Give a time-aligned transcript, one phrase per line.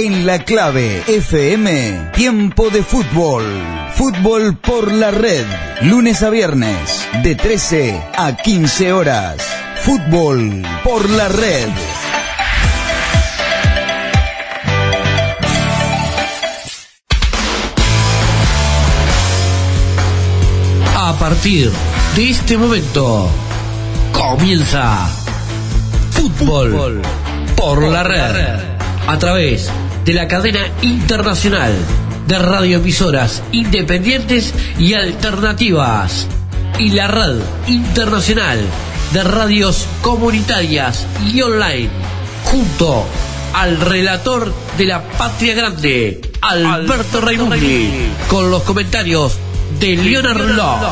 [0.00, 3.42] En la clave FM, tiempo de fútbol.
[3.94, 5.44] Fútbol por la red.
[5.82, 9.38] Lunes a viernes, de 13 a 15 horas.
[9.82, 11.68] Fútbol por la red.
[20.96, 21.72] A partir
[22.14, 23.28] de este momento
[24.12, 25.08] comienza
[26.12, 27.02] Fútbol
[27.56, 28.78] por la red
[29.08, 29.72] a través
[30.04, 31.72] de la cadena internacional
[32.26, 36.26] de radioemisoras independientes y alternativas
[36.78, 38.58] y la red internacional
[39.12, 41.90] de radios comunitarias y online
[42.44, 43.06] junto
[43.54, 47.90] al relator de la Patria Grande, Alberto Raimundi,
[48.28, 49.38] con los comentarios
[49.80, 50.82] de Leonard Love.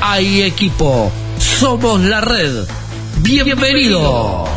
[0.00, 2.64] Hay equipo, somos la red.
[3.20, 4.48] Bienvenidos.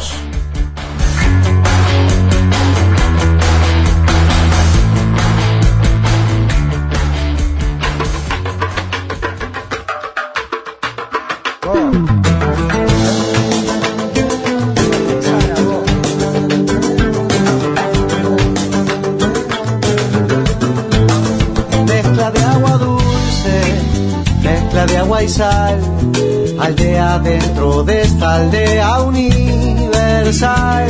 [25.40, 30.88] Aldea dentro de esta aldea universal.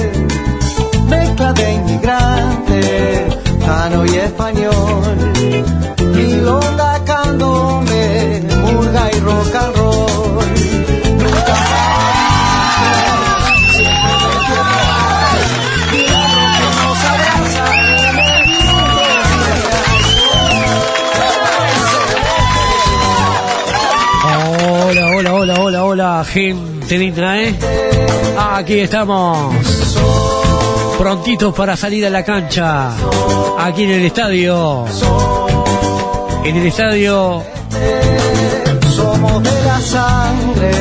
[1.07, 3.27] Mezcla de inmigrante,
[3.63, 5.17] cano y español,
[6.15, 8.40] milonga, candombe,
[26.23, 27.55] gente linda, ¿eh?
[28.37, 29.53] Aquí estamos.
[30.97, 32.91] Prontitos para salir a la cancha.
[33.59, 34.85] Aquí en el estadio.
[36.43, 37.43] En el estadio.
[38.95, 40.71] Somos de la sangre.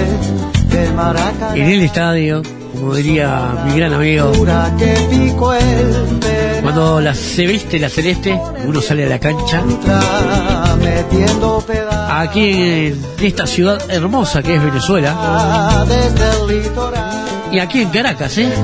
[1.54, 2.42] En el estadio.
[2.72, 4.32] Como diría mi gran amigo.
[4.78, 9.60] Que Cuando la, se viste la celeste, uno sale a la cancha.
[12.08, 15.84] Aquí en esta ciudad hermosa que es Venezuela.
[17.50, 18.54] Y aquí en Caracas, ¿eh?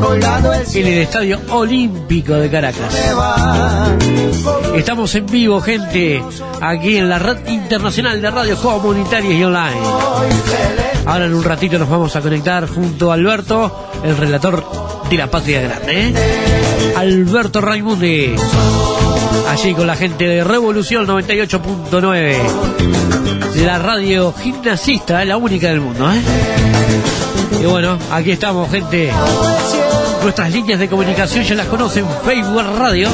[0.75, 2.95] En el Estadio Olímpico de Caracas.
[4.77, 6.23] Estamos en vivo, gente,
[6.61, 9.81] aquí en la red internacional de radios comunitarias y online.
[11.07, 15.31] Ahora en un ratito nos vamos a conectar junto a Alberto, el relator de la
[15.31, 16.09] Patria Grande.
[16.09, 16.15] ¿eh?
[16.97, 18.35] Alberto Raimundi.
[19.49, 22.37] Allí con la gente de Revolución 98.9.
[23.65, 26.11] La radio gimnasista, la única del mundo.
[26.13, 26.21] ¿eh?
[27.63, 29.13] Y bueno, aquí estamos, gente.
[30.23, 32.05] Nuestras líneas de comunicación ya las conocen.
[32.25, 33.09] Facebook Radio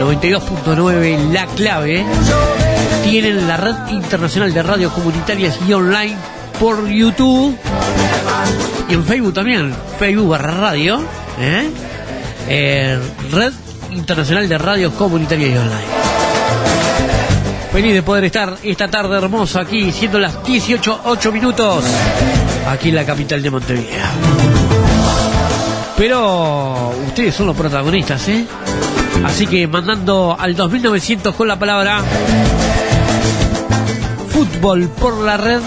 [0.00, 2.04] 92.9 La Clave.
[3.04, 6.16] Tienen la red internacional de radios comunitarias y online
[6.58, 7.56] por YouTube.
[8.88, 9.74] Y en Facebook también.
[9.98, 11.00] Facebook barra radio.
[11.40, 11.70] ¿eh?
[12.48, 12.98] Eh,
[13.30, 13.52] red
[13.90, 15.98] internacional de radios comunitarias y online.
[17.72, 21.84] Feliz de poder estar esta tarde hermosa aquí, siendo las 18.08 minutos,
[22.66, 24.06] aquí en la capital de Montevideo.
[25.96, 28.46] Pero ustedes son los protagonistas, ¿eh?
[29.24, 32.02] Así que mandando al 2900 con la palabra
[34.30, 35.60] fútbol por la red,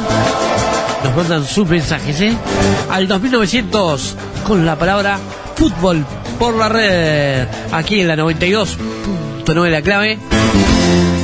[1.03, 2.35] nos mandan sus mensajes, ¿eh?
[2.89, 5.19] Al 2900 con la palabra
[5.55, 6.05] fútbol
[6.39, 10.17] por la red, aquí en la 92.9 la clave.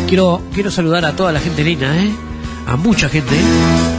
[0.07, 2.11] Quiero, quiero saludar a toda la gente linda, ¿eh?
[2.67, 3.43] A mucha gente, ¿eh?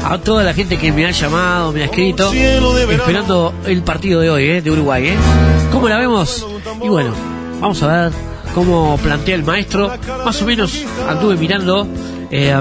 [0.05, 4.31] a toda la gente que me ha llamado, me ha escrito, esperando el partido de
[4.31, 4.63] hoy, ¿eh?
[4.63, 5.17] De Uruguay, ¿eh?
[5.73, 6.47] ¿Cómo la vemos?
[6.83, 7.13] Y bueno,
[7.61, 8.13] vamos a ver
[8.55, 9.93] cómo plantea el maestro.
[10.25, 11.87] Más o menos anduve mirando
[12.31, 12.55] eh,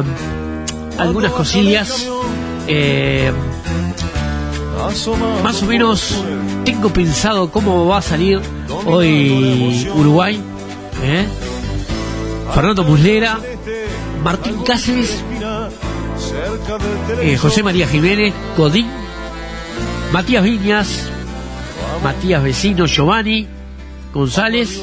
[0.97, 2.07] algunas cosillas.
[2.67, 3.31] Eh,
[5.43, 6.23] más o menos
[6.65, 8.39] tengo pensado cómo va a salir
[8.85, 10.39] hoy Uruguay.
[11.03, 11.25] ¿eh?
[12.53, 13.39] Fernando Muslera,
[14.23, 15.23] Martín Cáceres,
[17.21, 18.87] eh, José María Jiménez, Godín,
[20.11, 21.09] Matías Viñas,
[22.03, 23.47] Matías Vecino, Giovanni,
[24.13, 24.81] González,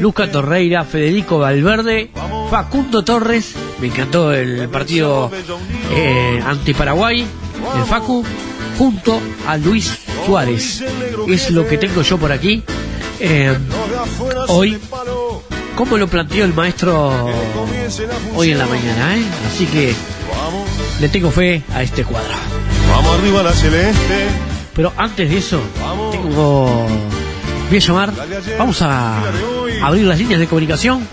[0.00, 2.10] Luca Torreira, Federico Valverde,
[2.50, 5.30] Facundo Torres, me encantó el partido
[5.92, 7.26] eh, ante Paraguay,
[7.76, 8.24] el Facu,
[8.78, 10.82] junto a Luis Suárez.
[11.28, 12.62] Es lo que tengo yo por aquí.
[13.18, 13.54] Eh,
[14.48, 14.78] hoy,
[15.76, 17.28] como lo planteó el maestro
[18.34, 19.24] hoy en la mañana, ¿eh?
[19.46, 19.94] Así que
[21.00, 22.34] le tengo fe a este cuadro.
[22.90, 24.26] Vamos arriba la celeste.
[24.74, 25.60] Pero antes de eso,
[26.12, 26.86] tengo
[27.70, 28.12] voy a llamar,
[28.58, 29.22] vamos a
[29.82, 31.06] abrir las líneas de comunicación.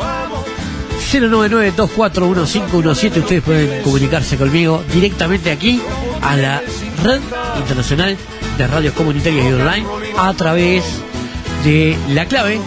[1.12, 5.80] 099-241517, ustedes pueden comunicarse conmigo directamente aquí
[6.21, 6.63] a la
[7.04, 7.21] red
[7.59, 8.18] internacional
[8.57, 9.86] de radios comunitarias y online
[10.18, 10.83] a través
[11.63, 12.59] de la clave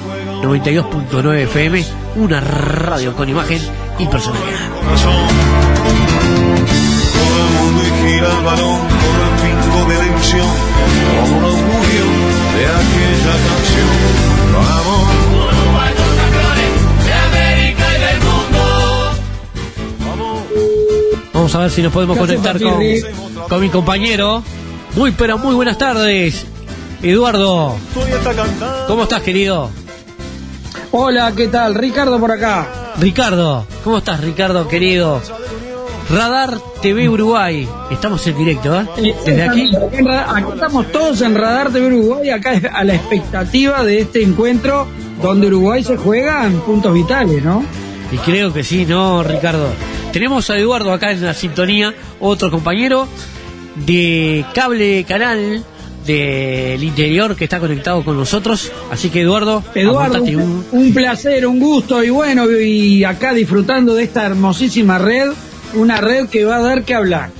[0.42, 1.84] 92.9 FM,
[2.16, 3.60] una radio con imagen
[3.98, 4.70] y personalidad.
[21.40, 24.42] Vamos a ver si nos podemos conectar con, mi compañero.
[24.94, 26.44] Muy, pero muy buenas tardes.
[27.02, 27.78] Eduardo.
[28.86, 29.70] ¿cómo estás, querido?
[30.90, 31.74] Hola, ¿qué tal?
[31.76, 32.92] Ricardo por acá.
[32.98, 35.22] Ricardo, ¿cómo estás, Ricardo, querido?
[36.10, 37.66] Radar TV Uruguay.
[37.90, 38.86] Estamos en directo, ¿eh?
[38.98, 39.70] Eh, Desde aquí.
[39.74, 44.86] Aquí estamos todos en Radar de Uruguay, acá es a la expectativa de este encuentro
[45.22, 47.64] donde Uruguay se juega en puntos vitales, ¿no?
[48.12, 49.68] Y creo que sí, ¿no, Ricardo?
[50.12, 53.06] Tenemos a Eduardo acá en la sintonía, otro compañero
[53.86, 55.64] de cable canal
[56.04, 58.72] del interior que está conectado con nosotros.
[58.90, 60.22] Así que, Eduardo, Eduardo,
[60.72, 65.30] un placer, un gusto y bueno, y acá disfrutando de esta hermosísima red,
[65.74, 67.30] una red que va a dar que hablar.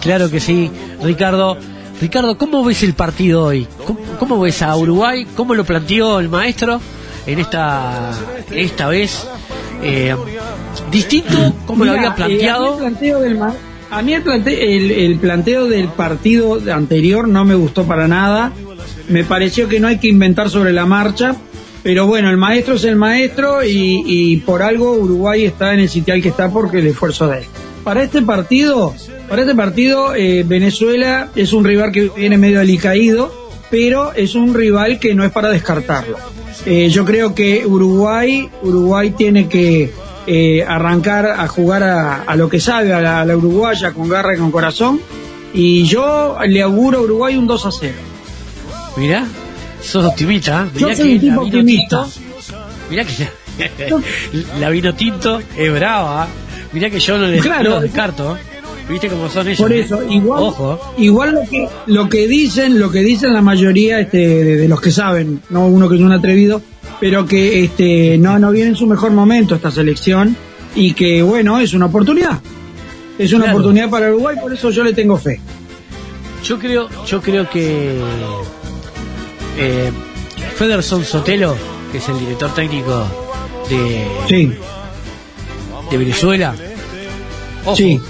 [0.00, 0.70] Claro que sí,
[1.02, 1.56] Ricardo.
[2.00, 3.68] Ricardo, ¿cómo ves el partido hoy?
[3.86, 5.24] ¿Cómo, cómo ves a Uruguay?
[5.36, 6.80] ¿Cómo lo planteó el maestro
[7.26, 8.10] en esta,
[8.50, 9.24] esta vez?
[9.82, 10.14] Eh,
[10.90, 12.78] distinto, como lo había planteado.
[12.80, 13.54] eh, a mí el planteo del, ma-
[13.90, 18.52] a mí el, plante- el- el planteo del partido anterior no me gustó para nada.
[19.08, 21.36] Me pareció que no hay que inventar sobre la marcha.
[21.82, 25.88] Pero bueno, el maestro es el maestro y, y por algo Uruguay está en el
[25.88, 27.44] sitial que está porque el esfuerzo de él.
[27.82, 28.94] Para este partido,
[29.28, 33.41] para este partido eh, Venezuela es un rival que viene medio alicaído,
[33.72, 36.18] pero es un rival que no es para descartarlo.
[36.66, 39.90] Eh, yo creo que Uruguay, Uruguay tiene que
[40.26, 44.08] eh, arrancar a jugar a, a lo que sabe, a la, a la uruguaya, con
[44.10, 45.00] garra y con corazón.
[45.54, 47.94] Y yo le auguro a Uruguay un 2 a 0.
[48.98, 49.24] Mirá,
[49.82, 50.66] sos optimista.
[50.66, 50.78] ¿eh?
[50.78, 52.04] Yo Mirá soy que un tipo optimista.
[52.04, 52.20] tinto.
[52.90, 53.28] Mirá que
[54.60, 56.28] la vino tinto es brava.
[56.72, 57.70] Mirá que yo no Claro.
[57.70, 58.36] no descarto.
[58.88, 59.58] ¿Viste cómo son ellos?
[59.60, 59.80] Por eh?
[59.80, 60.94] eso, igual, Ojo.
[60.98, 64.80] igual lo que lo que dicen, lo que dicen la mayoría este, de, de los
[64.80, 66.60] que saben, no uno que es un atrevido,
[67.00, 70.36] pero que este no no viene en su mejor momento esta selección
[70.74, 72.40] y que bueno es una oportunidad,
[73.18, 73.58] es una Claro.
[73.58, 75.40] oportunidad para Uruguay, por eso yo le tengo fe.
[76.44, 77.94] Yo creo, yo creo que
[79.58, 79.90] eh,
[80.56, 81.54] Federson Sotelo,
[81.92, 83.04] que es el director técnico
[83.70, 84.52] de, Sí,
[85.90, 86.54] de Venezuela,
[87.64, 88.00] ojo, Sí.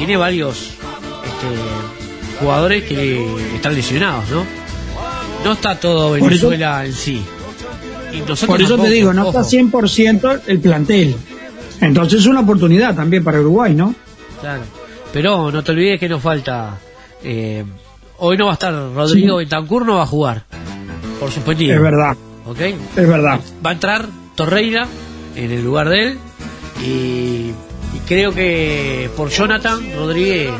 [0.00, 4.46] Tiene varios este, jugadores que están lesionados, ¿no?
[5.44, 7.22] No está todo eso- Venezuela en sí.
[8.12, 9.40] Y por eso tampoco, te digo, no ojo.
[9.40, 11.14] está 100% el plantel.
[11.82, 13.94] Entonces es una oportunidad también para Uruguay, ¿no?
[14.40, 14.62] Claro.
[15.12, 16.78] Pero no te olvides que nos falta.
[17.22, 17.62] eh,
[18.18, 20.44] hoy no va a estar Rodrigo Bentancur, no va a jugar.
[21.20, 21.74] Por suspendido.
[21.76, 22.16] Es verdad,
[22.46, 22.60] ¿Ok?
[22.60, 23.38] es verdad.
[23.64, 24.86] Va a entrar Torreira
[25.36, 26.18] en el lugar de él.
[26.82, 27.50] Y,
[27.94, 30.50] y creo que por Jonathan Rodríguez,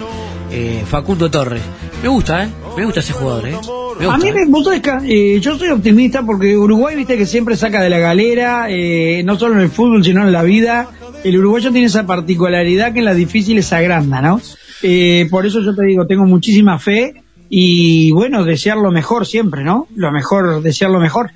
[0.50, 1.62] eh, Facundo Torres.
[2.02, 2.48] Me gusta, ¿eh?
[2.76, 3.56] Me gusta ese jugador, ¿eh?
[3.98, 4.46] Me A gusta, mí ¿eh?
[4.46, 4.90] me sabés que,
[5.36, 9.38] eh, yo soy optimista porque Uruguay, viste que siempre saca de la galera, eh, no
[9.38, 10.88] solo en el fútbol, sino en la vida.
[11.22, 14.40] El uruguayo tiene esa particularidad que en las difíciles se agranda, ¿no?
[14.82, 19.62] Eh, por eso yo te digo, tengo muchísima fe y bueno, desear lo mejor siempre,
[19.62, 19.86] ¿no?
[19.94, 21.32] Lo mejor, desear lo mejor.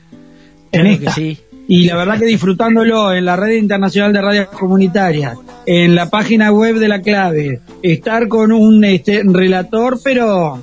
[0.72, 1.12] En Claro que esta.
[1.12, 1.38] sí.
[1.66, 6.52] Y la verdad que disfrutándolo en la red internacional de radios comunitarias, en la página
[6.52, 10.62] web de la clave, estar con un este, relator, pero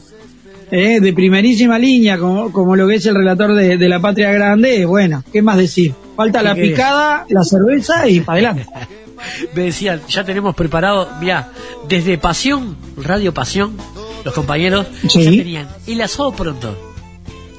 [0.70, 4.32] eh, de primerísima línea, como, como lo que es el relator de, de la Patria
[4.32, 5.94] Grande, bueno, ¿qué más decir?
[6.16, 6.70] Falta ¿Qué la querés?
[6.72, 8.66] picada, la cerveza y para adelante.
[9.56, 11.50] Me decían, ya tenemos preparado, mira,
[11.88, 13.76] desde Pasión, Radio Pasión,
[14.24, 15.24] los compañeros Sí.
[15.24, 16.78] ya tenían el asado pronto.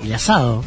[0.05, 0.63] El asado.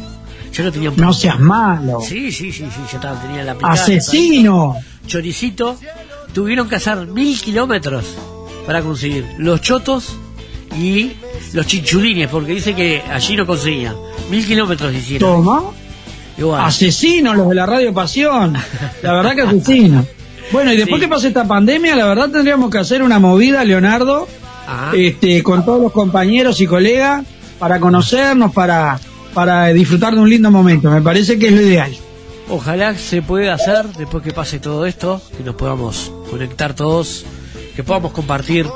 [0.58, 2.00] Lo No seas malo.
[2.00, 3.72] Sí, sí, sí, sí, ya estaba, tenían la picada.
[3.74, 4.76] Asesino.
[5.06, 5.78] Choricito.
[6.32, 8.04] Tuvieron que hacer mil kilómetros
[8.66, 10.16] para conseguir los chotos
[10.78, 11.12] y
[11.52, 13.94] los chinchulines, porque dice que allí no conseguían.
[14.30, 15.44] Mil kilómetros hicieron.
[15.44, 15.62] Toma.
[16.38, 18.54] Bueno, Asesino los de la Radio Pasión.
[19.02, 20.04] La verdad que asesino.
[20.52, 21.06] Bueno, y después Sí.
[21.06, 24.28] que pase esta pandemia, la verdad tendríamos que hacer una movida, Leonardo,
[24.94, 27.24] este, con todos los compañeros y colegas
[27.58, 29.00] para conocernos, para,
[29.36, 30.90] para disfrutar de un lindo momento.
[30.90, 31.94] Me parece que es lo ideal.
[32.48, 37.26] Ojalá se pueda hacer después que pase todo esto, que nos podamos conectar todos,
[37.76, 38.66] que podamos compartir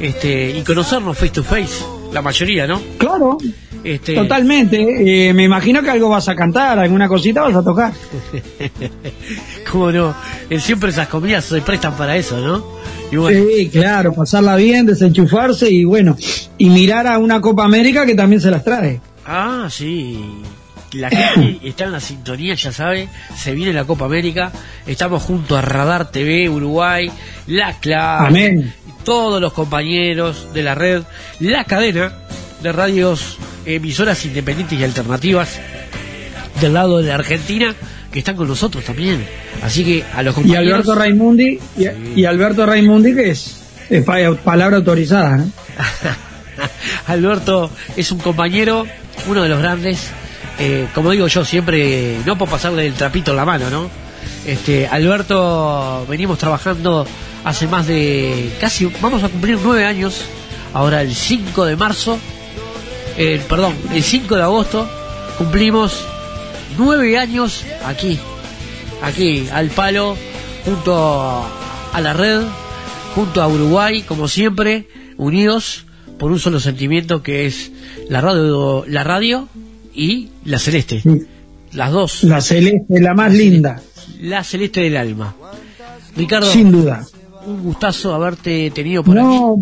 [0.00, 2.80] este y conocernos face to face, la mayoría, ¿no?
[2.96, 3.36] Claro,
[3.84, 5.28] Este, Totalmente.
[5.28, 7.92] eh, me imagino que algo vas a cantar, alguna cosita vas a tocar.
[9.70, 10.14] ¿Cómo no?
[10.58, 12.64] Siempre esas comidas se prestan para eso, ¿no?
[13.12, 16.16] Y bueno, Sí, claro, pasarla bien, desenchufarse y bueno,
[16.56, 19.00] y mirar a una Copa América que también se las trae.
[19.26, 20.24] Ah, sí.
[20.92, 24.52] La gente está en la sintonía, ya sabe, se viene la Copa América,
[24.86, 27.10] estamos junto a Radar TV Uruguay,
[27.48, 28.74] La Clave, Amén.
[29.04, 31.02] todos los compañeros de la red,
[31.40, 32.12] la cadena
[32.62, 35.58] de radios emisoras independientes y alternativas
[36.60, 37.74] del lado de la Argentina
[38.12, 39.26] que están con nosotros también.
[39.62, 44.04] Así que a los Y compañeros Alberto Raimundi, y, y Alberto Raimundi que es, es
[44.04, 45.50] pa- palabra autorizada, ¿no?
[47.08, 48.86] Alberto es un compañero,
[49.26, 50.10] uno de los grandes.
[50.58, 53.90] eh, como digo yo siempre, no por pasarle el trapito en la mano, ¿no?
[54.46, 57.06] Este, Alberto, venimos trabajando
[57.44, 60.24] hace más de casi, vamos a cumplir nueve años,
[60.72, 62.18] ahora el 5 de marzo,
[63.16, 64.88] eh, perdón, el 5 de agosto,
[65.38, 66.04] cumplimos
[66.78, 68.18] nueve años aquí,
[69.02, 70.16] aquí, al palo,
[70.64, 71.44] junto
[71.92, 72.42] a la red,
[73.14, 75.85] junto a Uruguay, como siempre, unidos
[76.18, 77.70] por un solo sentimiento que es
[78.08, 79.48] la radio, la radio
[79.94, 81.00] y la celeste.
[81.00, 81.22] Sí.
[81.72, 83.82] Las dos, La celeste, la más linda,
[84.20, 85.34] la celeste del alma.
[86.16, 87.04] Ricardo, sin duda.
[87.46, 89.26] un gustazo haberte tenido por aquí.
[89.26, 89.56] No,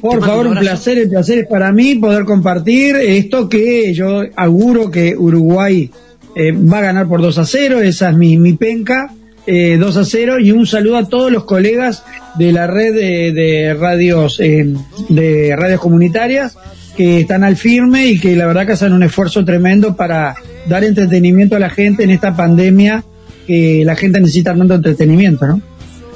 [0.00, 3.94] por Te mando favor, un placer, el placer es para mí poder compartir esto que
[3.94, 5.90] yo auguro que Uruguay
[6.34, 9.12] eh, va a ganar por 2 a 0, esa es mi, mi penca,
[9.50, 12.04] eh, 2 a 0, y un saludo a todos los colegas
[12.36, 14.74] de la red de, de radios, eh,
[15.08, 16.56] de radios comunitarias
[16.96, 20.34] que están al firme y que la verdad que hacen un esfuerzo tremendo para
[20.68, 23.04] dar entretenimiento a la gente en esta pandemia
[23.46, 25.62] que la gente necesita tanto entretenimiento, ¿no?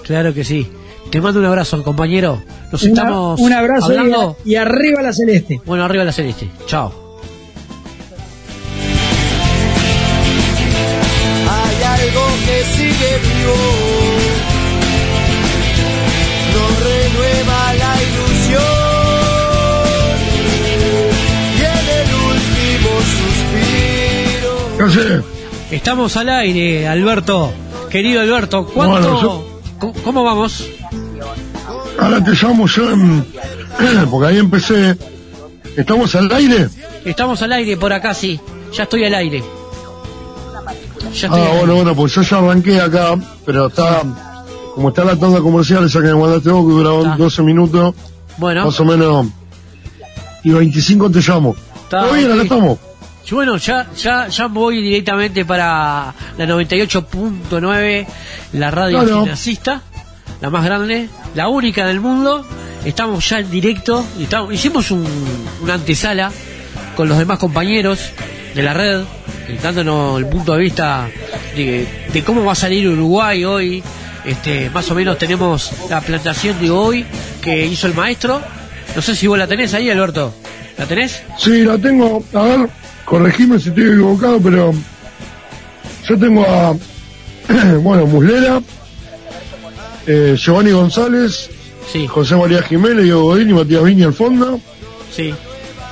[0.04, 0.66] Claro que sí.
[1.10, 2.42] Te mando un abrazo, compañero.
[2.70, 3.92] Nos Una- estamos un abrazo
[4.44, 5.60] y- y arriba la celeste.
[5.64, 6.48] Bueno, arriba la celeste.
[6.66, 7.01] Chao.
[25.70, 27.52] Estamos al aire, Alberto.
[27.90, 28.92] Querido Alberto, ¿cuánto?
[29.00, 29.46] Bueno, yo-
[29.78, 30.64] ¿Cómo, cómo vamos?
[31.98, 33.24] Ahora te llamo yo, en-
[34.10, 34.96] porque ahí empecé.
[35.76, 36.68] ¿Estamos al aire?
[37.04, 38.40] Estamos al aire por acá, sí.
[38.72, 39.42] Ya estoy al aire.
[41.14, 41.58] Ya estoy Ah, al aire.
[41.58, 44.02] bueno, bueno, pues yo ya arranqué acá, pero está,
[44.74, 47.16] como está la tanda comercial esa que me mandaste vos, que dura Está.
[47.16, 47.94] 12 minutos,
[48.38, 49.26] Bueno, más o menos,
[50.44, 51.54] y 25 te llamo.
[51.84, 52.32] Está, ¿Todo bien?
[52.32, 52.78] Acá estamos.
[53.30, 58.06] Bueno, ya, ya, ya voy directamente para la 98.9,
[58.54, 59.82] la radio financista,
[60.40, 62.44] la más grande, la única del mundo.
[62.84, 65.06] Estamos ya en directo, y estamos- hicimos un,
[65.62, 66.32] una antesala
[66.96, 68.10] con los demás compañeros
[68.54, 69.00] de la red,
[69.48, 71.08] eh, dándonos el punto de vista
[71.54, 73.82] de, de cómo va a salir Uruguay hoy.
[74.24, 77.06] Este, más o menos tenemos la plantación de hoy
[77.40, 78.40] que hizo el maestro.
[78.94, 80.34] No sé si vos la tenés ahí, Alberto.
[80.78, 81.22] ¿La tenés?
[81.38, 82.68] Sí, la tengo, a ver,
[83.04, 84.72] corregime si estoy equivocado, pero
[86.08, 86.74] yo tengo a,
[87.80, 88.60] bueno, Muslera,
[90.06, 91.50] eh, Giovanni González,
[91.92, 94.60] Sí, José María Jiménez, Diego Godín y Matías Viña al fondo.
[95.14, 95.34] sí.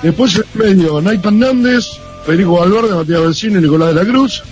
[0.02, 1.86] Después en medio, Naitan Nández,
[2.24, 4.42] Federico Valverde, Matías Benzino y Nicolás de la Cruz.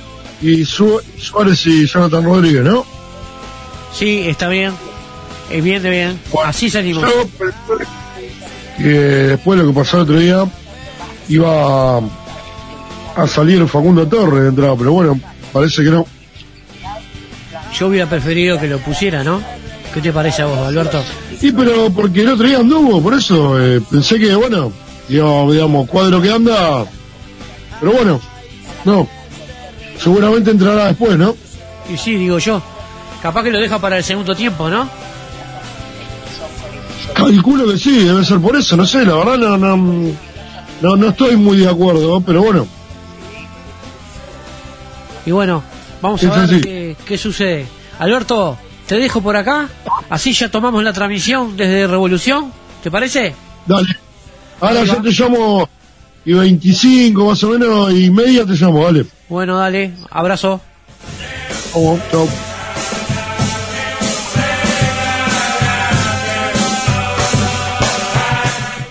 [0.42, 2.84] Y Su- Suárez y Jonathan Rodríguez, ¿no?
[3.94, 4.74] Sí, está bien.
[5.50, 6.20] Es bien de bien.
[6.30, 7.02] Bueno, Así salimos.
[7.02, 7.28] Yo
[8.76, 10.44] que después de lo que pasó el otro día,
[11.30, 12.00] iba
[13.22, 15.20] a, salir Facundo Torres de entrada, pero bueno,
[15.52, 16.06] parece que no.
[17.78, 19.40] Yo hubiera preferido que lo pusiera, ¿no?
[19.92, 21.02] ¿Qué te parece a vos, Alberto?
[21.40, 24.72] Y pero porque el otro día anduvo, por eso eh, pensé que, bueno,
[25.08, 26.84] digamos, digamos, cuadro que anda,
[27.80, 28.20] pero bueno,
[28.84, 29.08] no.
[29.98, 31.34] Seguramente entrará después, ¿no?
[31.92, 32.62] Y sí, digo yo.
[33.22, 34.88] Capaz que lo deja para el segundo tiempo, ¿no?
[37.14, 39.76] Calculo que sí, debe ser por eso, no sé, la verdad no, no,
[40.80, 42.66] no, no estoy muy de acuerdo, pero bueno,
[45.28, 45.62] Y bueno,
[46.00, 47.66] vamos Es a ver qué, qué sucede.
[47.98, 48.56] Alberto,
[48.86, 49.68] te dejo por acá.
[50.08, 52.50] Así ya tomamos la transmisión desde Revolución.
[52.82, 53.34] ¿Te parece?
[53.66, 53.94] dale.
[54.58, 55.68] Ahora yo te llamo
[56.24, 59.04] y 25 más o menos y media te llamo, dale.
[59.28, 59.92] Bueno, dale.
[60.10, 60.62] Abrazo.
[61.74, 62.26] Chau.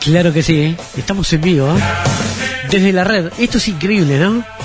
[0.02, 0.78] Claro que sí, ¿eh?
[0.96, 1.82] estamos en vivo, ¿eh?
[2.70, 3.32] desde la red.
[3.40, 4.57] Esto es increíble, ¿no?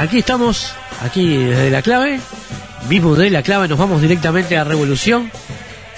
[0.00, 2.20] Aquí estamos, aquí desde la clave,
[2.88, 5.30] mismo de la clave, nos vamos directamente a Revolución.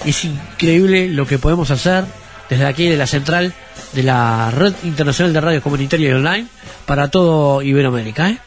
[0.03, 2.03] Es increíble lo que podemos hacer
[2.49, 3.53] desde aquí de la central
[3.93, 6.47] de la Red Internacional de Radios Comunitarias y Online
[6.85, 8.29] para todo Iberoamérica.
[8.29, 8.39] ¿eh?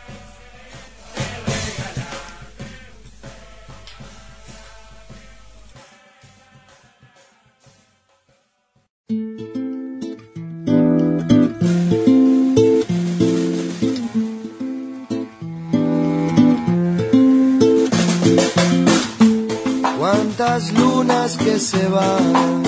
[20.46, 22.62] Cuántas lunas que se van.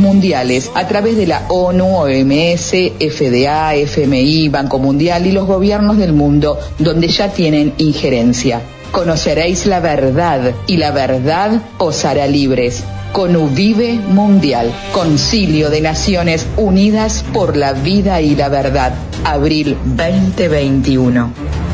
[0.00, 6.12] mundiales a través de la ONU, OMS, FDA, FMI, Banco Mundial y los gobiernos del
[6.12, 8.62] mundo donde ya tienen injerencia.
[8.90, 12.82] Conoceréis la verdad y la verdad os hará libres.
[13.12, 18.92] CONUVIVE Mundial, Concilio de Naciones Unidas por la Vida y la Verdad,
[19.24, 21.67] abril 2021.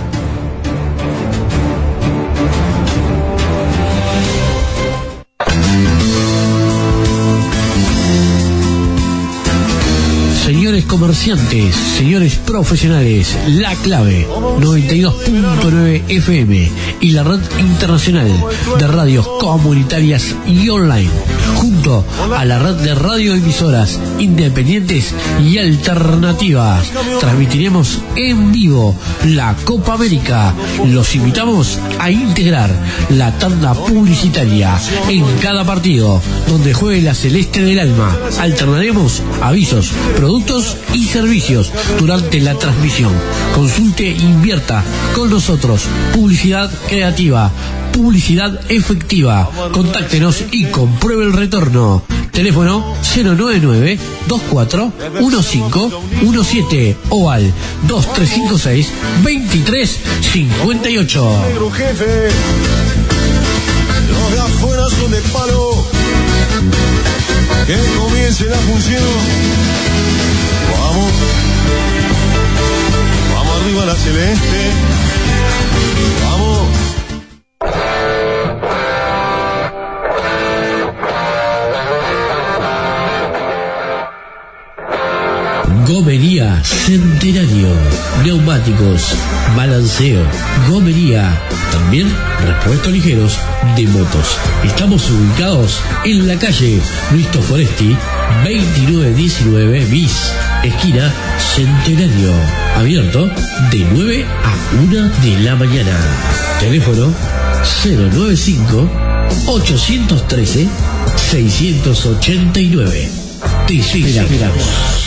[10.88, 14.26] Comerciantes, señores profesionales, la clave
[14.60, 18.30] 92.9 FM y la red internacional
[18.78, 21.10] de radios comunitarias y online,
[21.56, 22.04] junto
[22.36, 26.90] a la red de radioemisoras independientes y alternativas.
[27.20, 28.94] Transmitiremos en vivo
[29.26, 30.54] la Copa América.
[30.86, 32.70] Los invitamos a integrar
[33.10, 38.16] la tanda publicitaria en cada partido donde juegue la Celeste del Alma.
[38.38, 43.12] Alternaremos avisos, productos y servicios durante la transmisión.
[43.54, 44.82] Consulte e invierta
[45.14, 45.82] con nosotros.
[46.12, 47.50] Publicidad creativa,
[47.92, 49.48] publicidad efectiva.
[49.72, 52.02] Contáctenos y compruebe el retorno.
[52.32, 53.98] Teléfono 099
[54.28, 57.52] 24 1517 o al
[57.86, 58.88] 2356
[59.22, 61.44] 2358.
[61.48, 62.28] negro jefe.
[64.08, 65.84] Los de afuera son de palo.
[67.66, 69.73] Que comience la función.
[73.64, 75.23] Arriba la celeste.
[85.86, 87.68] Gomería Centenario.
[88.24, 89.14] Neumáticos,
[89.54, 90.22] balanceo,
[90.68, 91.38] gomería.
[91.72, 92.10] También
[92.46, 93.38] repuestos ligeros
[93.76, 94.38] de motos.
[94.64, 96.80] Estamos ubicados en la calle
[97.12, 97.96] Luis Foresti,
[98.44, 101.12] 2919 bis, esquina
[101.54, 102.32] Centenario.
[102.76, 103.26] Abierto
[103.70, 105.98] de 9 a 1 de la mañana.
[106.60, 107.12] Teléfono
[107.84, 108.88] 095
[109.48, 110.68] 813
[111.30, 113.10] 689.
[113.66, 115.03] Te esperamos.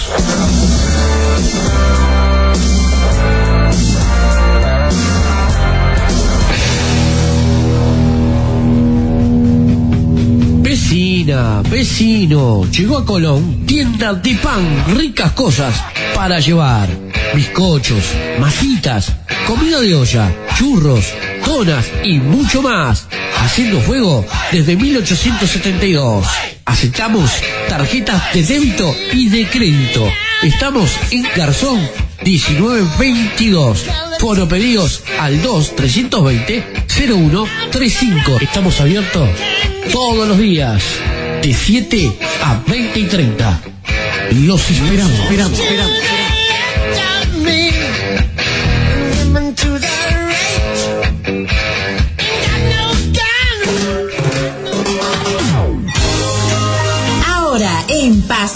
[10.62, 15.76] Vecina, vecino, llegó a Colón, tienda de pan, ricas cosas
[16.14, 16.90] para llevar.
[17.34, 18.04] Bizcochos,
[18.40, 19.12] masitas,
[19.46, 21.06] comida de olla, churros,
[21.46, 23.08] donas y mucho más.
[23.38, 26.57] Haciendo fuego desde 1872.
[26.68, 27.32] Aceptamos
[27.70, 30.06] tarjetas de débito y de crédito.
[30.44, 31.80] Estamos en Garzón
[32.24, 33.86] 1922.
[34.20, 38.38] Foro pedidos al 2 320 0135.
[38.42, 39.30] Estamos abiertos
[39.94, 40.84] todos los días
[41.42, 43.62] de 7 a 20 y 30.
[44.44, 46.17] Los esperamos, esperamos, esperamos.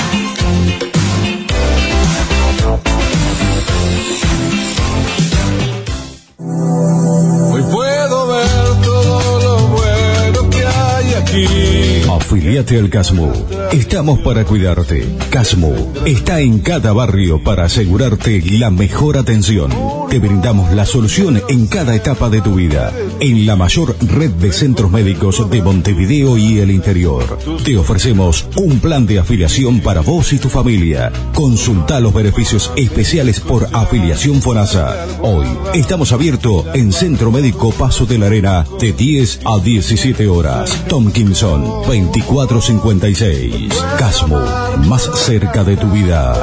[12.33, 13.31] Afiliate al Casmo.
[13.73, 15.07] Estamos para cuidarte.
[15.29, 20.02] Casmo está en cada barrio para asegurarte la mejor atención.
[20.13, 22.93] Te brindamos la solución en cada etapa de tu vida.
[23.19, 27.39] En la mayor red de centros médicos de Montevideo y el interior.
[27.65, 31.11] Te ofrecemos un plan de afiliación para vos y tu familia.
[31.33, 35.07] Consulta los beneficios especiales por afiliación FONASA.
[35.23, 40.89] Hoy estamos abiertos en Centro Médico Paso de la Arena de 10 a 17 horas.
[40.89, 43.73] Tomkinson 2456.
[43.99, 44.43] Casmo,
[44.87, 46.35] más cerca de tu vida.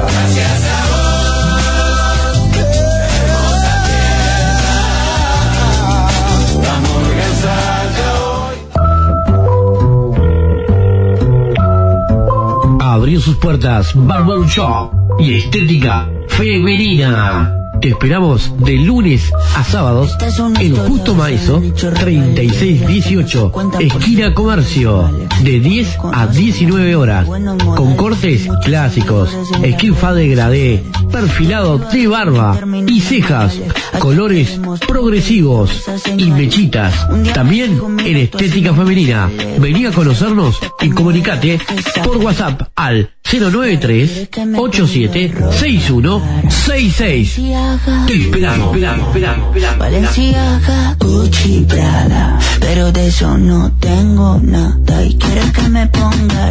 [13.10, 17.52] Abrió sus puertas Barber Shop y Estética Femenina.
[17.80, 20.16] Te esperamos de lunes a sábados
[20.60, 25.10] en Justo Maeso 3618, esquina Comercio,
[25.42, 27.26] de 10 a 19 horas,
[27.74, 33.58] con cortes clásicos, skin de gradé, perfilado de barba y cejas,
[33.98, 35.70] colores progresivos
[36.16, 37.06] y mechitas.
[37.34, 39.30] También en estética femenina.
[39.58, 41.60] Vení a conocernos y comunicate
[42.04, 47.34] por WhatsApp al 093 87 6166
[48.06, 49.78] Te esperamos, esperamos, esperamos, esperamos.
[49.78, 56.50] Valenciaga, Gucci, Prada, pero de eso no tengo nada y quieres que me ponga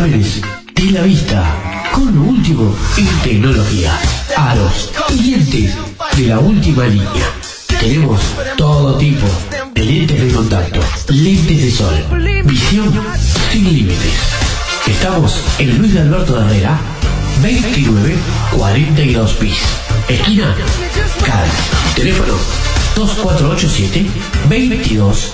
[0.00, 1.44] De la vista
[1.92, 3.92] con lo último en tecnología.
[4.34, 5.74] Aros y lentes
[6.16, 7.30] de la última línea.
[7.78, 8.18] Tenemos
[8.56, 9.26] todo tipo
[9.74, 12.02] de lentes de contacto, lentes de sol,
[12.46, 12.90] visión
[13.52, 14.14] sin límites.
[14.86, 16.80] Estamos en Luis Alberto de Herrera,
[17.42, 19.58] 2942 bis.
[20.08, 20.56] Esquina
[21.26, 21.52] Cádiz.
[21.94, 22.32] Teléfono
[22.96, 24.06] 2487
[24.48, 25.32] 22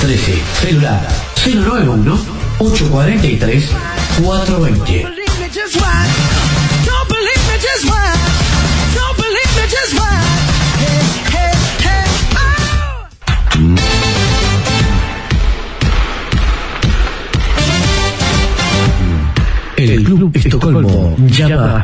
[0.00, 0.42] 13.
[0.62, 1.06] Celular
[1.44, 3.70] 091 843
[4.22, 5.06] 420.
[19.76, 21.82] El Club Estocolmo llama a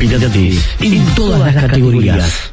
[0.80, 2.52] en todas las categorías.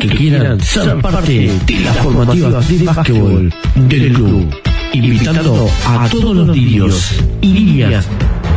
[0.00, 6.56] que quieran ser parte de las formativas de básquetbol del club, invitando a todos los
[6.56, 8.06] niños y niñas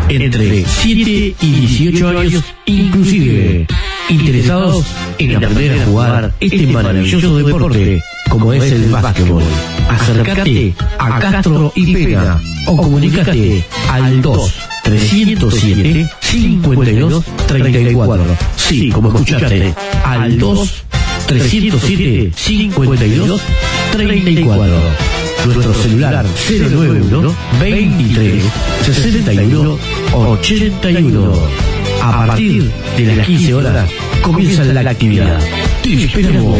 [0.10, 3.68] entre 7 y 18 años inclusive,
[4.10, 4.86] interesados
[5.18, 9.44] en aprender a jugar este maravilloso deporte como es el básquetbol.
[9.90, 18.26] Acércate a Castro y Pena o comunicate al 2 307 52 34.
[18.56, 20.84] Sí, como escuchaste, al 2
[21.28, 23.42] 307 52
[23.92, 25.23] 34.
[25.46, 28.44] Nuestro celular 091 23
[28.86, 29.80] 61
[30.14, 31.34] 81.
[32.02, 33.90] A partir de las 15 horas
[34.22, 35.40] comienza la actividad.
[35.82, 36.60] Te esperamos.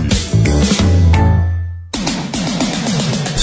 [0.00, 0.99] one.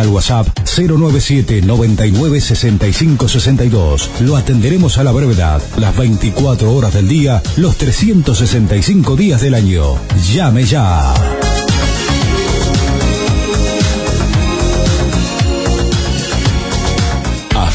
[0.00, 4.10] al WhatsApp 097 99 65 62.
[4.20, 9.96] Lo atenderemos a la brevedad, las 24 horas del día, los 365 días del año.
[10.32, 11.59] Llame ya.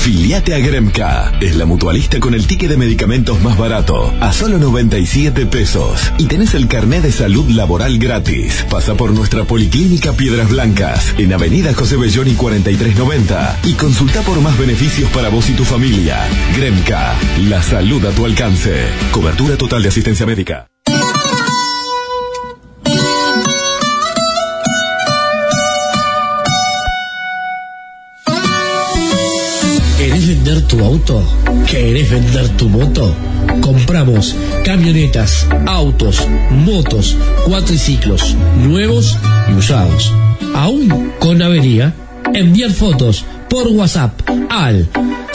[0.05, 1.31] Afiliate a Gremca.
[1.41, 4.13] Es la mutualista con el ticket de medicamentos más barato.
[4.21, 6.11] A solo 97 pesos.
[6.19, 8.67] Y tenés el carnet de salud laboral gratis.
[8.69, 11.15] Pasa por nuestra policlínica Piedras Blancas.
[11.17, 13.61] En Avenida José Belloni 4390.
[13.63, 16.19] Y consulta por más beneficios para vos y tu familia.
[16.55, 17.15] Gremca.
[17.49, 18.85] La salud a tu alcance.
[19.11, 20.67] Cobertura total de asistencia médica.
[30.05, 31.23] ¿Querés vender tu auto?
[31.65, 33.11] ¿Querés vender tu moto?
[33.59, 39.17] Compramos camionetas, autos, motos, cuatriciclos, nuevos
[39.49, 40.13] y usados.
[40.53, 41.95] Aún con avería,
[42.35, 44.87] enviar fotos por WhatsApp al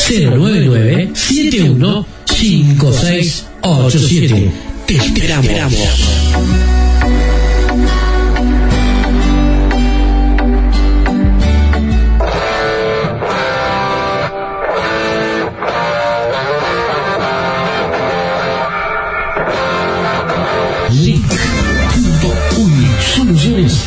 [0.09, 4.53] 099 71 5687.
[4.87, 6.20] Te esperamos.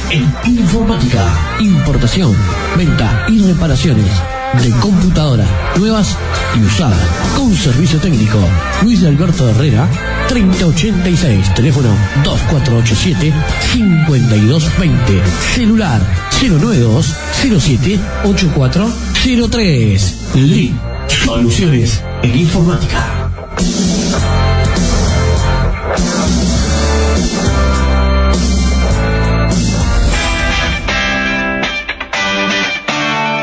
[0.10, 1.26] En informática,
[1.60, 2.34] importación,
[2.78, 4.06] venta y reparaciones
[4.62, 5.46] de computadora,
[5.78, 6.16] nuevas
[6.56, 8.40] y usadas, con servicio técnico.
[8.84, 9.90] Luis Alberto Herrera,
[10.30, 11.90] 3086, teléfono
[12.24, 15.24] 2487-5220,
[15.56, 16.00] celular
[16.42, 17.16] 092
[17.60, 20.16] 07 8403.
[20.36, 20.76] Link
[21.08, 23.32] Soluciones en informática.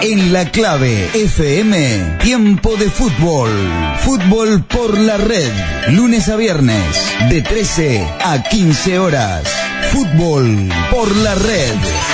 [0.02, 3.50] En la clave FM, tiempo de fútbol.
[3.98, 5.52] Fútbol por la red.
[5.90, 6.96] Lunes a viernes,
[7.28, 9.42] de 13 a 15 horas.
[9.92, 12.09] Fútbol por la red.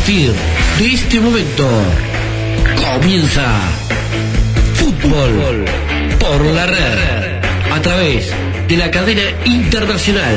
[0.07, 0.31] Partir
[0.79, 1.67] de este momento
[2.77, 3.43] comienza
[4.75, 5.65] Fútbol
[6.17, 7.41] por la red
[7.73, 8.31] a través
[8.69, 10.35] de la cadena internacional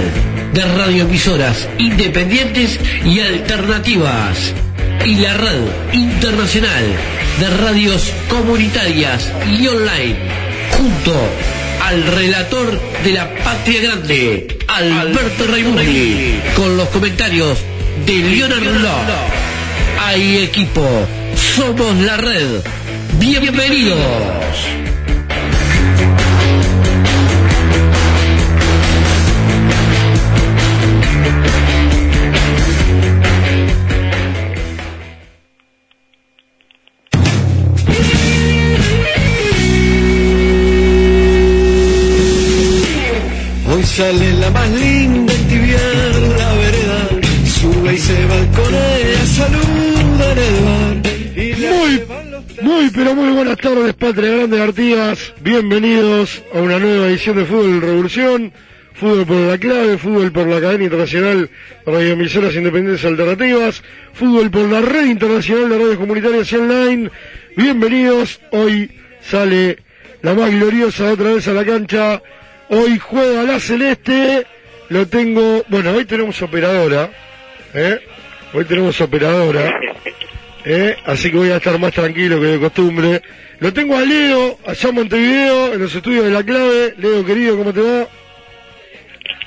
[0.52, 4.52] de radioemisoras independientes y alternativas
[5.06, 6.84] y la red internacional
[7.38, 10.18] de radios comunitarias y online
[10.76, 11.14] junto
[11.84, 17.58] al relator de la patria grande Alberto Raimundi con los comentarios
[18.04, 19.39] de Leonardo Love
[20.10, 20.84] hay equipo.
[21.36, 22.62] Somos la red.
[23.18, 23.96] Bienvenidos.
[43.72, 44.68] Hoy sale la más
[53.74, 55.32] tardes, Patria Grande Artigas.
[55.40, 58.52] Bienvenidos a una nueva edición de Fútbol Revolución.
[58.94, 61.48] Fútbol por la clave, fútbol por la cadena internacional
[61.86, 67.10] de radioemisoras independientes alternativas, fútbol por la red internacional de radios comunitarias y online.
[67.56, 68.90] Bienvenidos, hoy
[69.22, 69.78] sale
[70.22, 72.22] la más gloriosa otra vez a la cancha.
[72.70, 74.46] Hoy juega la Celeste.
[74.88, 77.08] Lo tengo, bueno, hoy tenemos operadora,
[77.72, 78.00] ¿eh?
[78.52, 79.72] Hoy tenemos operadora.
[80.64, 80.96] ¿eh?
[81.04, 83.22] Así que voy a estar más tranquilo que de costumbre.
[83.58, 86.94] Lo tengo a Leo, allá en Montevideo, en los estudios de La Clave.
[86.96, 88.06] Leo, querido, ¿cómo te va?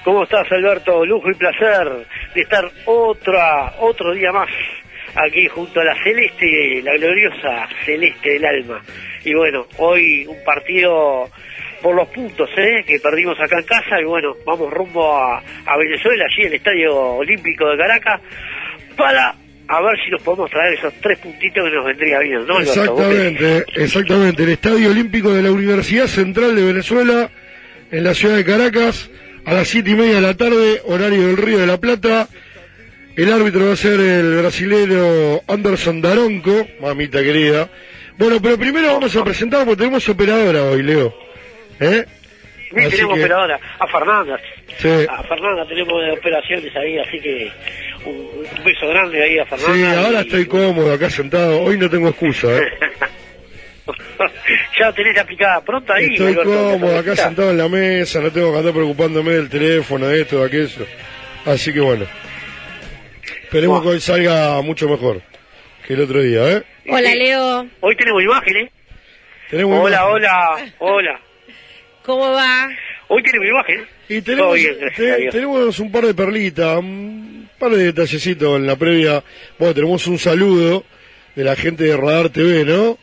[0.03, 1.05] ¿Cómo estás, Alberto?
[1.05, 4.49] Lujo y placer de estar otra, otro día más
[5.15, 8.81] aquí junto a la Celeste, la gloriosa Celeste del Alma.
[9.23, 11.29] Y bueno, hoy un partido
[11.81, 12.83] por los puntos ¿eh?
[12.85, 16.95] que perdimos acá en casa y bueno, vamos rumbo a, a Venezuela, allí el Estadio
[16.95, 18.21] Olímpico de Caracas,
[18.95, 19.35] para
[19.67, 23.65] a ver si nos podemos traer esos tres puntitos que nos vendría bien, ¿no, Exactamente,
[23.75, 24.43] exactamente.
[24.43, 27.29] El Estadio Olímpico de la Universidad Central de Venezuela,
[27.91, 29.09] en la ciudad de Caracas,
[29.45, 32.27] a las siete y media de la tarde, horario del Río de la Plata.
[33.15, 37.69] El árbitro va a ser el brasilero Anderson Daronco, mamita querida.
[38.17, 41.13] Bueno, pero primero vamos a presentar porque tenemos operadora hoy, Leo.
[41.79, 42.05] ¿Eh?
[42.71, 44.39] Sí, Así tenemos que- operadora, a Fernanda.
[44.79, 44.89] Sí.
[45.07, 47.51] A Fernanda tenemos de operaciones ahí, así que
[48.05, 49.73] un, beso grande ahí a Fernanda.
[49.75, 51.61] Sí, ahora y- estoy cómodo acá sentado.
[51.61, 52.61] Hoy no tengo excusa, ¿eh?
[54.79, 56.11] ya tenés la picada pronta ahí.
[56.11, 60.07] Estoy Alberto, cómodo acá sentado en la mesa, no tengo que andar preocupándome del teléfono,
[60.07, 60.85] de esto, de aquello.
[61.45, 62.05] Así que bueno.
[63.43, 65.21] Esperemos que hoy salga mucho mejor
[65.85, 66.63] que el otro día, ¿eh?
[66.87, 68.69] Hola Leo, Hoy tenemos imágenes.
[69.49, 70.13] Tenemos Hola, imagen.
[70.15, 71.19] hola, hola.
[72.03, 72.69] ¿cómo va?
[73.09, 73.87] Hoy tenemos imágenes.
[74.09, 76.81] Y tenemos, bien, te- tenemos un par de perlitas,
[77.63, 79.23] par de detallecitos en la previa.
[79.57, 80.83] Bueno, tenemos un saludo
[81.35, 82.97] de la gente de Radar TV, ¿no?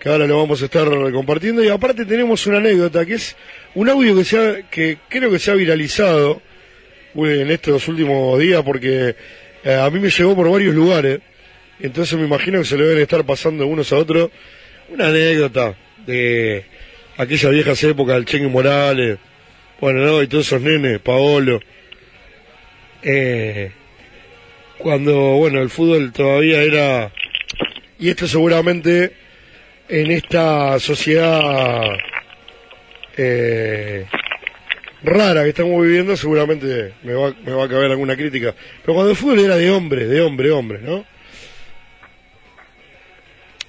[0.00, 1.64] Que ahora lo vamos a estar compartiendo.
[1.64, 3.36] Y aparte tenemos una anécdota, que es
[3.74, 6.40] un audio que, se ha- que creo que se ha viralizado
[7.16, 9.16] en estos últimos días, porque
[9.64, 11.18] eh, a mí me llegó por varios lugares.
[11.80, 14.30] Entonces me imagino que se le deben estar pasando unos a otros.
[14.90, 15.74] Una anécdota
[16.06, 16.64] de
[17.16, 19.18] aquellas viejas épocas del Chengue Morales.
[19.80, 21.58] Bueno, no, y todos esos nenes, Paolo.
[23.02, 23.70] Eh,
[24.84, 27.10] cuando, bueno, el fútbol todavía era...
[27.98, 29.14] Y esto seguramente
[29.88, 31.96] en esta sociedad
[33.16, 34.04] eh,
[35.02, 38.54] rara que estamos viviendo, seguramente me va, me va a caber alguna crítica.
[38.82, 41.06] Pero cuando el fútbol era de hombre, de hombre, hombre, ¿no?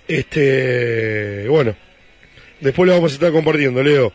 [0.09, 1.77] Este, bueno,
[2.59, 4.11] después lo vamos a estar compartiendo, Leo.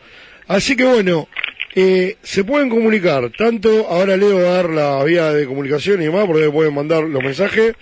[0.47, 1.27] Así que bueno,
[1.73, 6.05] eh, se pueden comunicar, tanto ahora Leo va a dar la vía de comunicación y
[6.05, 7.75] demás, porque pueden mandar los mensajes,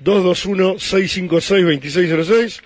[0.00, 2.62] 221 656 2606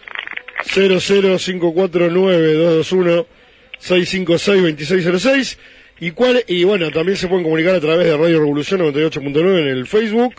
[0.65, 3.27] 00549 221
[3.79, 5.59] 656 2606
[6.01, 9.69] y cuál y bueno también se pueden comunicar a través de Radio Revolución 98.9 en
[9.69, 10.35] el Facebook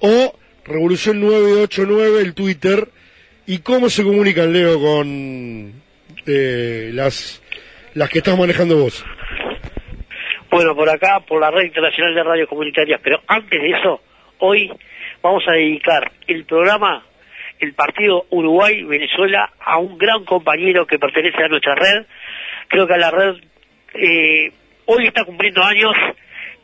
[0.00, 2.88] o Revolución 989 el Twitter
[3.46, 5.72] y cómo se comunican Leo con
[6.26, 7.42] eh, las
[7.94, 9.04] las que estás manejando vos
[10.50, 13.00] Bueno, por acá, por la red internacional de radios comunitarias.
[13.02, 14.00] Pero antes de eso,
[14.38, 14.70] hoy
[15.22, 17.04] vamos a dedicar el programa,
[17.60, 22.06] el partido Uruguay-Venezuela, a un gran compañero que pertenece a nuestra red.
[22.68, 23.34] Creo que a la red,
[23.94, 24.52] eh,
[24.86, 25.92] hoy está cumpliendo años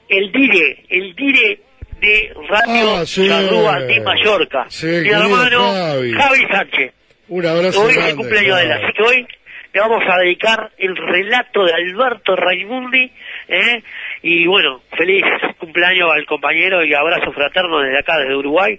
[0.09, 1.61] el DIRE, el DIRE
[2.01, 3.27] de Radio Ah, sí.
[3.29, 4.67] Charrúa de Mallorca.
[4.69, 6.13] Sí, Mi hermano Javi.
[6.13, 6.93] Javi Sánchez.
[7.29, 9.27] un abrazo Hoy es el grande, cumpleaños de él, así que hoy
[9.73, 13.11] le vamos a dedicar el relato de Alberto Raimundi,
[13.49, 13.83] ¿eh?
[14.23, 15.25] y bueno, feliz
[15.59, 18.79] cumpleaños al compañero y abrazo fraterno desde acá, desde Uruguay,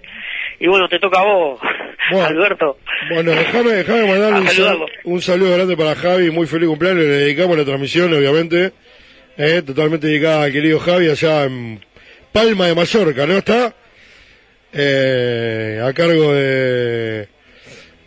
[0.60, 1.60] y bueno, te toca a vos,
[2.10, 2.26] Bueno.
[2.26, 2.78] Alberto.
[3.12, 7.08] Bueno, déjame, déjame mandarle un, sal- un saludo grande para Javi, muy feliz cumpleaños, le
[7.08, 8.72] dedicamos la transmisión, obviamente,
[9.36, 11.80] eh, totalmente dedicada al querido Javi allá en
[12.32, 13.74] Palma de Mallorca, ¿no está?
[14.72, 17.28] Eh, a cargo de,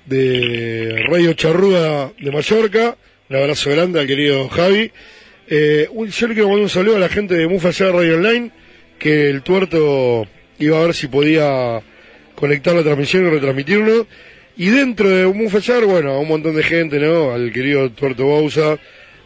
[0.06, 2.95] de Radio Charrúa de Mallorca,
[3.30, 4.91] un abrazo grande al querido Javi.
[5.47, 8.52] Eh, un- yo le quiero mandar un saludo a la gente de Mufa Radio Online,
[9.00, 10.28] que el tuerto
[10.60, 11.82] iba a ver si podía
[12.40, 14.08] conectar la transmisión y retransmitirlo.
[14.56, 17.32] Y dentro de Mufachar, bueno, a un montón de gente, ¿no?
[17.32, 18.78] Al querido Tuerto Bausa,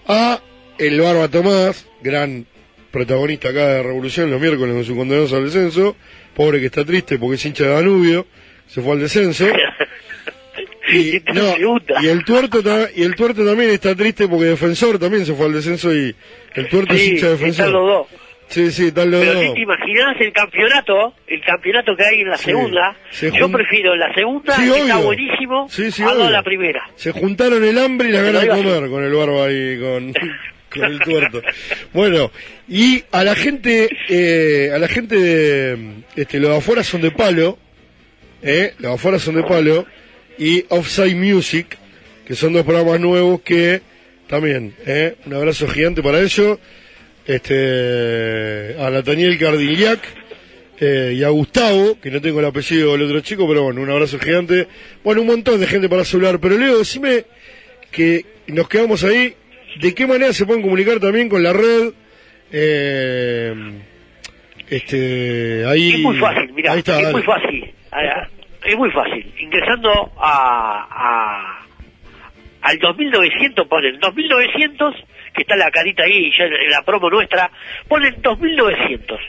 [0.07, 0.41] a
[0.79, 2.45] el Barba Tomás, gran
[2.91, 5.95] protagonista acá de Revolución los miércoles con su condenación al descenso,
[6.35, 8.27] pobre que está triste porque es hincha de Danubio,
[8.67, 9.45] se fue al descenso.
[10.85, 12.61] Y, no, y el tuerto
[12.93, 16.13] y el tuerto también está triste porque defensor también se fue al descenso y
[16.53, 17.67] el tuerto es hincha de defensor.
[17.67, 18.07] están los dos.
[18.47, 22.37] Sí, sí, los Pero si te imaginas el campeonato, el campeonato que hay en la
[22.37, 22.45] Sí.
[22.45, 26.83] segunda, Se yo prefiero la segunda, Sí, que está buenísimo, Sí, a la primera.
[26.95, 30.13] Se juntaron el hambre y las lo ganas de comer con el barba ahí, con,
[30.69, 31.41] con el tuerto.
[31.93, 32.31] Bueno,
[32.67, 35.77] y a la gente, eh, a la gente de,
[36.15, 37.57] este, los afuera son de palo,
[38.43, 39.85] eh, los afuera son de palo,
[40.37, 41.77] y Offside Music,
[42.25, 43.81] que son dos programas nuevos que
[44.27, 46.57] también, eh, un abrazo gigante para ellos,
[47.25, 49.99] este, a Nathaniel Cardiliac,
[50.79, 53.89] eh, y a Gustavo, que no tengo el apellido del otro chico, pero bueno, un
[53.89, 54.67] abrazo gigante.
[55.03, 57.25] Bueno, un montón de gente para celular, pero Leo, decime
[57.91, 59.33] que nos quedamos ahí,
[59.79, 61.93] ¿de qué manera se pueden comunicar también con la red?
[62.51, 63.53] Eh,
[64.69, 67.11] este, ahí, Es muy fácil, mira, es dale.
[67.11, 67.73] muy fácil.
[67.91, 68.27] Ah,
[68.65, 69.31] Es muy fácil.
[69.39, 71.59] Ingresando a, a
[72.61, 74.95] al 2900 ponen 2900,
[75.33, 77.49] que está la carita ahí, ya en la promo nuestra,
[77.87, 79.19] ponen 2900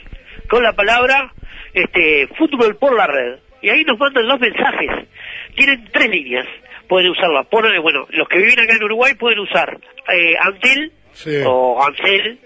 [0.49, 1.31] con la palabra
[1.73, 3.39] este fútbol por la red.
[3.61, 5.07] Y ahí nos mandan los mensajes.
[5.55, 6.45] Tienen tres líneas.
[6.87, 7.43] Pueden usarla.
[7.43, 9.77] Ponen, bueno, los que viven acá en Uruguay pueden usar
[10.13, 11.41] eh, Antel Sí.
[11.45, 12.39] o Ancel.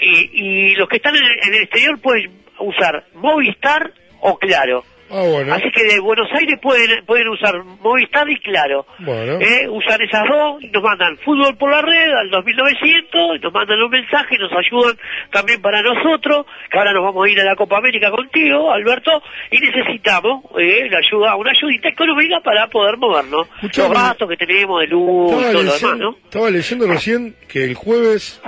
[0.00, 0.30] Y,
[0.72, 4.84] y los que están en, en el exterior pueden usar Movistar o Claro.
[5.10, 5.54] Ah, bueno.
[5.54, 8.86] Así que de Buenos Aires pueden pueden usar Movistar y Claro.
[8.98, 9.38] Bueno.
[9.40, 13.52] Eh, usan esas dos y nos mandan fútbol por la red al 2900, y nos
[13.52, 14.96] mandan un mensaje y nos ayudan
[15.30, 19.22] también para nosotros, que ahora nos vamos a ir a la Copa América contigo, Alberto,
[19.50, 23.46] y necesitamos eh, la ayuda, una ayudita económica para poder movernos.
[23.56, 23.88] Escuchame.
[23.88, 26.16] Los gastos que tenemos de luz y todo lo demás, ¿no?
[26.24, 28.40] estaba leyendo recién que el jueves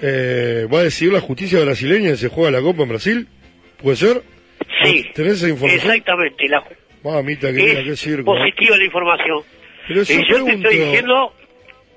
[0.00, 3.28] eh, va a decidir la justicia brasileña y se juega la Copa en Brasil.
[3.80, 4.22] ¿Puede ser?
[4.86, 5.90] Sí, ¿Tenés esa información?
[5.90, 6.48] exactamente.
[6.48, 6.64] La,
[7.02, 8.34] Mamita querida, qué es circo.
[8.34, 8.38] ¿eh?
[8.38, 9.42] positiva la información.
[9.86, 11.34] Pero Y yo yo te pregunto, estoy diciendo,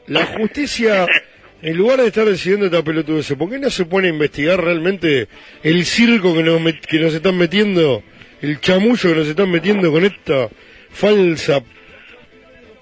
[0.08, 1.06] la justicia,
[1.62, 5.28] en lugar de estar decidiendo esta pelotudez, ¿por qué no se pone a investigar realmente
[5.64, 8.04] el circo que nos, met- que nos están metiendo,
[8.42, 10.50] el chamullo que nos están metiendo con esta
[10.90, 11.64] falsa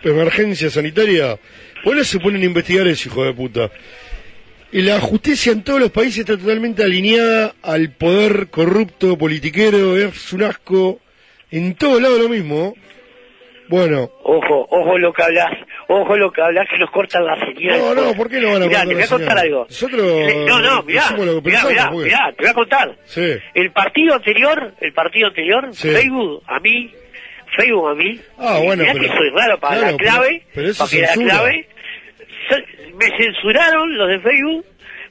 [0.03, 1.37] emergencia sanitaria?
[1.83, 3.69] ¿Por qué no se ponen a investigar eso, hijo de puta?
[4.71, 10.33] Y la justicia en todos los países está totalmente alineada al poder corrupto, politiquero, es
[10.33, 10.99] un asco.
[11.51, 12.73] En todos lados lo mismo.
[13.67, 15.51] Bueno, ojo, ojo lo que hablas,
[15.87, 17.79] ojo lo que hablas que nos cortan la señal.
[17.79, 19.65] No, no, ¿por qué no van a Mirá, cortar te voy a contar algo.
[19.69, 22.95] Nosotros Le- no, no, mirá, decimos lo que mirá, mirá, mirá, te voy a contar.
[23.05, 23.31] Sí.
[23.55, 25.89] El partido anterior, el partido anterior, Sí.
[25.89, 26.91] Facebook a mí,
[27.57, 30.51] Facebook a mí, Ah, bueno, mirá pero- que soy raro para claro, la clave, pero-
[30.53, 31.67] pero eso para que la clave,
[32.97, 34.65] me censuraron los de Facebook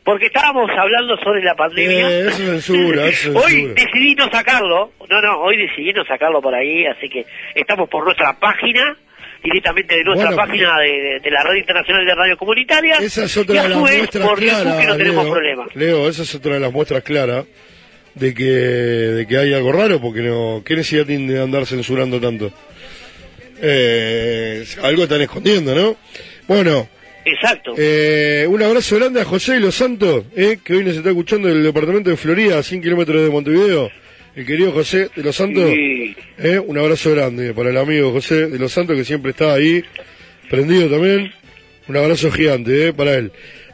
[0.05, 2.11] porque estábamos hablando sobre la pandemia.
[2.11, 3.05] Eh, es censura,
[3.35, 7.25] Hoy decidí no sacarlo, no, no, hoy decidí no sacarlo por ahí, así que
[7.55, 8.97] estamos por nuestra página,
[9.43, 13.25] directamente de nuestra Bueno, página de, de- de la Red Internacional de Radio Comunitaria, Esa
[13.25, 14.81] es y otra a de las vez muestras por YouTube claras.
[14.81, 15.33] que no tenemos Leo.
[15.33, 15.67] problema.
[15.75, 17.47] Leo, esa es otra de las muestras claras
[18.15, 22.21] de que, de que hay algo raro, porque no, ¿qué necesidad tiene de andar censurando
[22.21, 22.51] tanto?
[23.61, 25.97] Eh, algo están escondiendo, ¿no?
[26.47, 26.89] Bueno,
[27.25, 27.75] Exacto.
[27.77, 31.49] eh, un abrazo grande a José de los Santos, eh, que hoy nos está escuchando
[31.49, 33.91] del departamento de Florida, a 100 kilómetros de Montevideo.
[34.37, 35.71] El querido José de los Santos.
[35.71, 36.17] Sí.
[36.39, 39.85] Eh, un abrazo grande para el amigo José de los Santos que siempre está ahí,
[40.51, 41.33] prendido también.
[41.87, 43.31] Un abrazo gigante eh, para él.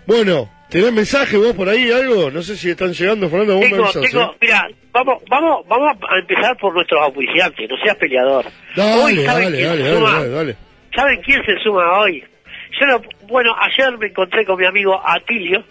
[0.07, 2.31] Bueno, ¿tenés mensaje vos por ahí algo?
[2.31, 4.37] No sé si están llegando, Fernando, vos Tengo, tengo, eh.
[4.41, 8.45] mira, vamos, vamos, vamos a empezar por nuestros auspiciantes, no seas peleador.
[8.77, 10.57] Dale, hoy ¿saben dale, dale, dale, dale, dale.
[10.95, 12.23] ¿Saben quién se suma hoy?
[13.28, 15.62] Bueno, ayer me encontré con mi amigo Atilio,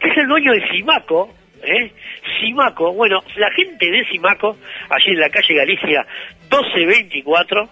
[0.00, 1.92] que es el dueño de Simaco, ¿eh?
[2.40, 4.56] Simaco, bueno, la gente de Simaco,
[4.90, 6.06] allí en la calle Galicia
[6.50, 7.68] 1224,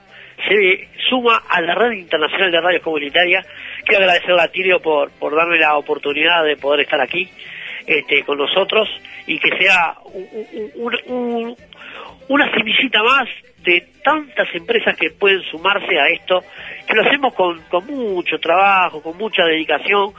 [0.49, 3.47] se suma a la Red Internacional de Radios Comunitarias.
[3.85, 7.29] Quiero agradecerle a Atilio por, por darme la oportunidad de poder estar aquí
[7.87, 8.89] este, con nosotros
[9.27, 10.71] y que sea un- un-
[11.07, 11.57] un- un-
[12.29, 13.29] una semillita más
[13.59, 16.43] de tantas empresas que pueden sumarse a esto,
[16.95, 20.13] lo hacemos con, mucho trabajo, con mucha dedicación,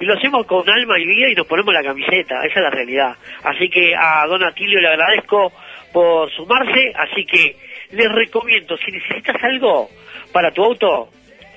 [0.00, 2.70] y lo hacemos con alma y vida y nos ponemos la camiseta, esa es la
[2.70, 3.16] realidad.
[3.42, 5.52] Así que a Don Atilio le agradezco
[5.92, 7.56] por sumarse, así que
[7.92, 9.88] les recomiendo, si necesitas algo
[10.32, 11.10] para tu auto,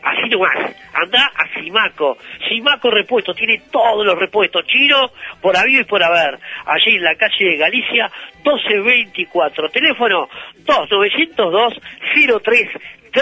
[0.07, 2.17] Así nomás, anda a Simaco.
[2.47, 5.11] Simaco Repuesto, tiene todos los repuestos chinos
[5.41, 6.39] por habido y por haber.
[6.65, 8.09] Allí en la calle de Galicia,
[8.45, 9.69] 1224.
[9.69, 10.29] Teléfono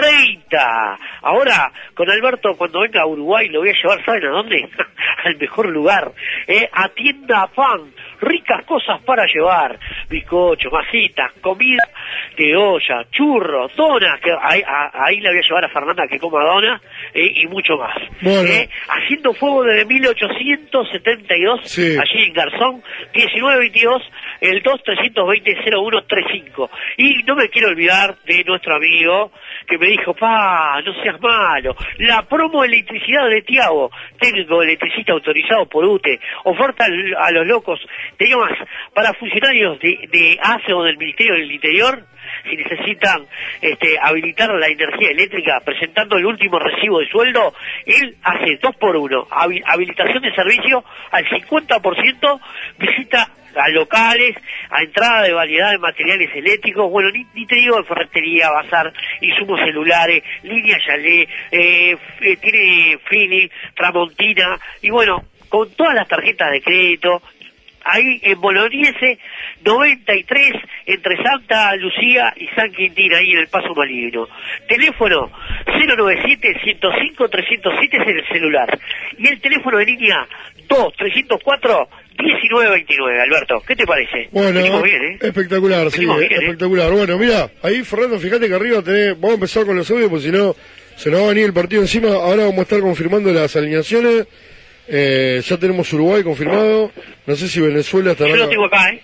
[0.00, 0.98] 2902-0330.
[1.22, 4.68] Ahora, con Alberto, cuando venga a Uruguay, lo voy a llevar, ¿saben a dónde?
[5.24, 6.12] Al mejor lugar.
[6.46, 6.68] ¿eh?
[6.72, 7.92] A Tienda Pan.
[8.20, 9.78] Ricas cosas para llevar.
[10.08, 11.82] Bizcocho, masitas, comida
[12.38, 14.20] de olla, churros, donas.
[14.20, 16.80] Que ahí, a- ahí le voy a llevar a Fernanda que coma dona
[17.12, 17.96] eh, y mucho más.
[18.22, 18.48] Bueno.
[18.48, 18.68] ¿eh?
[18.88, 21.96] Haciendo fuego desde 1872, Sí.
[21.98, 22.82] allí en Garzón,
[23.14, 24.02] 1922,
[24.40, 26.70] el 2-320-0135.
[26.96, 29.30] Y no me quiero olvidar de nuestro amigo
[29.68, 35.12] que me dijo, pa, no seas malo, la promo de electricidad de Tiago, técnico electricista
[35.12, 36.84] autorizado por UTE, oferta
[37.18, 37.80] a los locos,
[38.16, 38.52] tenía más,
[38.94, 42.02] para funcionarios de, de ACE o del Ministerio del Interior,
[42.50, 43.24] si necesitan
[43.60, 47.54] este, habilitar la energía eléctrica presentando el último recibo de sueldo,
[47.86, 52.40] él hace dos por uno, habi- habilitación de servicio al 50%,
[52.78, 54.36] visita a locales,
[54.70, 58.92] a entrada de variedad de materiales eléctricos, bueno, ni, ni te digo de ferretería, bazar,
[59.20, 66.50] insumos celulares, línea Yalé, eh, eh, tiene Fini, Tramontina, y bueno, con todas las tarjetas
[66.52, 67.22] de crédito,
[67.86, 69.18] ahí en Bolognese
[69.64, 70.52] 93
[70.86, 74.26] entre Santa Lucía y San Quintín ahí en el Paso Maligno
[74.68, 75.30] teléfono
[75.66, 78.78] 097 105 307 es el celular.
[79.18, 81.88] Y el teléfono de línea 2 304
[82.18, 84.28] 1929 Alberto ¿qué te parece?
[84.32, 85.18] Bueno, Venimos bien ¿eh?
[85.20, 86.36] espectacular, sí, Venimos bien, ¿eh?
[86.36, 86.92] espectacular.
[86.92, 90.24] Bueno, mira, ahí Fernando, fíjate que arriba tenés, vamos a empezar con los audios, porque
[90.24, 90.54] si no,
[90.96, 92.08] se nos va a venir el partido encima.
[92.08, 94.26] Ahora vamos a estar confirmando las alineaciones.
[94.88, 96.90] Eh, ya tenemos Uruguay confirmado.
[97.26, 98.30] No sé si Venezuela estará.
[98.30, 99.02] yo lo tengo acá ¿eh?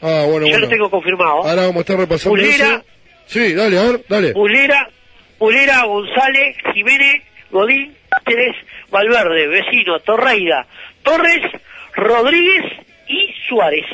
[0.00, 0.58] Ah, bueno, yo bueno.
[0.58, 2.66] lo tengo confirmado Ahora vamos a estar repasando Pulera.
[2.66, 2.84] eso.
[3.26, 4.32] Sí, dale, a ver, dale.
[4.32, 4.88] Pulera,
[5.38, 7.94] Pulera, González, Jiménez, Godín,
[8.24, 8.54] Pérez,
[8.90, 10.66] Valverde, Vecino, Torreira,
[11.04, 11.42] Torres,
[11.94, 12.64] Rodríguez
[13.08, 13.86] y Suárez.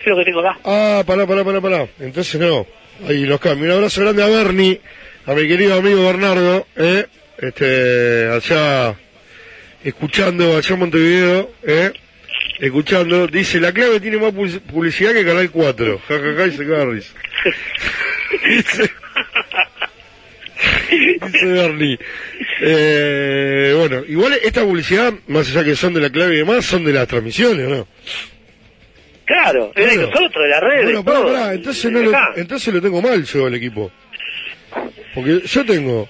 [0.00, 0.58] Es lo que tengo acá.
[0.64, 1.86] Ah, pará, pará, pará, pará.
[2.00, 2.66] Entonces no.
[3.08, 3.66] Ahí los cambio.
[3.66, 4.80] Un abrazo grande a Bernie,
[5.26, 7.06] a mi querido amigo Bernardo, eh,
[7.38, 8.94] este, allá,
[9.84, 11.92] escuchando, allá en Montevideo, eh,
[12.58, 16.00] escuchando, dice, la clave tiene más pu- publicidad que Canal 4.
[16.08, 17.14] Ja, ja, ja, y se caga de risa.
[21.32, 21.98] dice, Bernie.
[22.62, 26.84] Eh, bueno, igual esta publicidad, más allá que son de la clave y demás, son
[26.84, 27.86] de las transmisiones, ¿no?
[29.24, 30.10] Claro, es de Claro.
[30.10, 33.46] nosotros, de la red, Bueno, pará, pará, entonces, no lo, entonces lo tengo mal yo
[33.46, 33.90] al equipo.
[35.14, 36.08] Porque yo tengo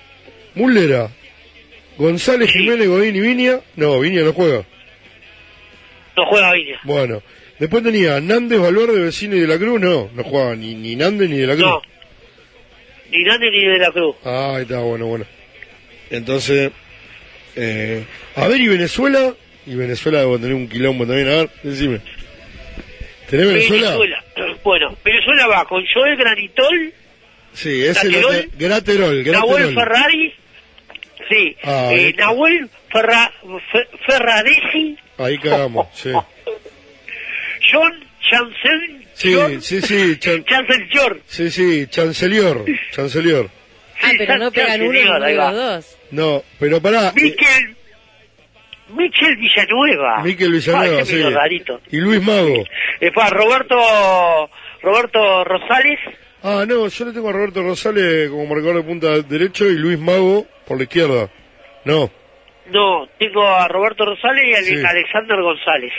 [0.55, 1.09] Mullera,
[1.99, 3.61] González, Jiménez, Godín y Viña.
[3.77, 4.65] No, Viña no juega.
[6.17, 6.81] No juega Viña.
[6.85, 7.23] Bueno,
[7.59, 9.81] después tenía Nández, Valverde, Vecino y De la Cruz.
[9.81, 11.67] No, no juega ni, ni Nández ni De la Cruz.
[11.67, 11.83] No.
[13.11, 14.17] Ni Nández ni de la Cruz.
[14.25, 15.25] Ah, ahí está, bueno, bueno.
[16.11, 16.71] Entonces,
[17.57, 18.05] eh,
[18.37, 19.35] a ver, ¿y Venezuela?
[19.67, 22.01] Y Venezuela debo tener un quilombo también, a ver, decime.
[23.29, 23.97] ¿Tenés Venezuela?
[24.63, 26.93] Bueno, Venezuela va con Joel Granitol,
[27.55, 29.75] Sí, ese es Graterol, Graterol, Nahuel.
[29.75, 30.35] Ferrari,
[31.29, 32.15] sí, Ah, eh.
[32.17, 33.33] Nahuel Ferra,
[33.73, 36.11] Fe- Ferradesi, Ahí cagamos, sí.
[37.73, 37.93] John
[38.31, 41.21] Chancel, Sí, sí, sí, chan- Chancel George.
[41.27, 43.51] sí, sí, Chancelior, Chancelior.
[44.03, 45.99] Ah, pero no pegan uno Chancelior, ni los dos.
[46.11, 47.77] No, pero pará, eh, Miquel,
[48.97, 50.23] Michel Villanueva.
[50.25, 51.23] Miquel Villanueva, sí.
[51.23, 51.81] rarito.
[51.91, 52.65] Y Luis Mago.
[53.01, 53.77] Después Roberto,
[54.83, 55.99] Roberto Rosales,
[56.43, 59.99] Ah, no, yo le tengo a Roberto Rosales como marcador de punta derecho y Luis
[59.99, 61.29] Mago por la izquierda.
[61.85, 62.11] No,
[62.71, 64.75] no, tengo a Roberto Rosales y a Sí.
[64.83, 65.93] Alexander González.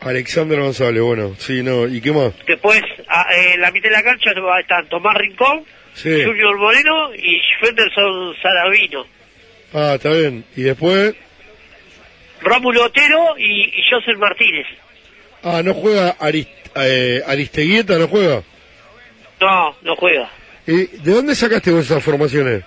[0.00, 2.32] Alexander González, bueno, sí, no, ¿y qué más?
[2.46, 4.30] Después, a- eh, en la mitad de la cancha
[4.60, 6.22] están Tomás Rincón, Sí.
[6.24, 9.04] Junior Moreno y Fenderson Saravino.
[9.74, 10.44] Ah, está bien.
[10.56, 11.14] Y después,
[12.40, 14.66] Rómulo Otero y, y Joseph Martínez.
[15.42, 18.42] ah, no juega Arist, eh, Aristeguieta, no juega.
[19.40, 20.30] No, no juega.
[20.66, 22.62] ¿Y de dónde sacaste vos esas formaciones?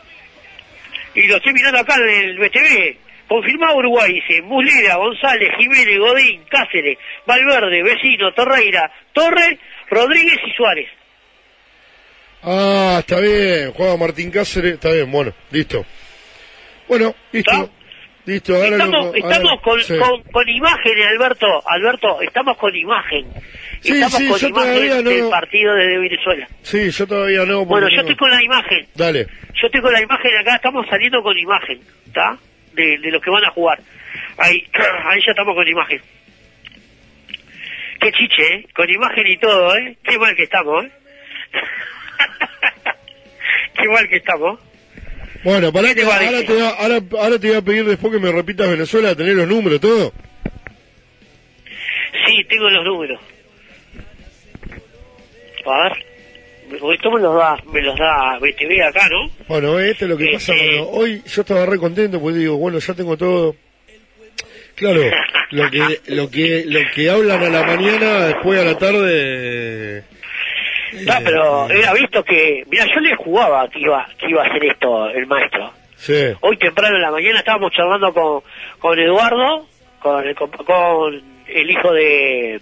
[1.15, 2.97] Y lo estoy mirando acá en el BTV.
[3.31, 9.57] Confirmado Uruguay, dice Muslera, González, Jiménez, Godín, Cáceres, Valverde, Vecino, Torreira, Torres,
[9.89, 10.89] Rodríguez y Suárez.
[12.43, 15.85] Ah, está bien, juega Martín Cáceres, está bien, bueno, listo.
[16.89, 17.69] Bueno, listo.
[18.25, 19.97] Listo, ahora Estamos, lo- ahora- estamos con, sí.
[19.97, 21.47] con, con imágenes, Alberto.
[21.65, 23.27] Alberto, estamos con imagen.
[23.79, 26.47] Sí, estamos sí, con yo imagen todavía no- del partido de Venezuela.
[26.63, 27.63] Sí, yo todavía no.
[27.65, 28.87] Bueno, yo no- estoy con la imagen.
[28.93, 29.25] Dale.
[29.53, 32.37] Yo estoy con la imagen acá, estamos saliendo con imagen, ¿está?
[32.73, 33.79] De, de los que van a jugar.
[34.37, 34.65] Ahí,
[35.05, 36.01] ahí ya estamos con imagen.
[37.99, 38.67] Qué chiche, ¿eh?
[38.73, 39.97] Con imagen y todo, ¿eh?
[40.03, 40.91] Qué mal que estamos, ¿eh?
[43.77, 44.59] Qué mal que estamos.
[45.43, 48.13] Bueno, pará ¿Qué te que ahora te, va- ahora, ahora te voy a pedir después
[48.13, 50.13] que me repitas Venezuela, tener los números, todo.
[52.25, 53.19] Sí, tengo los números.
[55.65, 56.05] A ver.
[56.71, 59.29] Esto me los da, me los da BTV acá, ¿no?
[59.47, 60.53] Bueno, este es lo que pasa.
[60.53, 63.55] bueno, hoy yo estaba re contento porque digo, bueno, ya tengo todo.
[64.75, 65.01] Claro,
[65.51, 70.03] lo que, lo que, lo que hablan a la mañana, después a la tarde.
[70.93, 74.65] No, pero era visto que, mira, yo le jugaba que iba, que iba a hacer
[74.65, 75.71] esto el maestro.
[75.95, 78.41] Sí, Hoy temprano en la mañana estábamos charlando con,
[78.79, 79.67] con Eduardo,
[79.99, 82.59] con el, con el hijo de,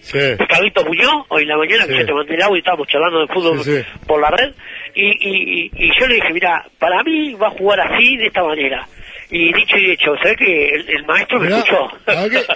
[0.00, 0.18] sí.
[0.18, 2.88] de Carlito Muñoz, hoy en la mañana que yo te mandé el audio y estábamos
[2.88, 4.52] charlando de fútbol Sí, por la red,
[4.94, 8.42] y, y, y- yo le dije, mira, para mí va a jugar así, de esta
[8.44, 8.86] manera.
[9.30, 11.88] Y dicho y hecho, ¿sabes que el, el maestro me escuchó?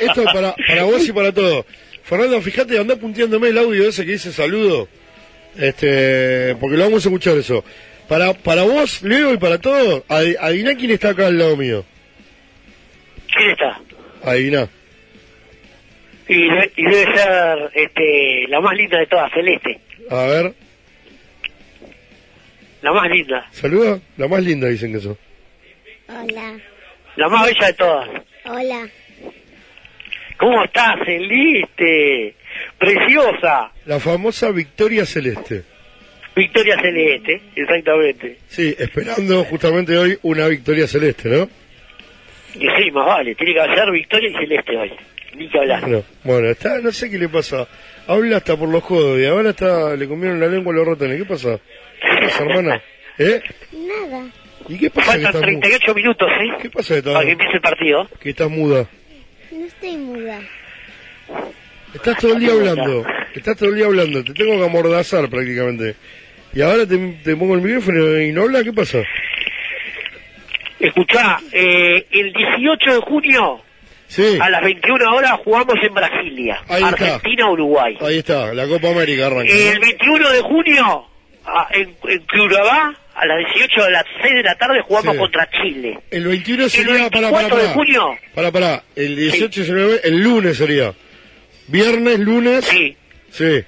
[0.01, 1.67] Esto es para, para vos y para todo.
[2.03, 4.89] Fernando, fíjate, anda punteándome el audio ese que dice saludo.
[5.59, 7.63] Este, porque lo vamos a escuchar eso.
[8.09, 11.85] Para, para vos, Leo, y para todos, adi- adiviná quién está acá al lado mío.
[13.37, 13.79] ¿Quién está?
[14.25, 14.69] Adiviná.
[16.33, 19.79] Y, debe- y debe ser este, la más linda de todas, Celeste.
[20.11, 20.55] A ver,
[22.83, 24.01] La más linda, saluda.
[24.17, 25.17] La más linda dicen que sos.
[26.09, 26.59] Hola,
[27.17, 28.09] la más bella de todas.
[28.45, 28.89] hola.
[30.39, 32.35] ¿Cómo estás, Celeste?
[32.79, 33.71] Preciosa.
[33.87, 35.63] La famosa Victoria Celeste.
[36.35, 38.39] Victoria Celeste, exactamente.
[38.49, 41.49] Sí, esperando justamente hoy una Victoria Celeste, ¿no?
[42.55, 44.93] Y sí, más vale, tiene que ser Victoria y Celeste hoy.
[45.35, 45.81] Ni que hablar.
[45.81, 47.67] Bueno, bueno, está, no sé qué le pasa.
[48.07, 51.19] Habla hasta por los codos y ahora está, le comieron la lengua a los ratones.
[51.19, 51.59] ¿Qué pasa?
[52.01, 52.83] ¿Qué pasa, hermana?
[53.19, 53.41] ¿Eh?
[53.73, 54.27] Nada.
[54.69, 56.57] ¿Y qué pasa Faltan estás, mu- 38 minutos, ¿eh?
[56.63, 58.09] ¿Qué pasa que Para que empiece el partido.
[58.21, 58.87] que estás muda?
[59.51, 60.41] No estoy muda.
[61.95, 63.05] Estás todo el día hablando.
[63.35, 64.25] Estás todo el día hablando.
[64.25, 65.95] Te tengo que amordazar prácticamente.
[66.55, 68.63] Y ahora te, te pongo el micrófono y no hablas.
[68.65, 68.99] ¿Qué pasa?
[70.79, 73.61] Escuchá, eh, el 18 de junio
[74.15, 74.39] Sí.
[74.41, 76.61] a las 21 horas jugamos en Brasilia.
[76.69, 77.97] Argentina-Uruguay.
[78.01, 79.53] Ahí está, la Copa América arranca.
[79.53, 81.07] El 21 de junio
[81.47, 85.19] a- en, en Curabá, a las 18 de las 6 de la tarde jugamos Sí.
[85.19, 85.99] contra Chile.
[86.11, 90.23] El 21 El sería para 24 para de junio, Para para, el 18 19, el
[90.23, 90.93] lunes sería.
[91.69, 92.65] Viernes, lunes.
[92.67, 92.97] Sí.
[93.31, 93.65] Sí.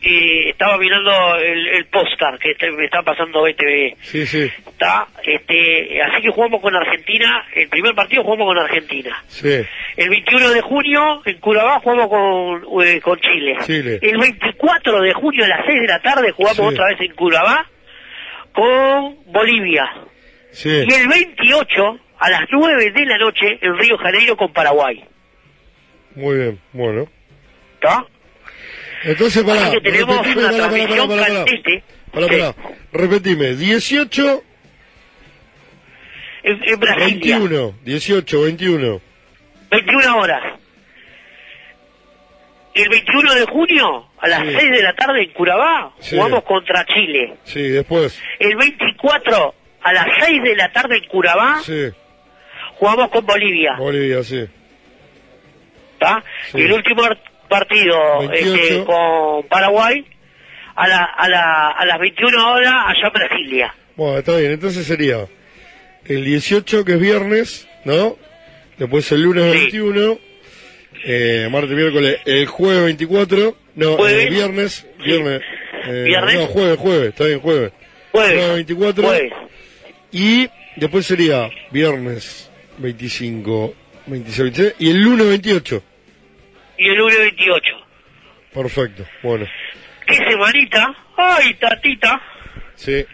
[0.00, 3.96] Y estaba mirando el, el póster que este- me está pasando BTV.
[4.00, 4.50] Sí, sí.
[4.66, 9.22] Está, este, así que jugamos con Argentina, el primer partido jugamos con Argentina.
[9.26, 9.60] Sí.
[9.96, 13.56] El 21 de junio en Curabá jugamos con, eh, con Chile.
[13.64, 13.98] Chile.
[14.02, 16.74] El 24 de junio a las 6 de la tarde jugamos Sí.
[16.74, 17.66] otra vez en Curabá
[18.52, 19.84] con Bolivia.
[20.52, 20.68] Sí.
[20.70, 25.04] Y el 28 a las 9 de la noche en Río Janeiro con Paraguay.
[26.14, 27.06] Muy bien, bueno.
[27.74, 28.04] ¿Está?
[29.04, 29.62] Entonces, pará.
[29.66, 31.34] Así que tenemos repetime, una pará, transmisión pará, pará.
[31.44, 31.84] candente.
[32.12, 32.54] Pará, pará.
[32.92, 33.54] Repetime.
[33.54, 34.42] 18,
[36.42, 37.38] En, en Brasilia.
[37.38, 37.74] 21.
[37.84, 39.00] 18, 21.
[39.70, 40.42] 21 horas.
[42.74, 44.54] El 21 de junio, a las Sí.
[44.56, 46.16] 6 de la tarde en Curabá, Sí.
[46.16, 47.34] jugamos contra Chile.
[47.44, 48.20] Sí, después.
[48.38, 51.88] El 24, a las 6 de la tarde en Curabá, Sí.
[52.76, 53.74] jugamos con Bolivia.
[53.78, 54.46] Bolivia, sí.
[55.98, 56.22] ¿tá?
[56.52, 56.58] Sí.
[56.58, 57.02] Y el último
[57.48, 58.54] partido 28.
[58.54, 60.04] este, con Paraguay,
[60.76, 63.74] a, la, a, la, a las 21 horas allá en Brasilia.
[63.96, 64.52] Bueno, está bien.
[64.52, 65.26] Entonces sería
[66.04, 68.16] el 18, que es viernes, ¿no?
[68.76, 70.18] Después el lunes 21.
[71.04, 73.56] Eh, martes, miércoles, el jueves 24.
[73.76, 74.26] No, Jueves.
[74.26, 74.86] eh, viernes.
[75.04, 75.40] Viernes.
[75.86, 76.34] eh, Viernes.
[76.34, 77.08] No, jueves, jueves.
[77.10, 77.72] Está bien, jueves.
[78.12, 78.32] Jueves.
[78.36, 79.04] Jueves 24.
[79.04, 79.32] Jueves.
[80.12, 83.74] Y después sería viernes 25,
[84.06, 85.82] 26, 27 y el lunes 28.
[86.78, 87.62] Y el lunes 28.
[88.54, 89.46] Perfecto, bueno.
[90.06, 90.94] ¿Qué semanita?
[91.16, 92.20] ¡Ay, tatita!
[92.74, 93.04] Sí,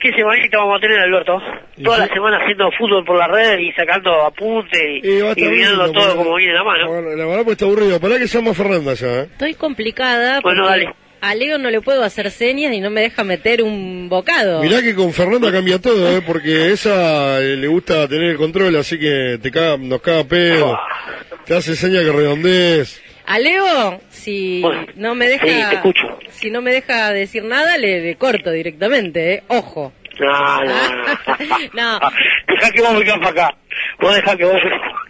[0.00, 1.40] ¿Qué semanita vamos a tener, Alberto?
[1.82, 5.12] Toda la semana haciendo fútbol por la red y sacando apuntes y, Y
[5.48, 6.86] mirando lindo, todo como viene la mano.
[6.88, 7.98] bueno, la verdad pues está aburrido.
[8.00, 9.28] Pará que llama Fernanda ya, ¿eh?
[9.32, 10.94] Estoy complicada porque Bueno, dale.
[11.20, 14.62] a Leo no le puedo hacer señas y no me deja meter un bocado.
[14.62, 16.22] Mirá que con Fernanda cambia todo, ¿eh?
[16.24, 20.78] Porque esa eh, le gusta tener el control, así que te caga, nos caga pedo.
[21.48, 23.02] Te hace seña que redondees.
[23.26, 24.62] A Leo, si
[24.96, 26.02] no me deja, sí, te escucho.
[26.30, 29.42] si no me deja decir nada, le, le corto directamente, ¿eh?
[29.48, 29.92] Ojo.
[30.20, 30.74] No, no,
[31.74, 32.00] No.
[32.48, 33.56] Deja que vos vengas para acá.
[34.00, 34.54] Vos dejá que vos...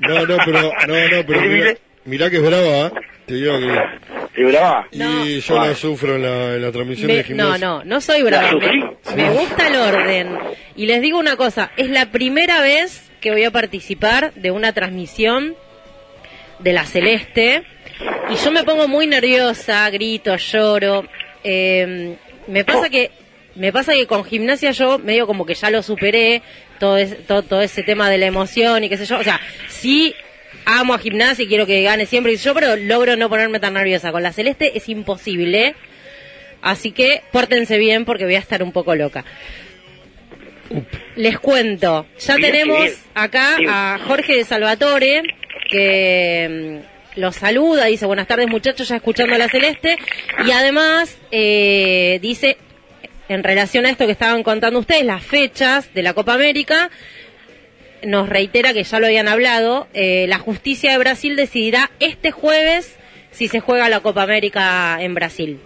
[0.00, 1.74] No, no, pero, no, no, pero mirá,
[2.04, 2.90] mirá que es brava, ¿eh?
[3.26, 4.42] Te digo que...
[4.42, 4.86] ¿Es brava?
[4.92, 7.66] Y yo la sufro en la, en la transmisión Me- de gimnasio.
[7.66, 8.50] no, no, no soy brava.
[8.52, 10.38] Me, me gusta el orden.
[10.76, 14.72] Y les digo una cosa, es la primera vez que voy a participar de una
[14.72, 15.54] transmisión
[16.58, 17.62] de la Celeste
[18.30, 21.04] y yo me pongo muy nerviosa, grito, lloro.
[21.44, 23.10] Eh, me pasa que
[23.54, 26.42] Me pasa que con gimnasia yo medio como que ya lo superé,
[26.78, 29.18] todo, es- todo, todo ese tema de la emoción y qué sé yo.
[29.18, 30.14] O sea, sí
[30.64, 33.74] amo a gimnasia y quiero que gane siempre y yo, pero logro no ponerme tan
[33.74, 34.12] nerviosa.
[34.12, 35.74] Con la celeste es imposible.
[36.62, 39.24] Así que pórtense bien porque voy a estar un poco loca.
[41.16, 42.94] Les cuento, ya Bien, tenemos bien.
[43.14, 45.22] acá a Jorge de Salvatore,
[45.68, 46.82] que
[47.14, 49.98] mm, los saluda, dice buenas tardes muchachos, ya escuchando a la Celeste,
[50.46, 52.56] y además eh, dice,
[53.28, 56.90] en relación a esto que estaban contando ustedes, las fechas de la Copa América,
[58.02, 62.96] nos reitera que ya lo habían hablado, eh, la justicia de Brasil decidirá este jueves
[63.30, 65.60] si se juega la Copa América en Brasil.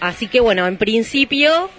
[0.00, 1.70] Así que bueno, en principio,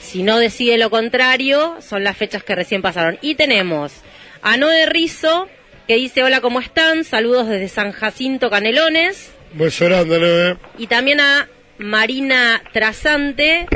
[0.00, 3.18] si no decide lo contrario, son las fechas que recién pasaron.
[3.20, 3.92] Y tenemos
[4.40, 5.48] a Noé Rizo,
[5.92, 7.04] que dice hola, ¿cómo están?
[7.04, 9.30] Saludos desde San Jacinto Canelones.
[9.52, 10.58] Beso grande, ¿no?
[10.78, 13.66] Y también a Marina Trasante,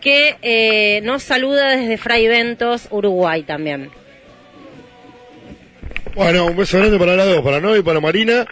[0.00, 3.90] que eh, nos saluda desde Fray Ventos, Uruguay también.
[6.14, 8.46] Bueno, un beso grande para las dos, para Noé y para Marina.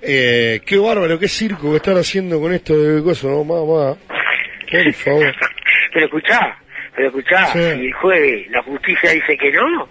[0.00, 3.94] Eh, qué bárbaro, qué circo que están haciendo con esto de cosas, no, mamá.
[4.70, 5.34] Por favor.
[5.92, 6.56] Pero escuchá,
[6.96, 7.58] pero escuchá, Sí.
[7.58, 9.86] si el jueves la justicia dice que no,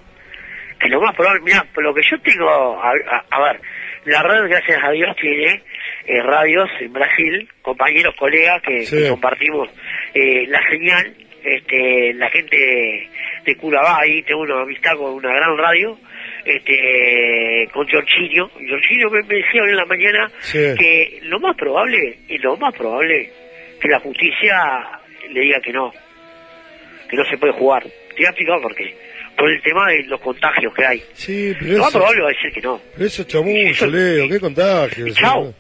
[0.82, 3.62] que lo más probable, mira, por lo que yo tengo, a, a- a ver,
[4.06, 5.62] la radio, gracias a Dios, tiene
[6.08, 8.98] eh, radios en Brasil, compañeros, colegas que, Sí.
[9.04, 9.70] que compartimos
[10.14, 11.14] eh, la señal,
[11.44, 13.10] este, la gente
[13.46, 15.98] de Curabá, ahí tengo una amistad con una gran radio,
[16.46, 20.58] este, con Giorginio, Giorginio me, me decía hoy en la mañana Sí.
[20.78, 23.30] que lo más probable, y lo más probable,
[23.80, 24.56] que la justicia
[25.30, 25.92] le diga que no,
[27.10, 27.84] que no se puede jugar.
[27.84, 28.96] Te voy a explicar por qué.
[29.38, 31.04] Por el tema de los contagios que hay.
[31.14, 32.82] Sí, pero Lo más eso, probable va a decir que no.
[32.94, 35.08] pero eso es chamullo, Leo, qué contagio.
[35.08, 35.54] Y chao.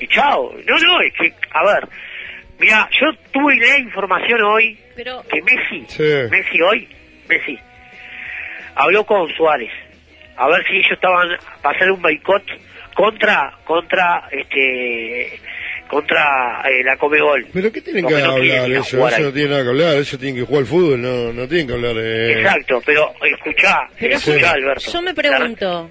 [0.00, 0.54] Y chao.
[0.66, 1.88] No, no, es que, a ver,
[2.58, 6.02] mira, yo tuve la información hoy Pero que Messi, Sí.
[6.30, 6.88] Messi hoy,
[7.28, 7.58] Messi,
[8.74, 9.70] habló con Suárez.
[10.36, 11.28] A ver si ellos estaban
[11.62, 12.42] para hacer un boicot
[12.94, 15.38] contra, contra, este,
[15.94, 17.46] contra eh, la Comebol.
[17.52, 18.92] Pero ¿qué tienen que no hablar a ellos?
[18.92, 19.22] Ellos ahí.
[19.22, 21.72] no tienen nada que hablar, ellos tienen que jugar al fútbol, no, no tienen que
[21.72, 22.32] hablar de...
[22.32, 24.90] Exacto, pero escuchá, Pero escuchá, Alberto.
[24.90, 25.90] yo me pregunto,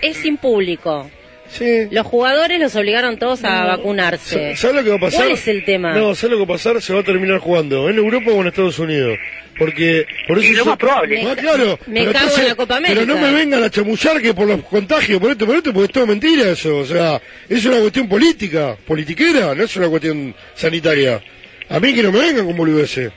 [0.00, 1.10] es sin público.
[1.50, 1.88] Sí.
[1.90, 4.54] Los jugadores los obligaron todos a vacunarse.
[4.56, 5.20] ¿Sabes lo que va a pasar?
[5.20, 5.94] ¿Cuál es el tema?
[5.94, 6.80] No, ¿sabes lo que va a pasar?
[6.80, 9.18] Se va a terminar jugando en Europa o en Estados Unidos.
[9.58, 11.22] Porque, por eso Y lo más probable.
[11.28, 11.78] Ah, claro.
[11.86, 13.00] Me pero cago en la Copa América.
[13.00, 15.86] Pero no me vengan a chamullar que por los contagios, por esto, por esto, porque
[15.86, 16.78] es todo mentira eso.
[16.78, 21.20] O sea, es una cuestión política, politiquera, no es una cuestión sanitaria.
[21.68, 23.12] A mí que no me vengan con boludeces.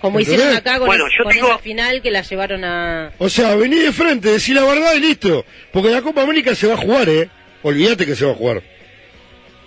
[0.00, 0.40] Como ¿Entendés?
[0.40, 3.12] hicieron acá con, Bueno, yo con tengo- esa final que la llevaron a...
[3.18, 5.44] O sea, vení de frente, decí la verdad y listo.
[5.70, 7.28] Porque la Copa América se va a jugar, ¿eh?
[7.62, 8.62] Olvídate que se va a jugar.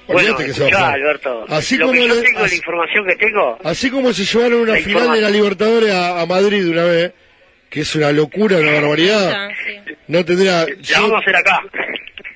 [0.07, 0.93] Bueno, Olvídate que se va a jugar.
[0.93, 4.13] Alberto, Así lo como que yo le- tengo, la así- información que tengo, Así como
[4.13, 5.29] se llevaron una La final de la.
[5.29, 7.11] Libertadores a, a Madrid una vez,
[7.69, 9.49] que es una locura, una barbaridad.
[9.65, 9.93] Sí.
[10.07, 10.65] No tendría.
[10.65, 11.61] la yo- vamos a hacer acá.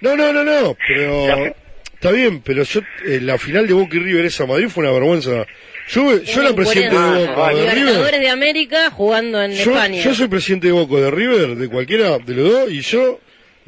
[0.02, 1.28] No, no, no, no, pero.
[1.28, 1.54] La-
[1.94, 4.86] Está bien, pero yo, eh, la final de Boca y River esa a Madrid fue
[4.86, 5.46] una vergüenza.
[5.90, 7.28] Yo, yo era presidente de.
[7.28, 10.02] Boca, de Libertadores de América jugando en Yo, España.
[10.02, 13.20] yo soy presidente de Boca, de River, de cualquiera de los dos, y yo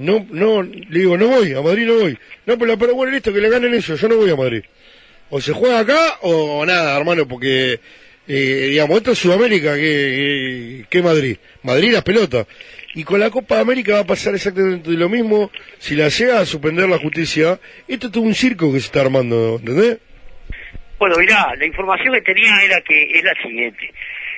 [0.01, 2.17] no, no, le digo, no voy, a Madrid no voy.
[2.45, 4.63] No, pero, pero bueno, listo, que le ganen ellos, yo no voy a Madrid.
[5.29, 7.79] O se juega acá o nada, hermano, porque,
[8.27, 11.37] eh, digamos, esto es Sudamérica, que, que, que Madrid.
[11.63, 12.47] Madrid las pelotas.
[12.95, 16.39] Y con la Copa de América va a pasar exactamente lo mismo si la llega
[16.39, 17.59] a suspender la justicia.
[17.87, 19.99] Esto es todo un circo que se está armando, ¿entendés?
[20.99, 23.91] Bueno, mirá, la información que tenía era que es la siguiente.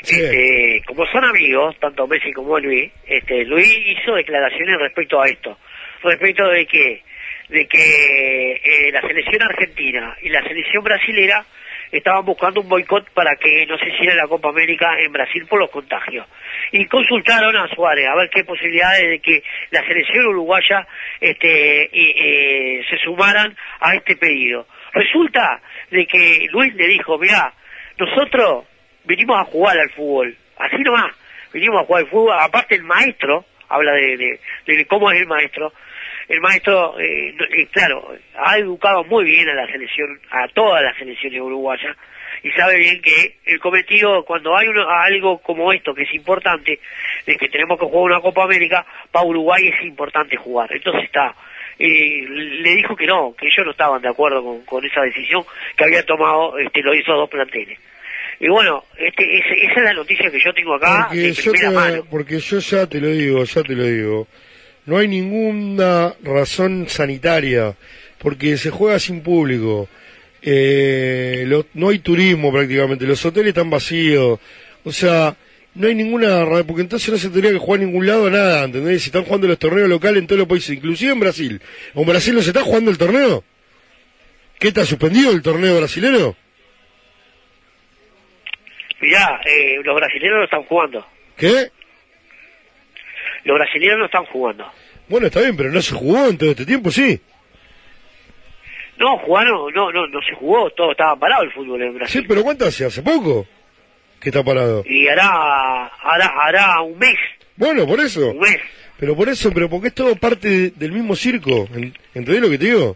[0.04, 5.58] Este, como son amigos, tanto Messi como Luis, este, Luis hizo declaraciones respecto a esto.
[6.04, 7.02] Respecto de que,
[7.48, 11.46] de que eh, la selección argentina y la selección brasilera
[11.90, 15.60] estaban buscando un boicot para que no se hiciera la Copa América en Brasil por
[15.60, 16.28] los contagios.
[16.72, 20.86] Y consultaron a Suárez a ver qué posibilidades de que la selección uruguaya
[21.22, 24.68] este, eh, se sumaran a este pedido.
[24.92, 27.54] Resulta de que Luis le dijo, mirá,
[27.98, 28.66] nosotros
[29.06, 31.14] venimos a jugar al fútbol, así nomás,
[31.54, 35.74] venimos a jugar al fútbol, aparte el maestro, habla de, de- cómo es el maestro,
[36.30, 40.96] el maestro, eh, eh, claro, ha educado muy bien a la selección, a todas las
[40.98, 41.98] selecciones uruguayas,
[42.44, 46.80] y sabe bien que el cometido, cuando hay uno- algo como esto, que es importante,
[47.26, 50.70] de que tenemos que jugar una Copa América, para Uruguay es importante jugar.
[50.74, 51.34] Entonces está,
[51.80, 55.44] eh, le dijo que no, que ellos no estaban de acuerdo con, con esa decisión
[55.78, 57.80] que había tomado este, los esos dos planteles.
[58.44, 61.52] Y bueno, este, ese- esa es la noticia que yo tengo acá Porque de yo,
[61.54, 62.08] primera te- mano.
[62.10, 64.28] porque yo ya te lo digo, ya te lo digo.
[64.86, 67.74] No hay ninguna razón sanitaria,
[68.18, 69.88] porque se juega sin público.
[70.46, 74.42] eh, lo- no hay turismo prácticamente, los hoteles están vacíos,
[74.84, 75.38] o sea,
[75.74, 79.04] no hay ninguna, porque entonces no se tendría que jugar en ningún lado nada, ¿entendés?
[79.04, 81.62] Si están jugando los torneos locales en todos los países, inclusive en Brasil.
[81.96, 83.42] ¿En Brasil no se está jugando el torneo?
[84.60, 86.36] ¿Qué está suspendido el torneo brasilero?
[89.04, 91.06] Mirá, eh, los brasileños no están jugando.
[91.38, 91.70] ¿Qué?
[93.44, 94.72] Los brasileños no están jugando.
[95.10, 97.20] Bueno, está bien, pero no se jugó en todo este tiempo, sí.
[98.98, 102.22] No, jugaron, no, no, no se jugó, todo estaba parado el fútbol en Brasil.
[102.22, 102.86] Sí, pero ¿cuánto hace?
[102.86, 103.46] ¿Hace poco?
[104.22, 104.84] que está parado?
[104.88, 107.18] Y hará, hará, hará un mes.
[107.58, 108.30] Bueno, por eso.
[108.30, 108.58] Un mes.
[108.98, 111.68] Pero por eso, pero porque es todo parte de- del mismo circo.
[111.76, 112.96] ¿en- ¿Entendés lo que te digo?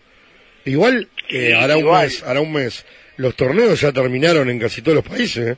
[0.64, 2.86] Igual, eh, Sí, hará un mes, hará un mes.
[3.18, 5.58] Los torneos ya terminaron en casi todos los países, ¿eh?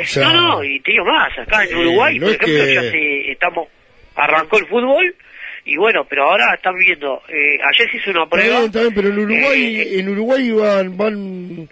[0.00, 2.64] O sea, no, no, y te digo más, acá en eh, Uruguay, no por ejemplo,
[2.64, 3.68] que- ya se, estamos,
[4.14, 5.14] arrancó el fútbol,
[5.64, 9.08] y bueno, pero ahora están viendo, eh, ayer se hizo una prueba, está bien, pero
[9.08, 11.68] en Uruguay, Eh, en Uruguay van, van,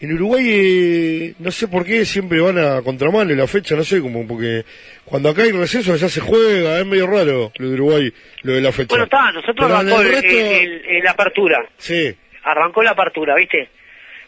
[0.00, 4.00] en Uruguay, no sé por qué siempre van a contramano en la fecha, no sé,
[4.00, 4.64] como porque
[5.04, 8.12] cuando acá hay receso allá se juega, es medio raro lo de Uruguay,
[8.42, 8.88] lo de la fecha.
[8.90, 13.34] bueno, está, nosotros Pero arrancó el resto- el- el- la apertura, Sí, arrancó la apertura,
[13.36, 13.68] ¿viste?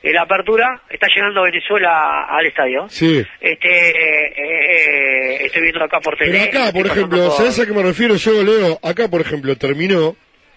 [0.02, 2.86] En la apertura está llegando Venezuela al estadio.
[2.88, 3.24] sí.
[3.40, 6.48] Este, eh, eh, estoy viendo acá por tele.
[6.50, 8.78] Pero acá, por ejemplo, ¿sabes a qué me refiero yo, Leo?
[8.82, 10.16] Acá, por ejemplo, terminó,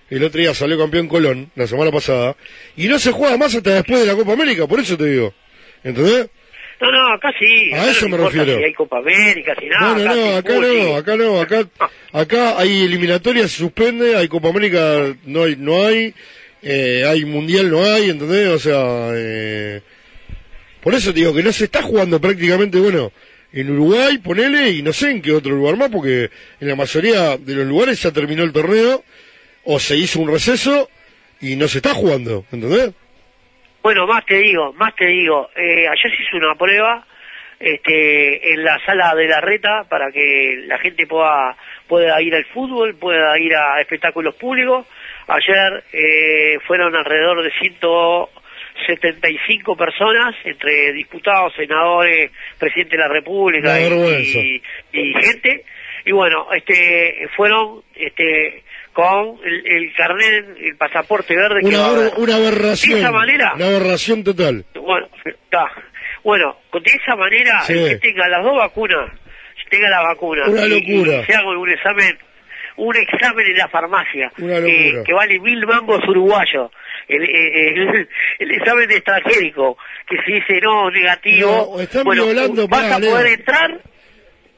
[0.09, 2.35] el otro día salió campeón Colón, la semana pasada,
[2.75, 5.33] y no se juega más hasta después de la Copa América, por eso te digo.
[5.83, 6.29] ¿Entendés?
[6.81, 7.73] No, no, acá sí.
[7.73, 8.57] A acá eso no me refiero.
[8.57, 9.97] Si hay Copa América, si nada.
[9.97, 11.67] No, no, no, acá no, acá no, acá,
[12.13, 16.13] acá hay eliminatoria, se suspende, hay Copa América, no hay, no hay,
[16.61, 18.47] eh, hay Mundial, no hay, ¿entendés?
[18.49, 19.81] O sea, eh,
[20.81, 23.11] por eso digo que no se está jugando prácticamente, bueno,
[23.51, 26.29] en Uruguay, ponele, y no sé en qué otro lugar más, porque
[26.59, 29.03] en la mayoría de los lugares ya terminó el torneo,
[29.63, 30.89] o se hizo un receso,
[31.41, 32.93] y no se está jugando, ¿entendés?
[33.81, 35.49] Bueno, más te digo, más te digo.
[35.55, 37.05] Eh, ayer se hizo una prueba
[37.59, 41.55] este, en la sala de la reta para que la gente pueda,
[41.87, 44.85] pueda ir al fútbol, pueda ir a espectáculos públicos.
[45.29, 47.51] Ayer eh, fueron alrededor de
[48.87, 54.39] 175 personas, entre diputados, senadores, presidente de la República y, vergüenza.
[54.39, 54.61] y-
[54.93, 55.65] y gente.
[56.05, 58.63] Y bueno, este, fueron este,
[58.93, 62.95] con el, el carnet, el pasaporte verde que Una, una aberración.
[62.95, 64.65] De esa manera, Una aberración total.
[64.73, 65.65] bueno, está.
[66.23, 67.73] Bueno, de esa manera, Sí.
[67.73, 69.11] el que tenga las dos vacunas,
[69.69, 70.47] tenga la vacuna.
[70.47, 71.21] Una y- locura.
[71.21, 72.17] Y se haga un examen,
[72.79, 74.31] un examen en la farmacia.
[74.37, 76.71] Eh, que vale mil mangos uruguayos.
[77.07, 78.07] El, eh, el,
[78.39, 79.77] el examen extranjérico,
[80.07, 81.73] que si dice no, negativo.
[81.75, 83.33] No, están bueno, violando, vas pará, a poder Leo.
[83.33, 83.81] entrar.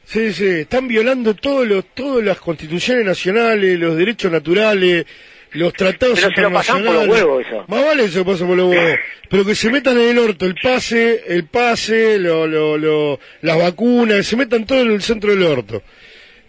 [0.03, 5.05] Sí, sí, están violando todos los, todas las constituciones nacionales, los derechos naturales,
[5.51, 7.23] los tratados Pero se lo pasan por los internacionales.
[7.23, 7.65] huevos eso.
[7.67, 8.99] Más vale que se lo pasan por los huevos.
[9.29, 13.57] Pero que se metan en el orto el pase, el pase, lo, lo, lo, las
[13.57, 15.83] vacunas, que se metan todo en el centro del orto.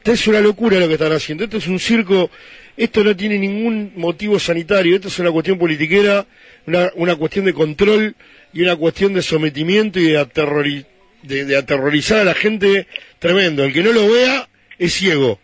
[0.02, 1.44] Esto es una locura lo que están haciendo.
[1.44, 2.28] Esto es un circo,
[2.76, 6.26] esto no tiene ningún motivo sanitario, esto es una cuestión politiquera,
[6.66, 8.16] una, una cuestión de control
[8.52, 10.84] y una cuestión de sometimiento y de, aterrori-
[11.22, 12.88] de, de aterrorizar a la gente
[13.20, 13.62] tremendo.
[13.62, 15.38] El que no lo vea es ciego.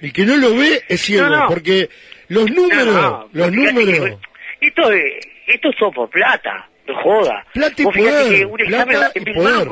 [0.00, 1.46] El que no lo ve es ciego, No, no.
[1.48, 1.88] porque
[2.26, 4.18] los números, No, los números,
[4.60, 7.46] Esto es, esto es por plata, no joda.
[7.54, 9.68] Plata y Vos poder, que un examen plata y poder.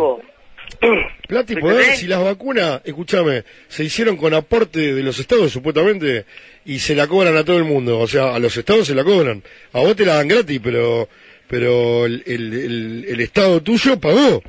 [1.29, 1.99] Plata y ¿Me poder, entendés?
[2.01, 6.25] si las vacunas, escúchame, se hicieron con aporte de los estados supuestamente
[6.65, 9.03] y se la cobran a todo el mundo, o sea, a los estados se la
[9.05, 11.09] cobran, a vos te la dan gratis, pero
[11.49, 14.43] pero el, el, el- el estado tuyo pagó.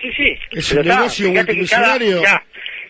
[0.00, 0.36] Sí, sí.
[0.52, 2.22] Es Pero un está, negocio multimillonario.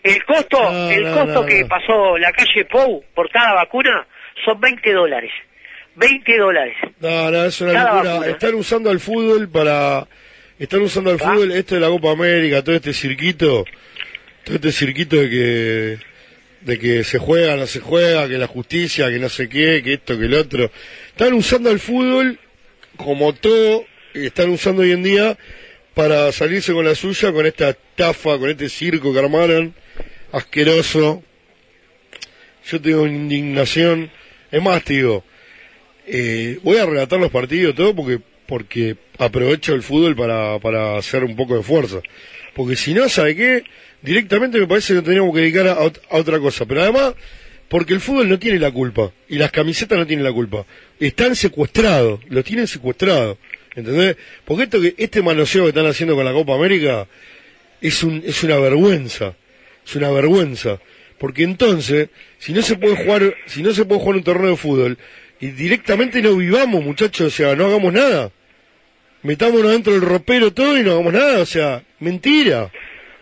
[0.03, 4.07] el costo, No, el no, costo no, que pasó la calle Pou por cada vacuna
[4.45, 5.31] son 20 dólares.
[5.95, 6.75] 20 dólares.
[6.99, 8.11] No, no, es una locura.
[8.13, 8.27] vacuna.
[8.31, 10.07] Están usando al fútbol para...
[10.59, 11.33] Están usando al ¿Ah?
[11.33, 13.63] fútbol, esto de la Copa América, todo este cirquito,
[14.43, 15.97] todo este cirquito de que
[16.59, 19.93] de que se juega, no se juega, que la justicia, que no sé qué, que
[19.93, 20.69] esto, que el otro.
[21.07, 22.37] Están usando al fútbol
[22.97, 25.37] como todo, están usando hoy en día
[25.93, 29.73] para salirse con la suya, con esta estafa, con este circo que armaron,
[30.33, 31.23] asqueroso.
[32.69, 34.11] Yo tengo indignación.
[34.51, 35.23] Es más, te digo,
[36.05, 38.19] eh, voy a relatar los partidos, todo, porque
[38.49, 42.01] porque aprovecho el fútbol para, para hacer un poco de fuerza.
[42.55, 43.63] Porque si no, ¿sabe qué?
[44.01, 46.65] Directamente me parece que nos teníamos que dedicar a, a otra cosa.
[46.65, 47.13] Pero además,
[47.67, 49.11] porque el fútbol no tiene la culpa.
[49.29, 50.65] Y las camisetas no tienen la culpa.
[50.99, 53.37] Están secuestrados, los tienen secuestrados.
[53.75, 54.17] ¿Entendés?
[54.45, 57.07] Porque esto que, este manoseo que están haciendo con la Copa América
[57.79, 59.35] es un, es una vergüenza.
[59.85, 60.79] Es una vergüenza.
[61.19, 64.57] Porque entonces, si no se puede jugar, si no se puede jugar un torneo de
[64.57, 64.97] fútbol,
[65.39, 68.31] y directamente no vivamos, muchachos, o sea, no hagamos nada.
[69.23, 72.71] Metámonos dentro del ropero todo y no hagamos nada, o sea, mentira.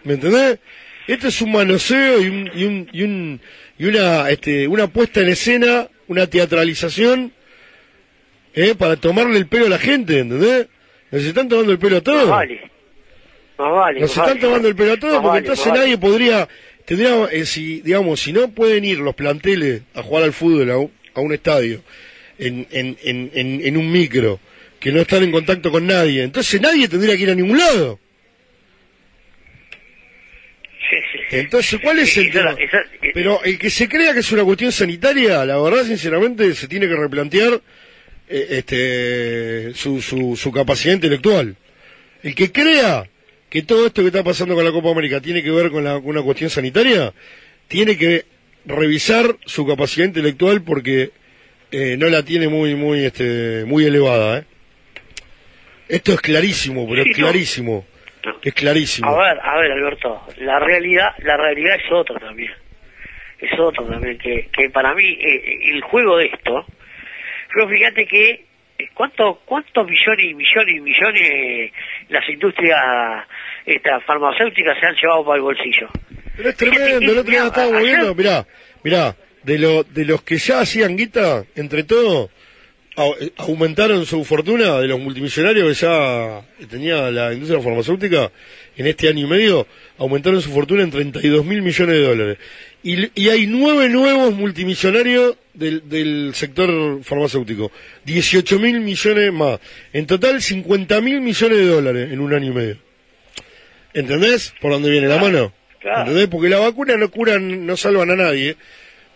[0.03, 0.59] ¿Me entendés?
[1.07, 3.41] Esto es un manoseo y, un, y, un, y, un,
[3.77, 7.31] y una, este, una puesta en escena, una teatralización,
[8.53, 8.75] ¿eh?
[8.75, 10.67] para tomarle el pelo a la gente, ¿entendés?
[11.11, 12.27] Nos están tomando el pelo a todos.
[12.27, 12.71] Más vale.
[13.57, 13.99] Más vale.
[14.01, 14.41] Nos más están vale.
[14.41, 16.47] tomando el pelo a todos Más porque vale, entonces nadie podría,
[16.85, 20.77] tendría, eh, si, digamos, si no pueden ir los planteles a jugar al fútbol a
[20.77, 21.81] un, a un estadio,
[22.37, 24.39] en, en, en, en, en un micro,
[24.79, 27.99] que no están en contacto con nadie, entonces nadie tendría que ir a ningún lado.
[31.31, 32.55] Entonces, ¿cuál es el tema?
[33.13, 36.87] Pero el que se crea que es una cuestión sanitaria, la verdad, sinceramente, se tiene
[36.87, 37.59] que replantear
[38.29, 41.55] eh, este, su, su, su capacidad intelectual.
[42.23, 43.09] El que crea
[43.49, 45.95] que todo esto que está pasando con la Copa América tiene que ver con, la-
[45.95, 47.13] con una cuestión sanitaria,
[47.67, 48.25] tiene que
[48.65, 51.11] revisar su capacidad intelectual porque
[51.71, 54.39] eh, no la tiene muy, muy, este, muy elevada.
[54.39, 54.43] ¿eh?
[55.89, 57.23] Esto es clarísimo, pero Sí, es no.
[57.25, 57.85] clarísimo.
[58.41, 59.09] Es clarísimo.
[59.09, 62.51] A ver, a ver, Alberto, la realidad, la realidad es otra también.
[63.39, 66.65] Es otra también, que, que para mí eh, el juego de esto,
[67.53, 68.29] pero fíjate que
[68.79, 71.71] eh, cuánto, cuántos millones y millones y millones
[72.09, 72.79] las industrias
[73.65, 75.87] estas farmacéuticas se han llevado para el bolsillo.
[76.35, 78.45] Pero es tremendo, el otro día estábamos viendo, mirá,
[78.83, 82.33] mirá, de, lo, de los que ya hacían guita, entre todos, eh,
[83.37, 88.31] aumentaron su fortuna de los multimillonarios que ya tenía la industria farmacéutica
[88.75, 89.67] en este año y medio,
[89.97, 92.37] aumentaron su fortuna en 32 mil millones de dólares.
[92.83, 97.71] Y, hay nueve nuevos multimillonarios del, del sector farmacéutico,
[98.05, 99.59] 18 mil millones más.
[99.93, 102.77] En total, 50 mil millones de dólares en un año y medio.
[103.93, 105.53] ¿Entendés por dónde viene la mano?
[105.79, 106.01] Claro.
[106.01, 106.27] ¿Entendés?
[106.27, 108.55] Porque la vacuna no curan, no salvan a nadie.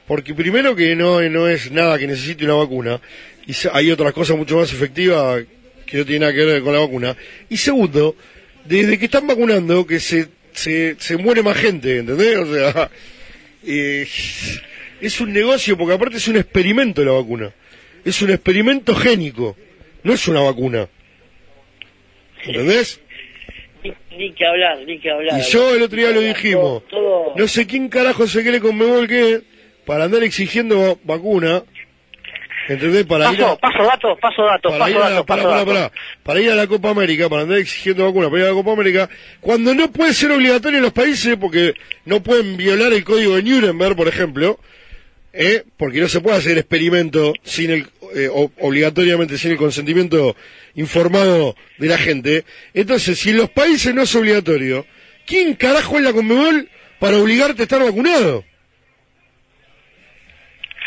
[0.08, 3.00] Porque primero que no, no es nada que necesite una vacuna.
[3.48, 5.44] Y hay otras cosas mucho más efectivas
[5.86, 7.16] que no tienen nada que ver con la vacuna.
[7.50, 8.16] Y segundo,
[8.66, 12.38] desde que están vacunando, que se, se, se muere más gente, ¿entendés?
[12.38, 12.90] O sea,
[13.66, 14.08] eh,
[15.02, 17.52] es un negocio, porque aparte es un experimento la vacuna.
[18.06, 19.58] Es un experimento génico.
[20.04, 20.88] No es una vacuna.
[22.46, 23.00] ¿Entendés?
[23.84, 25.40] Ni, ni que hablar, ni que hablar.
[25.40, 26.88] Y yo el otro día lo dijimos.
[26.88, 29.42] todo- No sé quién carajo se cree con Mebol que
[29.86, 31.64] para andar exigiendo va- vacuna.
[32.74, 33.06] ¿Entendés?
[33.06, 35.92] Para ir a, Paso, paso datos, paso datos, para paso ir a la, datos, para,
[36.24, 38.72] paso ir a la Copa América, para andar exigiendo vacuna, para ir a la Copa
[38.74, 39.10] América,
[39.40, 41.74] cuando no puede ser obligatorio en los países porque
[42.06, 44.60] no pueden violar el código de Nuremberg, por ejemplo,
[45.34, 45.64] ¿eh?
[45.78, 50.36] porque no se puede hacer experimento sin el, eh, o- obligatoriamente sin el consentimiento
[50.76, 52.46] informado de la gente.
[52.74, 54.86] Entonces, si en los países no es obligatorio,
[55.26, 56.70] ¿quién carajo es la Conmebol
[57.00, 58.44] para obligarte a estar vacunado?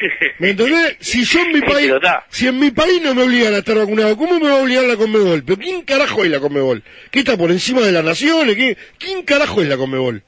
[0.38, 0.96] ¿Me entendés?
[1.00, 1.90] Si yo en mi país,
[2.30, 4.84] si en mi país no me obligan a estar vacunado, ¿cómo me va a obligar
[4.84, 5.42] la Conmebol?
[5.44, 6.82] ¿Pero quién carajo es la Conmebol?
[7.10, 8.56] ¿Qué está por encima de las naciones?
[8.56, 10.22] ¿Qué- ¿Quién carajo es la Conmebol?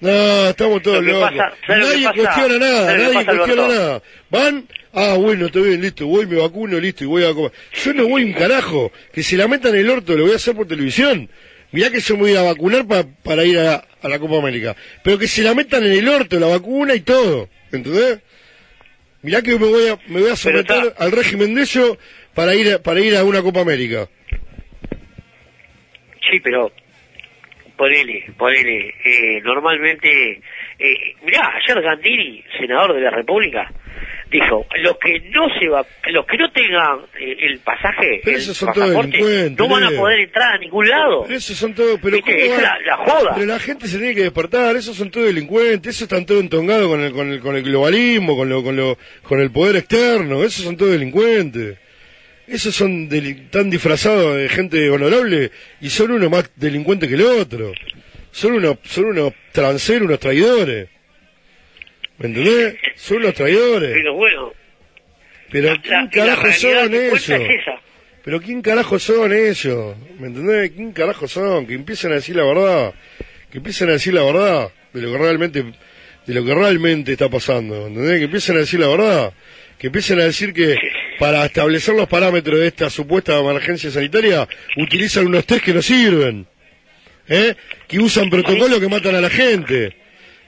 [0.00, 1.30] No, estamos todos locos.
[1.30, 4.02] pasa- ¿sabes lo que nadie cuestiona nada, ¿sabes lo que nadie cuestiona nada.
[4.30, 7.28] Van, ah, bueno, está bien, listo, voy, me vacuno, listo, y voy a.
[7.32, 10.36] Yo no voy un carajo, que se la metan en el orto, lo voy a
[10.36, 11.30] hacer por televisión.
[11.72, 14.76] Mirá que yo me voy a vacunar pa- para ir a, a la Copa América.
[15.02, 18.20] Pero que se la metan en el orto, la vacuna y todo, ¿entendés?
[19.22, 21.96] Mirá que me voy a, me voy a someter al régimen de ellos
[22.34, 24.08] para ir, a- para ir a una Copa América.
[26.30, 26.72] Sí, pero
[27.76, 28.94] ponele, ponele.
[29.04, 30.40] Eh, normalmente,
[30.78, 33.70] eh, mirá, ayer Gandini, senador de la República,
[34.38, 38.42] dijo, los que no se va, los que no tengan eh, el pasaje, Pero el
[38.42, 41.22] esos son pasaporte, no van a poder entrar a ningún lado.
[41.24, 42.32] Pero esos son todos, pero ¿Viste?
[42.32, 42.80] ¿cómo Esa van?
[42.80, 43.30] es la, la joda.
[43.34, 46.88] Pero la gente se tiene que despertar, esos son todos delincuentes, esos están todos entongados
[46.88, 50.42] con el, con el, con el globalismo, con lo, con lo, con el poder externo,
[50.42, 51.78] esos son todos delincuentes.
[52.46, 57.22] Esos son deli- tan disfrazados de gente honorable y son uno más delincuente que el
[57.22, 57.72] otro.
[58.32, 60.88] Son unos, son unos transeros, unos traidores.
[62.18, 62.76] ¿Me entendés?
[62.96, 63.92] Son unos traidores.
[63.92, 64.52] Pero bueno,
[65.50, 67.08] Pero la- ¿quién la carajo son ellos?
[67.10, 67.80] cuenta es esa.
[68.24, 69.96] Pero ¿quién carajo son ellos?
[70.18, 70.70] ¿Me entendés?
[70.70, 71.66] ¿Quién carajo son?
[71.66, 72.94] Que empiecen a decir la verdad.
[73.50, 75.62] Que empiecen a decir la verdad de lo que realmente,
[76.26, 77.86] de lo que realmente está pasando.
[77.88, 78.18] ¿Entendés?
[78.18, 79.32] Que empiecen a decir la verdad.
[79.78, 80.76] Que empiecen a decir que
[81.18, 84.48] para establecer los parámetros de esta supuesta emergencia sanitaria
[84.78, 86.46] utilizan unos test que no sirven.
[87.28, 87.54] ¿Eh?
[87.88, 89.94] Que usan protocolos que matan a la gente.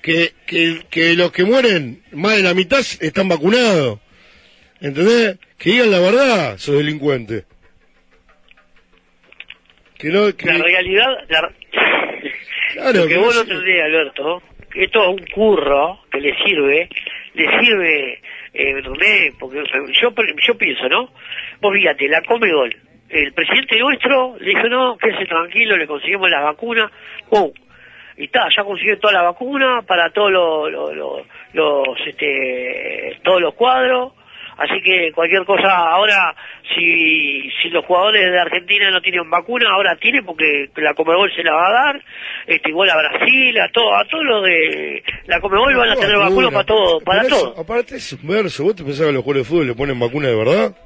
[0.06, 3.98] Que, que, que los que mueren, más de la mitad están vacunados.
[4.80, 5.36] ¿Entendés?
[5.58, 7.44] Que digan la verdad, esos delincuentes.
[9.98, 10.46] Que no, que...
[10.46, 11.52] La realidad, la-
[12.72, 14.42] Claro, lo que vos no entendés, Alberto,
[14.74, 16.88] esto es un curro que le sirve,
[17.34, 19.34] le sirve, eh, ¿entendés?
[19.40, 19.62] Porque
[20.00, 20.14] yo,
[20.46, 21.10] yo pienso, ¿no?
[21.60, 22.76] Vos fíjate, la come gol.
[23.08, 26.92] El presidente nuestro le dijo, no, quédese tranquilo, le conseguimos las vacunas,
[27.30, 27.50] ¡pum!
[28.16, 33.40] Y está, ya consiguió toda la vacuna para todos los, los, los, los, este, todos
[33.40, 34.12] los cuadros,
[34.56, 36.34] Así que cualquier cosa, ahora,
[36.74, 41.42] si, si los jugadores de Argentina no tienen vacuna, ahora tienen porque la Comebol se
[41.42, 42.02] la va a dar,
[42.46, 46.16] este, igual a Brasil, a todo, a todo lo de la Comebol van a tener
[46.16, 47.52] vacuna para todo, para Pero todo.
[47.52, 50.00] eso, aparte es un verso, ¿vos te pensás que los jugadores de fútbol le ponen
[50.00, 50.76] vacuna de verdad?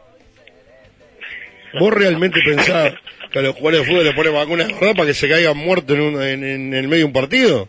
[1.78, 2.94] ¿Vos realmente pensás
[3.32, 5.56] que a los jugadores de fútbol le ponen vacuna de verdad para que se caigan
[5.56, 7.68] muertos en, un- en, en el medio de un partido?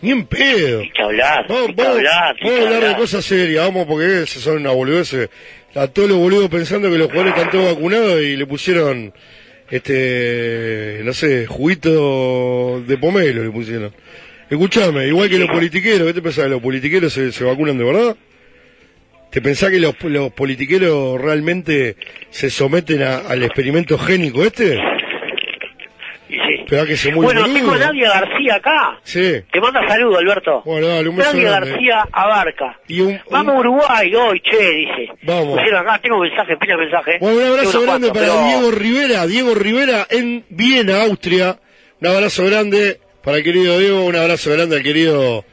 [0.00, 0.80] Ni en pedo.
[0.80, 4.42] Hay que hablar, Vamos, vamos, hablar, vamos a hablar de cosas serias, vamos, porque esas
[4.42, 5.28] son una boludez.
[5.74, 9.12] A todos los boludos pensando que los jugadores están todos vacunados y le pusieron,
[9.70, 13.92] este, no sé, juguito de pomelo le pusieron.
[14.50, 16.48] Escuchame, igual que los politiqueros, ¿qué te pensás?
[16.48, 18.16] ¿Los politiqueros se, se vacunan de verdad?
[19.30, 21.96] ¿Te pensás que los, los politiqueros realmente
[22.30, 24.80] se someten a- al experimento génico este?
[26.30, 28.98] Esperá que se muy Bueno, tengo a Nadia García acá.
[29.02, 29.40] Sí.
[29.50, 30.62] Te manda saludo, Alberto.
[30.66, 31.70] Bueno, dale, un beso Nadia grande.
[31.70, 32.78] García Abarca.
[32.88, 35.12] Y un, Vamos a Uruguay hoy, che, dice.
[35.22, 35.56] Vamos.
[35.56, 37.16] Pusieron acá, tengo mensaje, pila mensaje.
[37.20, 41.58] Bueno, un abrazo grande cuantos, para pero- Diego Rivera, Diego Rivera en Viena, Austria.
[42.00, 45.44] Un abrazo grande para el querido Diego, un abrazo grande al querido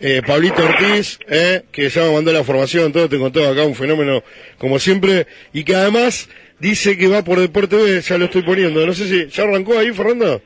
[0.00, 3.74] eh, Pablito Ortiz, eh, que ya me mandó la formación, todo te contó acá, un
[3.74, 4.22] fenómeno
[4.58, 6.28] como siempre, y que además
[6.58, 8.86] dice que va por Deporte B, ya lo estoy poniendo.
[8.86, 10.42] No sé si, ¿ya arrancó ahí, Fernando?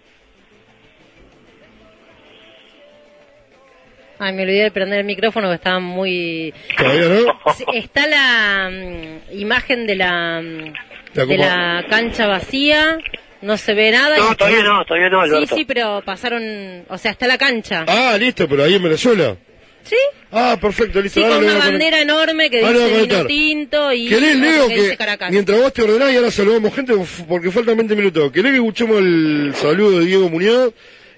[4.22, 6.52] Ay, me olvidé de prender el micrófono que estaba muy...
[6.76, 7.54] ¿Todavía no?
[7.56, 10.74] Sí, Está la mm, imagen de la, mm,
[11.14, 12.98] La de la cancha vacía,
[13.42, 14.16] no se ve nada.
[14.18, 15.56] No, y- todavía no, todavía no, Sí, Alberto.
[15.56, 17.84] sí, pero pasaron, o sea, está la cancha.
[17.86, 19.36] Ah, listo, pero ahí en Venezuela.
[19.82, 19.96] ¿Sí?
[20.30, 21.18] Ah, perfecto, listo.
[21.20, 24.08] Sí, ahora con una bandera enorme que Ah, lo voy a dice vino tinto y
[24.08, 25.30] ¿Querés, Leo, que que dice Caracas.
[25.30, 26.94] mientras vos te ordenás y ahora saludamos gente,
[27.26, 30.72] porque faltan 20 minutos, ¿querés que escuchemos el saludo de Diego Muñoz?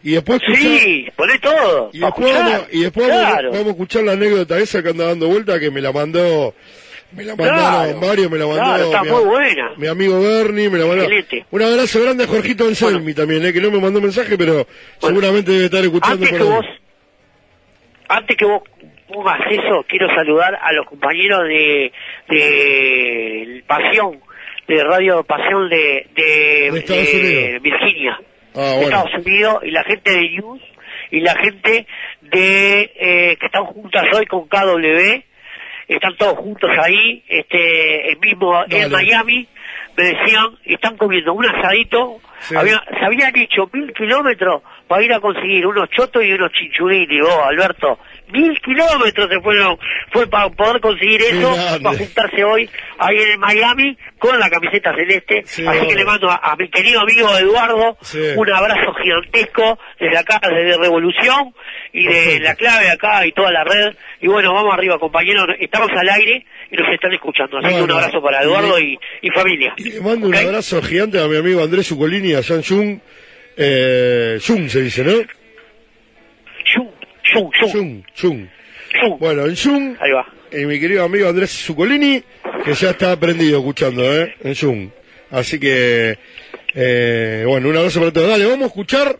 [0.05, 0.81] Y después escuchar...
[0.81, 1.91] Sí, poné todo.
[1.93, 5.59] Y después, vamos, y después vamos, a escuchar la anécdota esa que anda dando vuelta,
[5.61, 6.55] que me la mandó,
[7.15, 9.71] me la mandaron Claro, varios, me la mandó claro, está mi, muy buena.
[9.77, 11.03] mi amigo Bernie, me la mandó.
[11.03, 11.47] Excelente.
[11.51, 14.67] Un abrazo grande a Jorgito Anselmi también, eh, que no me mandó mensaje, pero
[14.99, 16.51] seguramente debe estar escuchando Antes por que ahí.
[16.51, 16.67] vos,
[18.09, 18.63] antes que vos
[19.09, 21.93] pongas eso, quiero saludar a los compañeros de,
[22.29, 24.21] de Pasión,
[24.69, 27.59] de Radio Pasión de, de, De Estados de.
[27.63, 28.19] Virginia,
[28.55, 28.83] Ah, de bueno.
[29.05, 30.61] Estados Unidos, y la gente de News,
[31.11, 31.87] y la gente
[32.23, 35.23] de eh, que están juntas hoy con KW,
[35.89, 39.47] están todos juntos ahí, este, el mismo en Miami,
[39.97, 42.57] me decían, están comiendo un asadito, Sí.
[42.57, 47.21] había- se habían hecho mil kilómetros para ir a conseguir unos chotos y unos chinchulini,
[47.21, 47.99] vos, Alberto.
[48.33, 49.79] Mil kilómetros se fueron,
[50.11, 52.69] fue para poder conseguir eso, para juntarse hoy
[52.99, 55.41] ahí en Miami con la camiseta celeste.
[55.41, 58.19] Así que le mando a, a mi querido amigo Eduardo Sí.
[58.37, 61.55] un abrazo gigantesco desde acá, desde Revolución
[61.93, 63.95] y de la clave acá y toda la red.
[64.21, 65.47] Y bueno, vamos arriba, compañeros.
[65.61, 67.59] Estamos al aire y nos están escuchando.
[67.59, 69.75] Así que un abrazo para Eduardo y, y familia.
[69.77, 72.99] Le mando un abrazo gigante a mi amigo Andrés Zucolini, a San Jung.
[73.57, 75.13] Eh, Jung se dice, ¿no?
[76.75, 76.89] Jung,
[77.33, 78.03] Jung.
[78.21, 78.47] Jung.
[79.19, 79.97] Bueno, en Jung,
[80.51, 82.23] eh, mi querido amigo Andrés Zucolini,
[82.65, 84.35] que ya está aprendido escuchando, ¿eh?
[84.45, 84.91] En Jung.
[85.31, 86.19] Así que,
[86.75, 88.29] eh, bueno, un abrazo para todos.
[88.29, 89.19] Dale, vamos a escuchar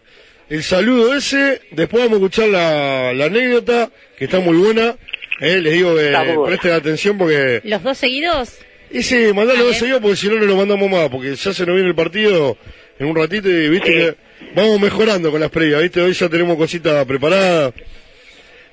[0.51, 4.97] el saludo ese, después vamos a escuchar la, la anécdota, que está muy buena.
[5.41, 6.15] Eh, les digo que
[6.47, 7.63] presten atención porque...
[7.65, 8.59] ¿Los dos seguidos?
[8.91, 11.65] Y sí, mandalo dos seguidos porque si no, no lo mandamos más, porque ya se
[11.65, 12.59] nos viene el partido
[12.99, 14.15] en un ratito y viste que
[14.55, 17.73] vamos mejorando con las previas, viste, hoy ya tenemos cositas preparadas.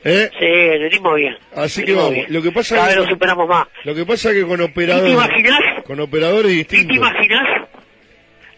[0.03, 0.29] ¿Eh?
[0.39, 0.45] Sí,
[0.79, 1.37] venimos bien.
[1.55, 2.25] Así que vamos, bien.
[2.29, 3.67] lo que pasa Cada es vez lo superamos más.
[3.83, 5.59] Lo que pasa es que con ¿Ni te operadores, imaginas?
[5.85, 6.97] con operadores ¿Ni te distintos.
[6.97, 7.67] imaginas?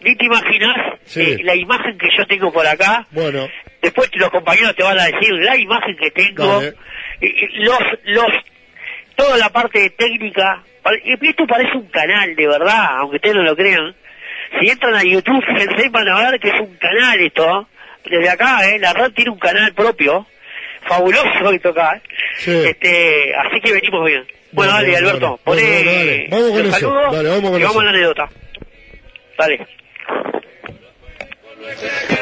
[0.00, 1.20] ¿Ni te imaginas Sí.
[1.20, 3.06] eh, la imagen que yo tengo por acá?
[3.10, 3.48] Bueno,
[3.80, 6.62] Después los compañeros te van a decir la imagen que tengo.
[6.62, 6.74] Eh,
[7.20, 8.26] eh, Los, los,
[9.16, 10.62] toda la parte de técnica.
[11.04, 13.94] y Esto parece un canal, de verdad, aunque ustedes no lo crean.
[14.60, 17.68] Si entran a YouTube, se van a ver que es un canal esto.
[18.04, 20.26] Desde acá, eh, la red tiene un canal propio.
[20.86, 21.96] Fabuloso esto acá.
[21.96, 22.02] eh.
[22.38, 22.50] Sí.
[22.66, 24.24] Este, así que venimos bien.
[24.52, 25.40] Bueno, Bueno, dale, Alberto, bueno.
[25.44, 26.26] poné Bueno, dale.
[26.30, 26.78] Vamos con los eso.
[26.78, 27.68] saludos Dale, vamos con y eso.
[27.68, 28.30] vamos a la anécdota.
[29.38, 29.66] Dale.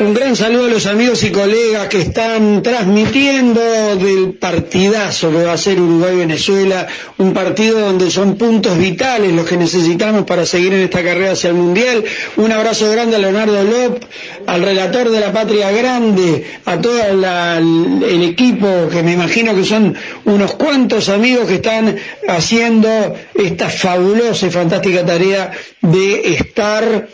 [0.00, 3.60] Un gran saludo a los amigos y colegas que están transmitiendo
[3.96, 6.86] del partidazo que va a ser Uruguay-Venezuela,
[7.18, 11.48] un partido donde son puntos vitales los que necesitamos para seguir en esta carrera hacia
[11.48, 12.04] el Mundial.
[12.36, 14.02] Un abrazo grande a Leonardo Lop,
[14.46, 19.94] al relator de la Patria Grande, a todo el equipo, que me imagino que son
[20.24, 21.96] unos cuantos amigos que están
[22.28, 25.50] haciendo esta fabulosa y fantástica tarea
[25.82, 27.08] de estar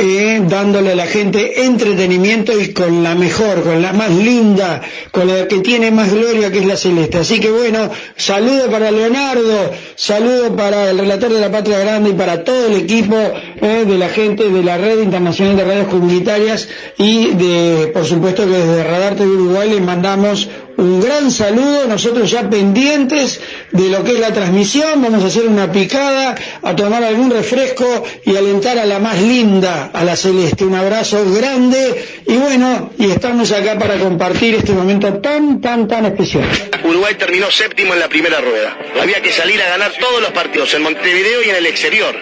[0.00, 5.28] eh, dándole a la gente entretenimiento y con la mejor, con la más linda, con
[5.28, 7.18] la que tiene más gloria que es la celeste.
[7.18, 12.14] Así que bueno, saludo para Leonardo, saludo para el relator de la Patria Grande y
[12.14, 16.68] para todo el equipo eh, de la gente de la Red Internacional de Radios Comunitarias
[16.96, 20.48] y de, por supuesto que desde Radar TV Uruguay les mandamos
[20.80, 23.40] un gran saludo, nosotros ya pendientes
[23.70, 28.04] de lo que es la transmisión, vamos a hacer una picada, a tomar algún refresco
[28.24, 30.64] y alentar a la más linda, a la celeste.
[30.64, 36.06] Un abrazo grande y bueno, y estamos acá para compartir este momento tan, tan, tan
[36.06, 36.44] especial.
[36.82, 38.76] Uruguay terminó séptimo en la primera rueda.
[39.00, 42.16] Había que salir a ganar todos los partidos en Montevideo y en el exterior.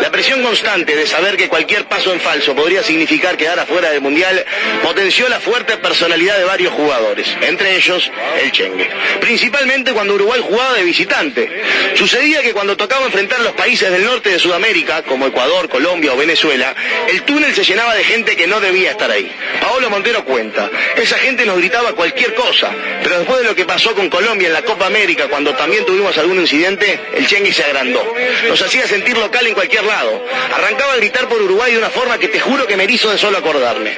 [0.00, 4.00] La presión constante de saber que cualquier paso en falso podría significar quedar afuera del
[4.00, 4.44] Mundial
[4.82, 8.03] potenció la fuerte personalidad de varios jugadores, entre ellos
[8.42, 8.88] el Chengue.
[9.20, 11.62] Principalmente cuando Uruguay jugaba de visitante.
[11.94, 16.12] Sucedía que cuando tocaba enfrentar a los países del norte de Sudamérica, como Ecuador, Colombia
[16.12, 16.74] o Venezuela,
[17.08, 19.30] el túnel se llenaba de gente que no debía estar ahí.
[19.60, 22.70] Paolo Montero cuenta, esa gente nos gritaba cualquier cosa,
[23.02, 26.16] pero después de lo que pasó con Colombia en la Copa América, cuando también tuvimos
[26.18, 28.04] algún incidente, el Chengue se agrandó.
[28.48, 30.24] Nos hacía sentir local en cualquier lado.
[30.52, 33.18] Arrancaba a gritar por Uruguay de una forma que te juro que me erizo de
[33.18, 33.96] solo acordarme.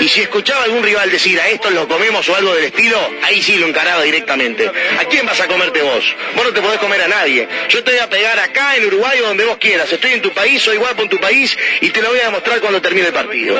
[0.00, 3.42] Y si escuchaba algún rival decir a estos lo comemos o algo del estilo, ahí
[3.46, 4.68] sí lo encaraba directamente.
[4.98, 6.04] ¿A quién vas a comerte vos?
[6.34, 7.46] Vos no te podés comer a nadie.
[7.68, 9.90] Yo te voy a pegar acá en Uruguay o donde vos quieras.
[9.92, 12.60] Estoy en tu país, soy guapo en tu país y te lo voy a demostrar
[12.60, 13.56] cuando termine el partido.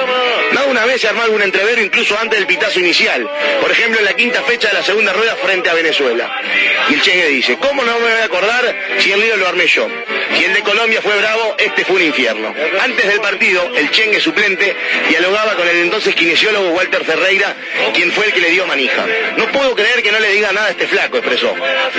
[0.52, 3.30] Más una vez se armó algún entrevero incluso antes del pitazo inicial.
[3.60, 6.40] Por ejemplo, en la quinta fecha de la segunda rueda frente a Venezuela.
[6.88, 9.68] Y el Chengue dice, ¿cómo no me voy a acordar si el lío lo armé
[9.68, 9.88] yo?
[10.36, 12.52] Si el de Colombia fue bravo, este fue un infierno.
[12.80, 14.74] Antes del partido, el Chengue suplente
[15.08, 17.54] dialogaba con el entonces kinesiólogo Walter Ferreira,
[17.94, 19.06] quien fue el que le dio manija.
[19.36, 21.54] No puedo creer que no le diga nada a este flaco, expresó.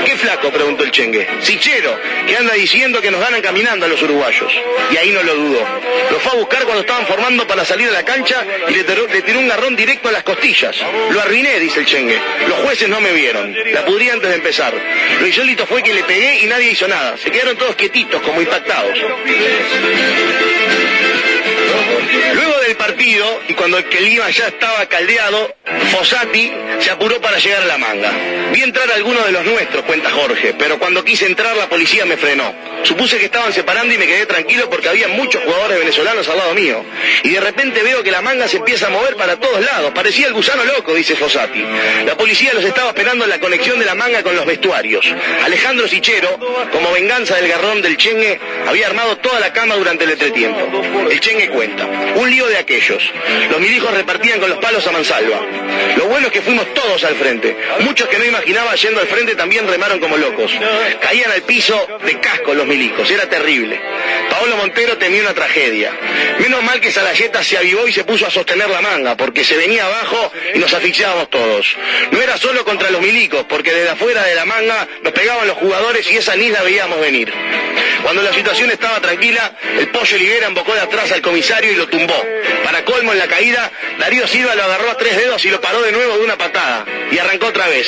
[0.05, 0.51] ¿Qué flaco?
[0.51, 1.27] preguntó el Chengue.
[1.41, 4.51] Sichero, que anda diciendo que nos ganan caminando a los uruguayos.
[4.91, 5.65] Y ahí no lo dudó.
[6.11, 9.07] Lo fue a buscar cuando estaban formando para salir a la cancha y le tiró,
[9.07, 10.75] le tiró un garrón directo a las costillas.
[11.11, 12.19] Lo arruiné, dice el Chengue.
[12.47, 13.55] Los jueces no me vieron.
[13.73, 14.73] La pudrí antes de empezar.
[15.19, 17.17] Lo insólito fue que le pegué y nadie hizo nada.
[17.17, 18.97] Se quedaron todos quietitos, como impactados.
[22.33, 25.55] Luego del partido, y cuando el clima ya estaba caldeado,
[25.91, 28.11] Fossati se apuró para llegar a la manga.
[28.51, 32.05] Vi entrar a alguno de los nuestros, cuenta Jorge, pero cuando quise entrar la policía
[32.05, 32.53] me frenó.
[32.83, 36.53] Supuse que estaban separando y me quedé tranquilo porque había muchos jugadores venezolanos al lado
[36.53, 36.83] mío.
[37.23, 39.91] Y de repente veo que la manga se empieza a mover para todos lados.
[39.93, 41.63] Parecía el gusano loco, dice Fossati.
[42.05, 45.05] La policía los estaba esperando en la conexión de la manga con los vestuarios.
[45.43, 46.39] Alejandro Sichero,
[46.71, 50.81] como venganza del garrón del Chengue, había armado toda la cama durante el entretiempo.
[51.09, 51.76] El Chengue cuenta.
[51.85, 53.03] Un lío de aquellos.
[53.49, 55.41] Los milijos repartían con los palos a mansalva.
[55.97, 57.55] Lo bueno es que fuimos todos al frente.
[57.81, 60.51] Muchos que no imaginaba yendo al frente también remaron como locos.
[61.01, 63.09] Caían al piso de casco los milicos.
[63.09, 63.79] Era terrible.
[64.29, 65.91] Paolo Montero temía una tragedia.
[66.39, 69.57] Menos mal que Salayeta se avivó y se puso a sostener la manga, porque se
[69.57, 71.75] venía abajo y nos asfixiábamos todos.
[72.11, 75.57] No era solo contra los milicos, porque desde afuera de la manga nos pegaban los
[75.57, 77.33] jugadores y esa ni la veíamos venir.
[78.03, 81.87] Cuando la situación estaba tranquila, el pollo Olivera embocó de atrás al comisario y lo
[81.87, 82.21] tumbó.
[82.63, 85.81] Para colmo en la caída, Darío Silva lo agarró a tres dedos y lo paró
[85.81, 86.85] de nuevo de una patada.
[87.11, 87.87] Y arrancó otra vez.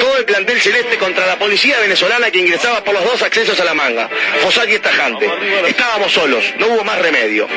[0.00, 3.64] Todo el plantel celeste contra la policía venezolana que ingresaba por los dos accesos a
[3.64, 4.08] la manga.
[4.42, 5.28] Fossati es tajante.
[5.66, 7.48] Estábamos solos, no hubo más remedio.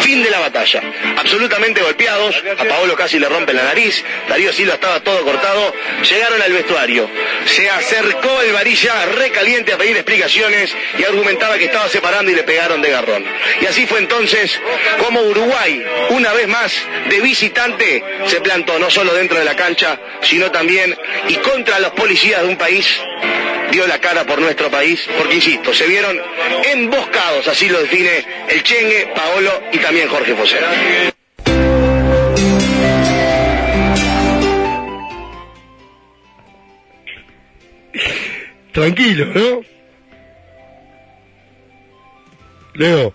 [0.00, 0.82] Fin de la batalla.
[1.16, 5.72] Absolutamente golpeados, a Paolo casi le rompen la nariz, Darío Silva estaba todo cortado,
[6.08, 7.08] llegaron al vestuario.
[7.46, 12.42] Se acercó el varilla recaliente a pedir explicaciones y argumentaba que estaba separando y le
[12.42, 13.24] pegaron de garrón.
[13.60, 14.60] Y así fue entonces
[15.06, 16.72] como Uruguay, una vez más,
[17.08, 20.96] de visitante, se plantó no solo dentro de la cancha, sino también
[21.28, 22.84] y contra los policías de un país
[23.70, 26.20] dio la cara por nuestro país, porque insisto, se vieron
[26.72, 30.68] emboscados, así lo define el Chengue, Paolo y también Jorge Fosera.
[38.72, 39.62] Tranquilo, ¿no?
[42.74, 43.14] Leo,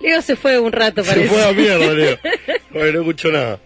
[0.00, 1.28] Leo se fue un rato, se parece.
[1.28, 2.18] fue a mierda, Leo.
[2.70, 3.58] Bueno, no escucho nada.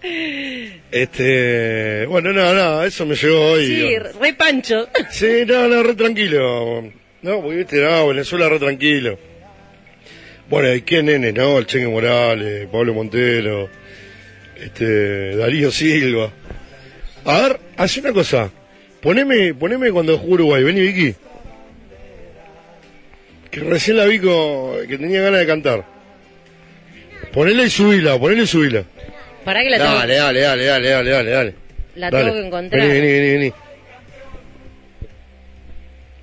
[0.93, 3.67] Este, bueno, no, no, eso me llegó hoy.
[3.67, 4.89] Sí, re pancho.
[5.11, 6.83] Sí, no, no, re tranquilo.
[7.23, 9.19] No, porque viste, no, Venezuela re tranquilo.
[10.49, 11.59] Bueno, ¿y qué nene, no?
[11.59, 13.69] El Chengue Morales, Pablo Montero,
[14.57, 16.31] Este, Darío Silva.
[17.25, 18.51] A ver, hace una cosa.
[19.01, 20.63] Poneme, poneme cuando jugó Uruguay.
[20.63, 21.15] Vení, Vicky.
[23.51, 26.00] Que recién la vi con, que tenía ganas de cantar.
[27.33, 28.85] Ponele y subila, ponele y subila.
[29.45, 31.55] Para que la tengo, Dale, dale, dale, dale, dale, dale, dale.
[31.97, 32.25] la Dale.
[32.25, 32.81] tengo que encontrar.
[32.83, 33.53] Vení, vení, vení, vení.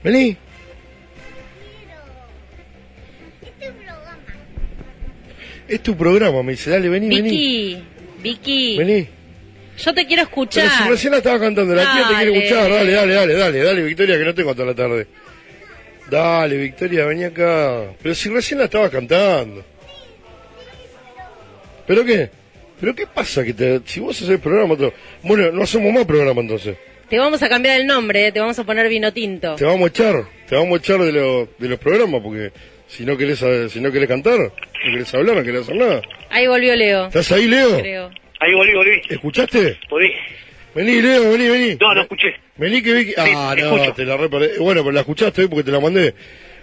[0.04, 0.38] Vení.
[5.68, 7.30] Es tu programa, me dice, dale, vení, vení.
[7.30, 7.84] Vicky,
[8.24, 9.08] Vicky, Vení.
[9.78, 10.64] yo te quiero escuchar.
[10.64, 12.38] Pero si recién la estaba cantando, la tía te quiere Dale.
[12.38, 15.08] escuchar, dale, dale, dale, dale, dale, Victoria, que no tengo toda la tarde.
[16.10, 17.84] Dale, Victoria, vení acá.
[18.02, 19.66] Pero si recién la estaba cantando.
[21.88, 22.30] ¿Pero qué?
[22.80, 23.44] ¿Pero qué pasa?
[23.44, 24.94] que te, Si vos haces el programa, otro...
[25.24, 26.76] bueno, no hacemos más programa entonces.
[27.10, 29.56] Te vamos a cambiar el nombre, eh, te vamos a poner vino tinto.
[29.56, 32.52] Te vamos a echar, te vamos a echar de, lo- de los programas, porque
[32.88, 34.52] si no querés, eh, si no querés cantar, no
[34.92, 36.02] querés hablar, no querés hacer nada.
[36.30, 37.08] Ahí volvió Leo.
[37.08, 37.80] ¿Estás ahí, Leo?
[37.80, 38.12] Creo.
[38.40, 39.02] Ahí volví, volví.
[39.10, 39.78] ¿Escuchaste?
[39.90, 40.12] Volví.
[40.76, 41.78] Vení, Leo, vení, vení.
[41.80, 42.36] No, no escuché.
[42.58, 43.14] Vení que Vicky...
[43.18, 43.94] Ah, no, escucho.
[43.94, 44.60] te la reparé.
[44.60, 46.14] Bueno, pero la escuchaste hoy porque te la mandé.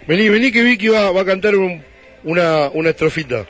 [0.06, 1.82] Vení, vení que Vicky va, va a cantar un-
[2.22, 3.46] una, una estrofita.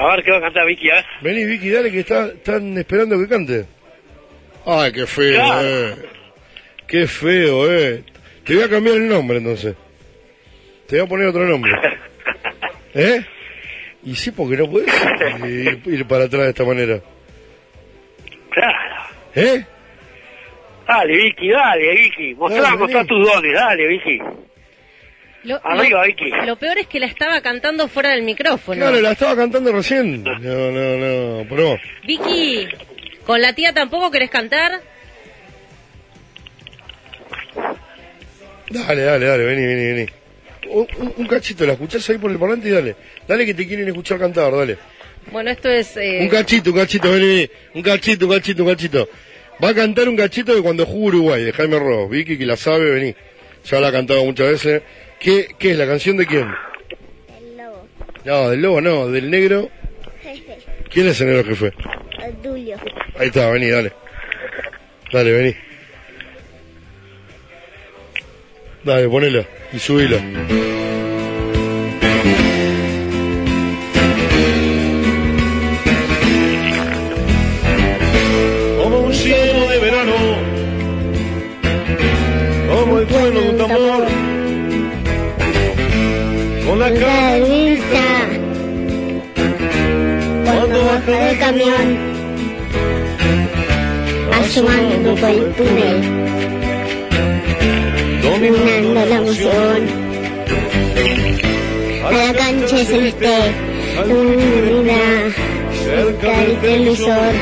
[0.00, 1.04] A ver qué va a cantar Vicky, a ver.
[1.20, 3.66] Vení, Vicky, dale que está, están esperando que cante.
[4.64, 5.68] Ay, qué feo, Claro.
[5.68, 5.94] eh.
[6.86, 8.02] Qué feo, eh.
[8.44, 9.74] Te voy a cambiar el nombre entonces.
[10.86, 11.72] Te voy a poner otro nombre.
[12.94, 13.20] ¿Eh?
[14.04, 14.88] Y sí, porque no puedes
[15.46, 17.00] ir, ir para atrás de esta manera.
[18.50, 19.04] Claro.
[19.34, 19.64] ¿Eh?
[20.88, 22.34] Dale, Vicky, dale, Vicky.
[22.34, 24.18] Mostrá, Dale, mostrá tus dones, dale, Vicky.
[25.44, 26.30] Lo, Arriba, lo- Vicky.
[26.46, 28.78] lo peor es que la estaba cantando fuera del micrófono.
[28.80, 30.22] Claro, la estaba cantando recién.
[30.22, 30.96] No, no,
[31.42, 31.78] no, pero...
[32.06, 32.68] Vicky,
[33.24, 34.80] ¿con la tía tampoco querés cantar?
[38.70, 40.06] Dale, dale, dale, vení, vení, vení.
[40.68, 42.94] Un, un- un cachito, la escuchás ahí por el parlante y dale.
[43.26, 44.76] Dale que te quieren escuchar cantar, dale.
[45.32, 45.96] Bueno, esto es...
[45.96, 47.50] eh, Un cachito, un cachito, vení, vení.
[47.74, 49.08] Un cachito, un cachito, un cachito.
[49.62, 52.10] Va a cantar un cachito de cuando jugó Uruguay, de Jaime Ross.
[52.10, 53.14] Vicky, que la sabe, vení.
[53.64, 54.82] Ya la ha cantado muchas veces.
[55.20, 56.48] ¿Qué, qué es la canción de quién?
[57.38, 57.86] El lobo.
[58.24, 59.68] No, del lobo no, del negro.
[60.22, 60.58] Jefe.
[60.90, 61.72] ¿Quién es el negro jefe?
[62.42, 62.78] Dulio.
[63.18, 63.92] Ahí está, vení, dale.
[65.12, 65.56] Dale, vení.
[68.82, 69.44] Dale, ponela
[69.74, 70.16] y subila.
[91.30, 91.96] Del camión.
[94.32, 95.98] Asomando por el túnel.
[98.20, 99.86] Dominando la emoción.
[102.10, 103.36] La cancha es celeste.
[104.08, 104.92] Luna.
[105.84, 107.32] Cerca del televisor.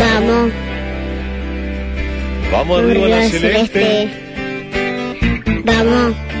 [0.00, 0.52] Vamos.
[2.50, 4.08] vamos arriba a la celeste,
[5.64, 6.33] Vamos.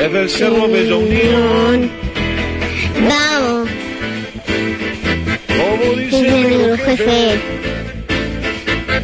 [0.00, 1.90] Desde el cerro Bella Unión,
[3.08, 3.68] Vamos.
[5.48, 7.40] como dice Dice el el negro negro jefe, jefe.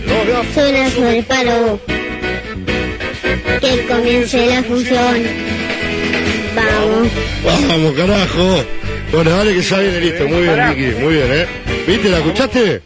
[0.06, 1.80] los de afuera Suena sobre el palo.
[3.60, 5.16] Que comience la función.
[6.54, 7.08] Vamos.
[7.68, 8.64] Vamos, carajo.
[9.12, 10.28] Bueno, dale que ya viene listo.
[10.28, 11.46] Muy bien, Vicky, muy bien, ¿eh?
[11.86, 12.08] ¿Viste?
[12.08, 12.82] ¿La escuchaste?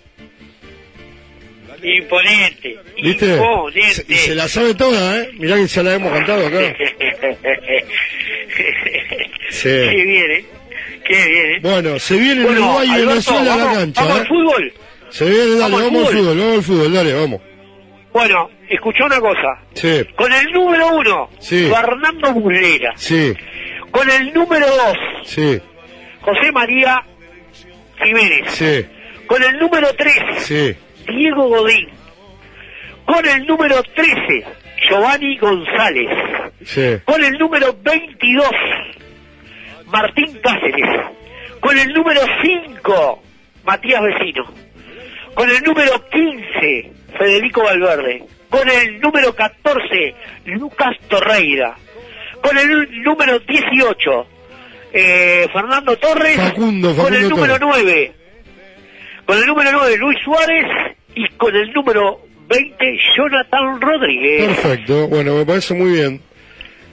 [1.83, 2.77] Imponente.
[3.03, 3.27] ¿Viste?
[3.27, 3.95] Imponente.
[3.95, 5.31] Se- se la sabe toda, ¿eh?
[5.35, 6.59] Mirá que ya la hemos cantado acá.
[9.51, 9.69] Sí.
[9.69, 10.45] Qué bien, ¿eh?
[11.05, 11.59] Qué bien, ¿eh?
[11.63, 14.21] Bueno, se viene Bueno, Uruguay y Venezuela a la cancha, vamos ¿eh?
[14.21, 14.73] al fútbol.
[15.11, 16.39] Se viene, dale, Vamos vamos, al fútbol.
[16.39, 17.41] vamos al fútbol, dale, vamos.
[18.13, 19.49] Bueno, escuchá una cosa.
[19.75, 21.69] Sí, Con el número uno, Sí.
[21.69, 22.93] Fernando Muslera.
[22.97, 23.35] sí,
[23.91, 25.61] Con el número dos, sí,
[26.21, 27.03] José María
[28.05, 28.53] Jiménez.
[28.53, 28.87] sí,
[29.27, 30.75] Con el número tres, sí,
[31.11, 31.89] Diego Godín.
[33.05, 34.45] Con el número 13,
[34.89, 36.09] Giovanni González.
[36.65, 36.97] sí.
[37.05, 38.47] Con el número 22,
[39.87, 41.07] Martín Cáceres.
[41.61, 43.23] Con el número 5,
[43.65, 44.45] Matías Vecino.
[45.35, 48.25] Con el número 15, Federico Valverde.
[48.49, 50.15] Con el número 14,
[50.47, 51.77] Lucas Torreira.
[52.43, 54.27] Con el número 18,
[54.93, 56.37] eh, Fernando Torres.
[56.37, 57.85] Facundo, con el Facundo número Torres.
[57.85, 58.13] 9,
[59.27, 60.67] con el número 9, Luis Suárez.
[61.23, 64.47] Y con el número 20, Jonathan Rodríguez.
[64.47, 66.21] Perfecto, bueno, me parece muy bien.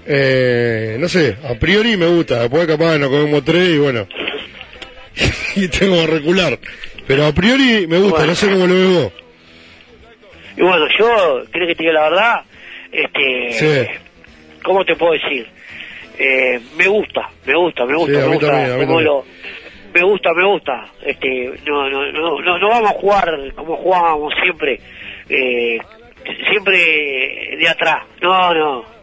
[0.06, 4.06] Eh, no sé, a priori me gusta, después capaz nos comemos tres y bueno.
[5.56, 6.60] y tengo que recular.
[7.08, 8.28] Pero a priori me gusta, Bueno.
[8.32, 9.14] no sé cómo lo ves vos.
[10.58, 12.42] Y bueno, yo creo que te digo la verdad,
[12.92, 14.00] este, Sí.
[14.64, 15.48] ¿cómo te puedo decir?
[16.20, 18.52] Eh, me gusta, me gusta, me gusta, Sí, me gusta.
[18.52, 19.26] también, cómo lo-
[19.94, 20.88] me gusta, me gusta.
[21.06, 24.80] Este, no, no, no, no, no vamos a jugar como jugábamos siempre,
[25.30, 25.78] eh,
[26.50, 28.04] siempre de atrás.
[28.22, 28.98] No, no.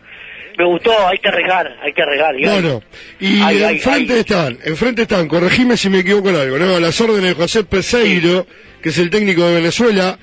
[0.57, 2.03] Me gustó, hay que regar, hay que.
[2.39, 2.83] Y hay- Bueno,
[3.19, 6.79] y hay- enfrente hay- están, enfrente están, corregime si me equivoco en algo, ¿no?
[6.79, 8.47] Las órdenes de José Peseiro,
[8.81, 10.17] que es el técnico de Venezuela,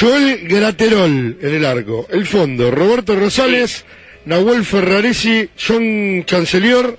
[0.00, 3.84] Joel Graterol en el arco, el fondo, Roberto Rosales,
[4.24, 6.96] Nahuel Ferraresi, John Chancelior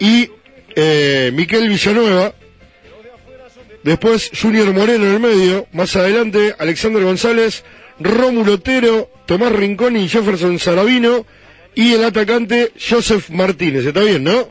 [0.00, 0.28] y
[0.76, 2.34] eh, Miquel Villanueva.
[3.82, 7.64] Después Junior Moreno en el medio, más adelante Alexander González,
[8.00, 11.26] Rómulo Otero, Tomás Rincón y Jefferson Saravino
[11.74, 13.84] y el atacante Joseph Martínez.
[13.84, 14.48] ¿Está bien, no?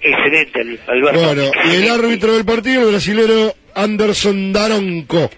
[0.00, 1.20] Excelente, Alberto.
[1.20, 5.30] Bueno, y el árbitro del partido, el brasilero Anderson Daronco.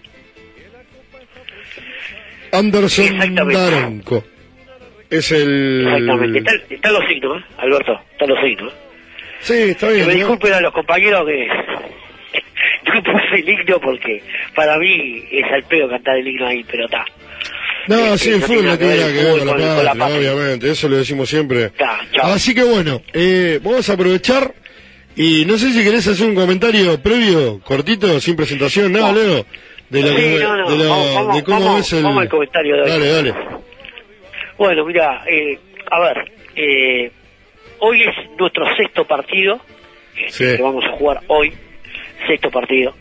[2.52, 4.24] Anderson Daronco.
[5.10, 5.84] Es el...
[5.86, 6.38] Exactamente.
[6.38, 7.44] Están, están los signos, ¿eh?
[7.58, 8.00] Alberto.
[8.12, 8.72] Están los signos.
[8.72, 8.81] ¿eh?
[9.42, 10.06] Sí, está Que bien.
[10.06, 10.18] me ¿no?
[10.18, 11.48] disculpen a los compañeros que
[12.94, 14.22] no puse el himno porque
[14.54, 17.04] para mí es al pedo cantar el himno ahí, pero está.
[17.88, 19.84] No, Este, sí, el no fútbol no tiene nada el que ver con la con
[19.84, 21.70] la patria, obviamente, eso lo decimos siempre.
[21.70, 21.98] Ta.
[22.22, 24.54] Así que bueno, eh, vamos a aprovechar
[25.16, 29.44] y no sé si querés hacer un comentario previo, cortito, sin presentación, nada, Leo,
[29.90, 32.02] de, lo Sí, que- no, no, de, vamos, vamos, de cómo vamos, ves el...
[32.04, 32.88] vamos al comentario de hoy.
[32.90, 33.34] Dale, dale.
[34.56, 35.58] Bueno, mira, eh,
[35.90, 37.10] a ver, eh,
[37.84, 39.60] hoy es nuestro sexto partido
[40.16, 41.52] este, que vamos a jugar hoy,
[42.26, 42.94] sexto partido.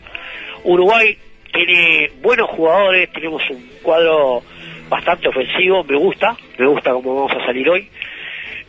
[0.64, 1.16] Uruguay
[1.52, 4.42] tiene buenos jugadores, tenemos un cuadro
[4.88, 7.88] bastante ofensivo, me gusta, me gusta cómo vamos a salir hoy.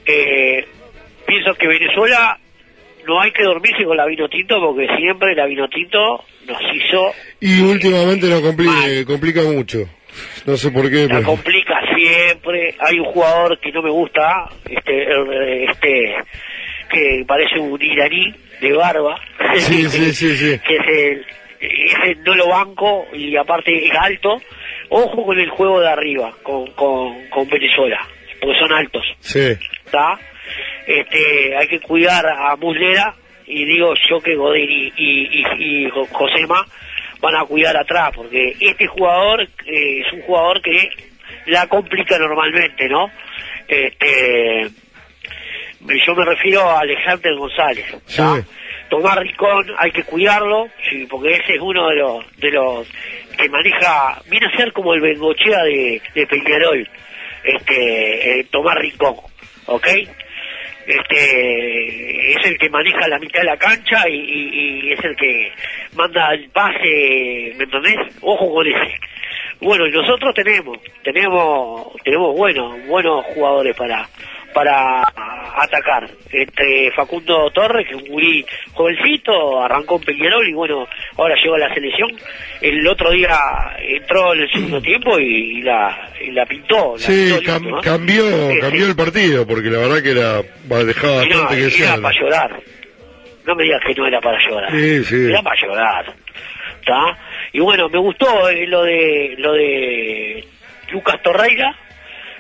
[0.05, 0.65] Eh,
[1.25, 2.37] pienso que Venezuela
[3.07, 7.11] no hay que dormirse con la vino tinto porque siempre la vino tinto nos hizo
[7.39, 9.79] Y últimamente lo compli- complica mucho.
[10.45, 11.23] No sé por qué, la pero...
[11.27, 12.75] complica siempre.
[12.79, 15.07] Hay un jugador que no me gusta, este,
[15.71, 16.15] este,
[16.89, 19.19] que parece un iraní de barba.
[19.57, 20.59] Sí, sí, sí, sí.
[20.59, 21.25] que es el,
[21.59, 24.41] ese no lo banco y aparte es alto.
[24.89, 27.99] Ojo con el juego de arriba, con, con, con Venezuela,
[28.39, 29.03] porque son altos.
[29.21, 29.39] Sí.
[29.85, 30.19] ¿Está?
[30.85, 33.15] Este, hay que cuidar a Muslera
[33.47, 36.65] y digo yo que Godín y, y, y, y Jo- Josema
[37.23, 40.89] van a cuidar atrás porque este jugador eh, es un jugador que
[41.45, 43.09] la complica normalmente, ¿no?
[43.65, 44.69] Este,
[46.05, 47.85] yo me refiero a Alexander González.
[48.13, 48.43] ¿tá?
[48.89, 52.87] Tomás Ricón hay que cuidarlo, sí, porque ese es uno de los de los
[53.37, 56.87] que maneja, viene a ser como el Bengochea de, de Peñarol,
[57.45, 59.15] este, eh, Tomás Rincón,
[59.67, 59.87] ¿ok?
[60.85, 65.51] Este, es el que maneja la mitad de la cancha y, y- es el que
[65.95, 67.95] manda el pase, ¿me entendés?
[68.21, 68.95] Ojo con ese.
[69.61, 74.07] Bueno, y nosotros tenemos, tenemos, tenemos buenos, buenos jugadores para,
[74.53, 75.01] para
[75.57, 76.09] atacar.
[76.31, 81.55] Entre Facundo Torres, que es un gurí jovencito, arrancó en Peñarol y bueno, ahora llegó
[81.55, 82.09] a la selección.
[82.61, 83.37] El otro día
[83.79, 86.93] entró en el segundo tiempo y, y la, y la pintó.
[86.93, 87.81] La Sí, pintó cam- lindo, ¿no?
[87.81, 88.89] cambió, Sí, cambió sí.
[88.91, 90.41] el partido, porque la verdad que era,
[90.85, 92.59] dejaba no, bastante que era para llorar.
[93.45, 94.71] No me digas que no era para llorar.
[94.71, 95.15] Sí.
[95.29, 96.13] Era para llorar.
[96.79, 97.17] ¿Está?
[97.53, 100.45] Y bueno, me gustó eh, lo de lo de
[100.91, 101.73] Lucas Torreira,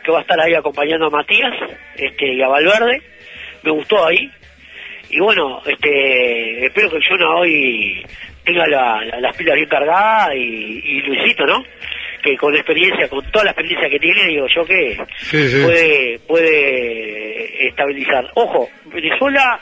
[0.03, 1.53] que va a estar ahí acompañando a Matías
[1.95, 3.01] este, y a Valverde.
[3.63, 4.29] Me gustó ahí.
[5.09, 8.05] Y bueno, este espero que el Jonah hoy
[8.43, 10.39] tenga la- la- las pilas bien cargadas y,
[10.83, 11.63] y Luisito, ¿no?
[12.23, 15.61] Que con experiencia, con toda la experiencia que tiene, digo yo que Sí, sí.
[15.63, 18.25] puede puede estabilizar.
[18.35, 19.59] Ojo, Venezuela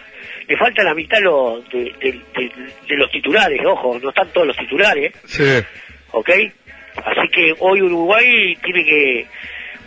[0.47, 2.51] le falta la mitad lo- de, de- de-
[2.87, 5.43] de los titulares, ojo, no están todos los titulares, Sí.
[6.11, 6.29] ¿ok?
[7.05, 9.25] Así que hoy Uruguay tiene que,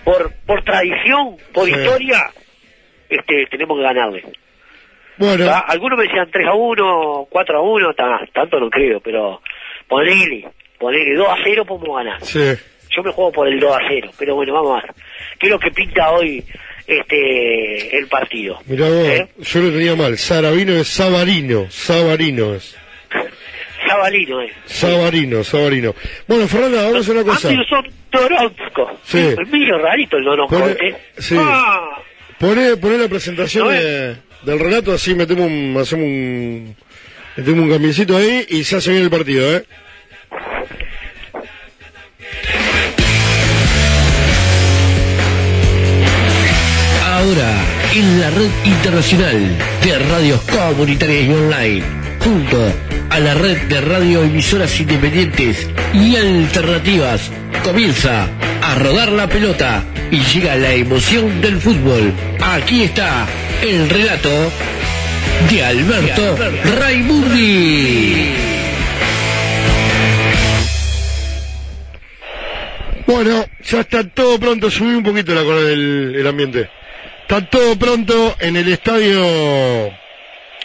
[0.05, 1.73] por por tradición, por Sí.
[1.73, 2.31] historia,
[3.09, 4.25] este tenemos que ganarle.
[5.17, 5.47] Bueno.
[5.47, 5.61] ¿Tá?
[5.61, 9.41] Algunos me decían 3 a 1, 4 a 1, ta- tanto no creo, pero
[9.89, 10.49] ponele,
[10.79, 12.21] ponele 2 a 0 podemos ganar.
[12.25, 12.53] Sí.
[12.91, 14.95] Yo me juego por el 2 a 0, pero bueno, vamos a ver.
[15.39, 16.45] ¿Qué es lo que pinta hoy
[16.87, 18.59] este el partido?
[18.67, 19.29] Mirá vos, ¿Eh?
[19.39, 20.17] yo lo tenía mal.
[20.19, 22.77] Saravino es Savarino, Savarino es.
[23.87, 24.53] Sabalino, eh.
[24.67, 25.95] Savarino, Savarino.
[26.27, 27.49] Bueno, Fernanda, vamos a hacer una cosa.
[27.49, 28.99] Anderson Toronsko.
[29.05, 29.19] Sí.
[29.19, 30.97] Es medio rarito el Donosko, Pone- ¿eh?
[31.19, 31.37] sí.
[31.39, 31.91] Ah,
[32.39, 36.77] Poné, poné la presentación ¿No de- del relato, así metemos un, hacemos un,
[37.37, 39.65] metemos un cambiecito ahí y se hace bien el partido, ¿eh?
[47.07, 47.53] Ahora,
[47.95, 49.39] en la red internacional
[49.83, 51.85] de radios comunitarias y online,
[52.21, 52.73] junto
[53.11, 57.31] a la red de radioemisoras independientes y alternativas,
[57.63, 58.29] comienza
[58.63, 62.13] a rodar la pelota y llega la emoción del fútbol.
[62.41, 63.27] Aquí está
[63.63, 64.31] el relato
[65.51, 66.37] de Alberto
[66.79, 68.33] Raimundi.
[73.07, 76.71] Bueno, ya está todo pronto, subí un poquito la el, el ambiente.
[77.23, 79.95] Está todo pronto en el estadio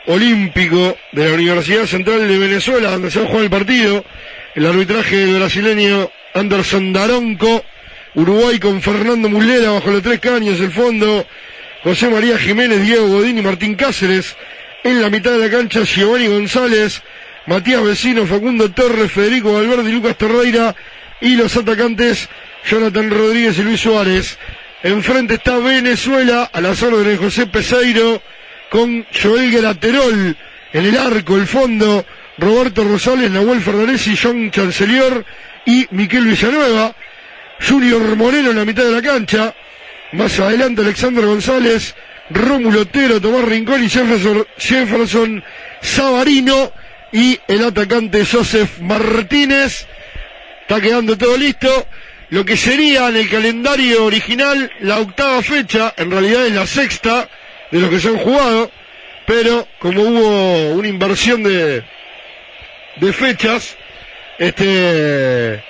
[0.10, 4.04] olímpico de la Universidad Central de Venezuela, donde se va a jugar el partido.
[4.56, 7.64] El arbitraje del brasileño Anderson Daronco.
[8.16, 11.28] Uruguay con Fernando Mulera bajo los tres caños, el fondo.
[11.84, 14.36] José María Jiménez, Diego Godín y Martín Cáceres.
[14.84, 17.04] En la mitad de la cancha, Giovanni González,
[17.46, 20.76] Matías Vecino, Facundo Torres, Federico Valverde y Lucas Torreira.
[21.22, 22.30] Y los atacantes,
[22.68, 24.40] Jonathan Rodríguez y Luis Suárez.
[24.82, 28.24] Enfrente está Venezuela, a las órdenes de José Peseiro,
[28.70, 30.36] con Joel Geraterol
[30.74, 32.06] en el arco, el fondo,
[32.38, 35.26] Roberto Rosales, Nahuel Fernández John Chancelier
[35.66, 36.96] y Miquel Villanueva.
[37.68, 39.54] Junior Moreno en la mitad de la cancha.
[40.14, 41.94] Más adelante Alexander González,
[42.30, 45.44] Rómulo Otero, Tomás Rincón y Jefferson, Jefferson
[45.82, 46.72] Sabarino
[47.12, 49.88] y el atacante Joseph Martínez.
[50.62, 51.88] Está quedando todo listo.
[52.30, 57.28] Lo que sería en el calendario original la octava fecha, en realidad es la sexta
[57.72, 58.72] de los que se han jugado,
[59.26, 61.84] pero como hubo una inversión de,
[62.96, 63.78] de fechas,
[64.38, 65.64] este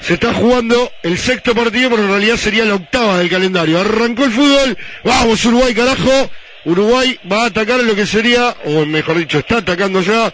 [0.00, 3.80] se está jugando el sexto partido, pero en realidad sería la octava del calendario.
[3.80, 6.30] Arrancó el fútbol, vamos Uruguay, carajo.
[6.64, 10.32] Uruguay va a atacar en lo que sería, o mejor dicho, está atacando ya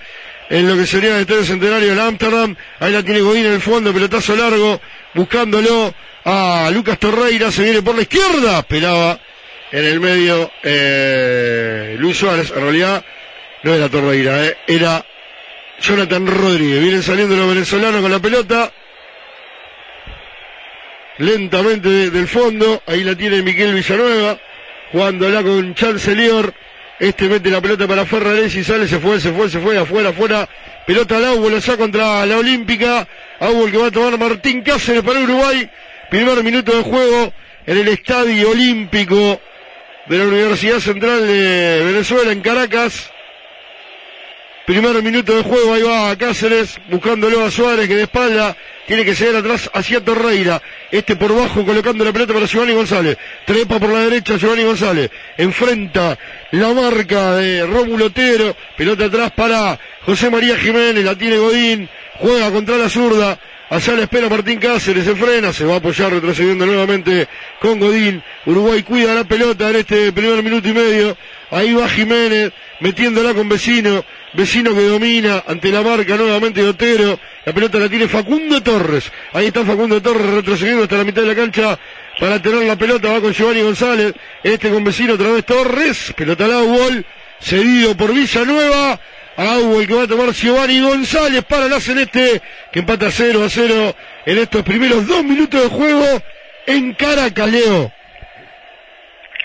[0.51, 2.57] en lo que sería el Estadio Centenario del Amsterdam.
[2.81, 4.81] Ahí la tiene Godín en el fondo, pelotazo largo,
[5.15, 9.19] buscándolo a Lucas Torreira, se viene por la izquierda, pelaba
[9.75, 13.05] en el medio eh, Luis Suárez, en realidad
[13.65, 15.05] no era Torreira, eh, era
[15.81, 16.81] Jonathan Rodríguez.
[16.81, 18.73] Vienen saliendo los venezolanos con la pelota.
[21.19, 24.39] Lentamente del fondo, ahí la tiene Miguel Villanueva,
[24.93, 26.55] jugándola con Chancelier.
[27.01, 30.11] Este mete la pelota para Ferraresi y sale, se fue, se fue, se fue, afuera,
[30.11, 30.49] afuera.
[30.87, 33.09] Pelota al Aubo, lo saca contra la Olímpica.
[33.41, 35.69] Aubo que va a tomar Martín Cáceres para Uruguay.
[36.11, 37.33] Primer minuto de juego
[37.67, 39.41] en el Estadio Olímpico
[40.06, 43.10] de la Universidad Central de Venezuela en Caracas.
[44.66, 48.56] Primer minuto de juego, ahí va Cáceres, buscándolo a Suárez, que de espalda
[48.86, 50.62] tiene que seguir atrás hacia Torreira.
[50.90, 53.18] Este por bajo, colocando la pelota para Giovanni González.
[53.44, 55.10] Trepa por la derecha, Giovanni González.
[55.36, 56.18] Enfrenta
[56.52, 58.56] la marca de Rómulo Otero.
[58.76, 61.89] Pelota atrás para José María Jiménez, la tiene Godín.
[62.20, 63.39] Juega contra la zurda.
[63.75, 67.27] Allá la espera Martín Cáceres, se frena, se va a apoyar retrocediendo nuevamente
[67.61, 68.23] con Godín.
[68.47, 71.17] Uruguay cuida la pelota en este primer minuto y medio.
[71.51, 74.05] Ahí va Jiménez, metiéndola con Vecino.
[74.35, 77.19] Vecino que domina ante la marca nuevamente de Otero.
[77.45, 79.11] La pelota la tiene Facundo Torres.
[79.33, 81.77] Ahí está Facundo Torres retrocediendo hasta la mitad de la cancha
[82.21, 83.11] para tener la pelota.
[83.11, 84.15] Va con Giovanni González.
[84.45, 86.15] Este con Vecino otra vez Torres.
[86.17, 87.05] Pelota al gol.
[87.41, 89.01] Cedido por Villanueva.
[89.36, 92.40] Agua el que va a tomar Giovanni González para la Celeste,
[92.73, 93.97] que empata 0 a 0
[94.27, 96.23] en estos primeros dos minutos de juego
[96.66, 97.93] en Caracas, Leo.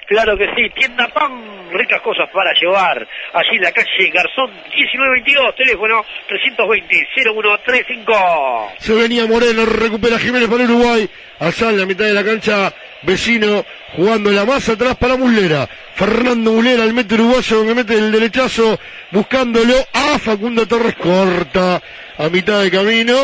[0.10, 3.08] Claro que sí, tienda pan, ricas cosas para llevar.
[3.32, 8.72] Allí en la calle Garzón 1922, teléfono 320-0135.
[8.80, 11.08] Se venía Moreno, recupera Jiménez para Uruguay.
[11.40, 12.74] Allá en la mitad de la cancha,
[13.04, 13.64] vecino
[13.96, 15.70] jugando la más atrás para Muslera.
[15.94, 18.80] Fernando Muslera, el mete uruguayo que mete el derechazo,
[19.12, 21.80] buscándolo a Facundo Torres, corta
[22.18, 23.16] a mitad de camino.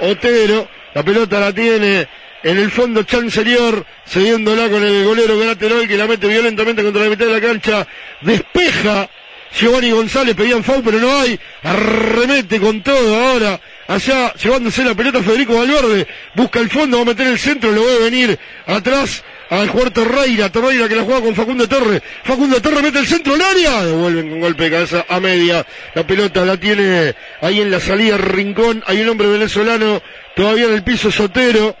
[0.00, 2.08] Otero, la pelota la tiene
[2.42, 7.10] en el fondo Chancelier, cediéndola con el golero Galaterol que la mete violentamente contra la
[7.10, 7.86] mitad de la cancha.
[8.20, 9.08] Despeja
[9.52, 11.38] Giovanni González, pedían foul, pero no hay.
[11.62, 13.60] Arremete con todo ahora.
[13.86, 16.06] Allá, llevándose la pelota Federico Valverde.
[16.34, 20.50] Busca el fondo, va a meter el centro, lo a venir atrás al jugador Torreira.
[20.50, 22.02] Torreira que la juega con Facundo Torres.
[22.22, 23.84] Facundo Torres mete el centro al área.
[23.84, 25.66] Devuelven con golpe de cabeza a media.
[25.94, 28.82] La pelota la tiene ahí en la salida Rincón.
[28.86, 30.02] Hay un hombre venezolano
[30.36, 31.74] todavía en el piso Sotero.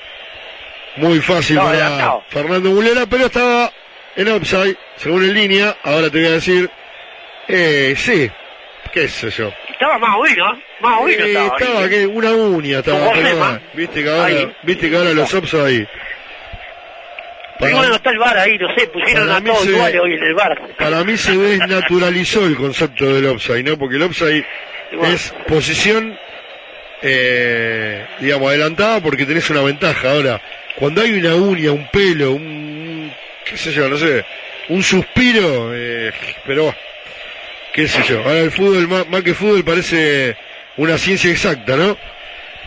[0.97, 2.19] Muy fácil No, para.
[2.29, 3.71] Fernando Mulera, pero estaba
[4.17, 5.77] en offside, según en línea.
[5.83, 6.69] Ahora te voy a decir,
[7.47, 8.29] eh, sí,
[8.91, 9.53] qué sé yo.
[9.71, 10.63] Estaba más bueno, ¿eh?
[10.81, 11.57] más bueno Eh, estaba.
[11.57, 15.87] estaba que una uña estaba, pero viste que ahora, viste que ahora los ahí.
[17.59, 20.23] Pero bueno, está el bar ahí, no sé, pusieron para a todos iguales hoy en
[20.23, 20.61] el bar.
[20.77, 23.77] Para mí se desnaturalizó el concepto del offside, ¿no?
[23.77, 24.45] Porque el offside
[25.03, 26.17] es posición,
[27.01, 30.11] eh, digamos, adelantada porque tenés una ventaja.
[30.11, 30.41] Ahora,
[30.75, 32.76] cuando hay una uña, un pelo, un,
[33.49, 34.25] qué sé yo, no sé,
[34.69, 36.11] un suspiro, eh,
[36.45, 36.77] pero, bueno,
[37.73, 38.19] qué sé yo.
[38.19, 40.35] Ahora el fútbol, más, más que fútbol, parece
[40.77, 41.97] una ciencia exacta, ¿no?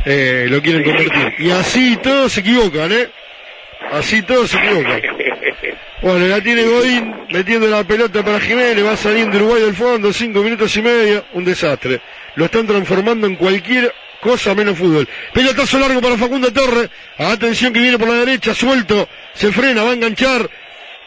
[0.05, 1.35] Eh, lo quieren convertir.
[1.39, 3.09] Y así todos se equivocan, ¿eh?
[3.93, 5.03] Así todos se equivocan.
[6.03, 10.43] Bueno, la tiene Godín metiendo la pelota para Jiménez, va saliendo Uruguay del fondo, cinco
[10.43, 12.01] minutos y medio, un desastre.
[12.37, 15.07] Lo están transformando en cualquier cosa menos fútbol.
[15.35, 16.89] Pelotazo largo para Facundo Torres,
[17.19, 20.49] atención que viene por la derecha, suelto, se frena, va a enganchar,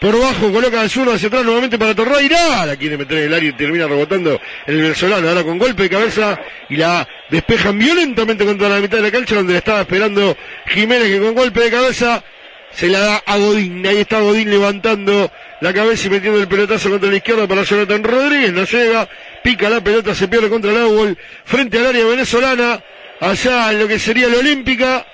[0.03, 3.33] por bajo, coloca de zurdo hacia atrás nuevamente para Torreira, la quiere meter en el
[3.35, 8.43] área y termina rebotando el venezolano, ahora con golpe de cabeza y la despejan violentamente
[8.43, 10.35] contra la mitad de la cancha donde la estaba esperando
[10.65, 12.21] Jiménez que con golpe de cabeza
[12.69, 15.31] se la da a Godín, ahí está Godín levantando
[15.61, 19.07] la cabeza y metiendo el pelotazo contra la izquierda para Jonathan Rodríguez, no llega,
[19.41, 22.83] pica la pelota, se pierde contra el árbol, frente al área venezolana,
[23.21, 25.07] allá en lo que sería la olímpica,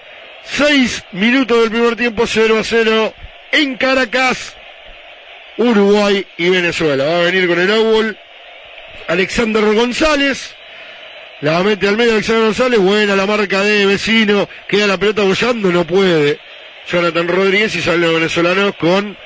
[0.44, 3.14] seis minutos del primer tiempo, 0 a 0
[3.52, 4.56] en Caracas,
[5.60, 7.04] Uruguay y Venezuela.
[7.04, 8.18] Va a venir con el árbol
[9.08, 10.56] Alexander González.
[11.42, 12.80] La mete al medio Alexander González.
[12.80, 14.48] Buena la marca de vecino.
[14.70, 15.70] Queda la pelota bollando.
[15.72, 16.40] No puede.
[16.90, 19.18] Jonathan Rodríguez y sale los venezolanos con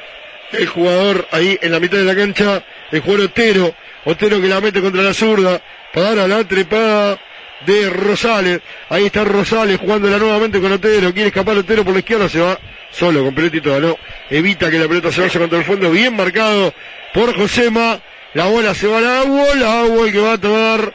[0.51, 2.63] el jugador ahí en la mitad de la cancha.
[2.91, 3.75] El jugador Otero.
[4.05, 5.61] Otero que la mete contra la zurda.
[5.93, 7.19] Para la trepada
[7.65, 8.61] de Rosales.
[8.89, 11.13] Ahí está Rosales jugándola nuevamente con Otero.
[11.13, 12.29] Quiere escapar Otero por la izquierda.
[12.29, 12.57] Se va
[12.91, 13.79] solo con pelotito.
[13.79, 13.97] No.
[14.29, 15.91] Evita que la pelota se vaya contra el fondo.
[15.91, 16.73] Bien marcado
[17.13, 17.99] por Josema.
[18.33, 19.55] La bola se va al agua.
[19.55, 20.93] La agua que va a tomar.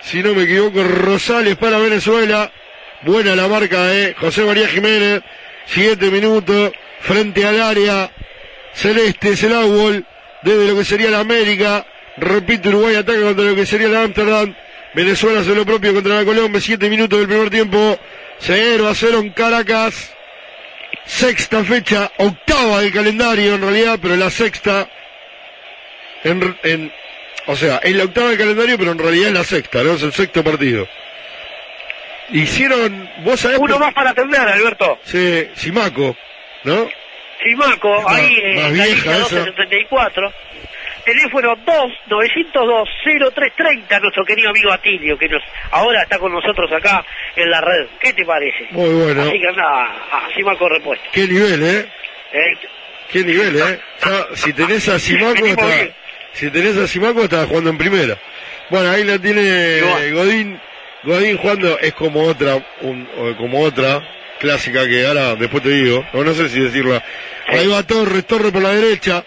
[0.00, 2.52] Si no me equivoco, Rosales para Venezuela.
[3.02, 5.22] Buena la marca de José María Jiménez.
[5.66, 8.10] Siete minutos frente al área
[8.72, 9.30] celeste.
[9.30, 10.00] Es el agua
[10.42, 11.86] desde lo que sería la América.
[12.18, 14.54] Repite Uruguay ataca contra lo que sería la Amsterdam.
[14.96, 16.60] Venezuela hace lo propio contra la Colombia.
[16.60, 17.98] Siete minutos del primer tiempo.
[18.40, 20.12] 0 a 0 en Caracas.
[21.04, 24.88] Sexta fecha, octava del calendario en realidad, pero la sexta.
[26.24, 26.92] En, en-
[27.46, 29.92] o sea, es la octava del calendario, pero en realidad es la sexta, ¿no?
[29.92, 30.88] Es el sexto partido.
[32.32, 33.58] Hicieron, vos sabés.
[33.60, 34.98] Uno más para atender, Alberto.
[35.04, 36.16] Sí, Simaco,
[36.64, 36.88] ¿no?
[37.44, 39.34] Simaco, Más- ahí en más la vieja línea esa.
[39.36, 40.32] 1274.
[41.06, 41.56] Teléfono
[42.08, 47.04] 2-902-0330, nuestro querido amigo Atilio, que nos ahora está con nosotros acá
[47.36, 47.86] en la red.
[48.00, 48.66] ¿Qué te parece?
[48.72, 49.22] Muy bueno.
[49.22, 51.04] Así que anda a Simaco repuesto.
[51.12, 51.86] Qué nivel, ¿eh?
[52.32, 52.58] ¿eh?
[53.10, 53.78] Qué nivel, ¿eh?
[54.04, 55.68] Ya, si tenés a Simaco, está,
[56.32, 58.18] si tenés a Simaco, está jugando en primera.
[58.68, 59.80] Bueno, ahí la tiene
[60.12, 60.60] Godín.
[61.04, 63.06] Godín jugando es como otra, un-
[63.38, 64.02] como otra
[64.40, 67.00] clásica que ahora después te digo, o no sé si decirla.
[67.46, 69.24] Ahí va Torres, Torres por la derecha,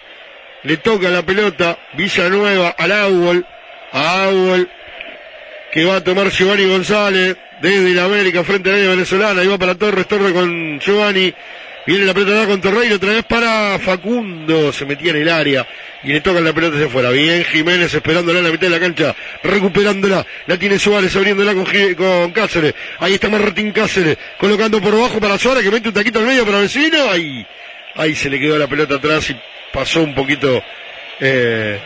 [0.62, 3.46] le toca la pelota, Villanueva al Árbol,
[3.92, 4.68] a Árbol,
[5.72, 9.58] que va a tomar Giovanni González desde la América frente a la venezolana, ahí va
[9.58, 11.32] para Torres, Torres con Giovanni,
[11.86, 15.66] viene la pelota con Torreiro, otra vez para Facundo, se metía en el área
[16.02, 18.80] y le tocan la pelota hacia afuera, bien Jiménez esperándola en la mitad de la
[18.80, 24.94] cancha, recuperándola, la tiene Suárez abriéndola con, con Cáceres, ahí está Martín Cáceres, colocando por
[24.94, 27.46] abajo para Suárez que mete un taquito al medio para vecino, ahí,
[27.94, 29.36] ahí se le quedó la pelota atrás y
[29.72, 30.62] pasó un poquito,
[31.20, 31.80] eh,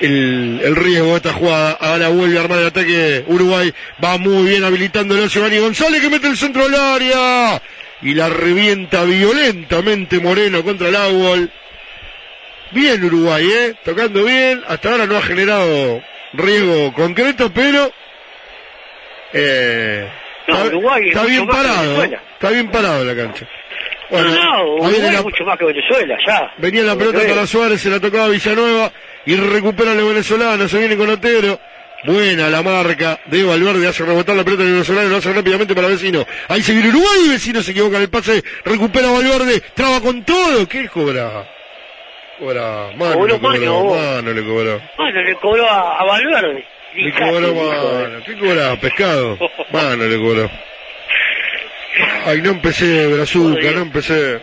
[0.00, 1.72] el, el riesgo de esta jugada.
[1.80, 3.72] Ahora vuelve a armar el ataque Uruguay.
[4.02, 7.60] Va muy bien habilitándolo Giovanni González que mete el centro al área.
[8.02, 11.50] y la revienta violentamente Moreno contra el árbol.
[12.72, 13.74] Bien Uruguay, ¿eh?
[13.84, 14.62] Tocando bien.
[14.66, 16.02] Hasta ahora no ha generado
[16.34, 17.90] riesgo concreto, pero...
[19.32, 20.08] Eh,
[20.48, 22.04] No, está, Uruguay bien parado.
[22.04, 23.46] Está bien parado la cancha.
[24.10, 26.52] No, no, Uruguay la- mucho más que Venezuela, ya.
[26.58, 27.34] Venía la pelota Venezuela.
[27.34, 28.92] para Suárez, se la tocaba Villanueva
[29.26, 31.58] y recupera el venezolano, se viene con Otero.
[32.04, 35.88] Buena la marca de Valverde, hace rebotar la pelota del venezolano, lo hace rápidamente para
[35.88, 36.24] Vecino.
[36.48, 40.68] Ahí se viene Uruguay, Vecino se equivoca en el pase, recupera Valverde, traba con todo.
[40.68, 41.48] ¿Qué cobra?
[42.38, 44.80] Cobra, mano Cobró le cobró, mano, mano le cobró.
[44.98, 46.64] Bueno, le cobró a, a Valverde.
[46.94, 48.22] Le cobró mano.
[48.24, 48.76] ¿Qué cobra?
[48.80, 49.38] Pescado.
[49.72, 50.50] Mano le cobró.
[52.24, 54.40] Ay, no empecé, Brazuca, no empecé.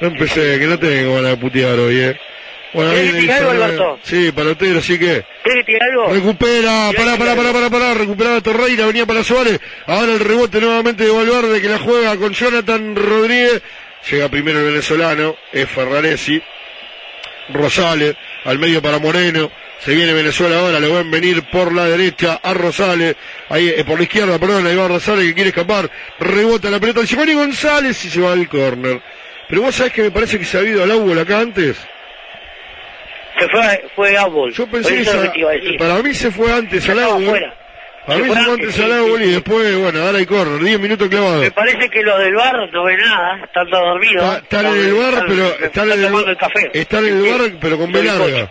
[0.00, 2.16] No empecé, que no tengo ganas de putear hoy, eh.
[2.72, 3.98] Bueno, ¿Querés que algo, Alberto?
[4.02, 5.24] Sí, para así que.
[5.44, 6.12] ¿Querés que te diga algo?
[6.12, 11.04] Recupera, pará, pará, pará, pará, pará, recuperaba Torreira, venía para Suárez, ahora el rebote nuevamente
[11.04, 13.62] de Valverde que la juega con Jonathan Rodríguez,
[14.10, 16.42] llega primero el venezolano, es Ferraresi,
[17.50, 21.86] Rosales, al medio para Moreno, se viene Venezuela ahora, le van a venir por la
[21.86, 23.16] derecha a Rosales,
[23.48, 27.02] ahí, eh, por la izquierda, perdón, ahí va Rosales que quiere escapar, rebota la pelota,
[27.04, 29.00] Giovanni González y se va al córner.
[29.48, 31.76] Pero vos sabés que me parece que se ha ido al árbol acá antes.
[33.38, 34.52] Se fue, fue Árbol.
[34.52, 37.52] Yo pensé que para mí se fue antes al árbol.
[38.06, 39.30] Para mí se fue antes, antes sí, al sí, árbol y sí.
[39.32, 41.40] después, bueno, ahora hay corner, 10 minutos clavados.
[41.42, 44.36] Me parece que los del bar no ven nada, están todos dormidos.
[44.42, 46.70] Están en el bar, pero están en el el café.
[46.72, 48.50] Están en el bar, pero con B larga.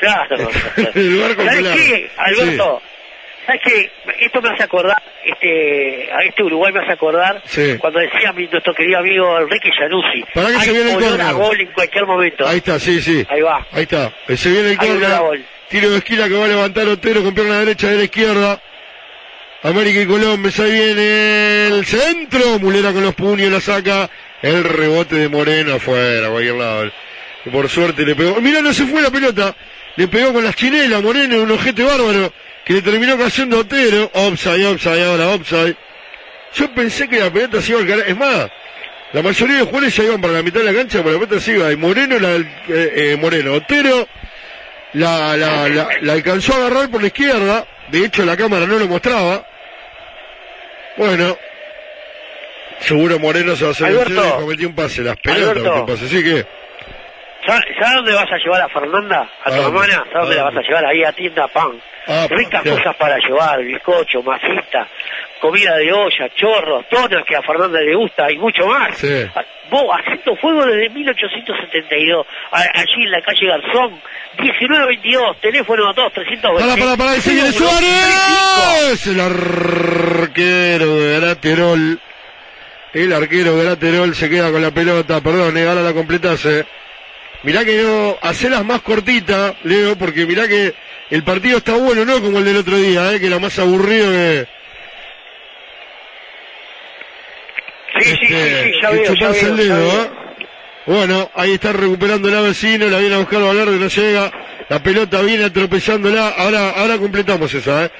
[0.00, 0.36] Claro.
[0.94, 2.82] el bar con ¿Sabes qué, Alberto?
[3.46, 3.90] ¿Sabes qué?
[4.20, 7.76] Esto me hace acordar, este, a este Uruguay me hace acordar Sí.
[7.78, 10.24] cuando decía mi, nuestro querido amigo Enrique Januzzi.
[10.34, 11.20] Pará que hay se viene el córner.
[11.20, 12.46] a gol en cualquier momento.
[12.46, 13.26] Ahí está, sí, sí.
[13.28, 13.66] Ahí va.
[13.72, 14.12] Ahí está.
[14.28, 15.44] Eh, Se viene el gol.
[15.68, 18.60] Tiro de esquina que va a levantar Otero con pierna derecha de la izquierda.
[19.62, 22.58] América y Colombia, ahí viene el centro.
[22.58, 24.10] Mulera con los puños la saca.
[24.42, 26.92] El rebote de Moreno afuera, cualquier lado.
[27.50, 28.40] Por suerte le pegó.
[28.40, 29.54] Mira, no se fue la pelota.
[29.96, 32.32] Le pegó con las chinelas Moreno, un ojete bárbaro.
[32.64, 34.10] Que le terminó cayendo Otero.
[34.12, 35.76] Offside, offside, ahora offside.
[36.54, 38.08] Yo pensé que la pelota se iba al carajo.
[38.08, 38.50] Es más,
[39.14, 41.26] la mayoría de los jugadores ya iban para la mitad de la cancha, pero la
[41.26, 41.72] pelota se iba.
[41.72, 44.08] Y Moreno, la, eh, eh, Moreno, Otero,
[44.94, 47.66] la, la, la, la alcanzó a agarrar por la izquierda.
[47.90, 49.46] De hecho, la cámara no lo mostraba.
[50.96, 51.36] Bueno,
[52.80, 54.22] seguro Moreno se va a hacer Alberto.
[54.22, 55.02] el y cometió un pase.
[55.02, 56.04] Las pelotas un pase.
[56.06, 56.46] Así que,
[57.46, 59.28] ¿Sabes dónde vas a llevar a Fernanda?
[59.44, 59.66] A tu ¿A dónde?
[59.68, 60.04] hermana.
[60.12, 60.86] ¿Sabes dónde ¿A la vas a llevar?
[60.86, 61.80] Ahí a tienda pan.
[62.06, 62.70] Ah, Ricas ya.
[62.72, 64.86] cosas para llevar, bizcocho, masita,
[65.40, 68.94] comida de olla, chorros, donas que a Fernanda le gusta y mucho más.
[68.98, 69.24] Sí.
[69.34, 73.98] Ah, Vos haciendo fuego desde 1872, a- allí en la calle Garzón,
[74.38, 76.68] 1922, teléfono 2 320.
[76.68, 79.06] para, para, para, viene Suárez.
[79.06, 82.00] El arquero de Graterol.
[82.92, 86.66] El arquero de Graterol se queda con la pelota, perdón, eh, ahora la completase.
[87.44, 90.74] Mirá que no, hacelas más cortita, Leo, porque mirá que
[91.10, 94.10] el partido está bueno, no como el del otro día, eh, que era más aburrido
[94.10, 94.46] que,
[98.00, 100.02] Sí, sí, sí, sí, ya veo, ya chuparse veo, el ya dedo, veo.
[100.02, 100.10] ¿eh?
[100.86, 104.32] Bueno, ahí está recuperando la vecino, la viene a buscar Valverde, no llega.
[104.68, 106.28] La pelota viene atropellándola.
[106.30, 107.90] Ahora, ahora completamos esa, ¿eh?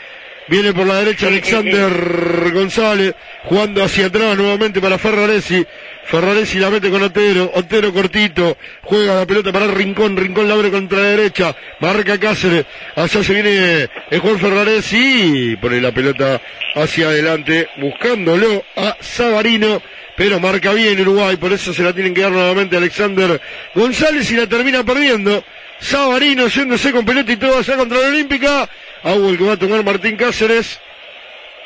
[0.46, 3.14] Viene por la derecha Alexander González,
[3.44, 5.64] jugando hacia atrás nuevamente para Ferraresi.
[6.04, 10.70] Ferraresi la mete con Otero, Otero cortito, juega la pelota para Rincón, Rincón la abre
[10.70, 16.42] contra la derecha, marca Cáceres, allá se viene el Juan Ferraresi pone la pelota
[16.74, 19.80] hacia adelante, buscándolo a Sabarino,
[20.14, 23.40] pero marca bien Uruguay, por eso se la tienen que dar nuevamente a Alexander
[23.74, 25.42] González y la termina perdiendo.
[25.85, 28.69] Sabarino yéndose con pelota y todo allá contra la Olímpica.
[29.02, 30.81] Agua el que va a tomar Martín Cáceres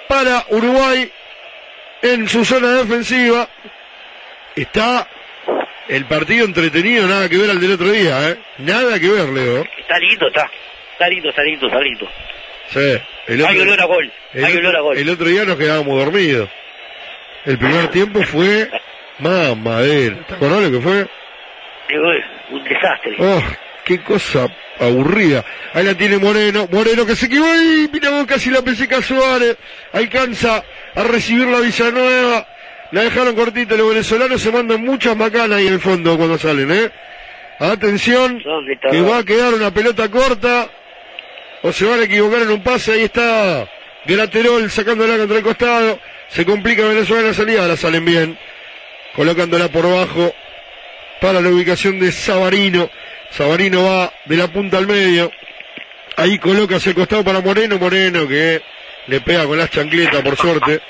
[0.09, 1.11] para Uruguay
[2.03, 3.49] en su zona defensiva.
[4.57, 5.07] Está
[5.89, 8.39] el partido entretenido, nada que ver al del otro día, ¿eh?
[8.59, 9.65] Nada que ver, Leo.
[9.79, 10.51] Está lindo, está.
[10.93, 12.09] Está lindo, está lindo, está lindo.
[12.71, 12.99] Sí.
[13.29, 14.99] El Hay olor a gol, el hay otro- olor a gol.
[14.99, 16.49] El otro día nos quedábamos dormidos.
[17.45, 18.69] El primer tiempo fue
[19.21, 20.17] mamadera.
[20.27, 21.01] ¿Te acordás lo que fue?
[21.91, 23.15] Eh, Un desastre.
[23.19, 23.43] Oh,
[23.89, 24.47] qué cosa
[24.79, 25.43] aburrida.
[25.73, 26.69] Ahí la tiene Moreno.
[26.71, 29.57] Moreno que se equivocó y mira vos casi la peseca Suárez.
[29.93, 30.63] Alcanza
[30.95, 32.47] a recibir la Villanueva.
[32.93, 33.77] La dejaron cortita.
[33.77, 36.91] Los venezolanos se mandan muchas macanas ahí en el fondo cuando salen, ¿eh?
[37.61, 38.41] Atención,
[38.91, 40.69] que va a quedar una pelota corta.
[41.63, 42.93] O se van a equivocar en un pase.
[42.93, 43.67] Ahí está
[44.05, 45.99] Graterol sacándola contra el costado.
[46.29, 47.63] Se complica Venezuela en la salida.
[47.63, 48.39] Ahora salen bien.
[49.17, 50.33] Colocándola por abajo
[51.21, 52.91] para la ubicación de Sabarino.
[53.31, 55.31] Sabarino va de la punta al medio.
[56.17, 57.79] Ahí coloca hacia el costado para Moreno.
[57.79, 58.61] Moreno que
[59.07, 60.81] le pega con las chancletas, por suerte.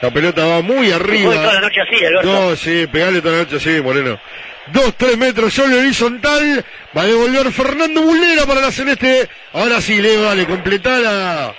[0.00, 1.34] La pelota va muy arriba.
[1.34, 2.32] Toda la noche así, Alberto.
[2.32, 4.20] No, sí, pegale toda la noche así, Moreno.
[4.68, 6.64] Dos, tres metros solo horizontal.
[6.96, 9.28] Va a devolver Fernando Mulera para la Celeste.
[9.52, 11.54] Ahora sí, Leo, dale, completá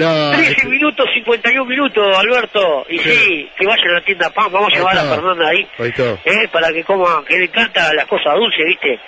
[0.00, 2.86] la 13 minutos, 51 minutos, Alberto.
[2.88, 5.04] Y sí, que vaya a la tienda PAN, vamos a llevar a.
[5.04, 5.66] Fernanda ahí.
[5.78, 6.10] Ahí está.
[6.24, 8.98] eh, para que coma, que le encanta las cosas dulces, ¿viste?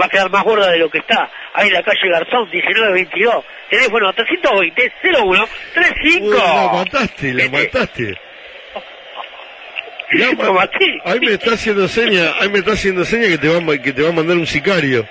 [0.00, 1.30] Va a quedar más gorda de lo que está.
[1.54, 3.44] Ahí en la calle Garzón, 1922.
[3.70, 6.26] Teléfono 320 01 35.
[6.26, 8.14] Uy, la mataste, la mataste.
[10.14, 11.00] La ma- Lo maté.
[11.06, 14.02] Ahí me está haciendo seña, ahí me está haciendo seña que te va, que te
[14.02, 15.06] va a mandar un sicario.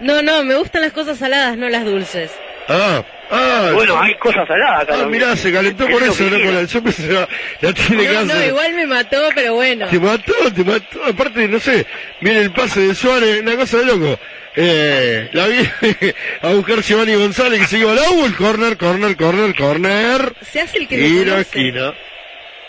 [0.00, 2.34] No, no, me gustan las cosas saladas, no las dulces.
[2.68, 3.70] Ah, ah.
[3.74, 4.94] Bueno, hay cosas saladas acá.
[5.02, 7.28] Ah, mirá, se calentó por eso, la- Yo pensé, la,
[7.60, 9.86] la tiene No, no, igual me mató, pero bueno.
[9.88, 11.04] Te mató, te mató.
[11.04, 11.86] Aparte, no sé,
[12.20, 14.18] viene el pase de Suárez, una cosa de loco.
[14.58, 15.58] Eh, la vi
[16.42, 20.32] a buscar Giovanni González que se iba al agua, el corner, corner, corner, corner.
[20.42, 21.40] Se hace el que conoce.
[21.42, 21.94] esquina.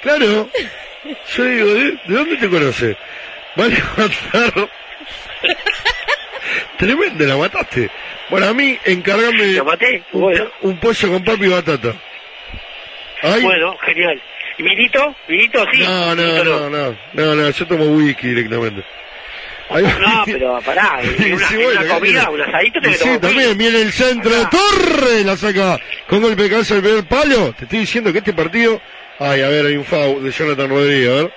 [0.01, 0.49] Claro.
[1.35, 2.97] Yo digo, ¿de, de dónde te conoce?
[3.55, 4.69] Vale matar.
[6.77, 7.89] Tremendo, la mataste.
[8.29, 9.65] Bueno, a mí, encargame un,
[10.11, 10.49] Bueno.
[10.61, 11.93] un pollo con papi y batata.
[13.23, 13.41] Ay.
[13.41, 14.21] Bueno, genial.
[14.57, 15.15] ¿Y vinito?
[15.27, 15.65] ¿Vinito?
[15.71, 15.83] Sí.
[15.83, 18.83] No, no, Vinito no, no, no, no, yo tomo whisky directamente.
[19.69, 19.83] Ahí.
[19.83, 22.29] No, pero pará, en una, Sí, en bueno, una comida, mira.
[22.31, 26.49] un asadito te Sí, también viene el centro de Torre, la saca con golpe de
[26.49, 27.53] cabeza el primer palo.
[27.57, 28.81] Te estoy diciendo que este partido,
[29.19, 31.33] ay, a ver, hay un foul de Jonathan Rodríguez, a ver.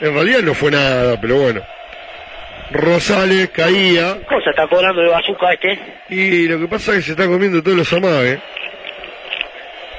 [0.00, 1.60] En realidad no fue nada, pero bueno.
[2.70, 5.78] Rosales caía cosa está cobrando de bazooka este?
[6.10, 8.38] y lo que pasa es que se está comiendo todos los amagues.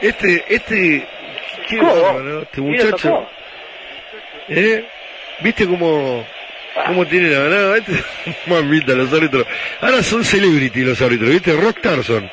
[0.02, 1.08] Este, este,
[1.68, 3.28] qué este ¿Quién lo muchacho.
[4.48, 4.86] ¿Eh?
[5.42, 6.26] ¿Viste cómo,
[6.88, 7.78] cómo tiene la ganada?
[7.78, 7.94] Este,
[8.48, 9.46] mamita, los árbitros.
[9.82, 11.54] Ahora son celebrity los árbitros, ¿viste?
[11.54, 12.30] Rockstar son.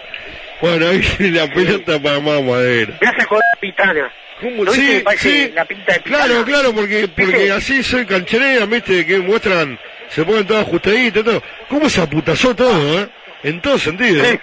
[0.61, 2.95] Bueno, ahí la pelota para más madera.
[3.01, 4.13] Me hace a Pitana.
[4.43, 5.51] ¿No Sí, sí.
[5.55, 6.25] la pinta de Pitana?
[6.27, 7.53] Claro, claro, porque, porque ¿Viste?
[7.53, 9.05] así soy cancherera, ¿viste?
[9.07, 11.43] Que muestran, se ponen todas ajustaditas, todo.
[11.69, 13.09] ¿Cómo se aputazó todo, eh?
[13.43, 14.25] En todo sentido.
[14.25, 14.41] ¿eh?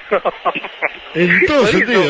[1.15, 2.03] En todo sentido,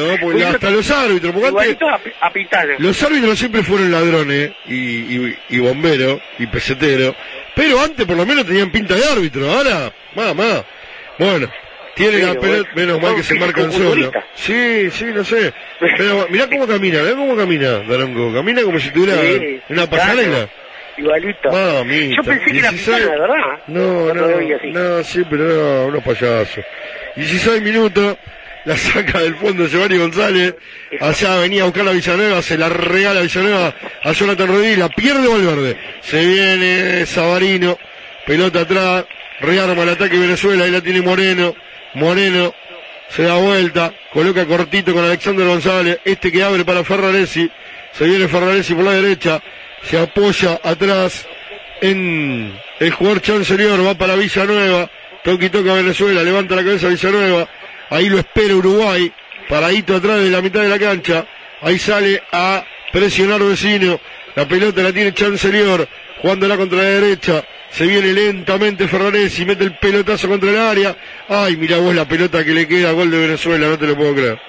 [0.48, 5.60] hasta los árbitros, porque antes, a, a los árbitros siempre fueron ladrones y, y, y
[5.60, 7.16] bomberos y peseteros,
[7.56, 10.64] pero antes por lo menos tenían pinta de árbitro, ahora, mamá.
[11.20, 11.50] Bueno,
[11.96, 14.12] tiene la pelota, bueno, menos mal que se marcan solo.
[14.36, 15.54] Sí, sí, no sé.
[15.80, 18.34] Pero mirá cómo camina, mirá cómo camina, Daronco.
[18.34, 20.50] Camina como si tuviera Sí, una claro.
[20.98, 21.52] Igualito.
[21.52, 22.16] Mamita.
[22.16, 22.98] Yo pensé que era 16.
[22.98, 23.60] Pitana, de verdad.
[23.68, 24.72] No, no, así.
[24.72, 26.64] no, sí, pero no, unos payasos.
[27.16, 28.18] 16 minutos,
[28.66, 30.56] la saca del fondo Giovanni González,
[31.00, 35.28] allá venía a buscar a Villanueva, se la regala Villanueva a Jonathan Rodríguez, la pierde
[35.28, 35.78] Valverde.
[36.02, 37.78] Se viene Sabarino,
[38.26, 39.06] pelota atrás,
[39.42, 41.56] rearma el ataque Venezuela, ahí la tiene Moreno,
[41.96, 42.54] Moreno
[43.10, 47.50] se da vuelta, coloca cortito con Alexander González, este que abre para Ferraresi,
[47.92, 49.40] se viene Ferraresi por la derecha,
[49.84, 51.26] se apoya atrás
[51.82, 54.90] en el jugador Chancellor, va para Villanueva,
[55.24, 57.48] toque y toca Venezuela, levanta la cabeza Villanueva,
[57.90, 59.12] ahí lo espera Uruguay,
[59.50, 61.26] paradito atrás de la mitad de la cancha,
[61.62, 64.00] ahí sale a presionar vecino,
[64.36, 65.88] la pelota la tiene Chancellor,
[66.22, 70.96] jugándola contra la derecha, se viene lentamente Ferraresi, mete el pelotazo contra el área,
[71.28, 74.14] ay mira vos la pelota que le queda, gol de Venezuela, no te lo puedo
[74.14, 74.40] creer.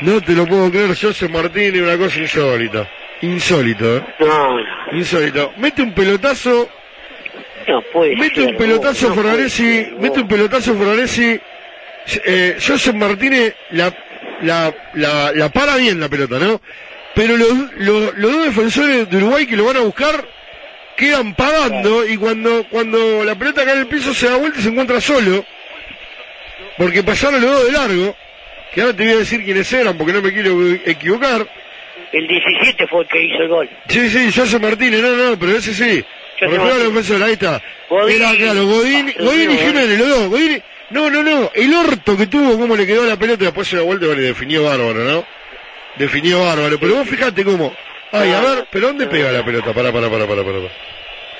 [0.00, 2.88] No te lo puedo creer, José Martínez, una cosa insólita.
[3.22, 4.04] Insólito, ¿eh?
[4.20, 5.52] No, no, Insólito.
[5.56, 6.68] Mete un pelotazo,
[7.66, 11.40] no puede mete ser, un pelotazo no Ferraresi, mete un pelotazo Ferraresi.
[12.24, 13.94] Eh, Joseph Martínez la,
[14.42, 16.60] la, la, la para bien la pelota, ¿no?
[17.14, 20.24] Pero los, los, los dos defensores de Uruguay que lo van a buscar
[20.96, 24.62] quedan pagando y cuando, cuando la pelota cae en el piso se da vuelta y
[24.62, 25.44] se encuentra solo.
[26.76, 28.16] Porque pasaron los dos de largo,
[28.72, 31.46] que ahora te voy a decir quiénes eran porque no me quiero equivocar.
[32.12, 33.70] El 17 fue el que hizo el gol.
[33.88, 36.04] Sí, sí, José Martínez, no, no, pero ese sí.
[36.40, 37.60] Los defensores, ahí está.
[37.90, 38.16] Godín.
[38.22, 40.28] Era claro, Godín, Ah, Godín y Jiménez, los dos.
[40.28, 43.76] Godín, no, no, no, el orto que tuvo, cómo le quedó la pelota, después se
[43.76, 45.24] da vuelta y le definió bárbaro, ¿no?
[45.96, 47.74] Definió bárbaro, pero vos fijate cómo.
[48.12, 49.72] Ay, a ver, pero ¿dónde pega la pelota?
[49.74, 50.58] Pará, pará, pará, pará, pará.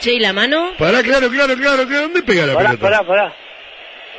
[0.01, 0.74] Che, ¿y la mano?
[0.78, 2.82] Pará, claro, claro, claro, claro, ¿dónde pega la Pará, pelota?
[2.90, 3.35] pará, pará.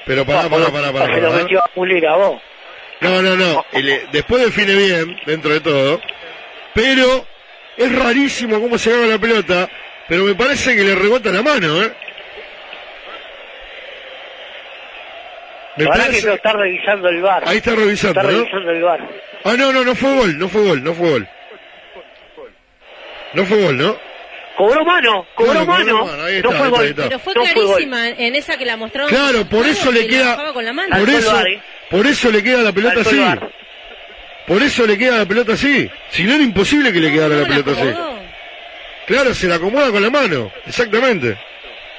[0.06, 1.14] Pero pará, pará, pará, pará.
[1.14, 1.44] Se lo pará.
[1.44, 2.42] metió a Mulera, vos.
[3.02, 3.66] No, no, no.
[3.74, 6.02] El- después define bien, dentro de todo.
[6.82, 7.26] Pero
[7.78, 9.70] es rarísimo cómo se agarra la pelota.
[10.08, 11.92] Pero me parece que le rebota la mano, ¿eh?
[15.78, 17.44] Me parece- que lo está revisando el bar.
[17.46, 18.38] Ahí está revisando, Está ¿no?
[18.40, 19.00] revisando el bar.
[19.46, 21.28] Ah, no, no, no fue gol, no fue gol, no fue gol.
[23.34, 23.98] No fue gol, ¿no?
[24.58, 26.06] Cobró mano, cobró Claro, cobró mano.
[26.06, 26.86] mano, ahí no fue ahí gol.
[26.88, 27.66] está, ahí Pero fue No fue gol.
[27.66, 29.10] clarísima en esa que la mostraron.
[29.10, 30.98] Claro, por eso le queda, bajaba con la mano.
[30.98, 31.44] por eso,
[31.90, 33.22] por eso le queda la pelota así.
[34.50, 35.90] Por eso le queda la pelota así.
[36.10, 37.94] Si no era imposible que le quedara la pelota así.
[39.06, 41.38] Claro, se la acomoda con la mano, exactamente.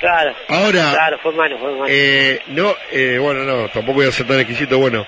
[0.01, 0.35] Claro.
[0.49, 1.87] Ahora, Claro, fue mano, fue mano.
[1.89, 4.79] Eh, no, eh, bueno, no, tampoco voy a ser tan exquisito.
[4.79, 5.07] Bueno,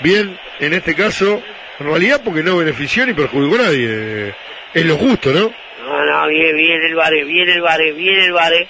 [0.00, 1.42] bien, en este caso,
[1.78, 3.86] en realidad porque no benefició ni perjudicó a nadie.
[3.88, 4.34] eh,
[4.72, 5.52] es lo justo, ¿no?
[5.84, 8.68] No, no, bien, bien el bare, bien el bare, bien el bare.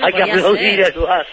[0.00, 0.84] no Hay que aplaudir ser.
[0.84, 1.26] al bar.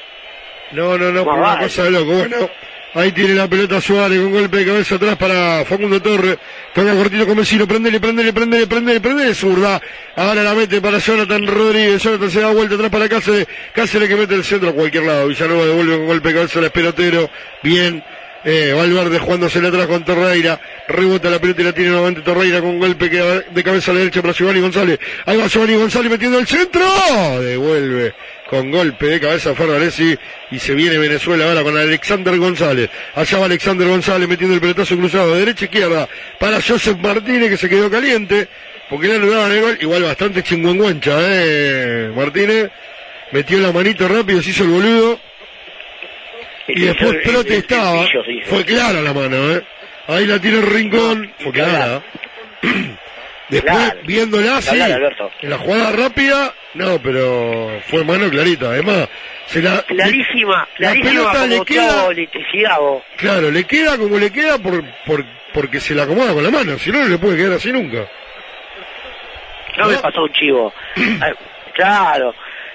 [0.72, 2.14] No, no, no, por una cosa de loco.
[2.14, 2.50] Bueno,
[2.94, 6.38] ahí tiene la pelota Suárez con golpe de cabeza atrás para Facundo Torre.
[6.74, 9.82] Toca cortito con vecino, prendele, prendele, prendele, prendele, prendele, zurda.
[10.16, 12.02] Ahora la mete para Jonathan Rodríguez.
[12.02, 13.48] Jonathan se da vuelta atrás para Cáceres.
[13.74, 15.28] Cáceres que mete el centro a cualquier lado.
[15.28, 17.30] Villanova devuelve con golpe de cabeza al espelotero.
[17.64, 18.04] Bien.
[18.44, 22.80] Eh, Valverde jugándose atrás con Torreira, rebota la pelota y la tiene nuevamente Torreira con
[22.80, 25.00] golpe de cabeza a la derecha para Giovanni González.
[25.28, 26.82] Ahí va Giovanni González metiendo el centro,
[27.40, 28.16] devuelve
[28.52, 30.14] con golpe de cabeza Ferraresi
[30.52, 32.90] y se viene Venezuela ahora con Alexander González.
[33.16, 37.50] Allá va Alexander González metiendo el pelotazo cruzado de derecha a izquierda para Joseph Martínez
[37.50, 38.50] que se quedó caliente
[38.90, 39.78] porque le anulaban el gol.
[39.80, 42.70] Igual bastante chingüengüencha, eh, Martínez.
[43.32, 45.20] Metió la manito rápido, se hizo el boludo.
[46.68, 48.06] Y después protestaba.
[48.48, 49.64] Fue clara la mano, ¿eh?
[50.08, 51.32] Ahí la tiene el rincón.
[51.40, 52.04] Fue clara.
[53.52, 55.30] Después, viéndola Alberto.
[55.42, 58.68] en la jugada rápida, no, pero fue mano clarita.
[58.68, 59.10] Además,
[59.46, 63.04] se la, Clarísima, la clarísima pelota le como queda- Thiago electricidad, vos.
[63.18, 66.78] claro, le queda como le queda por, por, porque se la acomoda con la mano.
[66.80, 68.08] Si no, no le puede quedar así nunca.
[69.78, 70.74] No me pasó un chivo.
[71.22, 71.32] Ah,
[71.74, 72.34] claro.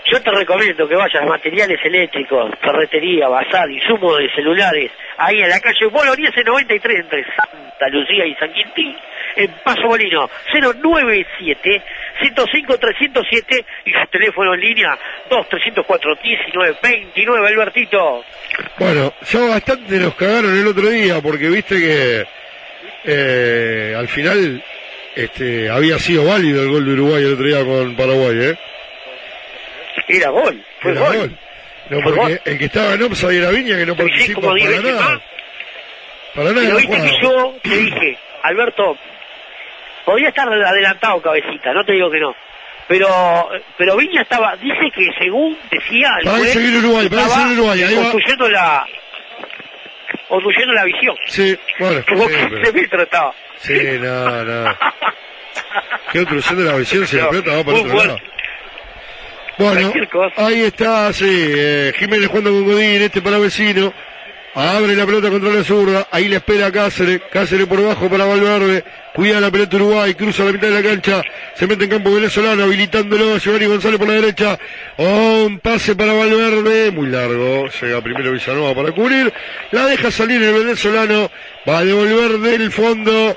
[0.09, 5.49] Yo te recomiendo que vayas a materiales eléctricos, ferretería, bazar, insumos de celulares, ahí en
[5.49, 8.97] la calle Bolognese 93 entre Santa Lucía y San Quintín,
[9.35, 11.83] en Paso Molino, 097
[12.21, 14.97] 105 307 y su teléfono en línea
[15.29, 18.25] 2 304 19 29 Albertito.
[18.79, 22.27] Bueno, ya bastante nos cagaron el otro día porque viste que
[23.05, 24.63] eh, al final
[25.17, 28.59] este, había sido válido el gol de Uruguay el otro día con Paraguay, ¿eh?
[30.09, 31.17] Era gol, fue Era gol.
[31.17, 31.39] gol.
[31.89, 32.41] No, Fue porque gol.
[32.45, 35.11] el que estaba en offside era Viña que no participa como diez para veces nada.
[35.15, 35.23] más.
[36.35, 38.99] Para nada Pero viste que yo te dije, Alberto,
[40.05, 42.35] podía estar adelantado cabecita, no te digo que no.
[42.89, 47.53] Pero pero Viña estaba, dice que según decía el Para juez, seguir Uruguay, para seguir
[47.59, 48.03] Uruguay, ahí va.
[48.03, 48.87] construyendo la
[50.29, 51.17] construyendo la visión.
[51.27, 52.35] Sí, bueno, Como sí,
[52.73, 53.33] que pero- estaba.
[53.59, 54.77] Sí, no, no.
[56.13, 58.19] Qué obstrucción de la visión si la pelota va para otro lado.
[59.59, 59.93] Bueno,
[60.37, 63.93] ahí está, sí, eh, Jiménez jugando con Godín, este para vecino.
[64.55, 68.85] Abre la pelota contra la zurda, ahí le espera Cáceres, Cáceres por abajo para Valverde,
[69.15, 71.23] cuida la pelota Uruguay, cruza la mitad de la cancha,
[71.55, 74.59] se mete en campo venezolano, habilitándolo a Giovanni González por la derecha,
[74.97, 79.31] Oh, un pase para Valverde, muy largo, llega primero Villanova para cubrir,
[79.73, 81.31] la deja salir el venezolano,
[81.69, 83.37] va a devolver del fondo,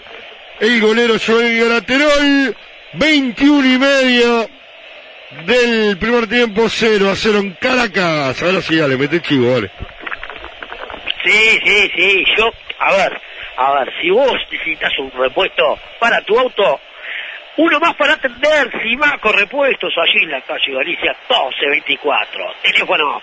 [0.62, 2.56] el golero Joel Graterol,
[2.94, 4.59] 21 y medio
[5.46, 9.70] del primer tiempo, 0 a 0 en Caracas, ahora sí, dale, mete chivo, vale.
[11.24, 12.50] Sí, sí, sí, yo,
[12.80, 13.22] a ver,
[13.58, 16.80] a ver, si vos necesitas un repuesto para tu auto,
[17.58, 23.22] uno más para atender, Simaco Repuestos, allí en la calle Galicia 1224, teléfono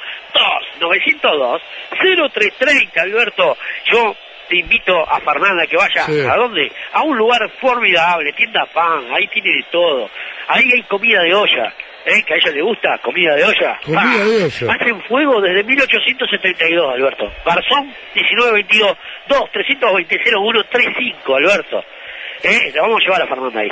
[0.80, 3.56] 2-902-0330, Alberto,
[3.90, 4.14] yo
[4.48, 6.20] te invito a Fernanda que vaya, Sí.
[6.20, 6.70] ¿a dónde?
[6.92, 10.08] A un lugar formidable, tienda pan, ahí tiene de todo,
[10.48, 11.72] ahí hay comida de olla,
[12.06, 12.22] ¿eh?
[12.26, 13.78] que a ella le gusta, comida de olla.
[13.84, 14.72] Comida Ah, de olla.
[14.74, 17.32] Hacen fuego desde 1872, Alberto.
[17.44, 18.96] Garzón 1922
[19.28, 21.84] 2 320 0135, Alberto.
[22.42, 22.70] ¿Eh?
[22.72, 23.68] Le vamos a llevar a Fernanda ahí.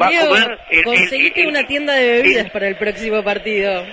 [0.00, 3.84] Va a comer el- el- conseguiste el- una tienda de bebidas para el próximo partido.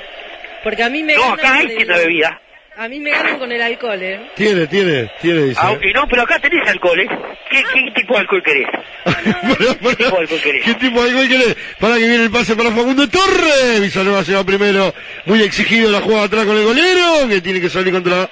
[0.64, 2.40] Porque a mí me No, acá hay tienda de bebida.
[2.82, 4.20] A mí me ganan con el alcohol, ¿eh?
[4.36, 5.62] Tiene, tiene, tiene, dice.
[5.62, 7.08] Aunque no, pero acá tenés alcohol, ¿eh?
[7.48, 8.68] ¿Qué, qué tipo de alcohol querés?
[9.24, 10.64] ¿Qué tipo de alcohol querés?
[10.66, 11.56] ¿Qué tipo de gol querés?
[11.80, 13.80] Para que viene el pase para Facundo Torre.
[13.82, 14.96] Villanova se va primero.
[15.26, 18.28] Muy exigido la jugada atrás con el golero, que tiene que salir contra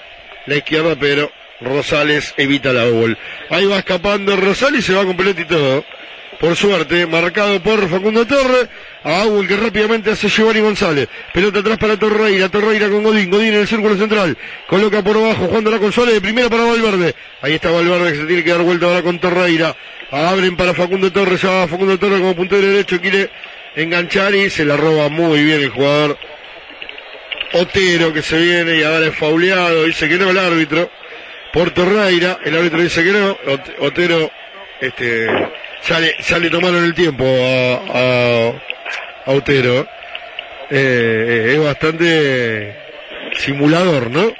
[0.47, 1.31] la izquierda, pero
[1.61, 3.19] Rosales evita la gol.
[3.51, 5.85] Ahí va escapando Rosales y se va con pelota y todo.
[6.39, 8.69] Por suerte, marcado por Facundo Torre,
[9.03, 11.09] a Aul que rápidamente hace Giovanni González.
[11.33, 14.37] Pelota atrás para Torreira, Torreira con Godín, Godín en el círculo central.
[14.67, 17.13] Coloca por abajo, jugando la consola de primera para Valverde.
[17.41, 19.75] Ahí está Valverde que se tiene que dar vuelta ahora con Torreira.
[20.11, 23.29] Abren para Facundo Torres, va Facundo Torres como puntero derecho, quiere
[23.75, 26.17] enganchar y se la roba muy bien el jugador
[27.53, 30.89] Otero que se viene y ahora es fauleado, dice que no el árbitro.
[31.51, 34.31] Por Torreira, el árbitro dice que no, Ot- Otero,
[34.79, 35.27] este,
[35.87, 38.47] ya le, ya le tomaron el tiempo a, a,
[39.25, 39.87] a Otero.
[40.69, 42.75] Eh, es bastante
[43.37, 44.31] simulador, ¿no?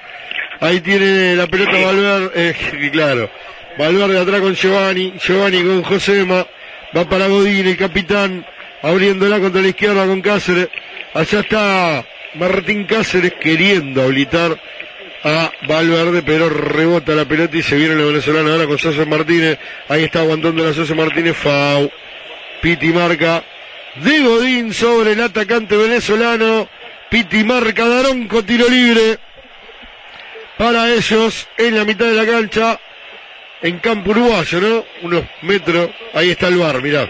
[0.60, 3.30] Ahí tiene la pelota Valverde, eh, claro.
[3.78, 6.46] Valverde atrás con Giovanni, Giovanni con Josema,
[6.96, 8.46] va para Godín, el capitán,
[8.82, 10.68] abriéndola contra la izquierda con Cáceres.
[11.14, 12.06] Allá está
[12.36, 14.60] Martín Cáceres queriendo habilitar
[15.24, 19.58] a Valverde, pero rebota la pelota y se viene el venezolano ahora con Sosa Martínez.
[19.88, 21.92] Ahí está aguantando la Sosa Martínez, Fau.
[22.62, 23.44] Piti marca
[23.96, 26.68] de Godín sobre el atacante venezolano.
[27.10, 29.18] Piti marca Daronco, tiro libre
[30.60, 32.78] para ellos en la mitad de la cancha,
[33.62, 34.86] en campo uruguayo, ¿no?
[35.04, 37.10] Unos metros, ahí está el bar, mirá.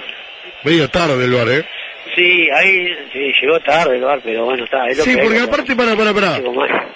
[0.63, 1.65] Medio tarde el bar, ¿eh?
[2.19, 4.87] Sí, ahí sí, llegó tarde el bar, pero bueno, está.
[4.89, 6.41] Es lo Sí, que porque aparte, para, para, para.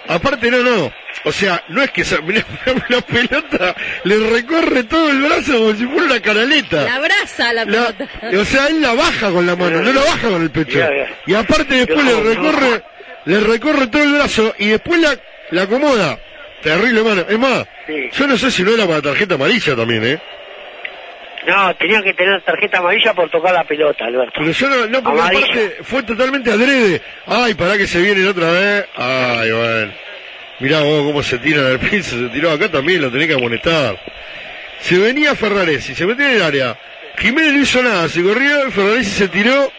[0.09, 0.91] Aparte, no, no.
[1.23, 2.43] O sea, no es que esa- mirá,
[2.89, 6.83] la pelota le recorre todo el brazo como si fuera una canaleta.
[6.83, 8.07] La abraza la La- pelota.
[8.41, 10.79] o sea, él la baja con la mano, no la baja con el pecho.
[11.25, 12.29] Y aparte después le No, no.
[12.29, 12.83] recorre,
[13.25, 15.15] le recorre todo el brazo y después la,
[15.51, 16.19] la acomoda.
[16.61, 17.25] Terrible mano.
[17.29, 18.09] Es más, Sí.
[18.13, 20.19] yo no sé si no era para tarjeta amarilla también, ¿eh?
[21.45, 24.33] No, tenía que tener tarjeta amarilla por tocar la pelota, Alberto.
[24.39, 25.45] Pero yo no, no porque Amarilla.
[25.45, 27.01] aparte fue totalmente adrede.
[27.27, 28.85] Ay, para que se vienen otra vez.
[28.95, 29.93] Ay, bueno.
[30.59, 33.99] Mirá vos cómo se tiran al piso, se tiró acá también, lo tenés que amonestar.
[34.79, 36.77] Se venía Ferraresi, se metió en el área.
[37.17, 39.71] Jiménez no hizo nada, se corrió, Ferraresi se tiró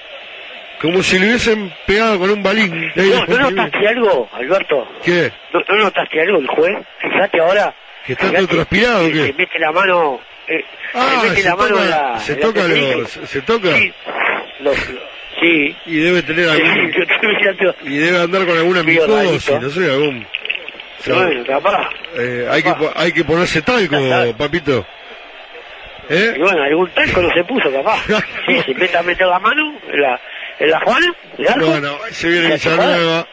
[0.80, 2.92] como si le hubiesen pegado con un balín.
[2.94, 4.86] No, ¿no notaste algo, Alberto?
[5.02, 5.32] ¿Qué?
[5.52, 6.76] ¿No, no notaste algo el juez?
[7.00, 7.74] Fíjate ahora.
[8.06, 9.26] ¿Que está todo transpirado o que qué?
[9.28, 10.20] Se mete la mano...
[10.48, 10.64] Eh,
[10.94, 12.18] Ah, se la toca, la...
[12.20, 13.74] se la toca, los- se toca.
[13.76, 13.92] Sí,
[14.60, 14.76] los-
[15.40, 15.76] sí.
[15.86, 16.92] Y debe tener algún,
[17.84, 20.26] y debe andar con alguna micosis, no sé, algún...
[21.06, 21.88] Bueno, capaz.
[22.16, 23.96] Eh, hay, que, hay que ponerse talco,
[24.38, 24.86] papito.
[26.08, 26.34] ¿Eh?
[26.36, 28.00] Y bueno, algún talco no se puso, capaz.
[28.46, 30.20] Sí, se mete a meter la mano en la,
[30.60, 31.14] en la Juana.
[31.58, 33.26] Bueno, se viene La Villanueva.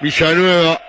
[0.00, 0.80] Villanueva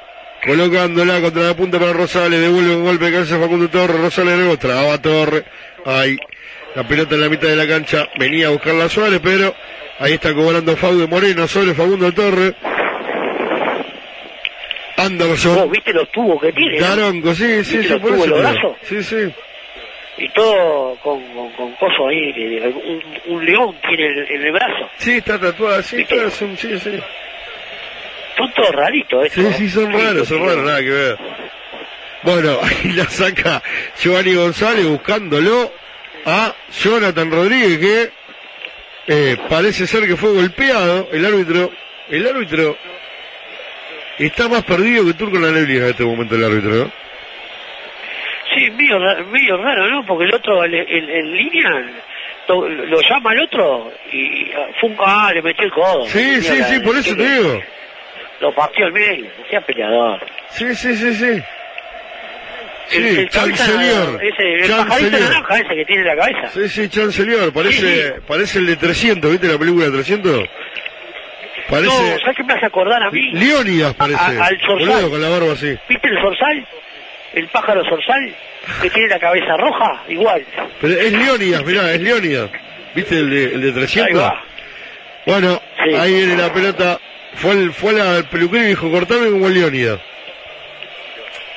[0.45, 2.39] colocándola contra la punta para Rosales.
[2.39, 3.99] Devuelve un golpe de cabeza Facundo Torres.
[3.99, 5.43] Rosales luego traba Torres.
[5.85, 6.17] Ahí.
[6.76, 8.07] La pelota en la mitad de la cancha.
[8.19, 9.53] Venía a buscar la Suárez, pero
[9.99, 12.53] ahí está cobrando Faude Moreno sobre Facundo Torres.
[14.97, 15.55] Anderson.
[15.55, 16.80] ¿Vos viste los tubos que tiene?
[16.80, 16.85] no?
[16.88, 18.38] Daronco, sí, sí, ¿Viste sí, los por tubos eso.
[18.41, 18.77] los?
[18.84, 19.34] Sí, sí.
[20.17, 22.57] Y todo con, con, con coso ahí,
[23.27, 24.89] un, un león tiene en, en el brazo.
[24.97, 26.91] Sí, está tatuada, sí, son- sí, sí.
[28.38, 29.44] Son todos raritos estos.
[29.44, 31.18] Sí, sí, son raros, son raros, nada que ver.
[32.24, 33.62] Bueno, ahí la saca
[33.98, 35.72] Giovanni González buscándolo
[36.26, 38.12] a Jonathan Rodríguez que
[39.07, 41.07] eh, parece ser que fue golpeado.
[41.12, 41.72] El árbitro,
[42.10, 42.78] el árbitro
[44.18, 46.91] está más perdido que Turco en la neblina en este momento el árbitro, ¿no?
[48.53, 50.06] Sí, medio, medio raro, ¿no?
[50.06, 51.70] Porque el otro en, línea
[52.48, 56.06] lo llama el otro y ah, fue un ah, le metió el codo.
[56.07, 57.62] Sí, sí, sí, por eso te digo.
[58.56, 60.20] Partió al medio, no sea peleador.
[60.49, 61.41] Sí, sí, sí, sí.
[62.88, 63.30] Sí, el, el.
[64.22, 66.48] Ese, el pajarito naranja ese que tiene en la cabeza.
[66.53, 70.45] Sí, sí, Chancelier, parece, parece el de 300, ¿viste la película de 300?
[71.68, 73.32] Parece No, ¿sabes qué me hace acordar a mí?
[73.32, 74.20] Leónidas parece.
[74.20, 74.88] A- al zorzal.
[74.88, 75.76] Boludo, con la barba así.
[75.90, 76.68] ¿Viste el zorzal?
[77.34, 78.36] El pájaro zorzal
[78.84, 80.45] que tiene la cabeza roja, igual.
[80.80, 82.49] Pero es Leónidas, mirá, es Leónidas.
[82.94, 84.07] ¿Viste el de, el de 300?
[84.12, 84.44] Ahí va.
[85.26, 85.60] Bueno,
[85.99, 86.99] ahí viene la pelota.
[87.36, 89.99] Fue, el, fue al peluquero y dijo, cortame como Leónidas.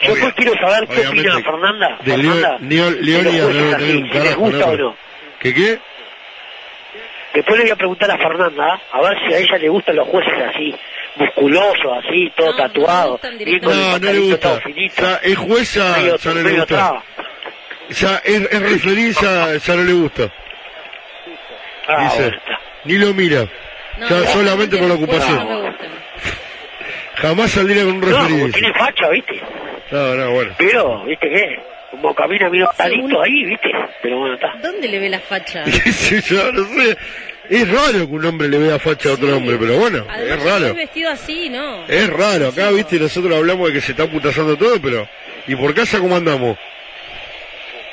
[0.03, 1.99] Yo pues quiero saber qué opina Fernanda.
[2.05, 4.73] De Fernanda, Leo- Leónidas tener un si gusta ¿no?
[4.73, 4.97] o no.
[5.41, 5.79] ¿Qué qué?
[7.35, 10.09] Después le voy a preguntar a Fernanda, a ver si a ella le gustan los
[10.09, 10.75] jueces así,
[11.17, 13.21] musculosos, así, todo tatuado.
[13.39, 14.61] bien con el No, no le gusta.
[14.61, 14.95] finito.
[15.03, 16.67] Ya es jueza, Medio- ya no le gusta.
[16.67, 17.05] traba.
[17.91, 20.33] Ya es, es referí, ya, ya no le gusta.
[21.87, 22.33] Ah, Dice,
[22.85, 23.47] ni lo mira.
[23.99, 25.75] No, no, solamente por la no me ocupación.
[27.17, 28.41] Jamás saldría con un No, referí.
[28.41, 29.41] porque tiene facha, ¿viste?
[29.91, 30.53] No, no, bueno.
[30.59, 31.59] Pero, ¿viste qué?
[31.91, 33.71] Como camina medio talito ahí, ¿viste?
[34.03, 34.55] Pero bueno, está.
[34.63, 35.65] ¿Dónde le ve la facha?
[36.29, 36.97] yo, no sé.
[37.51, 40.45] Es raro que un hombre le vea facha a otro hombre, pero bueno, Además, es
[40.45, 40.75] raro.
[40.75, 41.87] vestido así, ¿no?
[41.89, 45.09] Es raro, acá, viste, nosotros hablamos de que se está putazando todo, pero...
[45.47, 46.59] ¿Y por casa cómo andamos?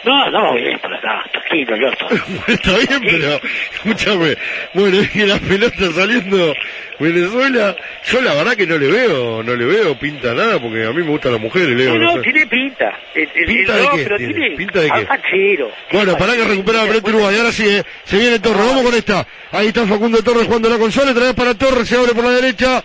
[0.06, 2.07] No, no, bien, por acá, tranquilo, Alberto.
[2.48, 3.40] Está bien, pero
[3.73, 4.38] escúchame.
[4.73, 6.53] Bueno, es que la pelota saliendo
[6.99, 7.76] Venezuela,
[8.06, 11.03] yo la verdad que no le veo, no le veo pinta nada, porque a mí
[11.03, 11.94] me gustan las mujeres, Leo.
[11.95, 12.22] No, no no, sé.
[12.32, 12.98] tiene pinta.
[13.14, 14.34] El- el- ¿Pinta el- de no, qué pero tiene?
[14.34, 15.06] tiene ¿Pinta de qué?
[15.06, 15.72] fachero.
[15.91, 17.38] Bueno, para que recupera la pelota Uruguay.
[17.38, 18.65] Ahora sí, eh, se viene Torres.
[18.65, 19.26] Vamos con esta.
[19.52, 21.11] Ahí está Facundo Torres jugando la consola.
[21.11, 21.88] Otra vez para Torres.
[21.88, 22.84] Se abre por la derecha.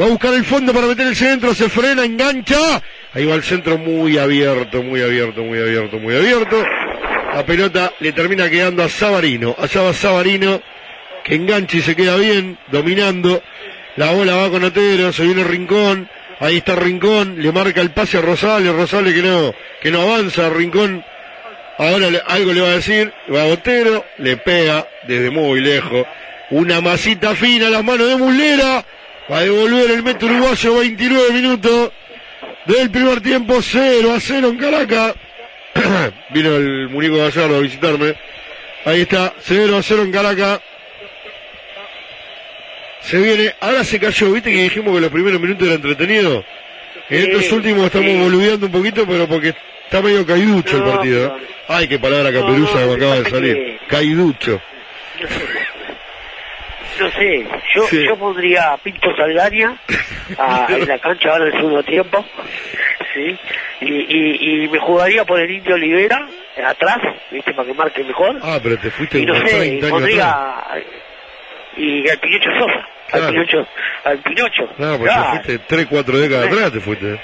[0.00, 1.54] Va a buscar el fondo para meter el centro.
[1.54, 2.82] Se frena, engancha.
[3.12, 6.64] Ahí va el centro muy abierto, muy abierto, muy abierto, muy abierto.
[7.34, 9.54] La pelota le termina quedando a Sabarino.
[9.58, 10.60] Allá va Sabarino.
[11.24, 13.42] Que engancha y se queda bien, dominando.
[13.96, 15.12] La bola va con Otero.
[15.12, 16.08] Se viene Rincón.
[16.40, 17.36] Ahí está Rincón.
[17.40, 18.74] Le marca el pase a Rosales.
[18.74, 20.50] Rosales que no, que no avanza.
[20.50, 21.04] Rincón
[21.76, 26.06] Ahora algo le va a decir, va a Botero, le pega desde muy lejos.
[26.50, 28.84] Una masita fina a las manos de Muslera.
[29.30, 31.92] Va a devolver el metro uruguayo 29 minutos
[32.66, 35.14] del primer tiempo 0 a 0 en Caracas.
[36.30, 38.14] Vino el Munico Gallardo a visitarme.
[38.84, 40.60] Ahí está, 0 a 0 en Caracas.
[43.00, 46.44] Se viene, ahora se cayó, viste que dijimos que los primeros minutos eran entretenidos.
[47.10, 48.18] En Sí, estos últimos estamos sí.
[48.18, 51.26] boludeando un poquito, pero porque está medio caiducho el No, partido.
[51.36, 51.42] ¿eh?
[51.68, 53.54] Ay, qué palabra No, caperuza no, que me acaba de salir.
[53.54, 54.60] que- Caiducho.
[57.00, 58.04] No sé, yo, Sí.
[58.06, 59.76] yo pondría a Pinto Saldaña
[60.38, 62.24] a- en la cancha ahora en el segundo tiempo,
[63.12, 63.36] ¿sí?
[63.80, 66.28] Y, y, y me jugaría por el Indio Olivera,
[66.64, 66.98] atrás,
[67.30, 67.52] ¿viste?
[67.52, 68.38] Para que marque mejor.
[68.42, 70.30] Ah, pero te fuiste y no sé, 30 años pondría...
[70.30, 70.84] atrás.
[71.76, 73.26] Y al Pinocho Sosa, Claro.
[73.26, 73.66] al Pinocho,
[74.04, 74.68] al Pinocho.
[74.78, 75.22] No, porque claro.
[75.42, 77.20] te fuiste 3, 4 décadas atrás, te fuiste.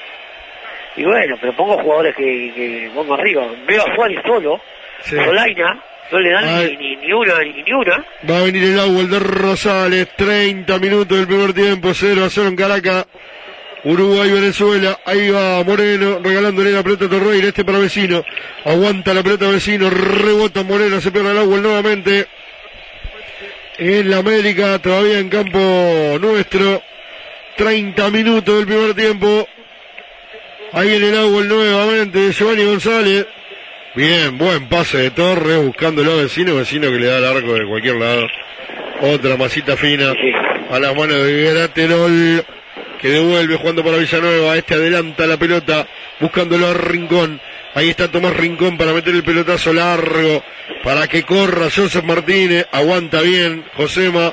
[0.97, 2.25] Y bueno, pero pongo jugadores que,
[2.55, 3.47] que pongo arriba.
[3.67, 4.61] Veo a Suárez solo,
[5.03, 5.15] Sí.
[5.17, 5.79] Solaina,
[6.11, 6.77] no le dan Ay.
[6.77, 8.05] ni, ni, una, ni, ni una.
[8.28, 12.31] Va a venir el agua el de Rosales, 30 minutos del primer tiempo, 0 a
[12.31, 13.07] 0 en Caracas.
[13.82, 18.23] Uruguay, Venezuela, ahí va Moreno, regalándole la pelota a Torreira, este para vecino.
[18.65, 22.27] Aguanta la pelota vecino, rebota Moreno, se pierde el agua nuevamente.
[23.78, 25.59] En la América, todavía en campo
[26.20, 26.82] nuestro.
[27.57, 29.49] 30 minutos del primer tiempo.
[30.73, 33.27] Ahí viene el agua nuevamente, Giovanni González.
[33.93, 37.67] Bien, buen pase de Torres, buscándolo a vecino, vecino que le da el arco de
[37.67, 38.29] cualquier lado.
[39.01, 40.12] Otra masita fina
[40.71, 42.45] a las manos de Graterol,
[43.01, 44.57] que devuelve jugando para Villanueva.
[44.57, 45.89] Este adelanta la pelota,
[46.21, 47.41] buscándolo a Rincón.
[47.75, 50.45] Ahí está Tomás Rincón para meter el pelotazo largo,
[50.85, 52.69] para que corra Joseph Martínez.
[52.71, 54.33] Aguanta bien, Josema.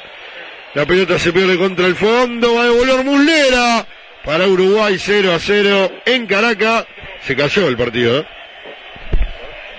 [0.76, 3.88] La pelota se pierde contra el fondo, va a devolver Muslera.
[4.24, 6.86] Para Uruguay 0 a 0 en Caracas.
[7.22, 8.37] Se cayó el partido, ¿eh?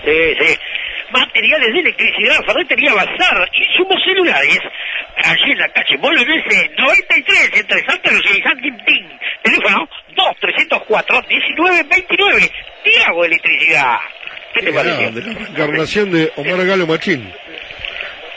[0.08, 0.56] Sí, sí.
[1.10, 4.58] Materiales de electricidad, ferretería Bazar, insumos celulares.
[5.24, 9.08] Allí en la calle Bolognese 93, entre Santa Lucía y San Quintín.
[9.42, 12.50] Teléfono 2-304-1929.
[12.84, 13.96] Tiago Electricidad.
[14.54, 15.02] ¿Qué te parece?
[15.02, 17.32] Grande, la encarnación de Omar Galo Machín.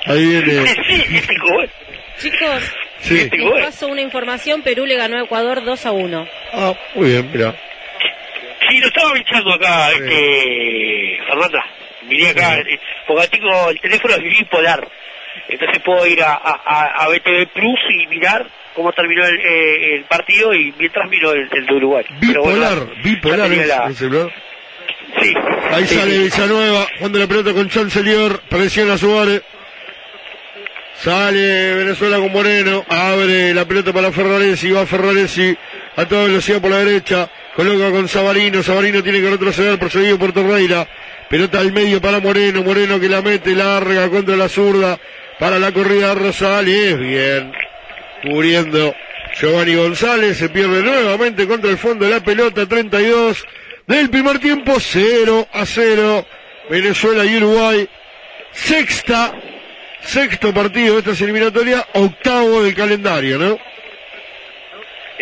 [0.06, 0.68] Ahí viene.
[0.88, 1.70] Sí, este joven.
[2.20, 3.30] Chicos, Sí.
[3.32, 4.62] les paso una información.
[4.62, 6.28] Perú le ganó a Ecuador 2 a 1.
[6.54, 7.56] Ah, muy bien, mira.
[8.72, 11.66] Sí, lo estaba avisando acá, este, Fernanda.
[12.08, 14.88] Miré acá, eh, porque tengo el teléfono es bipolar.
[15.50, 20.04] Entonces puedo ir a, a, a- BTV Plus y mirar cómo terminó el, eh, el
[20.06, 22.06] partido y mientras miro el, el de Uruguay.
[22.22, 24.32] Pero bueno, Bipolar, bipolar ya tenía es la- el celular.
[25.22, 25.34] Sí.
[25.72, 26.20] Ahí sí, sale sí.
[26.24, 29.42] Villanueva, jugando la pelota con Chancelier, presiona a Suárez.
[30.96, 35.56] Sale Venezuela con Moreno, abre la pelota para Ferraresi, va Ferraresi
[35.96, 37.30] a toda velocidad por la derecha,
[37.62, 40.88] coloca con Sabarino, Sabarino tiene que retroceder, procedido por Torreira,
[41.30, 45.00] pelota al medio para Moreno, Moreno que la mete larga contra la zurda,
[45.38, 47.52] para la corrida de Rosales, bien,
[48.24, 48.96] cubriendo
[49.40, 53.46] Giovanni González, se pierde nuevamente contra el fondo de la pelota, 32
[53.86, 56.26] del primer tiempo, 0 a 0,
[56.68, 57.88] Venezuela y Uruguay,
[58.54, 59.36] sexta,
[60.02, 63.71] sexto partido de estas eliminatorias, octavo del calendario, ¿no?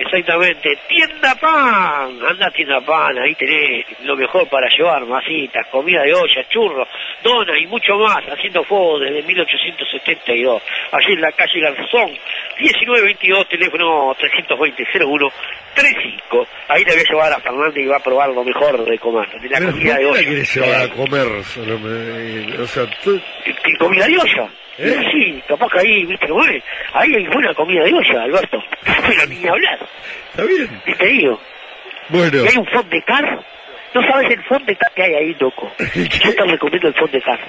[0.02, 0.78] Exactamente.
[0.88, 2.18] Tienda Pan.
[2.26, 6.88] Anda a Tienda Pan, ahí tenés lo mejor para llevar, masitas, comida de olla, churros,
[7.24, 10.62] donas y mucho más, haciendo fuego desde 1872.
[10.92, 12.12] Allí en la calle Garzón,
[12.60, 16.48] 1922, teléfono 320-0135.
[16.70, 19.28] Ahí le voy a llevar a Fernando y va a probar lo mejor de comer,
[19.40, 20.20] de la comida de ¿por qué la olla.
[20.30, 21.44] querés llevar a comer O
[22.68, 24.50] sea, ¿Qué comida de olla?
[24.82, 24.98] ¿Eh?
[25.12, 26.64] Sí, capaz que ahí, viste es.
[26.94, 28.64] Ahí hay buena comida de olla, Alberto.
[28.84, 29.80] Pero ni hablar.
[30.32, 30.82] está bien.
[30.86, 31.40] ¿Viste, digo?
[32.10, 33.40] Bueno, Y hay un fond de car.
[33.94, 35.72] No sabes el fond de car que hay ahí, loco.
[36.24, 37.40] Yo te recomiendo el fond de car.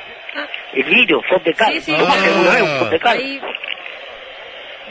[0.74, 1.72] El vino, fond de car.
[1.72, 1.92] Sí, sí.
[1.96, 3.16] ¿Tomaste alguna vez un fond de car?
[3.16, 3.40] Ahí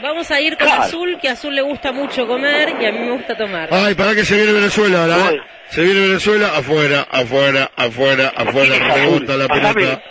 [0.02, 0.82] vamos a ir con Claro.
[0.82, 3.68] Azul, que a Azul le gusta mucho comer y a mí me gusta tomar.
[3.70, 5.40] ay, para que se viene Venezuela, ahora, ¿eh?
[5.68, 10.02] Se viene Venezuela, afuera, afuera, afuera, afuera, ¿Quién es rebota la pelota.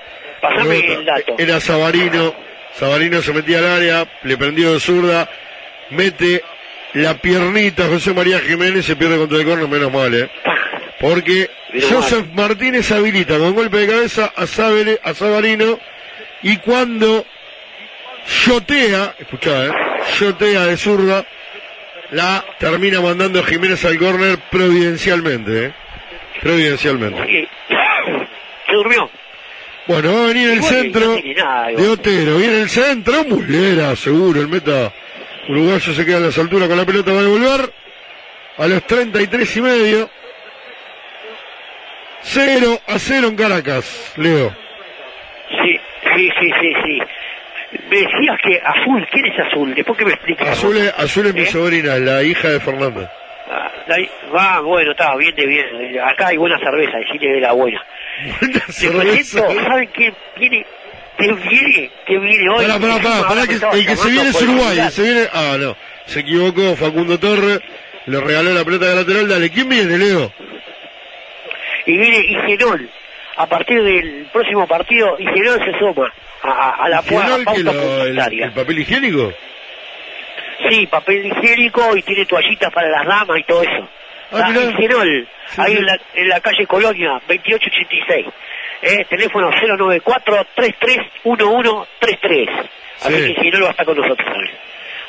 [0.41, 1.35] Pasame el dato.
[1.37, 2.33] Era Sabarino,
[2.73, 5.29] Sabarino se metía al área, le prendió de zurda,
[5.91, 6.43] mete
[6.93, 10.29] la piernita José María Jiménez, se pierde contra el corno, menos mal, ¿eh?
[10.99, 11.49] Porque
[11.89, 15.79] Joseph Martínez habilita con golpe de cabeza a, Sabere- a Sabarino
[16.41, 17.25] y cuando
[18.27, 19.71] shotea, escuchá, ¿eh?
[20.17, 21.25] shotea de zurda,
[22.11, 25.71] la termina mandando Jiménez al córner providencialmente, ¿eh?
[26.41, 27.47] Providencialmente.
[28.67, 29.09] Se durmió.
[29.89, 31.89] Bueno, va a venir el centro de.
[31.89, 32.37] Otero.
[32.37, 34.39] Viene el centro, Muslera, seguro.
[34.39, 34.93] El meta
[35.49, 37.73] uruguayo se queda a las alturas con la pelota, va a devolver
[38.59, 40.09] a los 33 y medio.
[42.21, 44.55] 0 a 0 en Caracas, Leo.
[45.63, 45.79] Sí,
[46.15, 47.01] sí, sí, sí, sí.
[47.89, 49.73] Me decías que Azul, ¿quién es Azul?
[49.73, 50.47] Después que me expliques.
[50.47, 51.45] Azul es, Azul es mi ¿Eh?
[51.47, 53.09] sobrina, la hija de Fernando.
[53.51, 53.71] Ah,
[54.33, 55.99] Va, bueno, está, bien de bien.
[56.01, 57.83] Acá hay buena cerveza, decirle de la buena.
[58.39, 59.39] Te cerveza.
[59.63, 60.65] ¿saben quién viene?
[61.17, 61.89] ¿Quién viene?
[62.05, 62.65] ¿Quién viene hoy?
[62.65, 65.27] Pará, pará, pará, que el que se viene es Uruguay, el se viene...
[65.33, 67.59] Ah, no, se equivocó Facundo Torres,
[68.05, 70.31] le regaló la pelota de lateral, dale, ¿quién viene, Leo?
[71.85, 72.89] Y viene Igenol.
[73.35, 76.13] A partir del próximo partido, Igenol se suma
[76.43, 79.33] a, a- a la pu- a Fenol, que pauta lo- el, el papel higiénico?
[80.67, 83.87] Sí, papel higiénico y tiene toallitas para las damas y todo eso.
[84.31, 84.49] Ah.
[84.49, 85.77] Igenol, Sí, ahí sí.
[85.79, 88.25] En, la, en la calle Colonia, 2886.
[88.81, 92.49] Eh, teléfono 094-331133.
[93.01, 93.33] Así Sí.
[93.33, 94.55] que Igenol va a estar con nosotros también.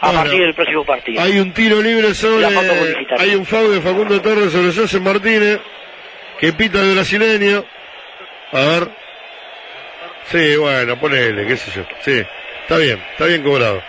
[0.03, 1.23] A Bueno, partir del próximo partido.
[1.23, 2.51] Hay un tiro libre sobre...
[2.51, 2.61] La.
[3.19, 5.61] Hay un foul de Facundo Torres sobre José Martínez,
[6.39, 7.65] que pita el brasileño.
[8.53, 8.89] A ver.
[10.25, 11.83] Sí, bueno, ponele, qué sé yo.
[12.01, 12.23] Sí,
[12.63, 13.83] está bien, está bien cobrado.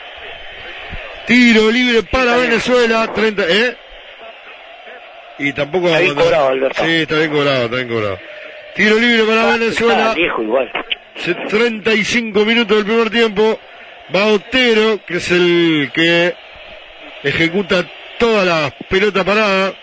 [1.31, 3.77] Tiro libre para Venezuela, 30, ¿eh?
[5.39, 6.83] Y tampoco Está bien cobrado, Alberto.
[6.83, 8.19] Sí, está bien cobrado, está bien cobrado.
[8.75, 10.01] Tiro libre para Venezuela.
[10.07, 10.69] Está viejo igual.
[11.15, 13.57] Se- 35 minutos del primer tiempo.
[14.13, 16.35] Va Otero, que es el que
[17.23, 17.85] ejecuta
[18.19, 19.73] toda la pelota parada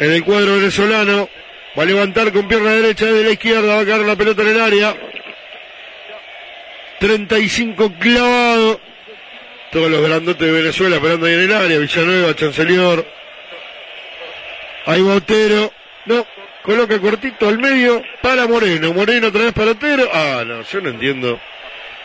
[0.00, 1.30] en el cuadro venezolano.
[1.78, 4.48] Va a levantar con pierna derecha desde la izquierda, va a caer la pelota en
[4.48, 4.94] el área.
[6.98, 8.91] 35 clavado.
[9.72, 11.78] Todos los grandotes de Venezuela esperando ahí en el área.
[11.78, 13.06] Villanueva, Chancelior.
[14.84, 15.72] Ahí va Otero.
[16.04, 16.26] No,
[16.62, 18.92] coloca cortito al medio para Moreno.
[18.92, 20.10] Moreno otra vez para Otero.
[20.12, 21.40] Ah, no, yo no entiendo.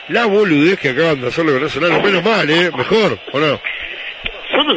[0.07, 2.01] La boludez que acaban de hacer los venezolanos.
[2.01, 2.71] Menos mal, ¿eh?
[2.73, 3.59] Mejor, ¿o no?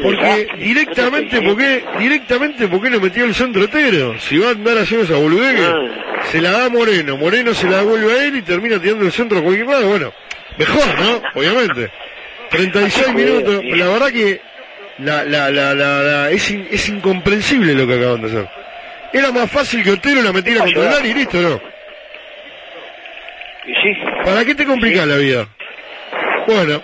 [0.02, 4.18] Porque directamente, ¿por qué, directamente, ¿por qué no metió el centro Otero?
[4.18, 7.16] Si va a andar haciendo esa boludez, que se la da Moreno.
[7.16, 9.88] Moreno se la devuelve a él y termina tirando el centro a cualquier lado.
[9.88, 10.12] Bueno,
[10.58, 11.22] mejor, ¿no?
[11.36, 11.90] Obviamente.
[12.50, 13.64] 36 minutos.
[13.64, 14.40] La verdad que
[14.98, 18.48] la, la, la, la, la- es, in- es incomprensible lo que acaban de hacer.
[19.12, 21.60] Era más fácil que Otero la metiera contra el área y listo, ¿no?
[24.24, 25.48] ¿Para qué te complicas la vida?
[26.46, 26.82] Bueno,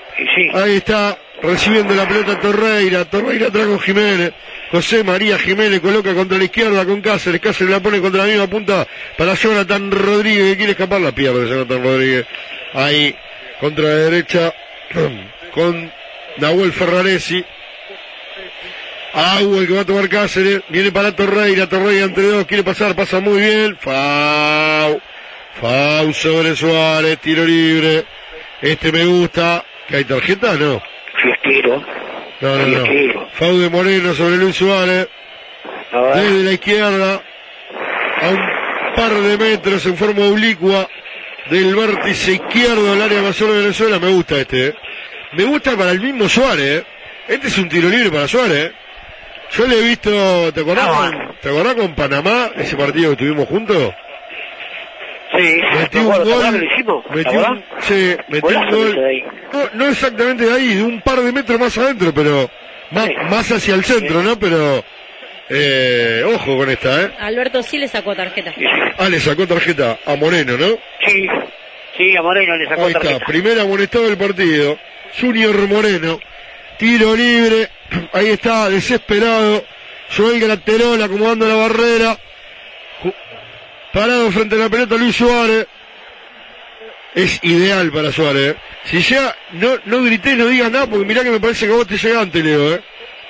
[0.54, 4.32] ahí está recibiendo la pelota Torreira, Torreira trae con Jiménez,
[4.70, 8.46] José María Jiménez coloca contra la izquierda con Cáceres, Cáceres la pone contra la misma
[8.46, 8.86] punta
[9.16, 12.26] para Jonathan Rodríguez, que quiere escapar, la pierde Jonathan Rodríguez,
[12.74, 13.14] ahí
[13.60, 14.52] contra la derecha
[15.56, 15.90] con
[16.36, 17.42] Nahuel Ferraresi,
[19.14, 22.94] Agua el que va a tomar Cáceres, viene para Torreira, Torreira entre dos, quiere pasar,
[22.94, 25.00] pasa muy bien, Fau,
[25.58, 28.04] Fau sobre Suárez, tiro libre,
[28.60, 30.52] este me gusta, ¿que hay tarjeta?
[30.56, 30.82] No.
[31.22, 31.82] Fiestero.
[32.42, 33.28] No, no, no.
[33.32, 35.08] Fau de Moreno sobre Luis Suárez,
[35.90, 37.22] desde la izquierda,
[38.20, 40.86] a un par de metros en forma oblicua.
[41.48, 44.74] Del vértice izquierdo del área mayor de Venezuela, me gusta este, ¿eh?
[45.32, 46.84] Me gusta para el mismo Suárez, ¿eh?
[47.28, 48.72] Este es un tiro libre para Suárez, ¿eh?
[49.52, 53.48] Yo le he visto, ¿te acordás, con, ¿te acordás con Panamá, ese partido que estuvimos
[53.48, 53.92] juntos?
[55.36, 58.96] Sí, Metí me un acuerdo, ¿te acuerdas gol, un, sí, metí un gol,
[59.52, 62.48] no, no exactamente de ahí, de un par de metros más adentro, pero
[62.90, 64.38] más, más hacia el centro, ¿no?
[64.38, 64.84] Pero,
[65.50, 67.10] eh, ojo con esta, ¿eh?
[67.18, 68.52] Alberto sí le sacó tarjeta.
[68.98, 70.78] Ah, le sacó tarjeta a Moreno, ¿no?
[71.06, 71.26] Sí,
[71.96, 73.26] sí, a Moreno le sacó Ahí está, tarjeta.
[73.26, 74.78] primer amonestado del partido.
[75.20, 76.20] Junior Moreno,
[76.78, 77.68] tiro libre,
[78.12, 79.64] ahí está, desesperado.
[80.16, 82.16] Joel Graterol acomodando la barrera.
[83.92, 85.66] Parado frente a la pelota Luis Suárez.
[87.14, 88.54] Es ideal para Suárez.
[88.54, 88.56] ¿eh?
[88.84, 91.86] Si ya, no, no grites, no digas nada, porque mirá que me parece que vos
[91.86, 92.80] te llega antes, Leo, ¿eh?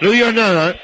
[0.00, 0.80] No digas nada, ¿eh?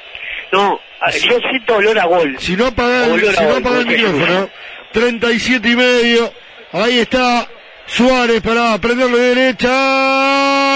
[0.53, 2.35] No, a- yo siento olor a gol.
[2.39, 4.49] Si no apaga el, Olor a si no apaga el micrófono,
[4.93, 6.33] 37 y medio,
[6.71, 7.47] ahí está
[7.85, 9.67] Suárez para prenderle derecha,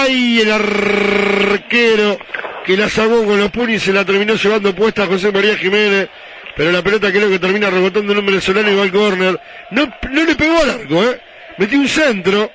[0.06, 2.18] y el arquero
[2.64, 5.56] que la sacó con los puños y se la terminó llevando puesta a José María
[5.56, 6.08] Jiménez,
[6.54, 9.90] pero la pelota creo que termina rebotando en un venezolano y va al córner, no,
[10.10, 11.18] le pegó al arco, eh,
[11.56, 12.52] metió un centro,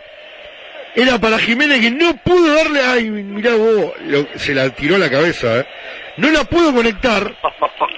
[0.96, 3.94] era para Jiménez que no pudo darle, ay, mirá vos,
[4.36, 5.66] se la tiró a la cabeza, eh.
[6.18, 7.36] No la pudo conectar,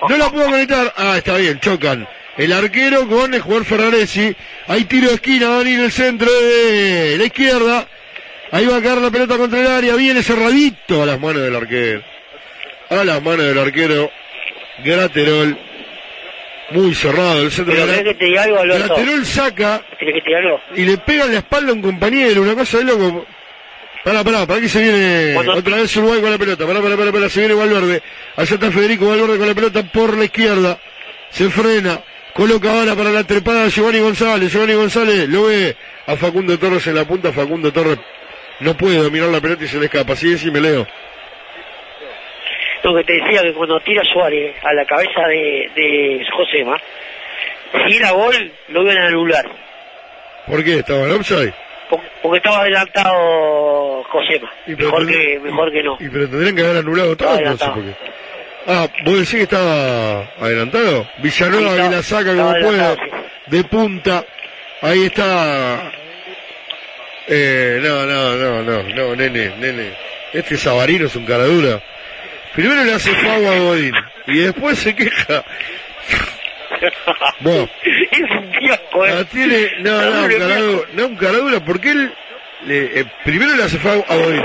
[0.08, 2.08] no la pudo conectar, ah, está bien, chocan.
[2.38, 4.36] El arquero con el jugador Ferraresi,
[4.68, 7.88] hay tiro de esquina, a venir el centro de la izquierda,
[8.56, 11.56] ahí va a caer la pelota contra el área, viene cerradito a las manos del
[11.56, 12.02] arquero.
[12.90, 14.12] A las manos del arquero,
[14.84, 15.58] Graterol,
[16.72, 18.62] muy cerrado el centro Pero de la ¿querés que te algo?
[18.64, 20.60] Graterol saca ¿Querés que te diga algo?
[20.76, 23.26] y le pega en la espalda a un compañero, una cosa de loco.
[24.04, 26.68] Pará, pará, para que se viene Cuando- otra vez Uruguay con la pelota.
[26.68, 28.04] Pará, pará, pará, pará, se viene Valverde.
[28.36, 30.78] Allá está Federico Valverde con la pelota por la izquierda.
[31.32, 32.02] Se frena.
[32.36, 34.52] Coloca ahora para la trepada de Giovanni González.
[34.52, 35.76] Giovanni González lo ve
[36.06, 37.32] a Facundo Torres en la punta.
[37.32, 37.98] Facundo Torres
[38.60, 40.14] no puede dominar la pelota y se le escapa.
[40.14, 40.88] Es y me leo.
[42.84, 46.78] Lo que te decía que cuando tira Suárez a la cabeza de, de Josema,
[47.88, 49.46] si era gol, lo iban a anular.
[50.46, 50.80] ¿Por qué?
[50.80, 51.54] ¿Estaba en offside?
[51.90, 54.52] Por- Porque estaba adelantado Josema.
[54.68, 55.98] Y Mejor que, mejor que no.
[56.00, 57.30] Y pero tendrían que haber anulado todo.
[57.30, 57.84] No sé por adelantado.
[57.84, 58.12] qué.
[58.68, 61.08] Ah, ¿vos decís que estaba adelantado?
[61.20, 62.98] Villanueva Sí, que la saca como puede.
[63.48, 64.26] De punta.
[64.82, 65.92] Ahí está.
[67.28, 69.94] Eh, no, no, no, no, no, nene, nene.
[70.34, 71.82] Este Sabarino es un cara dura.
[72.54, 73.94] Primero le hace fuego a Godín.
[74.28, 75.44] Y después se queja.
[77.40, 77.70] Bueno.
[77.84, 79.16] es un fiasco, ¿eh?
[79.16, 82.14] La tiene, no, no, un cara dura, no, un cara dura, porque él
[82.66, 84.42] le, eh, primero le hace fuego a Godín.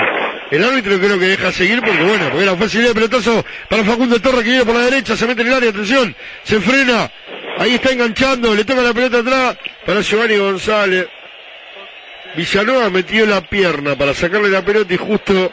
[0.50, 4.20] El árbitro creo que deja seguir porque bueno, porque era facilidad de pelotazo para Facundo
[4.20, 7.10] Torres que viene por la derecha, se mete en el área, atención, se frena,
[7.58, 11.06] ahí está enganchando, le toca la pelota atrás para Giovanni González.
[12.36, 15.52] Villanueva metió la pierna para sacarle la pelota y justo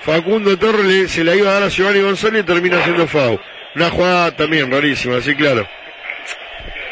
[0.00, 3.38] Facundo Torres le- se la iba a dar a Giovanni González y termina haciendo FAU.
[3.74, 5.66] Una jugada también rarísima, sí, claro.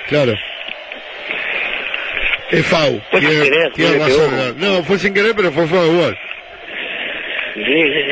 [0.09, 0.37] Claro.
[2.51, 3.01] Es FAU.
[3.11, 4.85] Fue sin Tiene- querer, tiene no le razón, no.
[4.85, 6.19] Fue sin querer, pero fue FAU igual.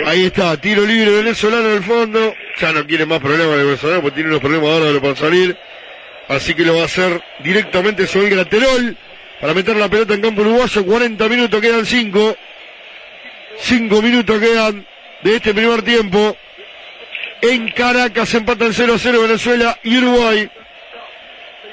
[0.06, 2.34] Ahí está, tiro libre venezolano en el fondo.
[2.60, 5.56] Ya no quiere más problemas de venezolano porque tiene unos problemas ahora de para salir.
[6.28, 8.96] Así que lo va a hacer directamente sobre el Graterol
[9.40, 10.84] para meter la pelota en campo uruguayo.
[10.84, 12.36] 40 minutos, quedan 5.
[13.58, 14.86] 5 minutos quedan
[15.22, 16.36] de este primer tiempo.
[17.40, 20.50] En Caracas empatan 0 a 0 Venezuela y Uruguay.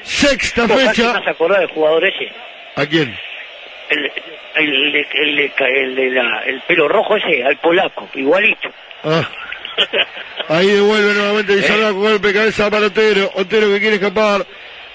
[0.03, 1.23] Sexta fecha.
[1.23, 2.31] se acordás del jugador ese.
[2.75, 3.17] ¿A quién?
[3.89, 4.11] El,
[4.55, 8.69] el, el, el pelo rojo ese, al polaco, igualito.
[9.03, 9.27] Ah.
[10.47, 13.31] Ahí devuelve nuevamente Villarreal con golpe de cabeza para Otero.
[13.35, 14.45] Otero que quiere escapar.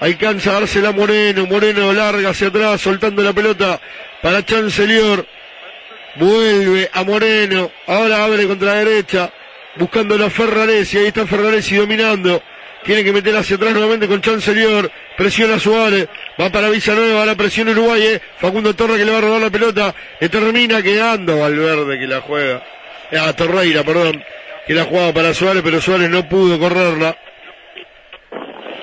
[0.00, 1.46] Alcanza a dársela Moreno.
[1.46, 3.80] Moreno larga hacia atrás, soltando la pelota
[4.22, 5.26] para Chancelior.
[6.16, 7.70] Vuelve a Moreno.
[7.86, 9.30] Ahora abre contra la derecha.
[9.76, 10.98] Buscando a Ferraresi.
[10.98, 12.42] Ahí está Ferraresi dominando.
[12.82, 14.90] Tiene que meter hacia atrás nuevamente con Chancelior.
[15.16, 16.08] Presiona Suárez.
[16.40, 17.26] Va para Villanueva.
[17.26, 18.02] La presión Uruguay.
[18.02, 18.20] eh.
[18.38, 19.94] Facundo Torre que le va a robar la pelota.
[20.18, 22.64] Le termina quedando Valverde que la juega.
[23.12, 24.24] Ah, Torreira, perdón.
[24.66, 27.16] Que la jugaba para Suárez, pero Suárez no pudo correrla.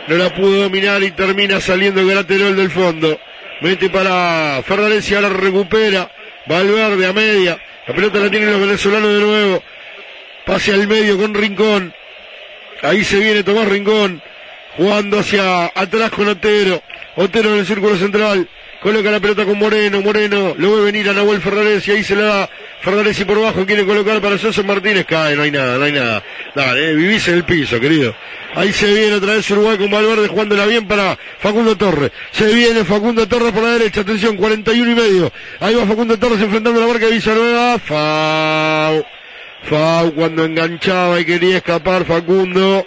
[0.07, 3.19] No la pudo dominar y termina saliendo Graterol del fondo.
[3.61, 6.09] Mete para Ferraresi, ahora recupera.
[6.45, 7.59] Valverde a media.
[7.85, 9.63] La pelota la tienen los venezolanos de nuevo.
[10.45, 11.93] Pase al medio con Rincón.
[12.81, 14.21] Ahí se viene Tomás Rincón.
[14.77, 16.81] Jugando hacia atrás con Otero.
[17.15, 18.47] Otero en el círculo central.
[18.81, 20.01] Coloca la pelota con Moreno.
[20.01, 21.91] Moreno lo ve venir a Nahuel Ferraresi.
[21.91, 22.49] Ahí se la da.
[22.81, 23.65] Ferraresi por bajo.
[23.65, 25.05] Quiere colocar para José Martínez.
[25.05, 25.35] Cae.
[25.35, 25.77] No hay nada.
[25.77, 26.23] No hay nada.
[26.55, 28.15] Dale, eh, vivís en el piso, querido.
[28.55, 32.11] Ahí se viene otra vez Uruguay con Valverde jugándola bien para Facundo Torres.
[32.31, 34.01] Se viene Facundo Torres por la derecha.
[34.01, 35.31] Atención, 41 y medio.
[35.59, 37.79] Ahí va Facundo Torres enfrentando la marca de Villanueva.
[37.79, 39.05] Fau.
[39.63, 42.85] Fau cuando enganchaba y quería escapar Facundo.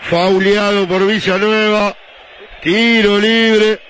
[0.00, 1.94] Fauleado por Villanueva.
[2.62, 3.89] Tiro libre.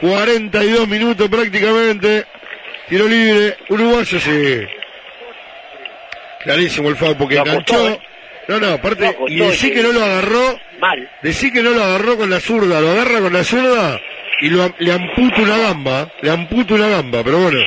[0.00, 2.24] 42 minutos prácticamente.
[2.88, 3.56] Tiro libre.
[3.68, 4.60] Uruguayo sí.
[6.44, 7.88] Clarísimo el Fau porque enganchó.
[7.88, 8.00] ¿eh?
[8.48, 9.72] No, no, aparte, y decir sí.
[9.72, 11.10] que no lo agarró, Mal.
[11.20, 14.00] decir que no lo agarró con la zurda, lo agarra con la zurda
[14.40, 17.58] y lo, le amputa una gamba, le amputa una gamba, pero bueno.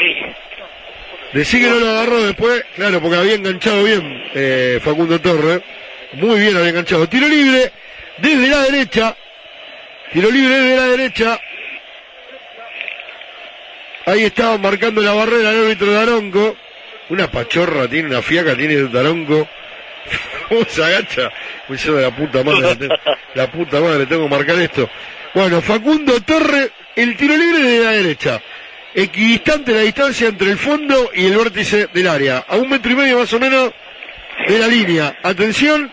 [1.34, 5.62] Decir que no lo agarró después, claro, porque había enganchado bien eh, Facundo Torres,
[6.14, 7.10] muy bien había enganchado.
[7.10, 7.72] Tiro libre
[8.18, 9.16] desde la derecha,
[10.14, 11.40] tiro libre desde la derecha.
[14.10, 16.58] Ahí estaba marcando la barrera el árbitro Daronco.
[17.10, 19.48] Una pachorra tiene, una fiaca tiene Daronco.
[20.50, 21.30] ¿Cómo se agacha?
[21.70, 22.90] Yo de la puta madre,
[23.36, 24.90] la puta madre, tengo que marcar esto.
[25.36, 28.42] Bueno, Facundo Torre, el tiro libre de la derecha.
[28.96, 32.46] Equidistante la distancia entre el fondo y el vértice del área.
[32.48, 33.72] A un metro y medio más o menos
[34.48, 35.20] de la línea.
[35.22, 35.92] Atención,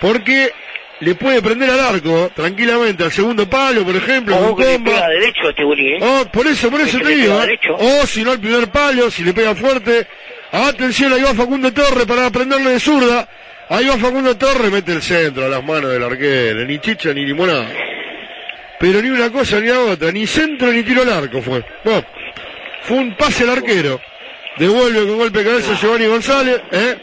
[0.00, 0.54] porque
[1.02, 5.48] le puede prender al arco tranquilamente, al segundo palo, por ejemplo, Ojo con le derecho
[5.48, 5.98] este ¿eh?
[6.00, 7.42] Oh, por eso, por eso Es te digo.
[7.42, 7.58] ¿eh?
[7.76, 10.06] O si no al primer palo, si le pega fuerte.
[10.52, 13.28] Atención, ahí va Facundo Torre para prenderle de zurda.
[13.68, 16.64] Ahí va Facundo Torre, mete el centro a las manos del arquero.
[16.64, 17.68] Ni chicha ni limonada.
[18.78, 21.64] Pero ni una cosa ni la otra, ni centro ni tiro al arco fue.
[21.82, 22.04] Bueno,
[22.82, 24.00] fue un pase al arquero.
[24.56, 26.96] Devuelve con golpe de cabeza Giovanni González, ¿eh?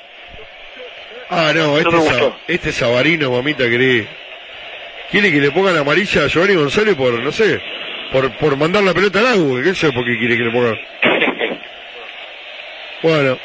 [1.30, 4.08] Ah, no, este, es, este es Sabarino, mamita querida.
[5.12, 7.62] Quiere que le pongan amarilla a Giovanni González por, no sé,
[8.12, 9.62] por, por mandar la pelota al agua.
[9.64, 10.78] ¿Qué sé por qué quiere que le pongan?
[13.02, 13.40] Bueno,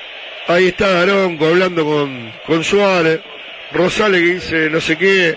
[0.49, 3.21] ahí está Daronco hablando con, con Suárez.
[3.71, 5.37] Rosales que dice no sé qué,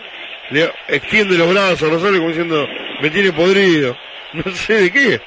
[0.49, 2.67] le extiende los brazos a Rosales como diciendo,
[3.01, 3.97] me tiene podrido.
[4.33, 5.21] No sé de qué.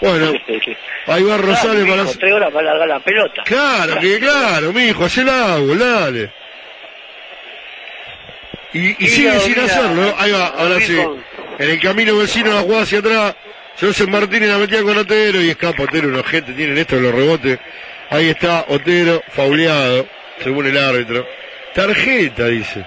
[0.00, 0.32] Bueno,
[1.06, 2.02] ahí va Rosales para...
[2.02, 3.42] Mijo, tres horas para largar la pelota.
[3.44, 6.30] Claro, que claro, mijo, hacé el agua, dale.
[8.72, 10.14] Y, y Y sigue sin hacerlo, ¿no?
[10.18, 10.98] ahí va, ahora sí.
[11.58, 13.34] En el camino vecino la jugada hacia atrás,
[13.80, 17.14] José Martínez la metía con Otero y escapa Otero, una gente, tienen esto de los
[17.14, 17.58] rebotes.
[18.10, 20.06] Ahí está Otero, fauleado,
[20.42, 21.26] según el árbitro.
[21.72, 22.84] Tarjeta, dice.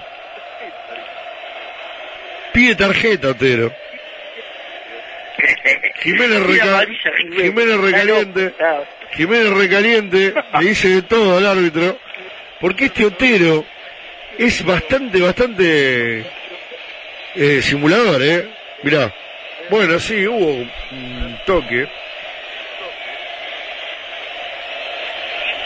[2.52, 3.72] Pide tarjeta, Otero.
[6.02, 6.86] Jiménez, reca-
[7.36, 7.76] Jiménez.
[7.78, 8.54] Recaliente.
[9.12, 11.98] Jiménez recaliente, le dice de todo al árbitro,
[12.60, 13.64] porque este Otero
[14.38, 16.24] es bastante, bastante
[17.34, 18.48] eh, simulador, ¿eh?
[18.82, 19.12] Mirá,
[19.70, 20.52] bueno, sí, hubo
[20.92, 21.88] un toque.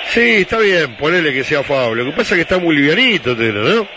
[0.09, 1.99] Sí, está bien, ponele que sea faul.
[1.99, 3.89] Lo que pasa es que está muy livianito Otero, ¿no?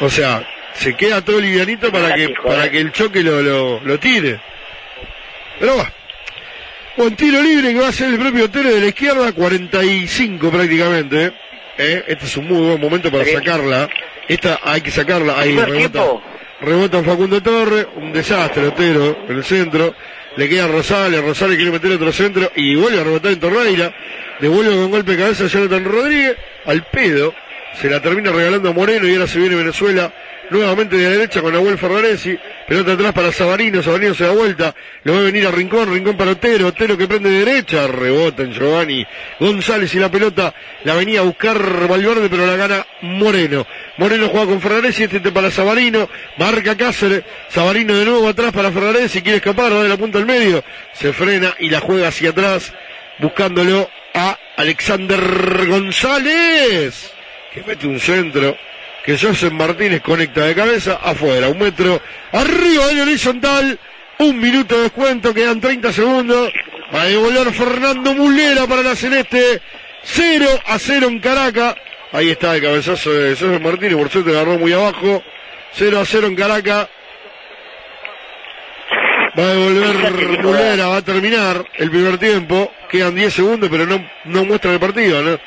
[0.00, 0.46] O sea,
[0.78, 4.40] se queda todo livianito para que, para que el choque lo, lo, lo tire.
[5.58, 5.92] Pero va.
[6.96, 11.26] Buen tiro libre que va a ser el propio Otero de la izquierda, 45 prácticamente.
[11.26, 11.32] ¿eh?
[11.78, 12.04] ¿Eh?
[12.08, 13.88] Este es un muy buen momento para sacarla.
[14.28, 15.38] Esta hay que sacarla.
[15.38, 16.04] Ahí rebota,
[16.60, 19.94] rebota Facundo Torre, un desastre Otero en el centro.
[20.36, 23.94] Le queda Rosales, Rosales quiere meter otro centro y vuelve a rebotar en Torreira.
[24.40, 26.36] Devuelve con golpe de cabeza a Jonathan Rodríguez,
[26.66, 27.34] al pedo.
[27.80, 30.12] Se la termina regalando a Moreno y ahora se viene Venezuela
[30.50, 32.38] nuevamente de la derecha con Nahuel Ferraresi.
[32.66, 34.74] Pelota atrás para Sabarino, Sabarino se da vuelta.
[35.04, 38.42] Lo va a venir a Rincón, Rincón para Otero, Otero que prende de derecha, rebota
[38.42, 39.06] en Giovanni
[39.38, 40.54] González y la pelota
[40.84, 43.66] la venía a buscar Valverde pero la gana Moreno.
[43.98, 46.08] Moreno juega con Ferraresi, este para Sabarino,
[46.38, 50.26] marca Cáceres, Sabarino de nuevo atrás para Ferraresi, quiere escapar, va de la punta al
[50.26, 50.62] medio,
[50.92, 52.72] se frena y la juega hacia atrás,
[53.18, 55.20] buscándolo a Alexander
[55.66, 57.12] González
[57.56, 58.54] que mete un centro,
[59.06, 62.02] que Joseph Martínez conecta de cabeza, afuera, un metro,
[62.32, 63.78] arriba del horizontal,
[64.18, 66.52] un minuto de descuento, quedan 30 segundos,
[66.92, 69.62] va a devolver Fernando Mulera para la Celeste,
[70.02, 71.76] 0 a 0 en Caracas,
[72.10, 75.22] ahí está el cabezazo de Joseph Martínez, por suerte agarró muy abajo,
[75.74, 76.88] 0 a 0 en Caracas,
[79.38, 84.04] va a devolver Mulera, va a terminar el primer tiempo, quedan 10 segundos, pero no,
[84.24, 85.38] no muestra el partido, ¿no?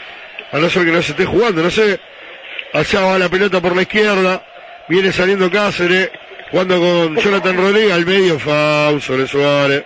[0.51, 1.99] a no ser que no se esté jugando, no sé.
[2.73, 4.43] Allá va la pelota por la izquierda,
[4.87, 6.11] viene saliendo Cáceres,
[6.51, 9.83] jugando con Jonathan Rodríguez al medio, Fau sobre Suárez.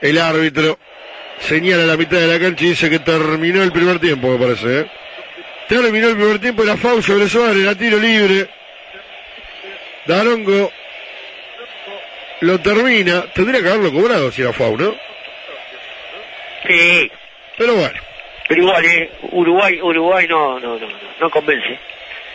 [0.00, 0.78] El árbitro
[1.40, 4.80] señala la mitad de la cancha y dice que terminó el primer tiempo, me parece.
[4.80, 4.86] ¿eh?
[5.68, 8.48] Terminó el primer tiempo, era Fau sobre Suárez, era tiro libre.
[10.06, 10.70] Darongo
[12.40, 14.94] lo termina, tendría que haberlo cobrado si era Fau, ¿no?
[16.68, 17.10] Sí.
[17.58, 18.09] Pero bueno.
[18.50, 21.78] Pero igual, eh, Uruguay, Uruguay no, no, no, no, no convence.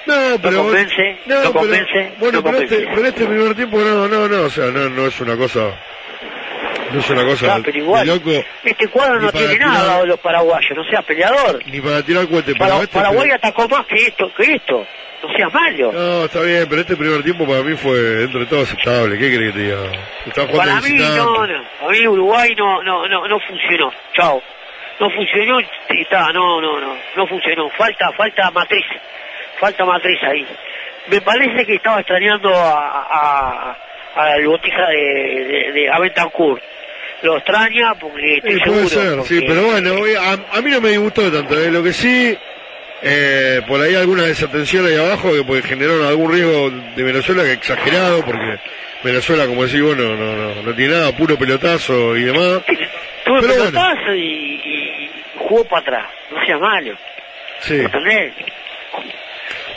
[0.05, 2.75] No, pero convence, no pero- convence, bueno, no pero, convence.
[2.83, 5.71] este, pero este primer tiempo no, no, no, o sea, no, no es una cosa,
[6.93, 8.31] no es una cosa Ah, pero igual, loco,
[8.63, 11.59] este cuadro no tiene tirar- nada los paraguayos, no sea peleador.
[11.65, 14.87] ni para tirar pero Para, este Paraguay pri- atacó más que esto, que esto.
[15.21, 15.91] No sea malo.
[15.91, 19.35] no, está bien, pero este primer tiempo para mí fue dentro de todo aceptable, ¿qué
[19.35, 20.55] crees que te diga?
[20.55, 23.91] Para mí no, no, a mí Uruguay no, no, no, no funcionó.
[24.13, 24.41] Chao.
[24.99, 25.59] No funcionó,
[25.89, 27.69] está, no, no, no, no funcionó.
[27.71, 28.85] Falta, falta matriz,
[29.59, 30.45] falta matriz ahí.
[31.07, 33.77] Me parece que estaba extrañando a, a,
[34.15, 36.63] al botija de, de, de Aventancourt.
[37.21, 39.23] Lo extraña porque estoy Sí, puede seguro.
[39.23, 41.71] ser, sí, pero bueno, a, a mí no me disgustó tanto, ¿eh?
[41.71, 42.37] lo que sí,
[43.01, 47.53] eh, por ahí alguna desatención ahí abajo que pues, generaron algún riesgo de Venezuela que
[47.53, 48.59] exagerado, porque
[49.03, 52.61] Venezuela, como decís, bueno, no, no, no tiene nada, puro pelotazo y demás.
[53.25, 54.54] Tuve Pero pelotazo y
[55.55, 56.07] jugó para atrás.
[56.31, 56.97] No sea malo.
[57.61, 57.75] Sí.
[57.75, 58.33] ¿Entendés?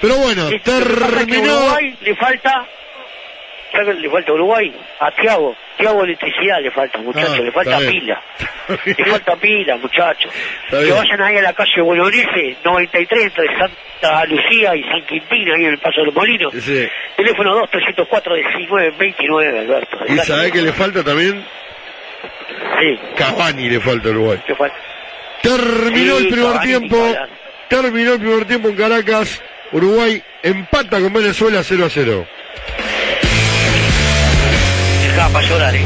[0.00, 1.56] Pero bueno, es a terminó.
[1.56, 2.66] Uruguay le falta.
[3.72, 4.74] ¿Sabes qué le falta a Uruguay?
[5.00, 5.54] A Tiago.
[5.76, 7.36] Tiago electricidad le falta, muchachos.
[7.38, 8.22] Ah, le falta pila.
[8.84, 10.32] le falta pila, muchachos.
[10.70, 15.64] Que vayan ahí a la calle Bolognese, 93, entre Santa Lucía y San Quintín, ahí
[15.64, 16.52] en el Paso de los Molinos.
[16.54, 16.88] Sí.
[17.16, 19.98] Teléfono 2 304 19 29, Alberto.
[20.08, 21.44] Y sabés que le falta también.
[22.80, 22.98] Sí.
[23.16, 24.40] Cavani le falta a Uruguay.
[24.48, 24.76] Le falta.
[25.42, 26.96] Terminó Sí, el primer Cavani, tiempo.
[26.96, 27.28] Nicolás.
[27.68, 29.40] Terminó el primer tiempo en Caracas.
[29.72, 32.26] Uruguay empata con Venezuela 0 a 0.
[35.02, 35.84] Dejaba para llorar, eh.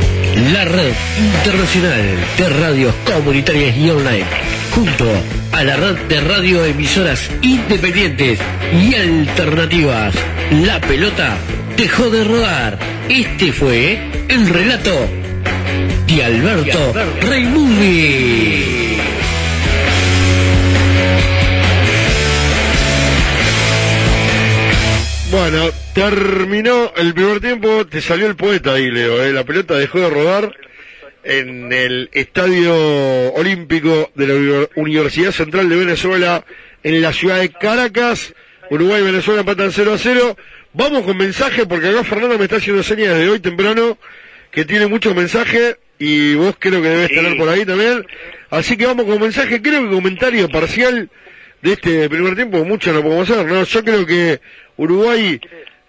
[0.52, 4.24] La red internacional de radios comunitarias y online,
[4.74, 5.04] junto
[5.52, 8.38] a la red de radioemisoras independientes
[8.72, 10.14] y alternativas.
[10.62, 11.36] La pelota
[11.76, 12.78] dejó de rodar.
[13.08, 13.98] Este fue
[14.28, 15.06] el relato
[16.06, 18.91] de Alberto Raimundi.
[25.32, 29.22] Bueno, Terminó el primer tiempo, te salió el poeta ahí, Leo.
[29.22, 29.32] ¿eh?
[29.32, 30.54] La pelota dejó de rodar
[31.24, 32.74] en el Estadio
[33.34, 36.44] Olímpico de la Uni- Universidad Central de Venezuela,
[36.82, 38.34] en la ciudad de Caracas.
[38.70, 40.36] Uruguay y Venezuela empatan 0 a 0.
[40.72, 43.98] Vamos con mensaje, porque acá Fernando me está haciendo señas desde hoy temprano,
[44.50, 48.06] que tiene muchos mensajes, y vos creo que debes tener por ahí también.
[48.50, 51.10] Así que vamos con mensaje, creo que comentario parcial
[51.62, 53.62] de este primer tiempo, mucho no podemos hacer, ¿no?
[53.62, 54.40] Yo creo que
[54.76, 55.40] Uruguay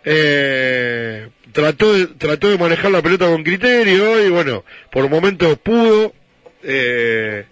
[0.06, 6.14] eh, trató, de, trató de manejar la pelota con criterio y bueno, por momentos pudo.
[6.64, 7.46] Eh,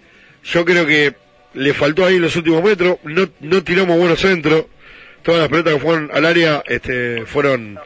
[0.43, 1.13] yo creo que
[1.53, 4.65] le faltó ahí los últimos metros, no, no tiramos buenos centros.
[5.23, 7.79] Todas las pelotas que fueron al área este, fueron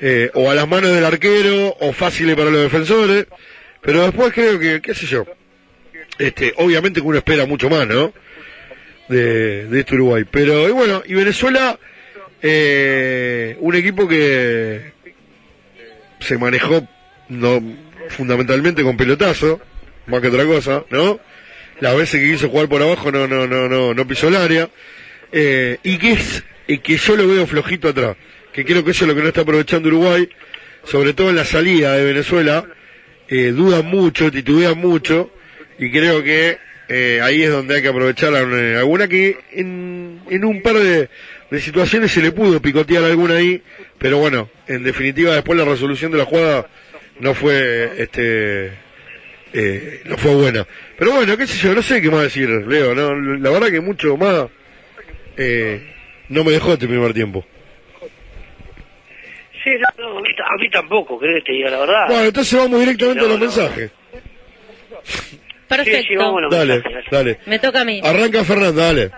[0.00, 3.26] eh, o a las manos del arquero o fáciles para los defensores.
[3.80, 5.26] Pero después creo que, qué sé yo,
[6.18, 8.12] este, obviamente que uno espera mucho más, ¿no?
[9.08, 10.24] De, de este Uruguay.
[10.30, 11.78] Pero, y bueno, y Venezuela,
[12.40, 14.92] eh, un equipo que
[16.20, 16.86] se manejó
[17.28, 17.62] no
[18.08, 19.60] fundamentalmente con pelotazo,
[20.06, 21.20] más que otra cosa, ¿no?
[21.80, 24.68] Las veces que quiso jugar por abajo no, no, no, no, no pisó el área.
[25.32, 28.16] Eh, y que es, y que yo lo veo flojito atrás.
[28.52, 30.28] Que creo que eso es lo que no está aprovechando Uruguay,
[30.84, 32.66] sobre todo en la salida de Venezuela,
[33.28, 35.32] eh, dudan mucho, titubean mucho,
[35.78, 36.58] y creo que
[36.94, 41.08] eh, ahí es donde hay que aprovechar alguna que en, en un par de,
[41.50, 43.62] de situaciones se le pudo picotear alguna ahí,
[43.98, 46.66] pero bueno, en definitiva después la resolución de la jugada
[47.18, 48.72] no fue este
[49.54, 50.66] eh, no fue buena.
[50.98, 53.80] Pero bueno, qué sé yo, no sé qué más decir, Leo, no, la verdad que
[53.80, 54.48] mucho más
[55.38, 55.94] eh,
[56.28, 57.44] no me dejó este primer tiempo.
[59.64, 62.06] Sí, no, no, a, mí, tampoco, creo que te diga la verdad.
[62.08, 63.90] Bueno, entonces vamos directamente No, a los mensajes.
[65.76, 66.00] Perfecto.
[66.00, 67.38] Sí, sí, Dale, dale.
[67.46, 68.00] Me toca a mí.
[68.02, 69.10] Arranca Fernanda, dale.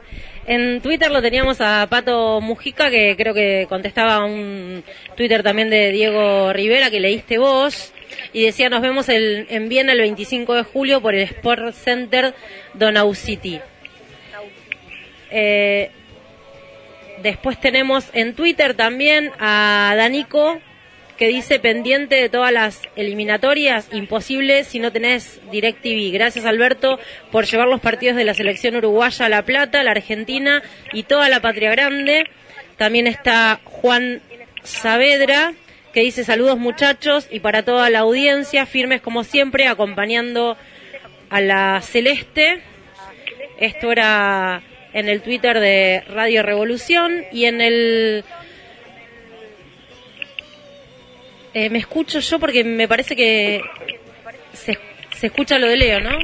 [0.47, 4.85] En Twitter lo teníamos a Pato Mujica, que creo que contestaba a un
[5.17, 7.95] Twitter también de Diego Rivera, que leíste vos,
[8.35, 12.35] y decía, nos vemos el- en Viena el 25 de julio por el Sport Center
[12.75, 13.59] Donau City.
[15.31, 15.91] Eh,
[17.23, 20.61] después tenemos en Twitter también a Danico,
[21.17, 26.13] que dice pendiente de todas las eliminatorias, imposible si no tenés DirecTV.
[26.13, 26.99] Gracias Alberto
[27.31, 30.63] por llevar los partidos de la selección uruguaya a La Plata, la Argentina
[30.93, 32.25] y toda la patria grande.
[32.77, 34.21] También está Juan
[34.63, 35.55] Saavedra
[35.95, 40.57] que dice saludos muchachos y para toda la audiencia, firmes como siempre, acompañando
[41.31, 42.61] a la Celeste.
[43.59, 44.61] Esto era
[44.93, 48.25] en el Twitter de Radio Revolución y en el
[51.55, 53.63] Eh, me escucho yo porque me parece que
[54.53, 54.77] se,
[55.17, 56.19] se escucha lo de Leo, ¿no?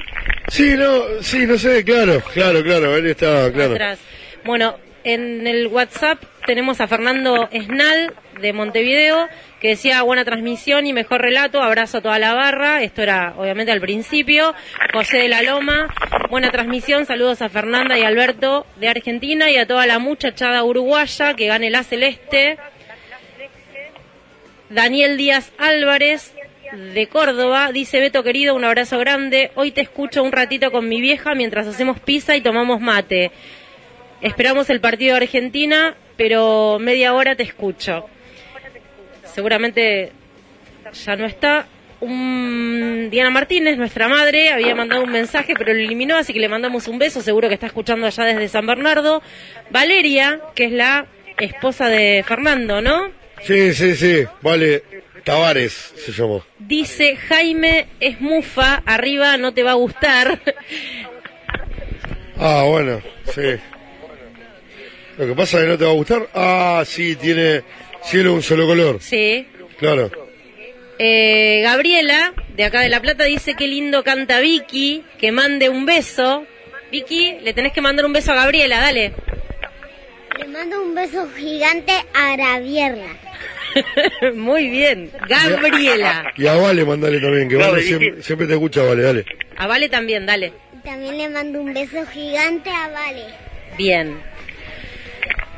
[0.48, 3.74] Sí, no, sí, no sé, claro, claro, claro, él está, claro.
[3.74, 4.00] Atrás.
[4.44, 9.28] Bueno, en el WhatsApp tenemos a Fernando Esnal de Montevideo
[9.60, 13.72] que decía buena transmisión y mejor relato, abrazo a toda la barra, esto era obviamente
[13.72, 14.54] al principio,
[14.92, 15.88] José de la Loma,
[16.30, 21.34] buena transmisión, saludos a Fernanda y Alberto de Argentina y a toda la muchachada uruguaya
[21.34, 22.58] que gane la celeste.
[24.70, 26.32] Daniel Díaz Álvarez
[26.94, 29.50] de Córdoba dice Beto querido, un abrazo grande.
[29.56, 33.32] Hoy te escucho un ratito con mi vieja mientras hacemos pizza y tomamos mate.
[34.20, 38.06] Esperamos el partido de Argentina, pero media hora te escucho.
[39.24, 40.12] Seguramente
[41.04, 41.66] ya no está.
[42.00, 46.86] Diana Martínez, nuestra madre, había mandado un mensaje, pero lo eliminó, así que le mandamos
[46.86, 47.20] un beso.
[47.22, 49.20] Seguro que está escuchando allá desde San Bernardo.
[49.70, 51.06] Valeria, que es la
[51.38, 53.19] esposa de Fernando, ¿no?
[53.42, 54.82] Sí, sí, sí, vale,
[55.24, 56.44] Tavares se llamó.
[56.58, 60.40] Dice Jaime es mufa, arriba no te va a gustar.
[62.42, 63.02] Ah, bueno,
[63.34, 63.60] sí.
[65.18, 66.28] Lo que pasa es que no te va a gustar.
[66.32, 67.62] Ah, sí, tiene
[68.02, 68.98] cielo un solo color.
[69.00, 69.46] Sí.
[69.78, 70.10] Claro.
[70.98, 75.84] Eh, Gabriela, de acá de La Plata, dice que lindo canta Vicky, que mande un
[75.84, 76.46] beso.
[76.90, 79.12] Vicky, le tenés que mandar un beso a Gabriela, dale.
[80.40, 83.16] Le mando un beso gigante a Gravierla.
[84.34, 86.32] Muy bien, Gabriela.
[86.36, 89.24] Y a Vale mandale también, que Vale siempre, siempre te escucha, Vale, dale.
[89.58, 90.52] A Vale también, dale.
[90.72, 93.26] Y también le mando un beso gigante a Vale.
[93.76, 94.18] Bien.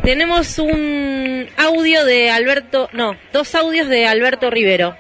[0.03, 4.97] Tenemos un audio de Alberto, no, dos audios de Alberto Rivero.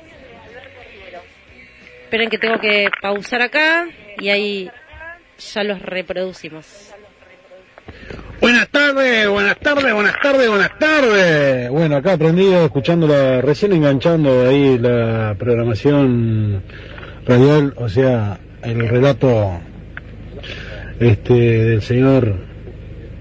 [2.04, 3.88] Esperen que tengo que pausar acá
[4.18, 4.70] y ahí
[5.38, 6.94] ya los reproducimos.
[8.40, 11.70] Buenas tardes, buenas tardes, buenas tardes, buenas tardes.
[11.70, 16.62] Bueno, acá aprendido, escuchándola, recién enganchando ahí la programación
[17.24, 19.60] radial, o sea, el relato
[20.98, 22.34] este del señor,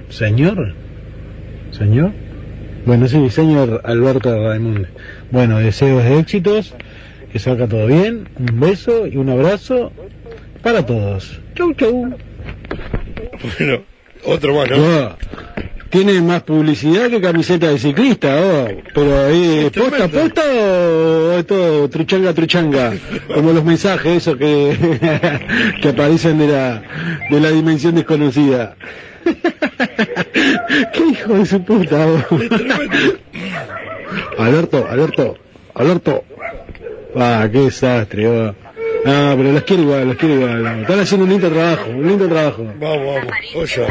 [0.10, 0.74] señor,
[1.72, 2.12] señor,
[2.86, 4.88] Bueno, sí, señor Alberto Raimundo.
[5.30, 6.74] Bueno, deseos de éxitos,
[7.32, 9.92] que salga todo bien, un beso y un abrazo
[10.64, 11.40] para todos.
[11.56, 12.16] Chau, chau.
[13.60, 13.84] Bueno,
[14.26, 14.78] otro más, ¿no?
[14.78, 15.16] Oh,
[15.92, 21.90] tiene más publicidad que camiseta de ciclista, oh, pero ahí, ¿posta, posta o es todo
[21.90, 22.94] truchanga, truchanga?
[23.34, 24.78] Como los mensajes esos que,
[25.82, 26.82] que aparecen de la,
[27.30, 28.78] de la dimensión desconocida.
[30.94, 32.08] ¿Qué hijo de su puta?
[32.08, 32.40] oh?
[34.38, 35.38] Alberto, Alberto,
[35.76, 36.24] Alberto.
[37.16, 38.56] Ah, qué desastre, oh.
[39.06, 40.82] Ah, pero los quiero igual, los quiero igual.
[40.82, 42.64] Están haciendo un lindo trabajo, un lindo trabajo.
[42.80, 43.34] Vamos, vamos.
[43.56, 43.88] Oye.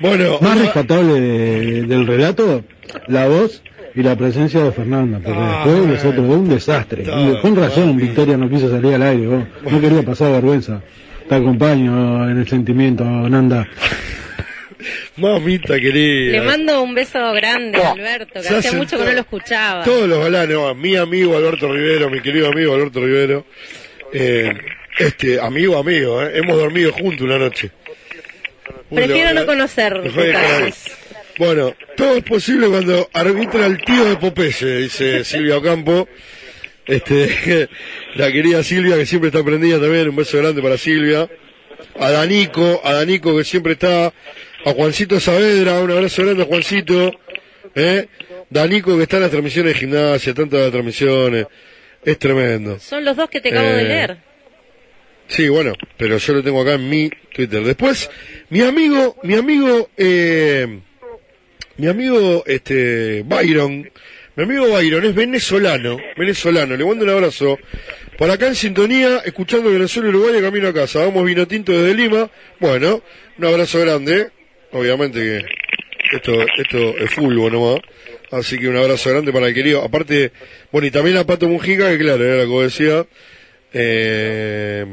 [0.00, 2.64] Bueno, Más rescatable de- del relato,
[3.08, 3.62] la voz
[3.94, 7.04] y la presencia de Fernanda, porque después nosotros un desastre.
[7.40, 9.44] Con razón, Victoria no quiso salir al aire, vos.
[9.70, 10.82] no quería pasar vergüenza.
[11.28, 13.66] Te acompaño en el sentimiento, Nanda.
[15.16, 16.32] mamita querida.
[16.32, 19.84] Le mando un beso grande a Alberto, que hace mucho que no lo escuchaba.
[19.84, 23.46] Todos los galanes, va, mi amigo Alberto Rivero, mi querido amigo Alberto Rivero,
[24.12, 24.52] eh,
[24.98, 27.70] este, amigo, amigo, eh, hemos dormido juntos una noche.
[28.92, 30.84] Prefiero no conocer fue de detalles.
[31.38, 36.08] Bueno, todo es posible cuando arbitra el tío de Popeye, dice Silvia Ocampo.
[36.86, 37.68] Este,
[38.14, 41.28] la querida Silvia que siempre está prendida también, un beso grande para Silvia.
[41.98, 47.12] A Danico, a Danico que siempre está, a Juancito Saavedra, un abrazo grande a Juancito.
[47.74, 48.06] ¿eh?
[48.50, 51.46] Danico que está en las transmisiones de gimnasia, tantas transmisiones,
[52.04, 52.78] es tremendo.
[52.78, 54.16] Son los dos que te acabo de Eh, leer.
[55.28, 57.62] Sí, bueno, pero yo lo tengo acá en mi Twitter.
[57.64, 58.10] Después,
[58.50, 60.80] mi amigo, mi amigo, eh,
[61.76, 63.90] mi amigo, este, Byron,
[64.36, 67.58] mi amigo Byron es venezolano, venezolano, le mando un abrazo.
[68.16, 71.00] Por acá en sintonía, escuchando Venezuela y Uruguay camino a casa.
[71.00, 72.30] Vamos vino tinto desde Lima.
[72.60, 73.02] Bueno,
[73.38, 74.28] un abrazo grande.
[74.70, 77.80] Obviamente que esto, esto es fútbol nomás.
[78.30, 79.82] Así que un abrazo grande para el querido.
[79.82, 80.30] Aparte,
[80.70, 83.06] bueno, y también a Pato Mujica, que claro, era lo que decía.
[83.74, 84.86] Eh,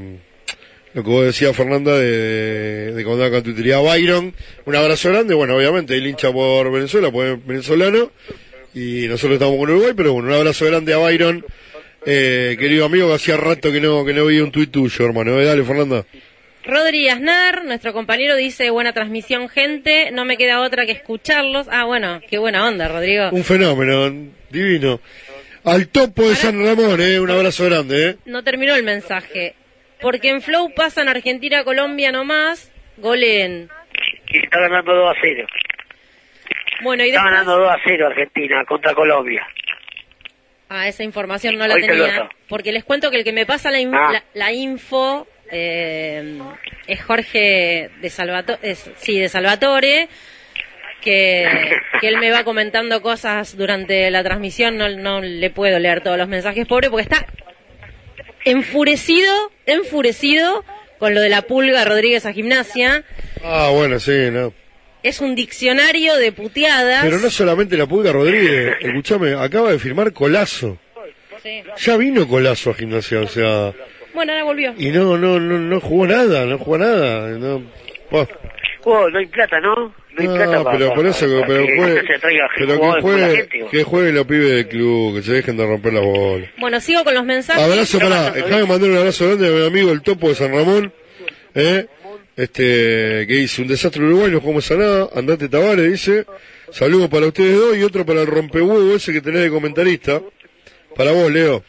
[0.93, 4.34] lo que vos decías, Fernanda, de, de cuando utilidad Byron.
[4.66, 5.34] Un abrazo grande.
[5.34, 8.11] Bueno, obviamente, el hincha por Venezuela, pues es venezolano.
[8.74, 11.45] Y nosotros estamos con Uruguay, pero bueno, un abrazo grande a Byron.
[12.06, 15.40] Eh, querido amigo, que hacía rato que no, que no vi un tuit tuyo, hermano.
[15.40, 16.06] Eh, dale, Fernanda.
[16.64, 20.11] Rodri Aznar, nuestro compañero, dice buena transmisión, gente.
[20.11, 21.68] No me queda otra que escucharlos.
[21.72, 23.30] Ah, bueno, qué buena onda, Rodrigo.
[23.32, 25.00] Un fenómeno, divino.
[25.64, 28.15] Al topo de San Ramón, eh, un abrazo grande, eh.
[28.25, 29.56] No terminó el mensaje.
[29.99, 33.69] Porque en Flow pasan Argentina, Colombia nomás, goleen.
[34.27, 35.48] Y está ganando 2 a 0.
[36.81, 37.31] Bueno, y Está después...
[37.45, 39.48] ganando 2 a 0 Argentina contra Colombia.
[40.69, 42.30] Ah, esa información no la lo tenía.
[42.48, 44.11] Porque les cuento que el que me pasa la, in- Ah.
[44.14, 46.40] la, la info eh,
[46.88, 50.07] es Jorge de Salvatore, sí, de Salvatore,
[51.01, 51.45] que,
[52.01, 54.77] que él me va comentando cosas durante la transmisión.
[54.77, 57.25] No, no le puedo leer todos los mensajes, pobre, porque está
[58.45, 59.33] enfurecido,
[59.65, 60.63] enfurecido
[60.97, 63.03] con lo de la pulga Rodríguez a gimnasia.
[63.43, 64.53] Ah, bueno, sí, no.
[65.03, 67.03] Es un diccionario de puteadas.
[67.03, 70.77] Pero no solamente la Pulga Rodríguez, escúchame, acaba de firmar Colazo.
[71.41, 71.63] Sí.
[71.77, 73.73] Ya vino Colazo a gimnasia, o sea,
[74.13, 74.73] Bueno, ahora volvió.
[74.77, 77.30] y no, no, no, no jugó nada, no jugó nada.
[77.30, 77.63] No.
[78.83, 79.91] Oh, no hay plata, ¿no?
[80.14, 82.80] No hay No, plata para, pero por eso, para pero que juegue, se traiga pero
[82.81, 83.65] que juegue, gente.
[83.72, 86.49] que jueguen los pibes del club, que se dejen de romper las bolas.
[86.57, 87.64] Bueno, sigo con los mensajes.
[87.64, 90.93] Abrazo para, déjame mandar un abrazo grande a mi amigo el topo de San Ramón,
[91.56, 91.85] eh,
[92.35, 96.25] este, que dice, un desastre Uruguay, no jugamos a nada, andate Tavares, dice,
[96.72, 100.22] saludos para ustedes dos y otro para el rompehuevo ese que tenés de comentarista,
[100.95, 101.64] para vos, Leo,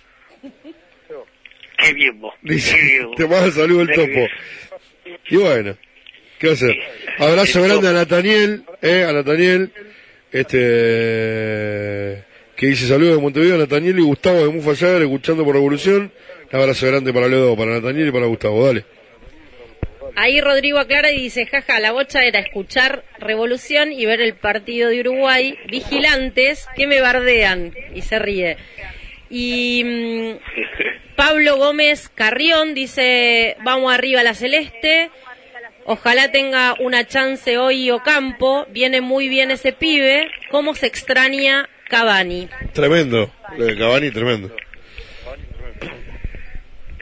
[1.78, 2.34] Qué bien vos.
[2.42, 3.16] dice, Qué bien vos.
[3.16, 4.26] te manda saludo el topo.
[5.28, 5.76] Y bueno,
[6.42, 6.76] ¿qué va a hacer?
[7.18, 9.70] Abrazo grande a Nataniel, eh, a Nataniel,
[10.32, 12.24] este,
[12.56, 16.10] que dice saludos de Montevideo, a Nataniel y Gustavo de Mufallar, escuchando por Revolución.
[16.52, 18.84] Un abrazo grande para Leo, para Nataniel y para Gustavo, dale.
[20.16, 24.90] Ahí Rodrigo aclara y dice, jaja, la bocha era escuchar Revolución y ver el partido
[24.90, 28.56] de Uruguay, vigilantes que me bardean, y se ríe.
[29.30, 30.32] Y mm,
[31.16, 35.08] Pablo Gómez Carrión dice, vamos arriba a la celeste,
[35.84, 42.48] ojalá tenga una chance hoy Ocampo, viene muy bien ese pibe, cómo se extraña Cavani.
[42.72, 44.50] Tremendo, de Cavani, tremendo.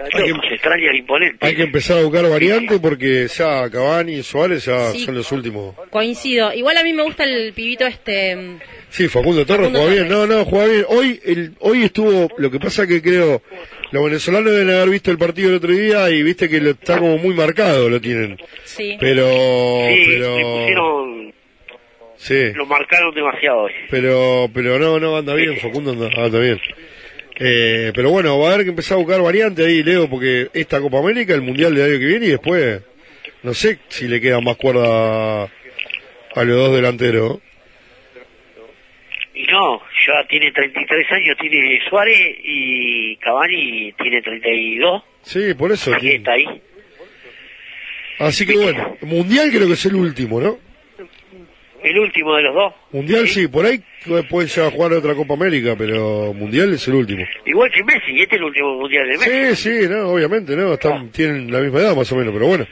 [0.02, 1.46] Está loco, se extraña el imponente.
[1.46, 5.04] Hay que empezar a buscar variantes porque ya Cavani y Suárez ya Sí.
[5.04, 5.74] son los últimos.
[5.90, 8.34] Coincido, igual a mí me gusta el pibito este...
[8.34, 10.08] mm, Sí, Facundo Torres Facundo juega bien.
[10.08, 10.84] No, no, juega bien.
[10.88, 13.42] Hoy, el, hoy estuvo, lo que pasa que creo,
[13.92, 16.98] los venezolanos deben haber visto el partido el otro día y viste que lo está
[16.98, 18.38] como muy marcado, lo tienen.
[18.64, 18.96] Sí.
[19.00, 21.34] Pero, Sí, pero, le pusieron...
[22.16, 22.52] Sí.
[22.54, 23.72] Lo marcaron demasiado hoy.
[23.90, 26.60] Pero, pero no, no, anda bien, Facundo anda, anda bien.
[27.38, 30.78] Eh, pero bueno, va a haber que empezar a buscar variantes ahí, Leo, porque esta
[30.80, 32.82] Copa América, el Mundial del año que viene y después,
[33.42, 37.38] no sé si le queda más cuerda a los dos delanteros.
[39.40, 45.02] Y no, ya tiene 33 años, tiene Suárez y Cavani tiene 32.
[45.22, 45.94] Sí, por eso.
[45.94, 46.44] Aquí está ahí.
[48.18, 50.58] Así que bueno, Mundial creo que es el último, ¿no?
[51.82, 52.74] El último de los dos.
[52.92, 53.82] Mundial sí, por ahí
[54.28, 57.24] pueden ya jugar otra Copa América, pero Mundial es el último.
[57.46, 59.56] Igual que Messi, este es el último mundial de Messi.
[59.56, 62.66] Sí, sí, no, obviamente, no, están, tienen la misma edad más o menos, pero bueno.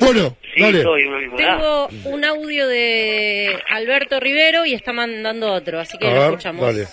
[0.00, 0.82] Bueno, Sí, dale.
[0.82, 1.02] soy.
[1.36, 6.30] Tengo un audio de Alberto Rivero y está mandando otro, así que A lo ver,
[6.30, 6.66] escuchamos.
[6.66, 6.86] dale.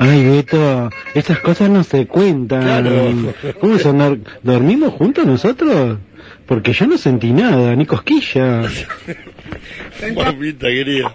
[0.00, 2.62] Ay, Beto, estas cosas no se cuentan.
[2.62, 3.34] Claro.
[3.60, 3.98] ¿Cómo son?
[3.98, 5.98] ¿Dor- ¿Dormimos juntos nosotros?
[6.46, 8.62] Porque yo no sentí nada, ni cosquilla.
[10.14, 11.14] Mamita querida.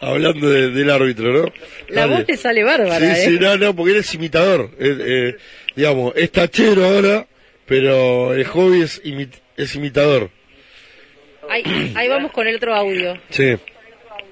[0.00, 1.52] Hablando de- del árbitro, ¿no?
[1.88, 2.14] La Dale.
[2.14, 3.24] voz te sale bárbara, Sí, ¿eh?
[3.30, 4.70] sí, no, no, porque él es imitador.
[4.78, 5.36] Eh, eh,
[5.74, 7.26] digamos, es tachero ahora,
[7.66, 9.28] pero el hobby es, imi-
[9.58, 10.30] es imitador.
[11.50, 13.14] Ahí, ahí vamos con el otro audio.
[13.30, 13.56] Sí.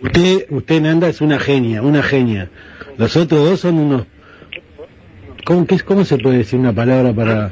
[0.02, 2.50] Usted, usted Nanda es una genia, una genia.
[2.98, 4.06] Los otros dos son unos...
[5.44, 7.50] ¿Cómo, qué, es- ¿Cómo se puede decir una palabra para...?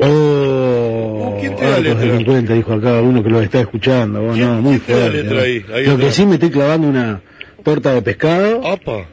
[0.00, 2.00] Oh, ¿Quién te da altos letra?
[2.12, 4.22] delincuentes, dijo acá uno que lo está escuchando.
[4.22, 5.10] vos, no, muy fuerte.
[5.22, 5.42] letra ¿no?
[5.42, 5.64] ahí?
[5.72, 6.04] Ahí Lo está.
[6.04, 7.20] que sí me estoy clavando una
[7.64, 8.60] torta de pescado.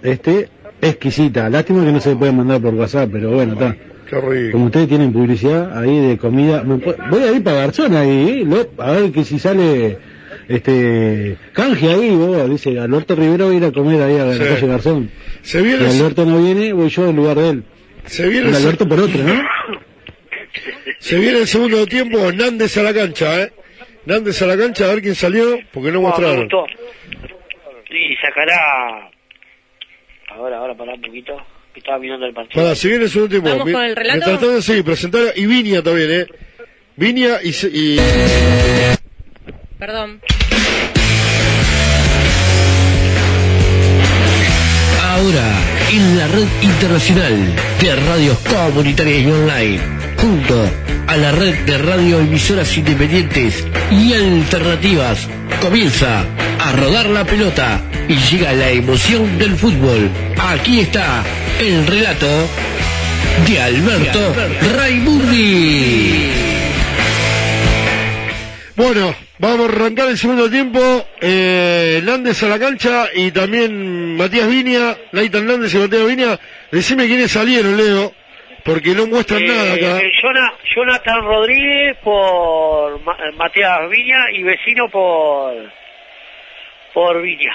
[0.02, 0.50] Este,
[0.82, 1.50] exquisita.
[1.50, 3.76] Lástima que no se puede mandar por WhatsApp, pero bueno, está.
[4.10, 4.52] Qué rico.
[4.54, 8.68] Como ustedes tienen publicidad ahí de comida, voy a ir para Garzón ahí, ¿eh?
[8.78, 9.98] A ver que si sale
[10.48, 14.34] este canje ahí, vos, dice Alberto Rivero va a ir a comer ahí a la
[14.34, 14.40] Sí.
[14.40, 15.12] calle Garzón.
[15.42, 17.64] Se viene Si Alberto no viene, voy yo en lugar de él.
[18.06, 19.42] Se viene Alberto por otro, ¿no?
[21.00, 23.52] Se viene el segundo tiempo, Nández a la cancha, ¿eh?
[24.06, 26.48] Nández a la cancha, a ver quién salió, porque no me mostraron.
[27.90, 29.10] Y sacará...
[30.30, 31.36] Ahora, ahora, pará un poquito.
[31.88, 32.62] Estaba mirando el partido.
[32.64, 33.48] Para, se viene segundo tiempo.
[33.50, 34.26] ¿Vamos Mi- con el relato?
[34.28, 36.28] Mientras tanto, sí, presentar, y Viña también, ¿eh?
[36.98, 37.54] Viña y...
[37.54, 37.98] se- y...
[39.80, 40.20] Perdón.
[45.02, 45.46] Ahora,
[45.94, 49.80] en la red internacional de radios comunitarias y online,
[50.18, 50.70] junto
[51.08, 55.26] a la red de radioemisoras independientes y alternativas,
[55.62, 56.26] comienza
[56.60, 60.10] a rodar la pelota y llega la emoción del fútbol.
[60.42, 61.24] Aquí está
[61.60, 62.28] el relato
[63.48, 64.34] de Alberto
[64.76, 66.32] Raimundi.
[68.76, 70.80] Bueno, vamos a arrancar el segundo tiempo.
[71.20, 76.40] Eh, Nández a la cancha y también Matías Viña, Nathan Nández y Matías Viña.
[76.72, 78.14] Decime quiénes salieron, Leo,
[78.64, 79.98] porque no muestran Eh, nada acá.
[80.00, 85.54] eh, Jona- Jonathan Rodríguez por eh, Matías Viña y vecino por
[86.94, 87.54] por Viña.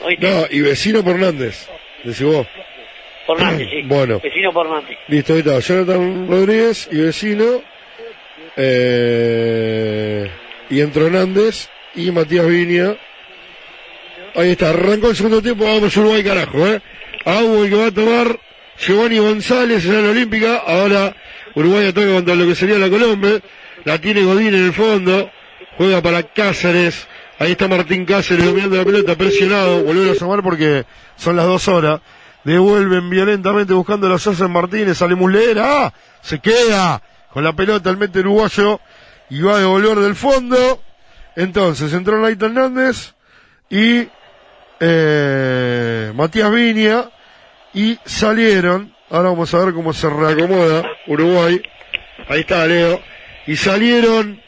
[0.00, 1.68] No, y vecino por Nández,
[2.02, 2.46] decís vos.
[3.26, 3.82] Por Nantes, sí.
[3.82, 4.20] Bueno.
[4.22, 4.96] Vecino por Nantes.
[5.08, 5.58] Listo, ahí está.
[5.60, 7.62] Jonathan Rodríguez y vecino.
[8.56, 10.30] Eh,
[10.70, 12.96] y entró Nández y Matías Viña.
[14.36, 16.80] Ahí está, arrancó el segundo tiempo, vamos Uruguay carajo, ¿eh?
[17.24, 18.38] Agua que va a tomar
[18.78, 20.56] Giovanni González en la Olímpica.
[20.66, 21.14] Ahora
[21.54, 23.40] Uruguay ataca contra lo que sería la Colombia.
[23.84, 25.30] La tiene Godín en el fondo.
[25.76, 27.06] Juega para Cáceres.
[27.44, 29.84] Ahí está Martín Cáceres dominando la pelota, presionado.
[29.84, 32.00] Volver a asomar porque son las dos horas.
[32.42, 34.96] Devuelven violentamente buscando a los Sosa Martínez.
[34.96, 35.86] Sale Muslera.
[35.86, 35.92] ¡Ah!
[36.22, 38.80] Se queda con la pelota el mete uruguayo.
[39.28, 40.82] Y va a devolver del fondo.
[41.36, 43.12] Entonces entró Naito Hernández
[43.68, 44.08] y
[44.80, 47.10] eh, Matías Viña
[47.74, 51.60] y salieron, ahora vamos a ver cómo se reacomoda Uruguay,
[52.28, 53.00] ahí está Leo,
[53.46, 54.43] y salieron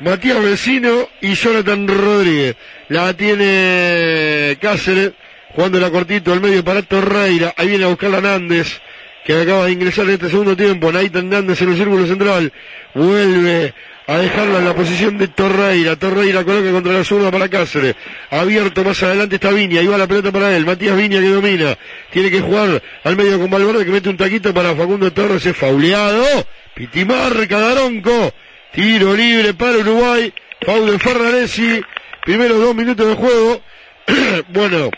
[0.00, 2.56] Matías Vecino y Jonathan Rodríguez,
[2.88, 5.12] la tiene Cáceres,
[5.54, 8.78] jugando la cortito al medio para Torreira, ahí viene a buscarla Nández,
[9.24, 12.52] que acaba de ingresar en este segundo tiempo, Nathan Nández en el círculo central,
[12.94, 13.72] vuelve
[14.06, 17.96] a dejarla en la posición de Torreira, Torreira coloca contra la zurda para Cáceres,
[18.30, 21.78] abierto más adelante está Viña, ahí va la pelota para él, Matías Viña que domina,
[22.12, 25.56] tiene que jugar al medio con Valverde que mete un taquito para Facundo Torres, es
[25.56, 28.34] fauleado, Pitimarca, Daronco,
[28.72, 30.32] tiro libre para Uruguay,
[30.64, 31.80] Paulo Ferraresi,
[32.24, 33.60] primeros dos minutos de juego,
[34.48, 34.90] bueno,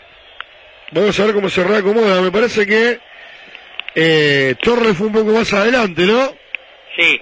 [0.91, 2.99] vamos a ver cómo se reacomoda, me parece que
[3.95, 6.31] eh, Torres fue un poco más adelante, ¿no?
[6.97, 7.21] Sí.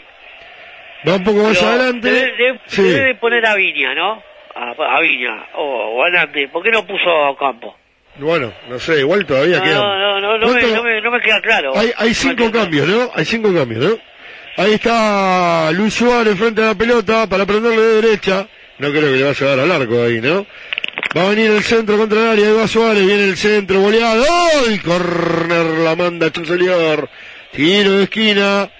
[1.07, 2.11] Va un poco más Pero adelante.
[2.11, 2.81] Debe, debe- Sí.
[2.83, 4.21] debe poner a Viña, ¿no?
[4.55, 5.61] A, a Viña o,
[5.97, 6.49] o a Nantes.
[6.49, 7.77] ¿Por qué no puso a Campo?
[8.15, 9.77] Bueno, no sé, igual todavía No, quedan.
[9.77, 11.77] no, no, no, me, no, me, no me queda claro.
[11.77, 13.11] Hay, hay cinco cambios, ¿no?
[13.13, 13.97] Hay cinco cambios, ¿no?
[14.57, 18.47] Ahí está Luis Suárez frente a la pelota para prenderle de derecha.
[18.79, 20.47] No creo que le vaya a dar al arco ahí, ¿no?
[21.15, 24.25] Va a venir el centro contra el área, ahí va Suárez, viene el centro, goleado,
[24.65, 24.79] ¡Ay!
[24.79, 27.07] Corner la manda Chancelier.
[27.51, 28.71] Tiro de esquina,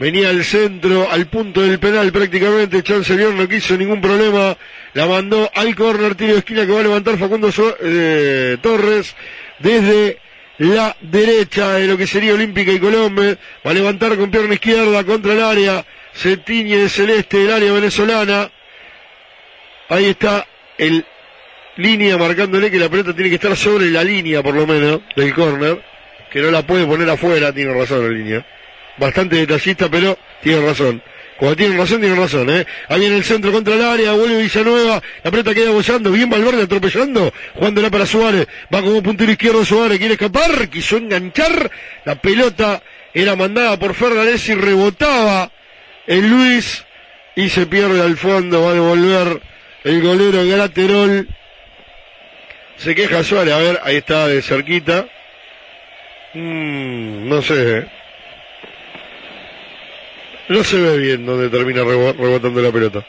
[0.00, 4.56] venía el centro, al punto del penal prácticamente, Chancelier no quiso ningún problema,
[4.94, 7.50] la mandó al corner, tiro de esquina que va a levantar Facundo
[7.82, 9.14] eh, Torres
[9.60, 10.18] desde
[10.60, 15.04] la derecha de lo que sería Olímpica y Colombia, va a levantar con pierna izquierda
[15.04, 18.50] contra el área, se tiñe de celeste el área venezolana,
[19.88, 21.06] ahí está el
[21.76, 25.32] línea marcándole que la pelota tiene que estar sobre la línea por lo menos del
[25.32, 25.82] córner,
[26.30, 28.46] que no la puede poner afuera, tiene razón la línea.
[28.98, 31.02] Bastante detallista, pero tiene razón.
[31.40, 32.66] Cuando tiene razón, tiene razón, ¿eh?
[32.88, 36.64] Ahí en el centro contra el área, vuelve Villanueva, la pelota queda bollando, bien Valverde
[36.64, 41.70] atropellando, jugándola para Suárez, va como puntero izquierdo Suárez, quiere escapar, quiso enganchar,
[42.04, 42.82] la pelota
[43.14, 45.50] era mandada por Fernández y rebotaba
[46.06, 46.84] el Luis
[47.36, 49.40] y se pierde al fondo, va a devolver
[49.84, 51.26] el golero Graterol.
[52.76, 55.06] Se queja Suárez, a ver, ahí está de cerquita.
[56.34, 57.78] Mm, no sé.
[57.78, 57.99] eh.
[60.50, 63.06] No se ve bien donde termina rebo- rebotando la pelota.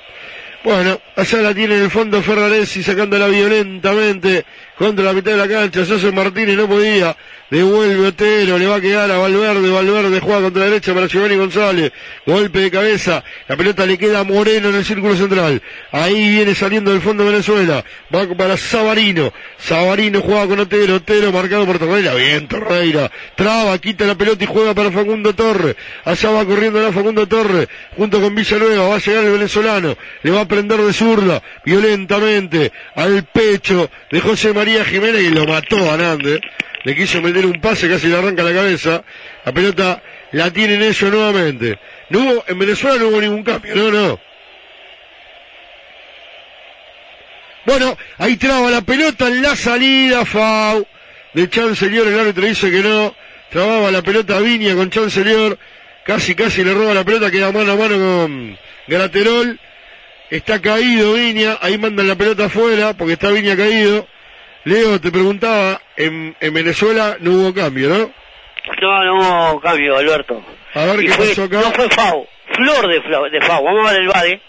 [0.63, 4.45] Bueno, allá la tiene en el fondo Ferraresi sacándola violentamente
[4.77, 5.83] contra la mitad de la cancha.
[5.85, 7.17] José Martínez no podía.
[7.51, 9.69] Devuelve Otero, le va a quedar a Valverde.
[9.69, 11.91] Valverde juega contra la derecha para Giovanni González.
[12.25, 13.25] Golpe de cabeza.
[13.49, 15.61] La pelota le queda a Moreno en el círculo central.
[15.91, 17.83] Ahí viene saliendo del fondo Venezuela.
[18.15, 19.33] Va para Sabarino.
[19.57, 20.95] Sabarino juega con Otero.
[20.95, 22.13] Otero marcado por Torreira.
[22.13, 23.11] Bien, Torreira.
[23.35, 25.75] Traba, quita la pelota y juega para Facundo Torres.
[26.05, 27.67] Allá va corriendo la Facundo Torres.
[27.97, 28.87] Junto con Villanueva.
[28.87, 29.97] Va a llegar el venezolano.
[30.23, 31.43] Le va a prender de zurda.
[31.65, 32.71] Violentamente.
[32.95, 35.21] Al pecho de José María Jiménez.
[35.21, 36.39] Y lo mató a Nández.
[36.83, 39.03] Le quiso meter un pase, casi le arranca la cabeza.
[39.45, 40.01] La pelota
[40.31, 41.77] la tienen ellos nuevamente.
[42.09, 44.19] No hubo, en Venezuela no hubo ningún cambio, no, no.
[47.65, 50.85] Bueno, ahí traba la pelota en la salida, Fau.
[51.33, 53.15] De Chancellor, el árbitro dice que no.
[53.51, 55.57] Trababa la pelota Viña con Chancellor.
[56.03, 59.59] Casi, casi le roba la pelota, queda mano a mano con Graterol.
[60.31, 64.07] Está caído Viña, ahí mandan la pelota afuera, porque está Viña caído.
[64.63, 68.11] Leo, te preguntaba, en, en Venezuela no hubo cambio, ¿no?
[68.81, 69.15] No, no
[69.53, 70.43] hubo cambio, Alberto.
[70.75, 71.61] A ver Y qué fue- pasó acá.
[71.61, 72.99] No fue Fau, Flor de,
[73.39, 73.63] de Fau.
[73.63, 74.41] Vamos a ver el Bade.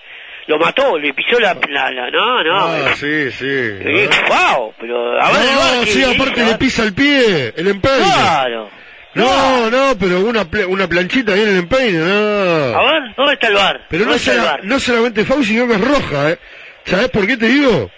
[0.49, 1.55] Lo mató, le pisó la...
[1.69, 2.57] la, la- no, no.
[2.67, 3.47] Ah, sí, sí.
[3.47, 7.69] Eh, Fau, pero a ver el No, VAR, sí, aparte le pisa el pie, el
[7.69, 7.99] empeine.
[8.05, 8.71] Claro.
[9.15, 12.79] No, no, pero una, una planchita ahí en el empeine, no.
[12.79, 13.87] A ver, ¿dónde está el bar?
[13.89, 16.39] Pero no, ¿Dónde está el será- no solamente Fau, sino que es roja, ¿eh?
[16.85, 17.91] ¿Sabes por qué te digo?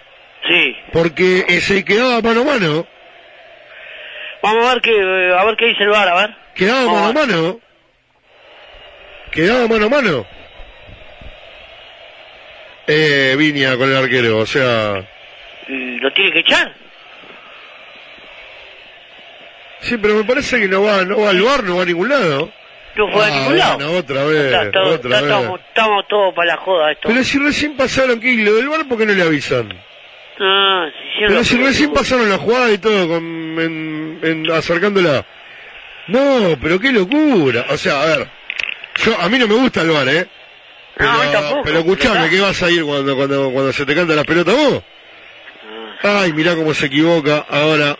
[0.47, 0.75] Sí.
[0.91, 2.87] Porque eh, se quedaba mano a mano.
[4.41, 6.35] Vamos a ver qué, eh, a ver qué dice el bar, a ver.
[6.53, 7.59] Quedaba Vamos mano a mano.
[9.31, 10.25] Quedaba mano a mano.
[12.87, 15.03] Eh, Viña con el arquero, o sea...
[15.67, 16.71] Mm, ¿Lo tiene que echar?
[19.81, 22.09] Sí, pero me parece que no va, no va al bar, no va a ningún
[22.09, 22.51] lado.
[22.95, 23.75] No fue a Ah, ningún lado.
[23.77, 25.23] bueno, otra vez, Está- está- otra está- vez.
[25.23, 27.07] Estamos, estamos todos para la joda esto.
[27.09, 28.29] Pero si recién pasaron, ¿qué?
[28.29, 29.69] ¿Y ¿Lo del bar por qué no le avisan?
[30.39, 30.87] Ah,
[31.19, 35.25] Pero si recién pasaron la jugada y todo, con, en, en- acercándola.
[36.07, 37.65] No, pero qué locura.
[37.69, 38.27] O sea, a ver,
[39.03, 40.27] yo, a mí no me gusta el bar, ¿eh?
[40.97, 42.29] Pero, No, tampoco, pero escuchame.
[42.29, 44.83] ¿qué vas a ir cuando, cuando, cuando se te canta la pelota vos?
[46.03, 47.97] Ay, mirá cómo se equivoca ahora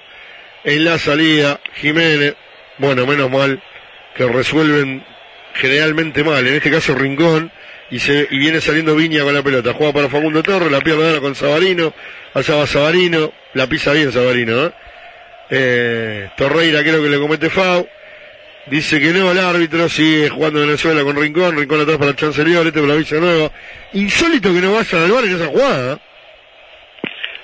[0.64, 2.36] en la salida Jiménez.
[2.78, 3.62] Bueno, menos mal
[4.16, 5.04] que resuelven
[5.56, 7.52] generalmente mal, en este caso Rincón,
[7.92, 9.74] y se y viene saliendo Viña con la pelota.
[9.74, 11.94] Juega para Facundo Torres, la pierde ahora con Sabarino,
[12.34, 14.72] allá va Sabarino, la pisa bien Sabarino, ¿eh?
[15.50, 17.88] Eh, Torreira creo que le comete FAU.
[18.68, 22.66] Dice que no, el árbitro sigue jugando Venezuela con Rincón, Rincón atrás para el Chancelier,
[22.66, 23.52] este para la Villa Nueva.
[23.94, 25.94] Insólito que no vayan al bar en esa jugada.
[25.94, 25.98] ¿eh?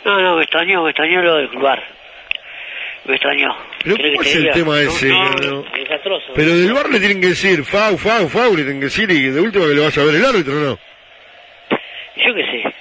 [0.03, 1.83] No, no, me extrañó, me extrañó lo del bar.
[3.05, 3.55] Me extrañó.
[3.83, 4.53] Pero ¿Querés ¿cómo es el diga?
[4.53, 5.07] tema ese?
[5.09, 6.33] No, desastroso.
[6.35, 9.30] Pero del bar le tienen que decir, FAU, FAU, FAU, le tienen que decir y
[9.30, 10.80] de última que lo vaya a ver el árbitro, ¿no?
[12.17, 12.73] Yo qué sé.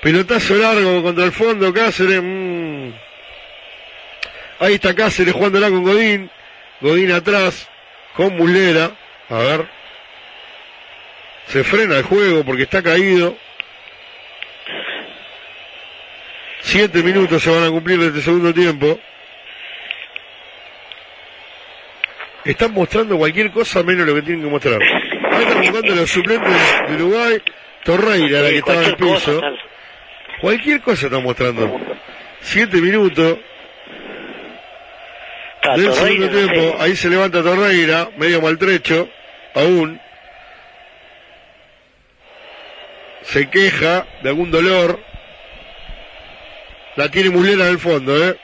[0.00, 2.20] Pelotazo largo contra el fondo, Cáceres.
[2.22, 2.90] mm.
[4.60, 6.30] Ahí está Cáceres jugándola con Godín.
[6.80, 7.68] Godín atrás,
[8.14, 8.90] con Mulera.
[9.28, 9.66] A ver.
[11.46, 13.36] Se frena el juego porque está caído.
[16.64, 18.98] Siete minutos se van a cumplir de este segundo tiempo.
[22.42, 24.80] Están mostrando cualquier cosa menos lo que tienen que mostrar.
[24.82, 27.42] Ahí están jugando los suplentes de Uruguay.
[27.84, 29.40] Torreira, la que estaba en el cosa, piso.
[30.40, 31.80] Cualquier cosa están mostrando.
[32.40, 33.38] Siete minutos
[35.56, 36.82] Está, del Torreira, segundo tiempo.
[36.82, 39.10] Ahí se levanta Torreira, medio maltrecho,
[39.54, 40.00] aún.
[43.20, 45.13] Se queja de algún dolor.
[46.96, 48.36] La tiene Mulera en el fondo, ¿eh?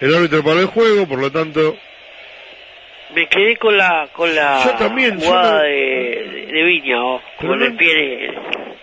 [0.00, 1.76] El árbitro para el juego, por lo tanto,
[3.14, 7.22] Me quedé con la con la Yo también, yo jugada no- de, de Viña, oh,
[7.38, 8.34] con no- el pie de-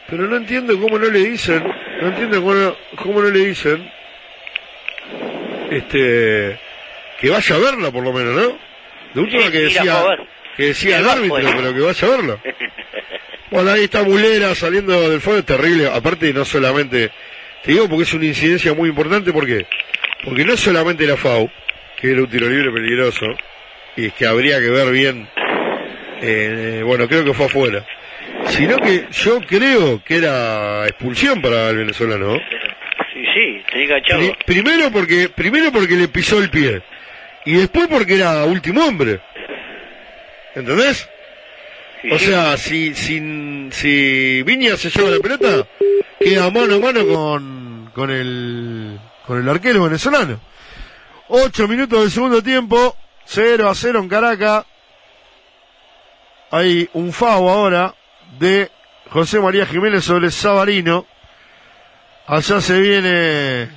[0.09, 1.63] pero no entiendo cómo no le dicen,
[2.01, 3.89] no entiendo cómo no, cómo no le dicen,
[5.71, 6.59] este,
[7.19, 8.57] que vaya a verla por lo menos, ¿no?
[9.13, 10.17] De última Sí, que decía,
[10.57, 12.37] que decía el árbitro, pero que vaya a verla.
[13.51, 15.87] Bueno, ahí está Mulera saliendo del fondo, es terrible.
[15.87, 17.11] Aparte, no solamente,
[17.65, 19.65] te digo porque es una incidencia muy importante, ¿por qué?
[20.23, 21.49] Porque no solamente la FAU,
[21.99, 23.25] que era un tiro libre peligroso,
[23.95, 25.27] y es que habría que ver bien,
[26.21, 27.85] eh, bueno, creo que fue afuera,
[28.47, 32.33] sino que yo creo que era expulsión para el venezolano.
[32.33, 32.39] ¿no?
[33.13, 33.63] Sí, sí,
[34.07, 34.33] tenía.
[34.35, 36.81] Pri- primero porque, primero porque le pisó el pie,
[37.45, 39.19] y después porque era último hombre.
[40.55, 41.09] ¿Entendés?
[42.11, 45.67] O sea, si, si, si Viña se lleva la pelota,
[46.19, 50.39] queda mano a mano con, con el, con el arquero venezolano.
[51.29, 54.65] Ocho minutos del segundo tiempo, 0 a 0 en Caracas.
[56.51, 57.95] Hay un FAO ahora
[58.37, 58.71] de
[59.09, 61.05] José María Jiménez sobre Sabarino.
[62.27, 63.69] Allá se viene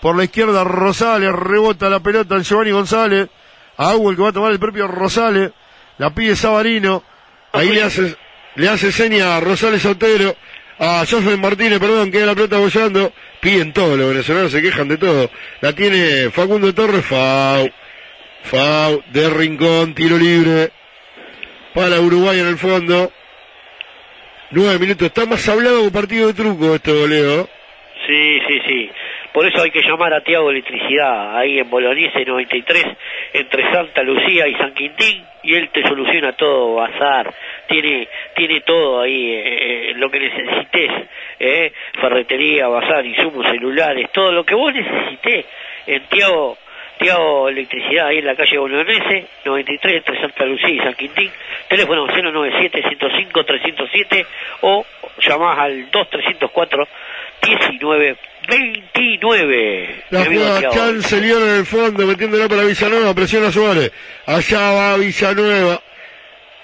[0.00, 3.28] por la izquierda Rosales, rebota la pelota en Giovanni González.
[3.76, 5.52] A el que va a tomar el propio Rosales.
[5.98, 7.04] La pide Sabarino.
[7.52, 8.16] Ahí le hace,
[8.56, 10.36] le hace seña a Rosales Otero.
[10.78, 13.12] A José Martínez, perdón, queda la pelota bollando.
[13.40, 15.30] Piden todo, los venezolanos se quejan de todo.
[15.60, 17.70] La tiene Facundo Torres, Fau.
[18.44, 20.70] Fau, de Rincón, tiro libre.
[21.74, 23.12] Para Uruguay en el fondo.
[24.50, 25.06] Nueve minutos.
[25.06, 27.48] Está más hablado que partido de truco esto, Leo.
[28.06, 28.90] Sí, sí, sí.
[29.32, 32.84] Por eso hay que llamar a Tiago Electricidad, ahí en Bolognese 93,
[33.32, 37.32] entre Santa Lucía y San Quintín, y él te soluciona todo, bazar,
[37.66, 40.90] tiene, tiene todo ahí, eh, eh, lo que necesites,
[41.40, 45.46] eh, ferretería, bazar, insumos celulares, todo lo que vos necesites.
[45.86, 46.58] En Tiago,
[46.98, 51.30] Tiago Electricidad, ahí en la calle Bolognese 93, entre Santa Lucía y San Quintín,
[51.68, 54.26] teléfono 097-105-307
[54.60, 54.84] o
[55.20, 56.86] llamás al 2304
[58.48, 60.04] 1929.
[60.10, 60.74] La Thiago.
[60.74, 63.92] Chancelier en el fondo, metiéndola para Villanueva, presiona Suárez.
[64.26, 65.82] Allá va Villanueva.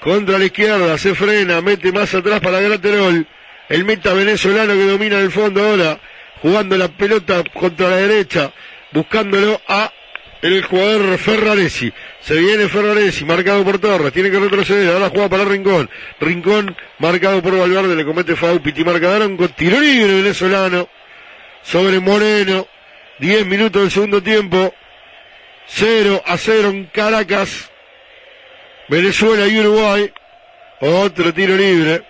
[0.00, 3.26] Contra la izquierda, se frena, mete más atrás para Graterol.
[3.68, 5.98] El meta venezolano que domina el fondo ahora,
[6.40, 8.52] jugando la pelota contra la derecha,
[8.92, 9.92] buscándolo a
[10.40, 11.92] el jugador Ferraresi.
[12.20, 15.90] Se viene Ferraresi, marcado por Torres, tiene que retroceder, ahora juega para Rincón.
[16.20, 20.88] Rincón, marcado por Valverde, le comete Fau, Piti marcaron con tiro libre venezolano
[21.70, 22.66] sobre Moreno.
[23.18, 24.72] 10 minutos del segundo tiempo.
[25.66, 27.70] 0 a 0 en Caracas.
[28.88, 30.10] Venezuela y Uruguay.
[30.80, 32.02] Otro tiro libre.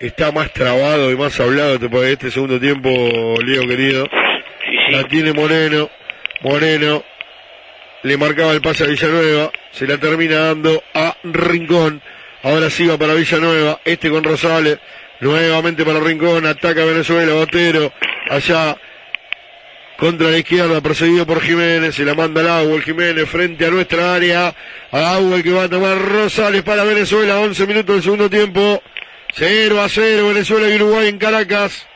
[0.00, 2.88] Está más trabado y más hablado este, este segundo tiempo,
[3.44, 4.06] Leo querido.
[4.90, 5.88] La tiene Moreno.
[6.42, 7.04] Moreno
[8.02, 9.50] le marcaba el pase a Villanueva.
[9.70, 12.02] Se la termina dando a Rincón.
[12.42, 13.80] Ahora sí va para Villanueva.
[13.84, 14.78] Este con Rosales.
[15.20, 16.46] Nuevamente para Rincón.
[16.46, 17.34] Ataca Venezuela.
[17.34, 17.92] Botero.
[18.28, 18.76] Allá
[20.00, 23.70] contra la izquierda, perseguido por Jiménez, se la manda al agua el Jiménez frente a
[23.70, 24.54] nuestra área,
[24.90, 28.82] agua el que va a tomar Rosales para Venezuela, 11 minutos del segundo tiempo,
[29.34, 31.86] 0 a 0 Venezuela y Uruguay en Caracas,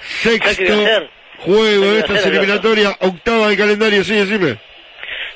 [0.00, 3.48] ¿Sabes qué voy a sexto juego ¿Sabes qué de voy a estas hacer, eliminatorias, octava
[3.48, 4.56] de calendario, sí, decime.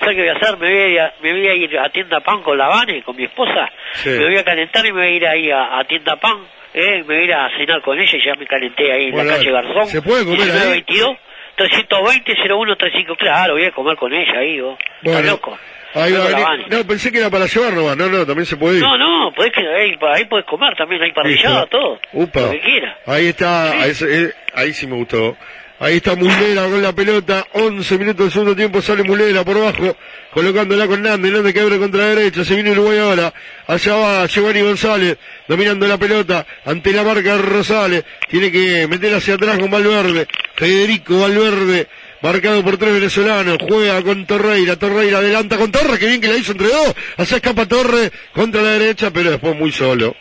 [0.01, 0.57] ¿Sabes qué voy a hacer?
[0.57, 3.03] Me voy a ir a, me voy a, ir a tienda pan con la Vane,
[3.03, 3.69] con mi esposa.
[3.93, 4.09] Sí.
[4.09, 6.39] Me voy a calentar y me voy a ir ahí a, a tienda pan.
[6.75, 9.13] Eh, me voy a ir a cenar con ella y ya me calenté ahí en
[9.13, 9.87] Bueno, la calle Garzón.
[9.89, 10.47] ¿se puede comer ahí?
[10.49, 11.17] 1922
[11.57, 14.79] 320 0135 claro, voy a comer con ella ahí, vos.
[14.81, 15.59] ¿Estás Bueno, loco?
[15.95, 18.57] ahí va a venir- no, pensé que era para llevar nomás, no, no, también se
[18.57, 18.83] puede ir.
[18.83, 22.01] No, no, podés que, ahí, ahí podés comer también, hay parrillada, todo.
[22.15, 22.41] Upa.
[22.41, 22.97] Lo que quieras.
[23.07, 25.37] Ahí está, ahí, se- eh, ahí sí me gustó.
[25.83, 29.97] Ahí está Mulera con la pelota, 11 minutos del segundo tiempo, sale Mulera por abajo,
[30.33, 33.35] colocándola con Nández, Nández que abre contra la derecha, se viene Uruguay ahora,
[33.67, 39.35] allá va Giovanni González, dominando la pelota, ante la marca Rosales, tiene que meter hacia
[39.35, 41.89] atrás con Valverde, Federico Valverde,
[42.23, 46.37] marcado por tres venezolanos, juega con Torreira, Torreira adelanta con Torres, que bien que la
[46.37, 50.15] hizo entre dos, allá escapa Torres contra la derecha, pero después muy solo,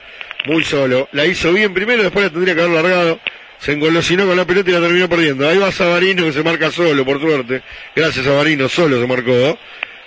[0.48, 3.20] muy solo, la hizo bien primero, después la tendría que haber largado,
[3.62, 5.48] se engolosinó con la pelota y la terminó perdiendo.
[5.48, 7.62] Ahí va Sabarino que se marca solo, por suerte.
[7.96, 9.58] Gracias Sabarino, solo se marcó.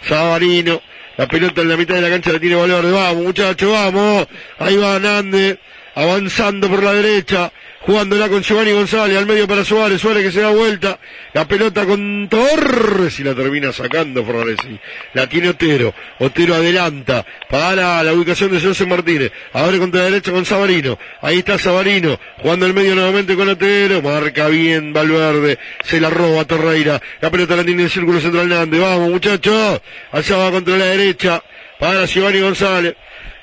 [0.02, 0.83] Sabarino,
[1.16, 2.91] la pelota en la mitad de la cancha la tiene Valverde.
[2.91, 4.26] Vamos muchachos, vamos.
[4.58, 5.58] Ahí va Nández,
[5.94, 7.52] avanzando por la derecha.
[7.86, 10.98] Jugándola con Giovanni González, al medio para Suárez, Suárez que se da vuelta,
[11.32, 14.78] la pelota con Torres y la termina sacando Ferraresi.
[15.12, 17.24] La tiene Otero, Otero adelanta.
[17.48, 22.18] Para la ubicación de José Martínez, abre contra la derecha con Sabarino, ahí está Sabarino,
[22.38, 27.56] jugando el medio nuevamente con Otero, marca bien Valverde, se la roba Torreira, la pelota
[27.56, 29.80] la tiene en el círculo central Nández, vamos muchachos,
[30.10, 31.42] allá va contra la derecha,
[31.78, 32.96] para Giovanni González.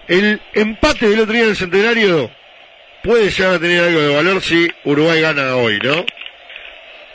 [0.07, 2.31] El empate del otro día en el centenario
[3.03, 6.05] puede llegar a tener algo de valor si Uruguay gana hoy, ¿no?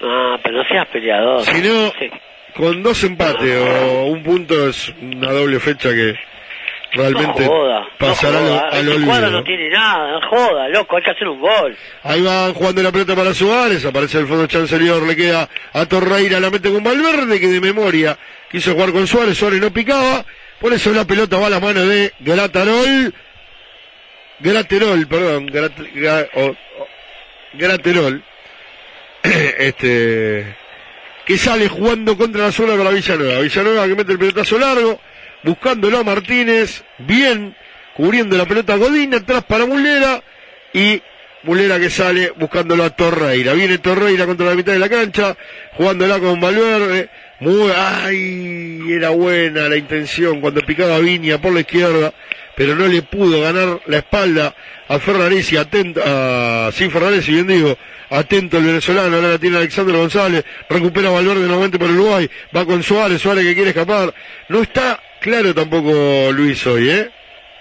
[0.02, 1.44] Ah, pero no seas peleador.
[1.44, 1.92] Si no,
[2.54, 6.14] con dos empates o un punto es una doble fecha que
[6.92, 8.68] realmente no joda, pasará no joda.
[8.70, 9.30] al olvido.
[9.30, 11.76] no tiene nada, no joda, loco, hay que hacer un gol.
[12.02, 16.40] Ahí va jugando la pelota para Suárez, aparece el fondo chancelier, le queda a Torreira,
[16.40, 18.16] la mete con Valverde, que de memoria
[18.50, 20.24] quiso jugar con Suárez, Suárez no picaba,
[20.60, 23.12] por eso la pelota va a la mano de Gratarol,
[24.40, 26.56] Graterol, perdón, Grat-
[27.54, 28.22] Graterol,
[29.22, 30.56] este,
[31.24, 35.00] que sale jugando contra la zona para Villanueva, Villanueva que mete el pelotazo largo,
[35.42, 37.56] buscándolo a Martínez, bien,
[37.94, 40.22] cubriendo la pelota a Godín, atrás para Mulera,
[40.72, 41.02] y
[41.44, 43.54] Mulera que sale buscándolo a Torreira.
[43.54, 45.36] Viene Torreira contra la mitad de la cancha,
[45.74, 47.08] jugándola con Valverde.
[47.40, 52.14] Muy, ay, era buena la intención cuando picaba Viña por la izquierda,
[52.56, 54.54] pero no le pudo ganar la espalda
[54.88, 57.76] a Ferraresi, atento, a, sí, Ferraresi, bien digo,
[58.08, 62.82] atento el venezolano, ahora la tiene Alexander González, recupera Valverde nuevamente por Uruguay, va con
[62.82, 64.14] Suárez, Suárez que quiere escapar.
[64.48, 67.10] No está claro tampoco Luis hoy, ¿eh?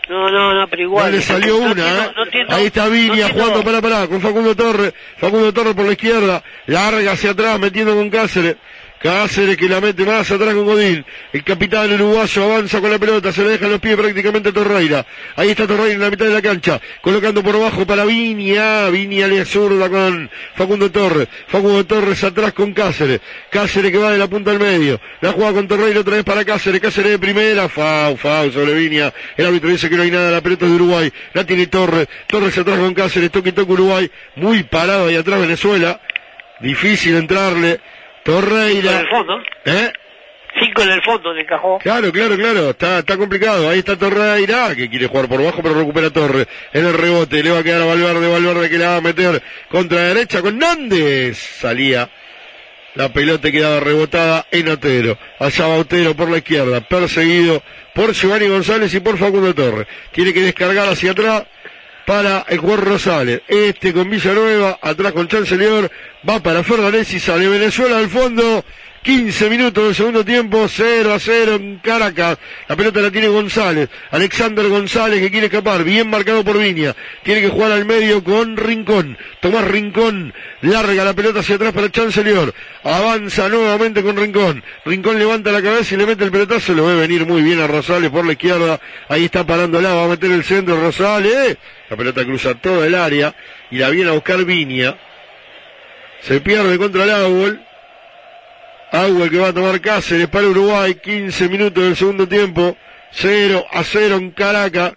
[0.08, 1.12] No, no, no, pero igual.
[1.12, 2.12] Le salió No una, ¿eh?
[2.16, 4.94] no entiendo- Ahí está Viña jugando para para con Facundo Torres.
[5.18, 6.44] Facundo Torres por la izquierda.
[6.68, 8.56] Larga hacia atrás metiendo con Cáceres.
[9.02, 11.06] Cáceres que la mete más atrás con Godín.
[11.32, 13.32] El capitán uruguayo avanza con la pelota.
[13.32, 15.06] Se le deja los pies prácticamente a Torreira.
[15.36, 16.82] Ahí está Torreira en la mitad de la cancha.
[17.02, 18.90] Colocando por abajo para Viña.
[18.90, 21.28] Viña le zurda con Facundo Torres.
[21.48, 23.20] Facundo Torres atrás con Cáceres.
[23.52, 25.00] Cáceres que va de la punta al medio.
[25.22, 26.82] La juega con Torreira otra vez para Cáceres.
[26.82, 27.70] Cáceres de primera.
[27.70, 29.14] Fau, fau sobre Viña.
[29.38, 30.32] El árbitro dice que no hay nada.
[30.32, 31.12] La pelota es de Uruguay.
[31.34, 32.08] La tiene Torres.
[32.28, 33.30] Torres atrás con Cáceres.
[33.30, 34.10] Toque y toque Uruguay.
[34.36, 36.00] Muy parado ahí atrás Venezuela.
[36.60, 37.82] Difícil entrarle.
[38.26, 39.00] Cinco en Torreira.
[39.00, 39.40] el fondo.
[39.66, 39.92] ¿Eh?
[40.60, 41.80] Cinco en el fondo le encajó.
[41.80, 43.70] Claro, claro, claro, está, está complicado.
[43.70, 46.48] Ahí está Torreira, que quiere jugar por bajo, pero recupera Torres.
[46.74, 49.42] En el rebote, le va a quedar a Valverde, Valverde que la va a meter
[49.70, 51.38] contra la derecha con Nández.
[51.38, 52.10] Salía.
[52.96, 55.18] La pelota quedaba rebotada en Otero.
[55.40, 57.62] Allá va Otero por la izquierda, perseguido
[57.94, 59.88] por Giovanni González y por Facundo Torres.
[60.14, 61.44] Tiene que descargar hacia atrás
[62.06, 63.42] para el jugador Rosales.
[63.48, 65.92] Este con Villanueva, atrás con Chancelier,
[66.28, 68.64] va para Fernández y sale Venezuela al fondo.
[69.06, 72.40] 15 minutos del segundo tiempo, 0 a 0 en Caracas.
[72.68, 73.88] La pelota la tiene González.
[74.10, 76.96] Alexander González que quiere escapar, bien marcado por Viña.
[77.22, 79.16] Tiene que jugar al medio con Rincón.
[79.42, 82.52] Tomás Rincón larga la pelota hacia atrás para Chancelier.
[82.84, 84.64] Avanza nuevamente con Rincón.
[84.86, 86.74] Rincón levanta la cabeza y le mete el pelotazo.
[86.74, 88.80] Lo ve venir muy bien a Rosales por la izquierda.
[89.08, 91.60] Ahí está parándola, va a meter el centro Rosales.
[91.92, 93.36] La pelota cruza toda el área
[93.70, 94.98] y la viene a buscar Viña.
[96.22, 97.65] Se pierde contra el Árbol.
[99.04, 102.78] Agua que va a tomar Cáceres para Uruguay, 15 minutos del segundo tiempo,
[103.12, 104.94] 0 a 0 en Caracas,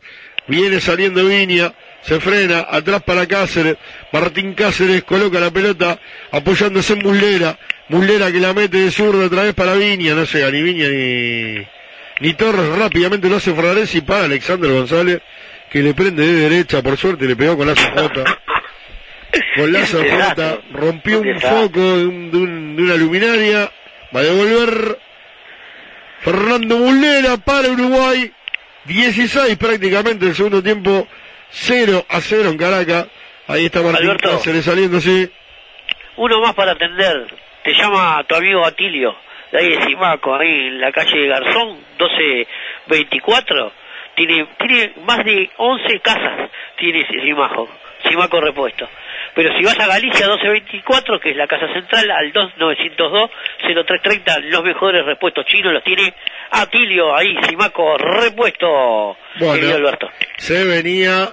[0.46, 3.76] viene saliendo Viña, se frena, atrás para Cáceres,
[4.12, 5.98] Martín Cáceres coloca la pelota
[6.30, 10.50] apoyándose en Muslera, Muslera que la mete de zurda otra vez para Viña, no llega
[10.50, 11.66] ni Viña ni,
[12.20, 15.20] ni Torres, rápidamente lo hace Ferraresi para Alexander González,
[15.70, 18.24] que le prende de derecha, por suerte le pegó con la zapata.
[19.56, 23.70] Con la zapata, rompió un foco de, un- de un- de una luminaria,
[24.14, 24.98] va a devolver
[26.20, 28.32] Fernando Mullera para Uruguay,
[28.84, 31.06] 16 prácticamente el segundo tiempo,
[31.50, 33.06] 0 a 0 en Caracas,
[33.46, 34.30] ahí está Martín Alberto.
[34.30, 35.30] Cáceres saliendo, sí,
[36.16, 37.26] Uno más para atender.
[37.62, 39.14] Te llama tu amigo Atilio,
[39.52, 43.72] de ahí de Simaco, ahí en la calle Garzón, 1224.
[44.16, 47.68] Tiene, tiene más de 11 casas, tiene Simaco,
[48.08, 48.88] Simaco repuesto.
[49.38, 55.06] Pero si vas a Galicia 1224, que es la casa central, al 2902-0330, los mejores
[55.06, 56.12] repuestos chinos los tiene
[56.50, 60.10] Atilio, ahí, Simaco repuesto, bueno, Alberto.
[60.38, 61.32] se venía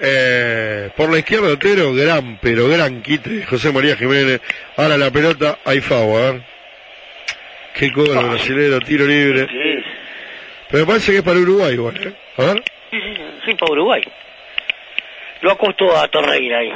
[0.00, 4.40] eh, por la izquierda Otero, gran, pero gran quite, José María Jiménez,
[4.76, 6.42] ahora la pelota, hay ver,
[7.72, 9.84] qué cobra el brasilero, tiro libre, Sí,
[10.70, 12.12] pero me parece que es para Uruguay igual, ¿eh?
[12.36, 13.14] a ver, sí, sí,
[13.46, 14.02] sí, para Uruguay.
[15.40, 16.72] Lo acostó a Torreira ahí.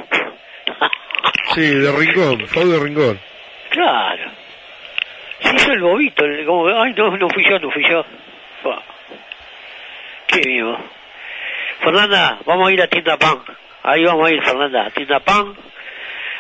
[1.54, 3.20] Sí, de Rincón, FAO de Rincón.
[3.70, 4.30] Claro.
[5.40, 8.04] Se hizo el bobito, el- como, ay, no, no fui yo, no fui yo.
[10.28, 10.78] Qué vivo.
[11.80, 13.38] Fernanda, vamos a ir a Tienda Pan.
[13.82, 15.54] Ahí vamos a ir, Fernanda, a Tienda Pan.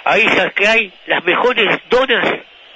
[0.04, 2.26] Ahí sabes que hay las mejores donas,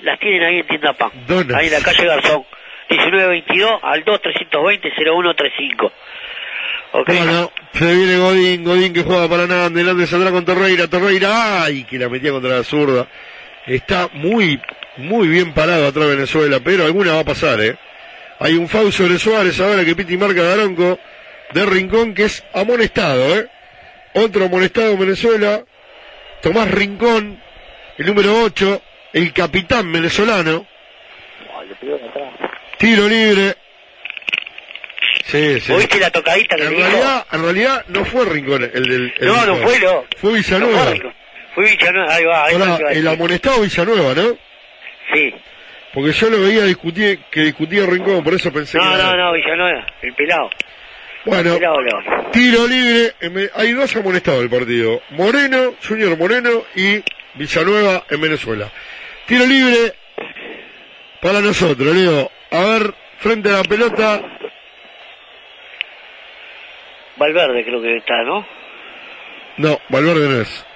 [0.01, 1.11] las tienen ahí en Tienda Pan.
[1.27, 1.57] Donas.
[1.57, 2.45] Ahí en la calle Garzón.
[2.91, 5.93] 1922 al 2320-0135.
[6.93, 11.85] Bueno, se viene Godín, Godín que juega para nada, delante saldrá con Torreira, Torreira, ay,
[11.85, 13.07] que la metía contra la zurda.
[13.67, 14.61] Está muy,
[14.97, 17.77] muy bien parado atrás Venezuela, pero alguna va a pasar, eh.
[18.39, 20.99] Hay un foul sobre Suárez ahora que Piti marca Daronco
[21.53, 23.49] de Rincón que es amonestado, eh.
[24.15, 25.65] Otro amonestado en Venezuela,
[26.41, 27.39] Tomás Rincón,
[27.99, 28.83] el número 8,
[29.13, 30.67] el capitán venezolano.
[32.79, 33.57] Tiro libre.
[35.27, 35.73] Sí, sí.
[35.73, 39.15] ¿Oíste la tocadita que En realidad, en realidad no fue Rincón el del.
[39.19, 40.05] el No, no fue, no.
[40.19, 40.95] Fue Villanueva.
[40.95, 41.13] No
[41.55, 42.93] fue Villanueva, ahí va, ahí va, Ahora, ahí va.
[42.93, 44.39] el amonestado Villanueva, ¿no?
[45.13, 45.35] Sí.
[45.95, 49.33] Porque yo lo veía discutir, que discutía Rincón, por eso pensé No, que no, no,
[49.33, 50.51] Villanueva, el pelado.
[51.25, 52.05] Bueno, El pelado, León.
[52.33, 53.13] tiro libre,
[53.55, 55.01] hay dos amonestados del partido.
[55.11, 57.03] Moreno, Junior Moreno y
[57.35, 58.71] Villanueva en Venezuela.
[59.27, 59.93] Tiro libre
[61.21, 62.31] para nosotros, Leo.
[62.53, 64.36] A ver, frente a la pelota,
[67.17, 68.47] Valverde creo que está, ¿no?
[69.59, 70.67] No, Valverde no es.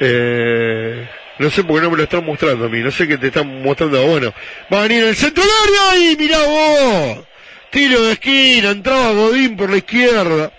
[0.00, 1.06] Eh,
[1.38, 2.80] no sé por qué no me lo están mostrando a mí.
[2.80, 4.04] No sé qué te están mostrando.
[4.06, 4.32] Bueno,
[4.72, 5.52] va a venir el centro del
[5.90, 7.26] área y mirá vos.
[7.70, 10.52] Tiro de esquina, entraba Godín por la izquierda.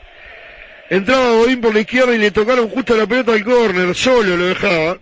[0.89, 3.95] Entraba Godín por la izquierda y le tocaron justo la pelota al córner.
[3.95, 4.97] Solo lo dejaba.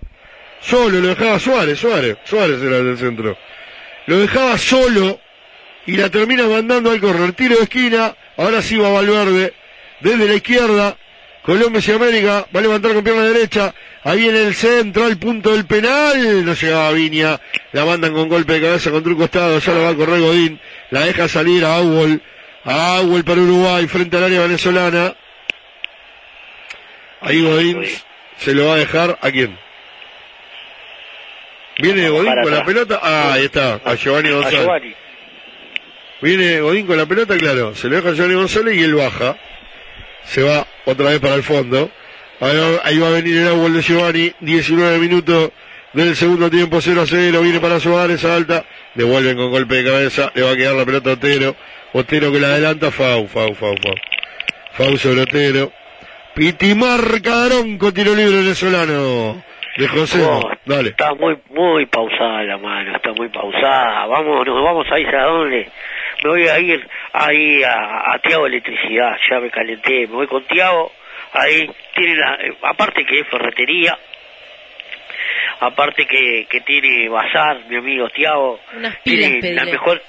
[0.62, 2.18] Solo lo dejaba Suárez, Suárez.
[2.24, 3.38] Suárez era el del centro.
[4.08, 5.20] Lo dejaba solo
[5.86, 7.34] y la termina mandando al córner.
[7.34, 8.16] Tiro de esquina.
[8.38, 9.54] Ahora sí va Valverde.
[10.02, 10.98] Desde la izquierda.
[11.44, 13.74] Colombia y América va a levantar con pierna derecha.
[14.04, 16.46] Ahí en el centro, al punto del penal.
[16.46, 17.40] No llegaba Viña.
[17.72, 19.60] La mandan con golpe de cabeza contra un costado.
[19.60, 20.60] Ya la va a correr Godín.
[20.92, 22.22] La deja salir a Auwol.
[22.64, 25.16] A Auwol para Uruguay frente al área venezolana.
[27.22, 27.84] Ahí Godín
[28.38, 29.58] se lo va a dejar a quién.
[31.80, 33.00] Viene Godín con la pelota.
[33.02, 33.82] Ah, ahí está.
[33.84, 34.96] A Giovanni González.
[36.22, 37.76] Viene Godín con la pelota, claro.
[37.76, 39.38] Se le deja a Giovanni González y él baja.
[40.24, 41.90] Se va otra vez para el fondo.
[42.40, 44.34] Ahí va, a venir el agua de Giovanni.
[44.40, 45.52] 19 minutos
[45.94, 47.42] del segundo tiempo, 0 a 0.
[47.42, 48.66] Viene para Suárez, alta.
[48.96, 50.32] Devuelven con golpe de cabeza.
[50.34, 51.56] Le va a quedar la pelota a Otero.
[51.94, 52.90] Otero que la adelanta.
[52.92, 53.94] Fau, fau, fau, fau.
[54.74, 55.72] Fau sobre Otero.
[56.34, 59.44] Pitimarca Daronco, tiro libre venezolano.
[59.78, 60.22] De José.
[60.24, 60.90] Oh, Dale.
[60.90, 64.06] Está muy, muy pausada la mano, está muy pausada.
[64.06, 65.70] Vamos, nos vamos a ir a dónde.
[66.24, 70.02] Me voy a ir ahí a, a Tiago Electricidad, ya me calenté.
[70.02, 70.92] Me voy con Tiago,
[71.34, 72.38] ahí tiene la,
[72.70, 73.98] aparte que es ferretería,
[75.60, 78.60] aparte que, que tiene bazar, mi amigo Tiago.
[79.04, 79.72] Tiene la pedile.
[79.72, 80.02] mejor,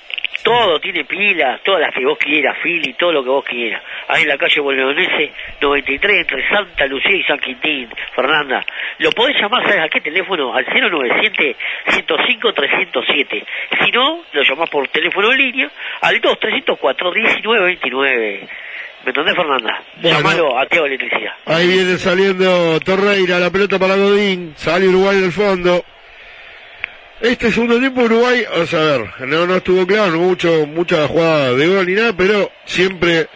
[0.42, 3.82] todo tiene pilas, todas las que vos quieras, Fili, todo lo que vos quieras.
[4.08, 8.64] Ahí en la calle Bolognese 93 entre Santa Lucía y San Quintín, Fernanda.
[8.98, 10.54] Lo podés llamar, ¿sabes a qué teléfono?
[10.54, 11.56] Al 097
[11.88, 13.44] 105 307.
[13.84, 15.70] Si no, lo llamás por teléfono en línea
[16.00, 18.48] al 2 304 1929.
[19.04, 19.82] ¿Me entendés, Fernanda?
[20.00, 20.18] Bueno.
[20.18, 21.32] Llamalo a Tiago Electricidad.
[21.46, 25.84] Ahí viene saliendo Torreira, la pelota para Godín, sale Uruguay del fondo.
[27.22, 31.06] Este segundo tiempo Uruguay, vamos a ver, no, no estuvo claro, no hubo mucho, mucha
[31.06, 33.28] jugada de gol ni nada, pero siempre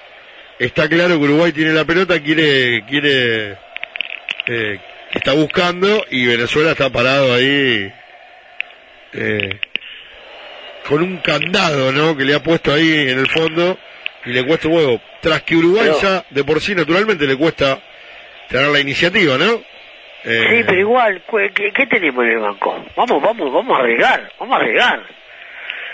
[0.58, 3.56] está claro que Uruguay tiene la pelota, quiere, quiere,
[4.48, 4.80] eh,
[5.14, 7.92] está buscando y Venezuela está parado ahí,
[9.12, 9.60] eh,
[10.88, 12.16] con un candado, ¿no?
[12.16, 13.78] Que le ha puesto ahí en el fondo
[14.24, 15.00] y le cuesta huevo.
[15.22, 17.80] Tras que Uruguay Pero- ya de por sí naturalmente le cuesta
[18.48, 19.62] tener la iniciativa, ¿no?
[20.26, 21.22] Eh, Sí, pero igual,
[21.54, 22.84] ¿qué, qué tenemos en el banco?
[22.96, 25.02] Vamos, vamos, vamos a regar, vamos a regar.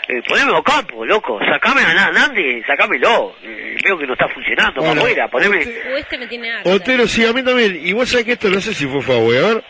[0.08, 3.36] Eh, poneme Ocampo, loco, sacame a Na- Nandi, sacámelo.
[3.44, 5.62] Eh, veo que no está funcionando, Bueno, para afuera, poneme...
[5.98, 6.70] Este me tiene harta.
[6.70, 7.78] Otero, sí, a mí también.
[7.84, 9.64] Y vos sabés que esto no sé si fue favor, a ver.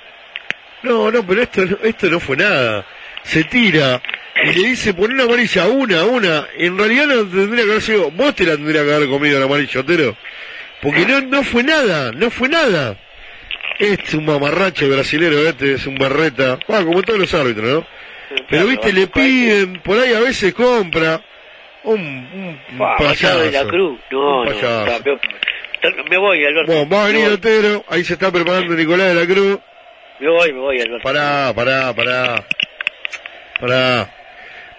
[0.83, 2.85] No, no, pero esto, no- esto no fue nada.
[3.25, 4.01] Se tira
[4.45, 6.47] y le dice poner una amarilla, una, una.
[6.57, 9.45] En realidad no tendría que haber sido, vos te la tendría que haber comido la
[9.45, 10.17] amarilla, Otero.
[10.81, 12.97] Porque no, no fue nada, no fue nada.
[13.79, 16.59] Es un mamarracho brasilero, este es un barreta.
[16.69, 17.87] Ah, como todos los árbitros, ¿no?
[18.49, 21.21] Pero viste, le piden, por ahí a veces compra.
[21.85, 23.41] Un, un, Fua, payaso.
[23.41, 25.03] De la Cruz, no, Un no, payaso.
[25.03, 25.21] peor.
[26.09, 26.73] me voy, Alberto.
[26.73, 27.29] Bueno, va a venir.
[27.29, 29.59] Otero, ahí se está preparando Nicolás de la Cruz.
[30.21, 31.03] Me voy, me voy, Alberto.
[31.03, 32.45] Pará, pará, pará.
[33.61, 34.11] Pará.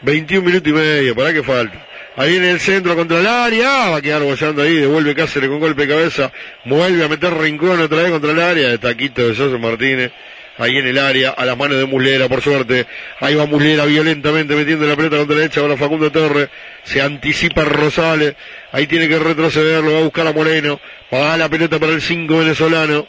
[0.01, 1.85] 21 minutos y medio, pará que falta.
[2.15, 5.59] Ahí en el centro contra el área, va a quedar bollando ahí, devuelve Cáceres con
[5.59, 6.31] golpe de cabeza,
[6.65, 10.11] vuelve a meter Rincón otra vez contra el área, de taquito de Soso Martínez,
[10.59, 12.85] ahí en el área, a las manos de Muslera, por suerte,
[13.19, 16.49] ahí va Muslera violentamente metiendo la pelota contra la derecha para Facundo Torres,
[16.83, 18.35] se anticipa Rosales,
[18.71, 20.79] ahí tiene que retroceder, lo va a buscar a Moreno,
[21.11, 23.07] va la pelota para el 5 venezolano,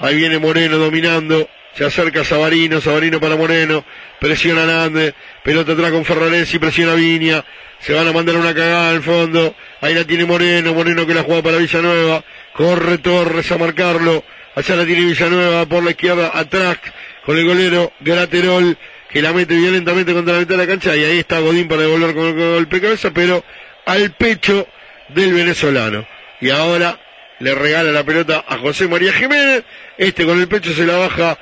[0.00, 1.48] Ahí viene Moreno dominando.
[1.74, 3.84] Se acerca Sabarino, Sabarino para Moreno,
[4.18, 7.44] presiona Nández, pelota atrás con Ferraresi, presiona Viña,
[7.80, 11.22] se van a mandar una cagada al fondo, ahí la tiene Moreno, Moreno que la
[11.22, 14.24] juega para Villanueva, corre Torres a marcarlo,
[14.54, 16.78] allá la tiene Villanueva por la izquierda, atrás
[17.24, 18.76] con el golero Graterol,
[19.10, 21.82] que la mete violentamente contra la mitad de la cancha, y ahí está Godín para
[21.82, 23.44] devolver con el golpe de cabeza, pero
[23.86, 24.66] al pecho
[25.08, 26.06] del venezolano.
[26.40, 26.98] Y ahora
[27.40, 29.64] le regala la pelota a José María Jiménez,
[29.96, 31.38] este con el pecho se la baja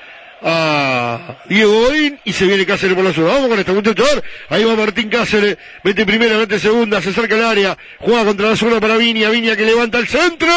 [0.49, 3.35] a Diego Godín y se viene Cáceres por la zona.
[3.35, 4.05] Vamos con este muchacho.
[4.05, 4.25] a ver.
[4.49, 5.59] Ahí va Martín Cáceres.
[5.83, 7.77] Mete primera, mete segunda, se acerca al área.
[7.99, 9.29] Juega contra la zona para Viña.
[9.29, 10.49] Viña que levanta el centro.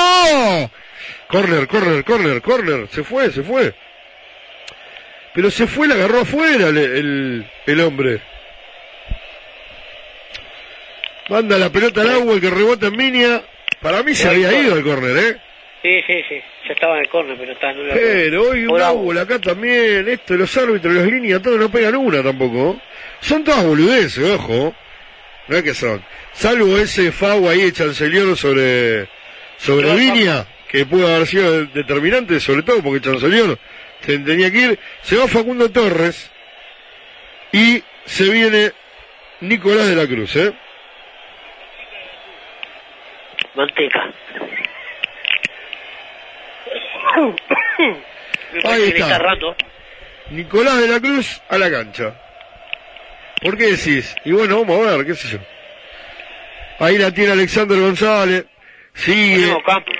[1.27, 2.87] Corner, corner, corner, corner.
[2.93, 3.73] Se fue, se fue.
[5.33, 8.21] Pero se fue, la agarró afuera el, el, el hombre.
[11.29, 13.41] Manda la pelota al agua, el que rebota en Viña.
[13.81, 15.48] Para mí se había ido el corner, ¿eh?
[15.81, 16.41] Sí, sí, sí.
[16.67, 17.93] Ya estaba en el córner, pero está en una...
[17.93, 22.21] Pero hoy un árbol acá también, esto los árbitros, las líneas, todos no pegan una
[22.21, 22.79] tampoco.
[23.21, 24.75] Son todas boludeces, ojo.
[25.47, 26.03] No es que son.
[26.33, 29.07] Salvo ese FAU ahí de Chancelier sobre,
[29.57, 33.57] sobre Viña, que pudo haber sido determinante, sobre todo porque Chancelier
[34.01, 34.79] se tenía que ir.
[35.01, 36.29] Se va Facundo Torres
[37.51, 38.73] y se viene
[39.41, 40.53] Nicolás de la Cruz, ¿eh?
[43.55, 44.13] Manteca.
[48.63, 49.21] Ahí está.
[50.31, 52.13] Nicolás de la Cruz a la cancha.
[53.41, 54.15] ¿Por qué decís?
[54.25, 55.39] Y bueno, vamos a ver, qué sé yo.
[56.79, 58.45] Ahí la tiene Alexander González.
[58.93, 59.55] Sigue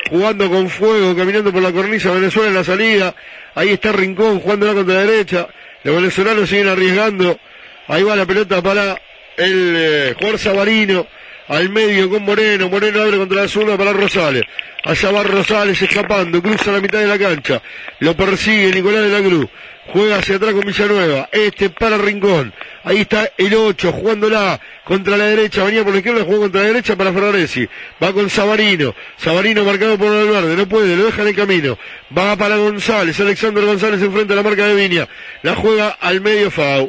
[0.09, 3.15] jugando con fuego, caminando por la cornisa Venezuela en la salida.
[3.55, 5.47] Ahí está Rincón jugando contra la derecha.
[5.83, 7.39] Los venezolanos siguen arriesgando.
[7.87, 8.99] Ahí va la pelota para
[9.37, 11.07] el eh, jugador Sabarino.
[11.49, 12.69] Al medio con Moreno.
[12.69, 14.43] Moreno abre contra la zurda para Rosales.
[14.83, 16.43] Allá va Rosales escapando.
[16.43, 17.59] Cruza la mitad de la cancha.
[17.99, 19.47] Lo persigue Nicolás de la Cruz.
[19.91, 21.27] Juega hacia atrás con Villanueva.
[21.31, 22.53] Este para Rincón.
[22.83, 25.63] Ahí está el 8 jugándola contra la derecha.
[25.63, 27.67] Venía por la izquierda, jugó contra la derecha para Ferraresi.
[28.01, 28.93] Va con Sabarino.
[29.17, 30.55] Sabarino marcado por Valverde.
[30.55, 31.79] No puede, lo deja en el camino.
[32.15, 33.19] Va para González.
[33.19, 35.07] Alexander González enfrente a la marca de Viña.
[35.41, 36.87] La juega al medio Fau.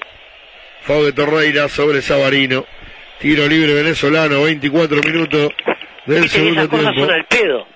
[0.83, 2.67] Fau de Torreira sobre Sabarino.
[3.21, 5.53] Tiro libre venezolano, 24 minutos
[6.07, 7.01] del segundo esas cosas tiempo.
[7.07, 7.67] son al pedo.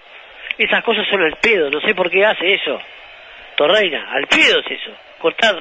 [0.57, 1.71] Esas cosas son al pedo.
[1.71, 2.81] No sé por qué hace eso.
[3.57, 4.91] Torreira, al pedo es eso.
[5.19, 5.57] Cortar.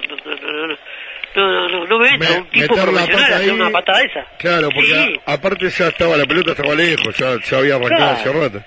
[1.36, 4.26] No, no, no, me entra Me- un tipo profesional hacer una patada esa.
[4.38, 5.20] Claro, porque Sí.
[5.26, 8.40] a- aparte ya estaba, la pelota estaba lejos, ya, ya había arrancado hace Claro.
[8.42, 8.64] rato.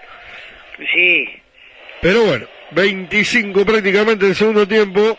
[0.93, 1.41] Sí.
[2.03, 5.17] Pero bueno, 25 prácticamente del segundo tiempo.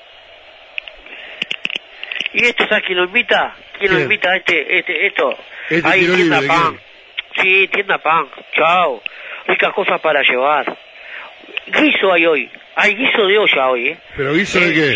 [2.34, 3.56] ¿Y esto sabes quién lo invita?
[3.80, 4.04] ¿Quién lo ¿Quién?
[4.12, 5.38] invita a este, este, esto?
[5.70, 6.80] Este tiro tienda libre, pan.
[7.42, 8.28] Sí, tienda pan.
[8.54, 9.02] Chao.
[9.48, 10.78] Ricas cosas para llevar.
[11.68, 12.50] Guiso hay hoy.
[12.76, 13.98] Hay guiso de olla hoy, ¿eh?
[14.16, 14.96] ¿Pero guiso de qué?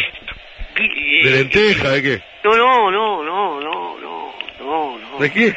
[0.76, 1.90] Gui- ¿De eh, lenteja?
[1.90, 2.22] ¿De qué?
[2.44, 5.20] No, no, no, no, no, no, no, no.
[5.20, 5.54] ¿De qué?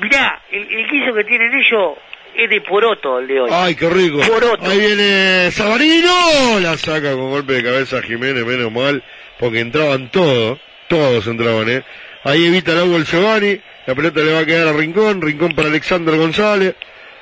[0.00, 1.94] Mirá, el, el guiso que tienen ellos
[2.34, 3.50] es de poroto el de hoy.
[3.52, 4.20] Ay, qué rico.
[4.26, 4.64] Poroto.
[4.70, 6.60] Ahí viene Sabarino.
[6.60, 9.02] La saca con golpe de cabeza Jiménez, menos mal,
[9.38, 10.58] porque entraban todos.
[10.88, 11.82] Todos entraban, ¿eh?
[12.24, 13.60] Ahí evita el el Giovanni.
[13.86, 15.20] La pelota le va a quedar a Rincón.
[15.22, 16.74] Rincón para Alexander González.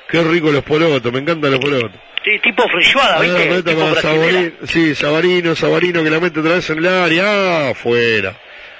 [0.09, 1.11] Qué rico los porotos.
[1.13, 1.91] Me encantan los porotos.
[2.23, 3.61] Sí, tipo frijuada, Ahí la ¿viste?
[3.63, 4.01] pelota para.
[4.01, 4.51] Sabarino.
[4.65, 7.23] Sí, Sabarino, Sabarino que la mete otra vez en el área.
[7.25, 8.35] Ah, afuera.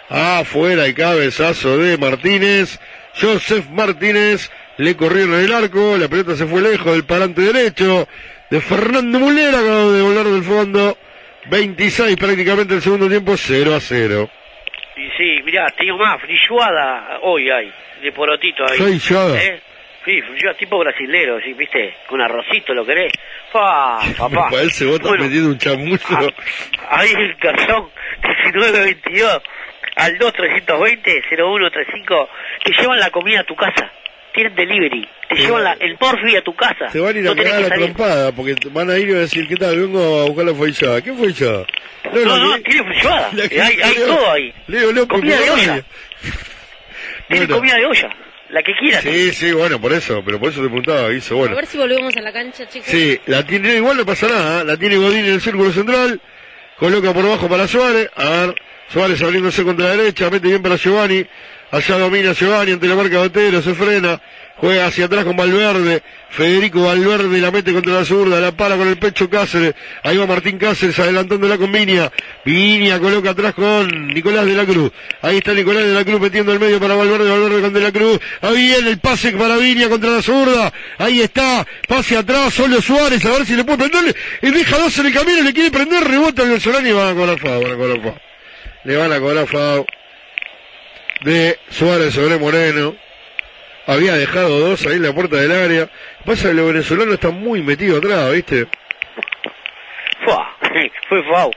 [0.09, 2.79] Afuera el cabezazo de Martínez.
[3.19, 5.97] Joseph Martínez le corrieron el arco.
[5.97, 8.07] La pelota se fue lejos del parante derecho
[8.49, 9.59] de Fernando Mulera.
[9.59, 10.97] Acabó de volar del fondo.
[11.49, 13.35] 26 prácticamente el segundo tiempo.
[13.37, 14.29] 0 a 0.
[14.97, 18.77] Y sí, mirá, tengo más, frijuada hoy hay, de porotito ahí.
[18.77, 19.41] Feijoada.
[19.41, 19.61] ¿Eh?
[20.03, 20.21] Sí,
[20.57, 23.11] tipo brasilero, sí, viste, con arrocito, ¿lo querés?
[23.51, 24.45] Pa, papá.
[24.45, 26.31] Me parece vos estás Bueno, metiendo un chamullo.
[26.89, 27.89] ahí el garzón
[28.53, 29.41] 1922
[29.97, 32.29] al 2320-0135
[32.63, 33.91] te llevan la comida a tu casa.
[34.37, 36.91] Tienen delivery, te Te- llevan la- el morfi a tu casa.
[36.91, 39.11] Se van a ir a no pegar que la trompada porque van a ir y
[39.13, 39.79] van a decir, ¿qué tal?
[39.79, 41.01] Vengo a buscar la feijoada.
[41.01, 41.65] ¿Qué feijoada?
[42.13, 42.85] No, no, que- tiene
[43.33, 44.53] la que- Hay, hay todo ahí.
[44.67, 45.83] Leo López Comida de olla.
[47.27, 47.55] Tiene Bueno.
[47.55, 48.09] comida de olla,
[48.51, 49.01] la que quieras.
[49.03, 51.55] Sí, sí, bueno, por eso, pero por eso te preguntaba, hizo A bueno.
[51.55, 52.87] ver si volvemos a la cancha, chicos.
[52.87, 54.65] Sí, la tiene, igual no pasa nada, ¿eh?
[54.65, 56.21] la tiene Godín en el círculo central,
[56.77, 58.55] coloca por abajo para Suárez, a ver,
[58.87, 61.25] Suárez abriéndose contra la derecha, mete bien para Giovanni.
[61.69, 64.21] Allá domina Giovanni ante la marca Botero, se frena.
[64.55, 66.01] Juega hacia atrás con Valverde.
[66.29, 69.75] Federico Valverde la mete contra la zurda, la para con el pecho Cáceres.
[70.01, 72.11] Ahí va Martín Cáceres adelantándola con Viña.
[72.45, 74.91] Viña coloca atrás con Nicolás de la Cruz.
[75.21, 77.91] Ahí está Nicolás de la Cruz metiendo el medio para Valverde, Valverde con de la
[77.91, 78.19] Cruz.
[78.41, 80.73] Ahí viene el pase para Viña contra la zurda.
[80.97, 84.15] Ahí está, pase atrás, solo Suárez, a ver si le puede prenderle.
[84.41, 87.13] Y deja dos en el camino, le quiere prender, rebota el Solani y van a
[87.13, 88.19] cobrar FAO, van FAO.
[88.85, 89.85] Le van a cobrar FAO
[91.21, 92.95] de Suárez sobre Moreno.
[93.85, 95.89] Había dejado dos ahí en la puerta del área.
[96.25, 98.67] Pasa que los venezolanos están muy metidos atrás, ¿viste?
[101.09, 101.51] Fue FAO.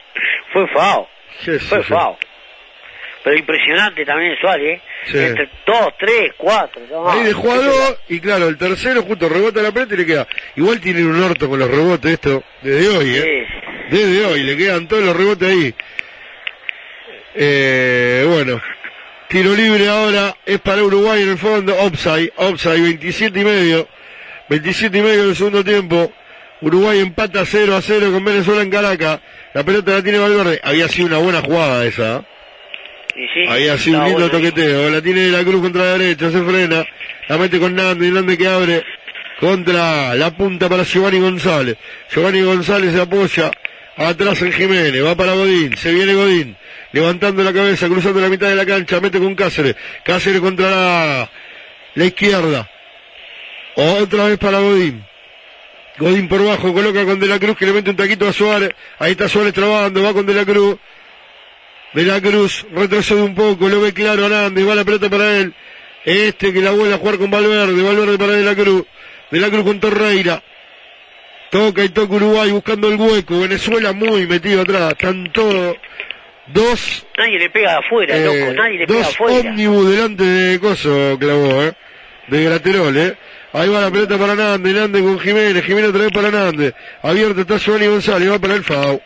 [0.52, 1.08] Fue FAO.
[1.44, 1.82] ¿Qué Fue?
[1.82, 2.18] FAO.
[3.22, 4.80] Pero impresionante también Suárez,
[5.12, 5.26] ¿eh?
[5.26, 6.80] Entre dos, tres, cuatro.
[6.90, 10.06] no, Ahí dejó a dos, y claro, el tercero justo rebota la pelota y le
[10.06, 10.26] queda.
[10.56, 13.46] Igual tienen un orto con los rebotes esto, desde hoy, ¿eh?
[13.90, 15.74] Desde hoy, le quedan todos los rebotes ahí.
[17.34, 18.60] Eh, bueno,
[19.30, 23.88] tiro libre ahora es para Uruguay en el fondo, offside, offside, 27 y medio,
[24.48, 26.12] 27 y medio del segundo tiempo.
[26.62, 29.20] Uruguay empata 0 a 0 con Venezuela en Caracas.
[29.54, 30.60] La pelota la tiene Valverde.
[30.62, 32.16] Había sido una buena jugada esa.
[32.16, 32.22] ¿eh?
[33.14, 34.36] Sí, Había sido un lindo bueno.
[34.36, 34.90] toqueteo.
[34.90, 36.84] La tiene de la cruz contra la derecha, se frena.
[37.28, 38.84] La mete con Nando y Nando que abre
[39.38, 41.76] contra la punta para Giovanni González.
[42.12, 43.50] Giovanni González se apoya
[44.08, 45.04] atrás en Jiménez.
[45.04, 45.76] Va para Godín.
[45.76, 46.56] Se viene Godín.
[46.92, 49.00] Levantando la cabeza, cruzando la mitad de la cancha.
[49.00, 49.76] Mete con Cáceres.
[50.04, 51.30] Cáceres contra la,
[51.94, 52.68] la izquierda.
[53.76, 55.04] Otra vez para Godín.
[55.98, 58.70] Godín por bajo, coloca con De la Cruz que le mete un taquito a Suárez.
[58.98, 60.78] Ahí está Suárez trabando, va con De la Cruz.
[61.92, 65.52] De la Cruz retrocede un poco, lo ve claro Hernández, va la pelota para él.
[66.04, 68.84] Este que la vuelve a jugar con Valverde, Valverde para De la Cruz.
[69.30, 70.42] De la Cruz con Torreira.
[71.50, 73.40] Toca y toca Uruguay buscando el hueco.
[73.40, 74.92] Venezuela muy metido atrás.
[74.92, 75.76] Están todos.
[76.46, 77.06] Dos.
[77.16, 78.52] Nadie le pega afuera, eh, loco.
[78.54, 79.50] Nadie le pega afuera.
[79.50, 81.72] ómnibus delante de Coso, clavó, eh.
[82.26, 83.16] De Graterol, eh.
[83.52, 86.74] Ahí va la pelota para Nández, Nández con Jiménez, Jiménez otra vez para Nández.
[87.02, 89.00] Abierto está Giovanni González, va para el FAU.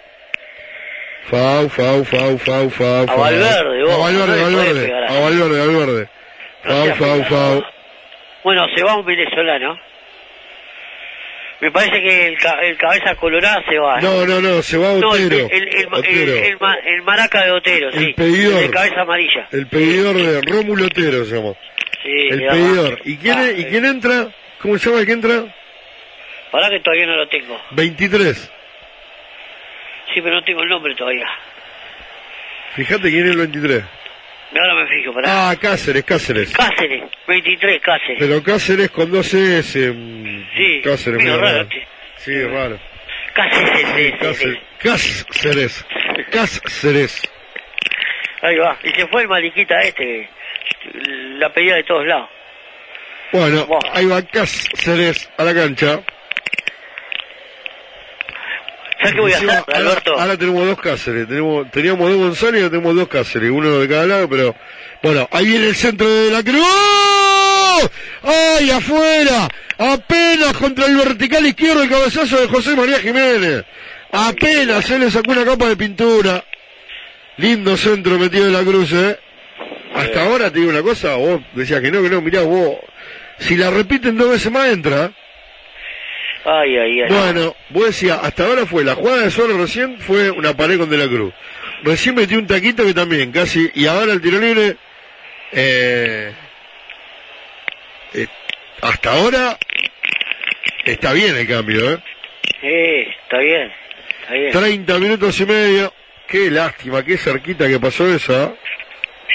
[1.31, 3.08] Fau, fau, fau, fau, fau.
[3.08, 4.92] A Valverde, vos, A Valverde, no Valverde.
[4.92, 6.08] A Valverde, Valverde.
[6.62, 7.64] Fau, seas fau, fau.
[8.42, 9.78] Bueno, se va un venezolano.
[11.65, 13.99] Me parece que el, el cabeza colorada se va.
[13.99, 15.49] No, no, no, se va No, el, Otero.
[15.51, 16.33] el, el, Otero.
[16.34, 18.05] el- el ma- el maraca de Otero, sí.
[18.05, 18.55] El pedidor.
[18.62, 19.49] El de cabeza amarilla.
[19.51, 21.55] El pedidor de Rómulo Otero se llama.
[22.02, 23.01] Sí, El pedidor.
[23.07, 24.28] ¿Y quién, Ah, ¿Y quién entra?
[24.60, 25.44] ¿Cómo se llama el que entra?
[26.51, 27.59] Pará que todavía no lo tengo.
[27.70, 28.36] 23.
[30.12, 31.26] Sí, pero no tengo el nombre todavía.
[32.76, 33.83] Fíjate quién es el 23.
[34.57, 35.50] Ahora me fijo, pará.
[35.50, 36.52] Ah, Cáceres, Cáceres.
[36.52, 38.16] Cáceres, 23 Cáceres.
[38.18, 39.91] Pero Cáceres con dos S.
[39.92, 41.68] mm, Sí, Cáceres, medio raro,
[42.16, 42.42] sí.
[42.42, 42.78] Raro.
[43.34, 44.39] Cáceres, sí, sí, Cáceres.
[44.39, 44.60] sí.
[44.89, 45.86] Cáceres.
[46.31, 47.23] Cáceres.
[48.42, 48.78] Ahí va.
[48.84, 50.28] Y se fue el mariquita este, que
[51.39, 52.28] la pedía de todos lados.
[53.33, 56.00] Bueno, ahí va Cáceres a la cancha.
[59.05, 60.18] ¿Sabes qué voy a Encima, hacer, ahora, Alberto?
[60.18, 61.28] ahora tenemos dos Cáceres.
[61.28, 63.50] Tenemos, teníamos dos González y ahora tenemos dos Cáceres.
[63.50, 64.55] Uno de cada lado, pero...
[65.02, 66.65] Bueno, ahí viene el centro de la cruz.
[66.65, 67.81] ¡Oh!
[68.23, 69.49] ¡Ay, afuera!
[69.76, 73.65] Apenas contra el vertical izquierdo el cabezazo de José María Jiménez.
[74.10, 76.42] Apenas se le sacó una capa de pintura.
[77.36, 79.18] Lindo centro metido de la cruz, ¿eh?
[79.94, 82.76] Hasta ahora te digo una cosa, vos decías que no, que no, mirá vos.
[83.39, 85.12] Si la repiten dos veces más entra.
[86.44, 87.08] Ay, ay, ay.
[87.08, 90.90] Bueno, vos decías, hasta ahora fue la jugada de Suárez recién fue una pared con
[90.90, 91.32] De la Cruz.
[91.82, 94.76] Recién metió un taquito que también, casi, y ahora el tiro libre,
[95.52, 96.32] eh,
[98.14, 98.26] eh,
[98.82, 99.58] hasta ahora
[100.84, 101.98] está bien el cambio, ¿eh?
[102.60, 103.73] Sí, está bien.
[104.23, 104.52] Está bien.
[104.52, 105.92] 30 minutos y medio.
[106.28, 108.52] Qué lástima, qué cerquita que pasó esa.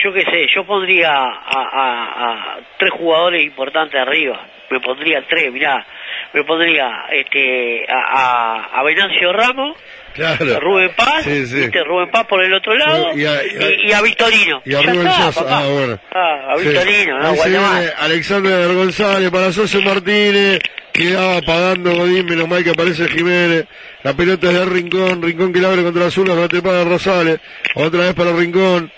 [0.04, 4.48] Yo qué sé, yo pondría a, a- a tres jugadores importantes arriba.
[4.70, 5.86] Me pondría tres, mirá.
[6.34, 9.76] Me pondría este a, a, a Venancio Ramos,
[10.14, 10.58] Claro.
[10.58, 11.56] a Rubén Paz, Sí, sí.
[11.56, 11.84] ¿viste?
[11.84, 14.62] Rubén Paz por el otro lado, Y a- y y, a Victorino.
[14.66, 15.32] Y a Rubén está.
[15.48, 16.00] Ah, bueno.
[16.14, 16.66] Ah, a Sí.
[16.68, 17.80] Victorino, no, se Guatemala.
[17.80, 20.60] viene Alexander González para Socio Martínez.
[20.94, 23.66] Quedaba pagando Godín, menos mal que aparece Jiménez.
[24.04, 27.40] La pelota es de Rincón, Rincón que la abre contra azul, la para Rosales.
[27.76, 28.92] Otra vez para Rincón.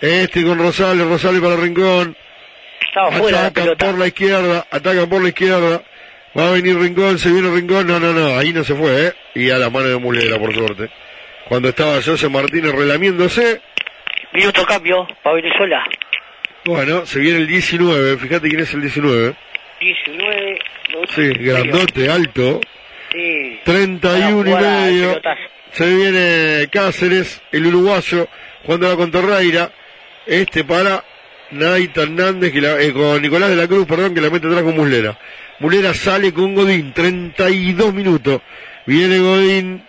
[0.00, 2.16] Este con Rosales, Rosales para Rincón.
[2.80, 5.82] Estaba fuera la por la izquierda, atacan por la izquierda.
[6.38, 7.86] Va a venir Rincón, se viene Rincón.
[7.86, 9.12] No, no, no, ahí no se fue, ¿eh?
[9.34, 10.88] Y a la mano de Mulera, por suerte.
[11.48, 13.60] Cuando estaba José Martínez relamiéndose.
[14.32, 15.84] Minuto cambio para Venezuela.
[16.64, 19.34] Bueno, se viene el 19, fíjate quién es el 19.
[19.80, 20.58] 19.
[21.14, 22.60] Sí, grandote, alto.
[23.12, 23.60] Sí.
[23.64, 25.20] 31 y medio.
[25.72, 28.28] Se viene Cáceres, el uruguayo.
[28.64, 29.70] jugando con Torreira.
[30.24, 31.02] Este para
[31.50, 34.62] Naita Hernández, que la- eh, con Nicolás de la Cruz, perdón, que la mete atrás
[34.62, 35.18] con Muslera.
[35.60, 38.40] Muslera sale con Godín, 32 minutos.
[38.86, 39.84] Viene Godín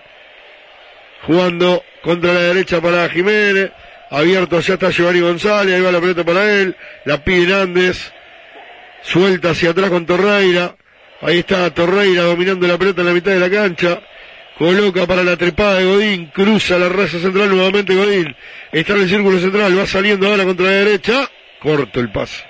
[1.25, 3.72] jugando contra la derecha para Jiménez.
[4.09, 6.75] Abierto, allá está Giovanni González, ahí va la pelota para él.
[7.06, 8.11] La pide Nández.
[9.01, 10.75] Suelta hacia atrás con Torreira.
[11.22, 14.01] Ahí está Torreira dominando la pelota en la mitad de la cancha.
[14.58, 16.27] Coloca para la trepada de Godín.
[16.27, 18.35] Cruza la raza central nuevamente Godín.
[18.72, 19.77] Está en el círculo central.
[19.77, 21.30] Va saliendo ahora contra la derecha.
[21.59, 22.43] Corto el pase.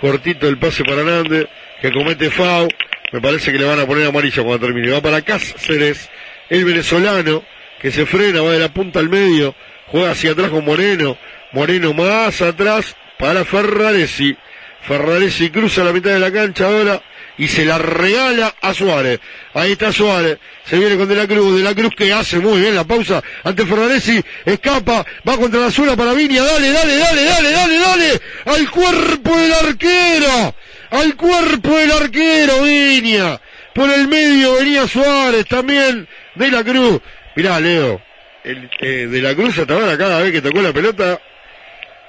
[0.00, 1.48] Cortito el pase para Nández.
[1.80, 2.68] Que comete FAU.
[3.12, 4.90] Me parece que le van a poner amarilla cuando termine.
[4.90, 6.08] Va para Cáceres.
[6.50, 7.44] El venezolano.
[7.80, 8.42] Que se frena.
[8.42, 9.54] Va de la punta al medio.
[9.86, 11.16] Juega hacia atrás con Moreno.
[11.52, 14.36] Moreno más atrás para Ferraresi.
[14.82, 17.02] Ferraresi cruza la mitad de la cancha ahora
[17.36, 19.20] y se la regala a Suárez.
[19.54, 20.38] Ahí está Suárez.
[20.64, 21.56] Se viene con De la Cruz.
[21.56, 24.20] De la Cruz que hace muy bien la pausa ante Ferraresi.
[24.44, 25.06] Escapa.
[25.26, 26.42] Va contra la zona para Viña.
[26.42, 28.20] Dale, dale, dale, dale, dale, dale.
[28.44, 30.54] Al cuerpo del arquero.
[30.90, 33.40] Al cuerpo del arquero Viña.
[33.74, 36.08] Por el medio venía Suárez también.
[36.34, 37.00] De la Cruz.
[37.36, 38.00] Mirá, Leo.
[38.44, 41.20] El, eh, de la Cruz hasta ahora cada vez que tocó la pelota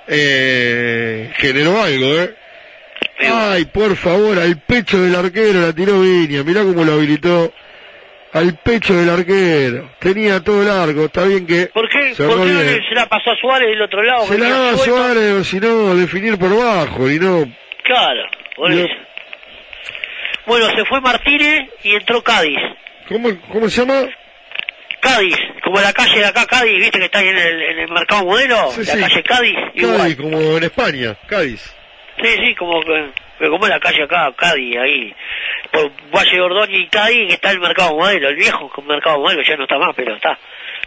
[0.07, 2.35] eh, generó algo, ¿eh?
[3.21, 6.43] Ay, por favor, al pecho del arquero la tiró Viña.
[6.43, 7.53] Mirá cómo lo habilitó.
[8.31, 9.91] Al pecho del arquero.
[9.99, 11.05] Tenía todo largo.
[11.05, 11.67] Está bien que.
[11.67, 14.27] ¿Por qué, se ¿por qué se la pasó a Suárez del otro lado?
[14.27, 14.95] Se la daba suelto?
[14.95, 17.09] Suárez, si no, definir por bajo.
[17.09, 17.51] Y no.
[17.83, 18.23] Claro.
[20.45, 22.59] Bueno, se fue Martínez y entró Cádiz.
[23.07, 24.07] ¿Cómo, cómo se llama?
[24.99, 27.89] Cádiz, como la calle de acá, Cádiz, viste que está ahí en el, en el
[27.89, 28.99] mercado modelo, Sí, la sí.
[28.99, 29.97] calle Cádiz, igual.
[29.97, 31.15] Cádiz, como en España.
[31.27, 31.75] Cádiz.
[32.21, 35.15] Sí, sí, como que, pero como la calle acá, Cádiz, ahí,
[35.71, 39.55] por Valle Ordóñez y Cádiz, que está el mercado modelo, el viejo mercado modelo, ya
[39.55, 40.37] no está más, pero está,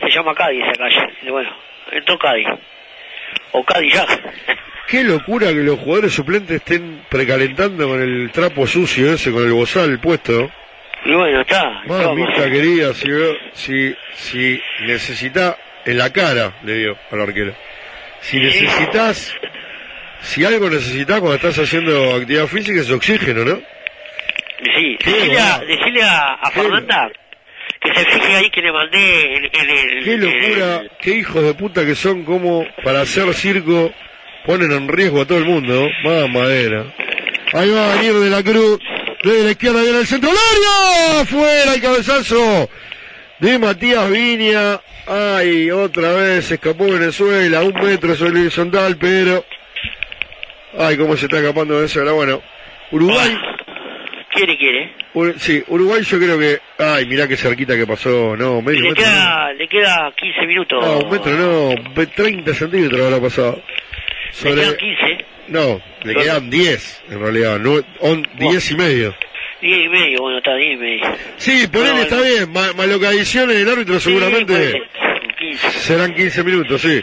[0.00, 1.50] se llama Cádiz esa calle, y bueno,
[1.90, 2.46] entró Cádiz,
[3.52, 4.06] o Cádiz ya.
[4.88, 9.52] Qué locura que los jugadores suplentes estén precalentando con el trapo sucio ese, con el
[9.52, 10.50] bozal puesto.
[11.04, 11.82] Y bueno, está.
[11.86, 13.08] Mamita querida, si,
[13.54, 17.54] si, si necesita en la cara, le digo al arquero.
[18.20, 19.34] Si necesitas,
[20.20, 23.60] si algo necesitas cuando estás haciendo actividad física es oxígeno, ¿no?
[24.76, 27.10] Sí, decirle a, decirle a, a Fernanda
[27.82, 30.04] que se fije ahí que le mandé en, en el...
[30.04, 33.92] Qué locura, qué hijos de puta que son como para hacer circo
[34.46, 35.88] ponen en riesgo a todo el mundo.
[36.04, 36.84] Más madera.
[37.52, 38.78] Ahí va a venir de la cruz.
[39.22, 40.30] Desde la izquierda viene el centro.
[40.30, 41.24] ¡Al área!
[41.26, 42.70] ¡Fuera el cabezazo!
[43.38, 44.80] De Matías Viña.
[45.06, 47.62] Ay, otra vez escapó Venezuela.
[47.62, 49.44] Un metro sobre el horizontal, pero...
[50.78, 52.12] Ay, cómo se está escapando Venezuela.
[52.12, 52.42] Bueno,
[52.90, 53.36] Uruguay...
[54.34, 54.92] Quiere, quiere.
[55.14, 56.58] Ur- sí, Uruguay yo creo que...
[56.78, 58.34] Ay, mirá qué cerquita que pasó.
[58.36, 59.04] No, medio Le metro.
[59.04, 59.10] no.
[59.10, 60.84] queda, le queda 15 minutos.
[60.84, 63.62] No, un metro no, ve- 30 centímetros habrá pasado.
[64.42, 69.14] Le quedan 15, No, le quedan 10 en realidad, no, on- 10 y medio.
[69.60, 71.04] 10 y medio, bueno, está 10 y medio.
[71.36, 72.22] Sí, por él No, está no.
[72.22, 74.78] bien, ma- malocadición en el árbitro seguramente Sí,
[75.38, 75.70] 15.
[75.78, 77.00] serán 15 minutos, sí.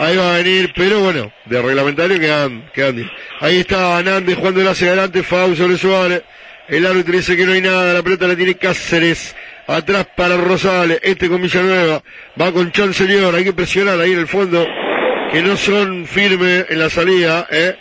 [0.00, 3.08] Ahí va a venir, pero bueno, de reglamentario quedan, quedan 10.
[3.40, 6.22] Ahí está Nández jugando hacia adelante, Fau sobre Suárez.
[6.68, 9.34] El árbitro dice que no hay nada, la pelota la tiene Cáceres.
[9.66, 12.02] Atrás para Rosales, este con Villanueva.
[12.40, 14.66] Va con Chancellor, hay que presionar ahí en el fondo.
[15.32, 17.74] Que no son firmes en la salida, eh.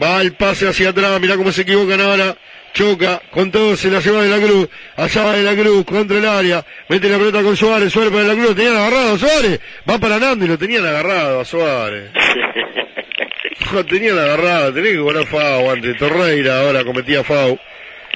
[0.00, 2.36] Va el pase hacia atrás, mirá cómo se equivocan ahora.
[2.72, 4.68] Choca, con todo se la lleva de la cruz.
[4.96, 6.64] Allá va de la cruz, contra el área.
[6.88, 8.48] Mete la pelota con Suárez, Suárez para de la cruz.
[8.50, 9.60] Lo tenían agarrado a Suárez.
[9.88, 12.10] Va para Nando y lo tenían agarrado a Suárez.
[13.72, 15.96] Lo tenían agarrado, tenés que cobrar FAO antes.
[15.98, 17.22] Torreira ahora cometía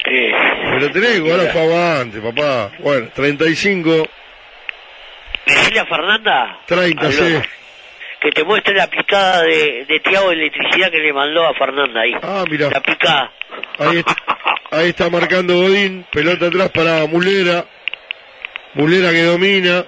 [0.03, 2.71] Pero tenés que cobrar FAO antes, papá.
[2.79, 4.07] Bueno, 35,
[5.45, 7.11] Decirle a Fernanda 30, Habló.
[7.11, 7.35] sí.
[8.21, 12.01] que te muestre la picada de, de Tiago de electricidad que le mandó a Fernanda
[12.01, 12.13] ahí.
[12.21, 12.69] Ah, mira.
[12.69, 13.31] La picada.
[13.79, 14.15] Ahí está,
[14.71, 17.65] ahí está marcando Godín, pelota atrás para Mulera.
[18.75, 19.85] Mulera que domina.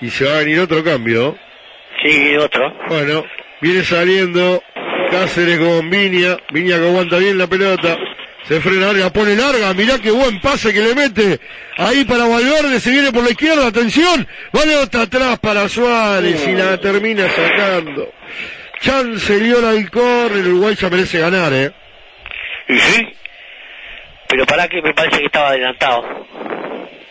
[0.00, 1.36] Y se va a venir otro cambio.
[2.02, 2.74] Sí, otro.
[2.88, 3.24] Bueno,
[3.60, 4.62] viene saliendo
[5.10, 6.36] Cáceres con Viña.
[6.50, 7.96] Viña que aguanta bien la pelota.
[8.48, 9.72] Se frena, la pone larga.
[9.72, 11.40] Mirá qué buen pase que le mete.
[11.78, 13.66] Ahí para Valverde, se viene por la izquierda.
[13.66, 14.26] Atención.
[14.52, 18.12] Vale otra atrás para Suárez y la termina sacando.
[18.80, 20.38] Chancellor al córner.
[20.40, 21.72] El Uruguay ya merece ganar, eh.
[22.68, 23.08] Y sí.
[24.28, 26.26] Pero para que me parece que estaba adelantado.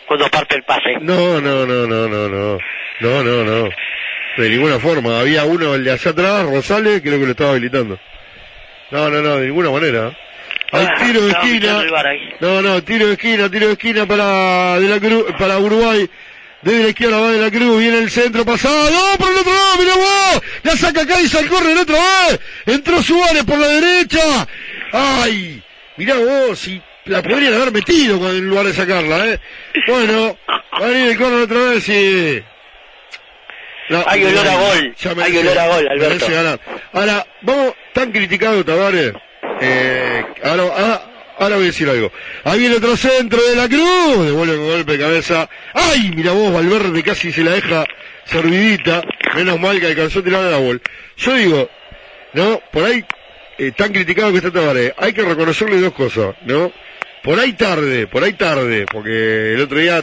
[0.06, 0.98] Cuando parte el pase.
[1.00, 2.58] No, no, no, no, no, no.
[3.00, 3.70] No, no, no.
[4.36, 5.18] De ninguna forma.
[5.18, 7.98] Había uno, el de allá atrás, Rosales, creo que lo estaba habilitando.
[8.90, 10.16] No, no, no, de ninguna manera.
[10.72, 11.82] Hay Ah, tiro de esquina.
[11.82, 12.34] el.
[12.40, 16.08] No, no, tiro de esquina, tiro de esquina para de la Cruz, para Uruguay.
[16.62, 19.18] Desde la izquierda va de la cruz, viene el centro pasado, ¡no!
[19.18, 23.44] por el otro lado, mira vos, la saca Cádiz al córner otra vez, entró Suárez
[23.44, 24.48] por la derecha,
[24.90, 25.62] ay,
[25.98, 29.40] mirá vos, si la podrían haber metido en lugar de sacarla, eh.
[29.86, 30.38] Bueno,
[30.80, 32.42] va a venir el córner otra vez y...
[33.90, 36.26] No, Hay olor a gol, hay olor a gol, Alberto.
[36.30, 36.60] ganar.
[36.94, 39.12] Ahora, vamos, tan criticado Tavares,
[39.60, 41.02] eh, ahora, ahora,
[41.38, 42.10] ahora voy a decir algo.
[42.44, 45.48] Ahí viene otro centro de la cruz, devuelve con golpe de cabeza.
[45.72, 46.12] ¡Ay!
[46.14, 47.86] Mira vos, Valverde casi se la deja
[48.24, 49.02] servidita,
[49.34, 50.80] menos mal que alcanzó a tirar a la.
[51.16, 51.70] Yo digo,
[52.32, 52.60] ¿no?
[52.72, 53.04] Por ahí,
[53.58, 56.72] eh, tan criticado que está Tavares, hay que reconocerle dos cosas, ¿no?
[57.22, 60.02] Por ahí tarde, por ahí tarde, porque el otro día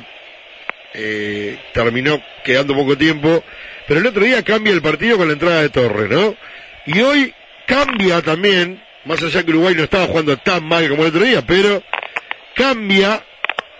[0.94, 3.44] eh, terminó quedando poco tiempo,
[3.88, 6.36] pero el otro día cambia el partido con la entrada de Torres, ¿no?
[6.86, 7.34] Y hoy
[7.68, 11.42] cambia también, más allá que Uruguay no estaba jugando tan mal como el otro día,
[11.46, 11.82] pero
[12.56, 13.22] cambia...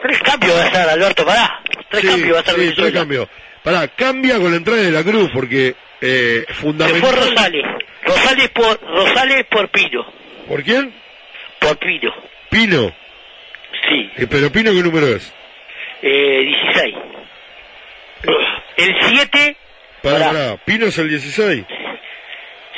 [0.02, 1.62] Tres cambios va a estar, Alberto, pará.
[1.90, 3.28] Tres Sí, cambios va a estar sí, tres cambios.
[3.64, 7.02] Pará, cambia con la entrada de la Cruz, porque eh, Se fundamental...
[7.02, 7.64] fue Rosales.
[8.04, 10.06] Rosales por, Rosales por Pino.
[10.48, 10.92] ¿Por quién?
[11.60, 12.12] Por Pino.
[12.50, 12.92] Pino.
[13.88, 14.10] Sí.
[14.18, 15.32] Eh, pero Pino, ¿qué número es?
[16.02, 16.42] Eh,
[16.74, 16.96] 16.
[18.78, 19.56] El 7,
[20.02, 21.64] Pará, pará, Pino es el 16.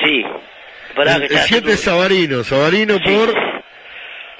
[0.03, 0.25] sí.
[0.95, 3.33] Pará, el que el está 7 es Sabarino, Sabarino por...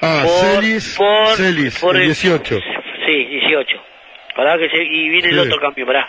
[0.00, 2.58] Ah, Por- Celis, por- Celis, por el el- 18.
[3.06, 3.82] Sí, 18.
[4.36, 5.40] Pará que se, y viene el Sí.
[5.48, 6.08] otro cambio, pará.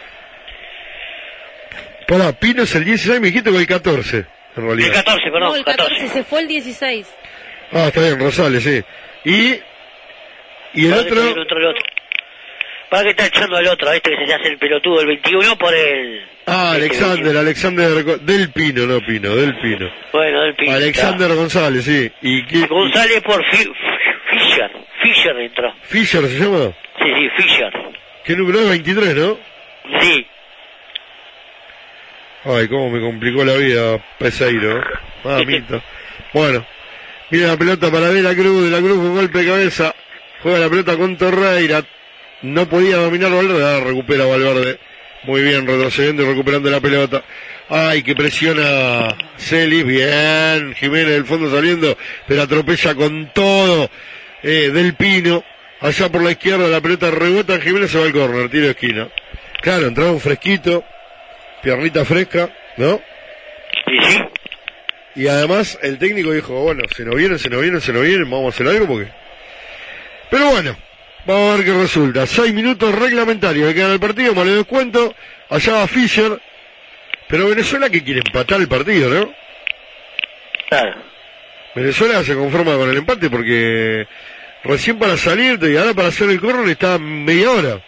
[2.07, 4.25] Pará, Pino es el 16, me dijiste que el 14, en
[4.57, 4.93] El realidad.
[4.93, 7.07] 14, perdón, No, el 14 se fue el 16.
[7.71, 8.83] Ah, está bien, Rosales, sí.
[9.25, 9.59] Y...
[10.79, 11.23] Y el Pará que otro...
[11.23, 11.83] viene otro, el otro.
[12.89, 15.57] Pará que está echando al otro, este que se le hace el pelotudo, el 21
[15.57, 16.27] por el...
[16.47, 19.89] Ah, Alexander, Alexander del Pino, no Pino, del Pino.
[20.13, 20.73] Bueno, del Pino.
[20.73, 22.11] Alexander González, sí.
[22.21, 23.71] ¿Y qué- González por Fi-
[24.29, 24.71] Fischer.
[25.01, 25.73] Fischer entró.
[25.83, 26.71] Fischer se llama?
[27.01, 27.73] Sí, sí, Fischer.
[28.23, 28.69] ¿Qué número es?
[28.69, 29.37] 23, ¿no?
[29.99, 30.27] Sí.
[32.43, 34.83] Ay, cómo me complicó la vida Peseiro.
[35.23, 35.81] Mamita.
[36.33, 36.63] Bueno,
[37.31, 39.95] mira la pelota para De la Cruz, De la Cruz con golpe de cabeza.
[40.43, 41.83] Juega la pelota con Torreira.
[42.43, 43.65] No podía dominar Valverde.
[43.65, 44.77] Ah, recupera Valverde.
[45.25, 47.23] Muy bien, retrocediendo y recuperando la pelota.
[47.69, 49.85] Ay, que presiona Celis.
[49.85, 51.97] Bien, Jiménez del fondo saliendo,
[52.27, 53.89] pero atropella con todo.
[54.43, 55.43] Eh, del Pino.
[55.81, 57.59] Allá por la izquierda la pelota rebota.
[57.59, 59.09] Jiménez se va al córner, tiro de esquina.
[59.61, 60.83] Claro, entraba un fresquito
[61.65, 63.01] piernita fresca, ¿no?
[63.87, 64.19] Sí, sí.
[65.15, 68.29] Y además el técnico dijo, bueno, se nos vienen, se nos vienen, se nos vienen,
[68.29, 69.11] vamos a hacer algo porque...
[70.29, 70.77] Pero bueno,
[71.25, 72.25] vamos a ver qué resulta.
[72.25, 75.13] Seis minutos reglamentarios que quedan el partido, más le descuento.
[75.49, 76.39] Allá va Fischer.
[77.27, 79.33] Pero Venezuela que quiere empatar el partido, ¿no?
[80.69, 81.01] Claro.
[81.75, 84.07] Venezuela se conforma con el empate porque
[84.63, 87.81] recién para salir y ahora para hacer el córner está media hora.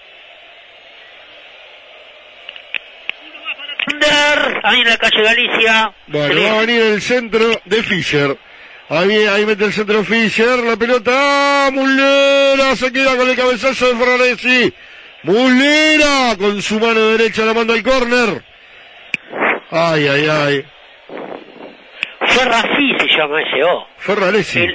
[4.63, 5.93] Ahí en la calle Galicia.
[6.07, 8.37] Bueno, va a venir el centro de Fischer.
[8.89, 11.69] Ahí, ahí mete el centro Fischer, la pelota, ¡ah!
[11.73, 14.73] Mulera se queda con el cabezazo de Ferraresi.
[15.23, 18.41] Mulera con su mano derecha la manda al córner.
[19.71, 20.65] Ay, ay, ay.
[22.27, 23.87] Ferrasí se llama ese, oh.
[23.97, 24.67] Ferraresi.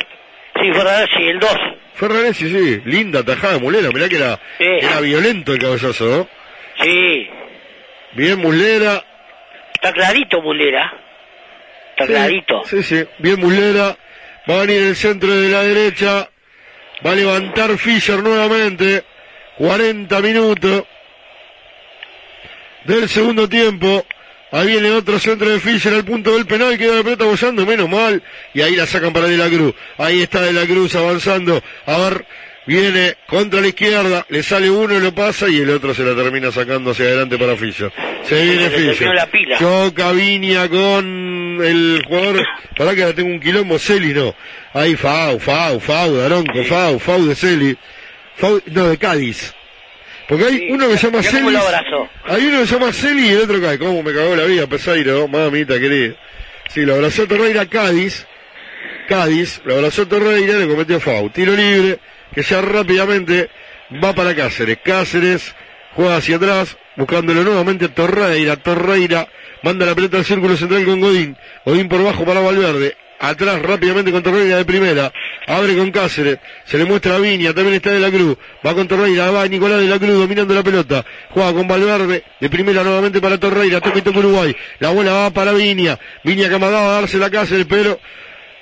[0.61, 1.51] Sí, Ferrasí, el 2.
[1.95, 2.83] Ferraresi, sí.
[2.85, 3.89] Linda tajada de Mulera.
[3.95, 6.29] Mirá que era, era violento el cabezazo, ¿no?
[6.83, 7.31] Sí.
[8.13, 9.03] Bien Mulera.
[9.75, 10.93] Está clarito, Mulera.
[11.93, 12.63] Está Sí, clarito.
[12.67, 13.05] Sí, sí.
[13.19, 13.97] Bien Mulera.
[14.49, 16.29] Va a venir el centro de la derecha.
[17.05, 19.05] Va a levantar Fischer nuevamente.
[19.59, 20.85] 40 minutos
[22.85, 24.05] del segundo tiempo.
[24.51, 27.89] Ahí viene otro centro de Fischer al punto del penal, queda la pelota bollando, menos
[27.89, 28.23] mal.
[28.53, 29.75] Y ahí la sacan para De la Cruz.
[29.97, 31.63] Ahí está De la Cruz avanzando.
[31.87, 32.27] A ver,
[32.67, 36.15] viene contra la izquierda, le sale uno y lo pasa y el otro se la
[36.15, 37.93] termina sacando hacia adelante para Fischer.
[38.25, 38.71] Se viene
[39.27, 39.59] pila.
[39.59, 42.45] Choca Viña con el jugador.
[42.77, 44.35] Para que ahora tengo un quilombo, Celi no.
[44.73, 47.77] Ahí Fau, Fau, Fau, Daronco, Fau, Fau de Celi.
[48.37, 49.55] Fau, no, de Cádiz.
[50.29, 51.57] Porque hay uno que se llama Celi.
[52.25, 53.79] Hay uno que se llama Celi y el otro cae.
[53.79, 55.29] ¿Cómo me cagó la vida, Pesairo?
[55.29, 56.15] Mamita querida.
[56.69, 58.27] Sí, lo abrazó Torreira Cádiz.
[59.09, 61.29] Cádiz, lo abrazó Torreira, le cometió Fau.
[61.29, 61.99] Tiro libre,
[62.35, 63.51] que ya rápidamente
[64.03, 64.79] va para Cáceres.
[64.83, 65.55] Cáceres
[65.95, 68.57] juega hacia atrás, buscándolo nuevamente Torreira.
[68.57, 69.29] Torreira
[69.63, 71.37] manda la pelota al círculo central con Godín.
[71.65, 72.97] Godín por bajo para Valverde.
[73.19, 75.13] Atrás rápidamente con Torreira de primera.
[75.47, 76.39] Abre con Cáceres.
[76.65, 77.55] Se le muestra a Viña.
[77.55, 78.37] También está de la Cruz.
[78.67, 79.31] Va con Torreira.
[79.31, 81.05] Va Nicolás de la Cruz dominando la pelota.
[81.31, 82.25] Juega con Valverde.
[82.41, 83.81] De primera nuevamente para Torreira.
[83.81, 84.57] Toca y toca Uruguay.
[84.81, 86.01] La bola va para Viña.
[86.25, 88.01] Viña que amagaba a darse la Cáceres, pero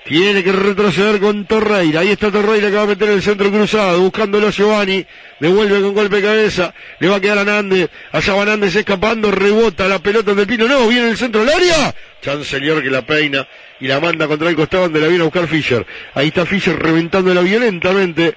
[0.04, 2.00] Tiene que retroceder con Torreira.
[2.00, 5.04] Ahí está Torreira que va a meter el centro cruzado, buscándolo a Giovanni.
[5.38, 6.74] Devuelve con golpe de cabeza.
[6.98, 7.90] Le va a quedar a Nández.
[8.10, 10.66] Allá va Nández escapando, rebota la pelota del Pino.
[10.66, 11.94] No, viene el centro del área.
[12.22, 13.46] Chancellor que la peina
[13.78, 15.86] y la manda contra el costado donde la viene a buscar Fischer.
[16.14, 18.34] Ahí está Fischer reventándola violentamente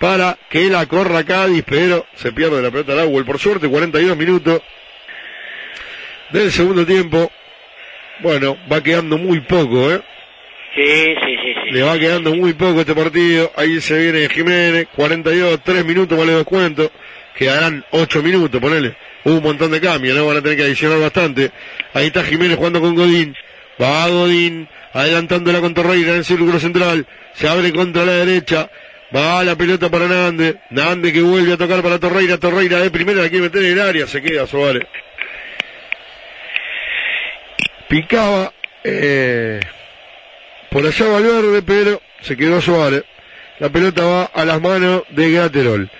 [0.00, 3.24] para que la corra Cádiz, pero se pierde la pelota agua.
[3.24, 4.60] Por suerte, 42 minutos
[6.30, 7.30] del segundo tiempo.
[8.20, 10.02] Bueno, va quedando muy poco, ¿eh?
[10.74, 11.70] Sí, sí, sí, sí.
[11.70, 13.52] Le va quedando muy poco este partido.
[13.56, 16.90] Ahí se viene Jiménez, 42, 3 minutos vale descuento.
[17.36, 18.96] Quedarán 8 minutos, ponele.
[19.24, 20.26] Hubo un montón de cambios, ¿no?
[20.26, 21.50] Van a tener que adicionar bastante.
[21.92, 23.36] Ahí está Jiménez jugando con Godín.
[23.80, 27.06] Va Godín, adelantándola con Torreira en el círculo central.
[27.34, 28.70] Se abre contra la derecha.
[29.14, 30.56] Va la pelota para Nández.
[30.70, 32.38] Nández que vuelve a tocar para Torreira.
[32.38, 34.06] Torreira de primera la quiere meter en el área.
[34.06, 34.84] Se queda Suárez.
[37.88, 39.60] Picaba eh,
[40.72, 43.04] por allá Valverde, pero se quedó Suárez.
[43.58, 45.90] La pelota va a las manos de Graterol.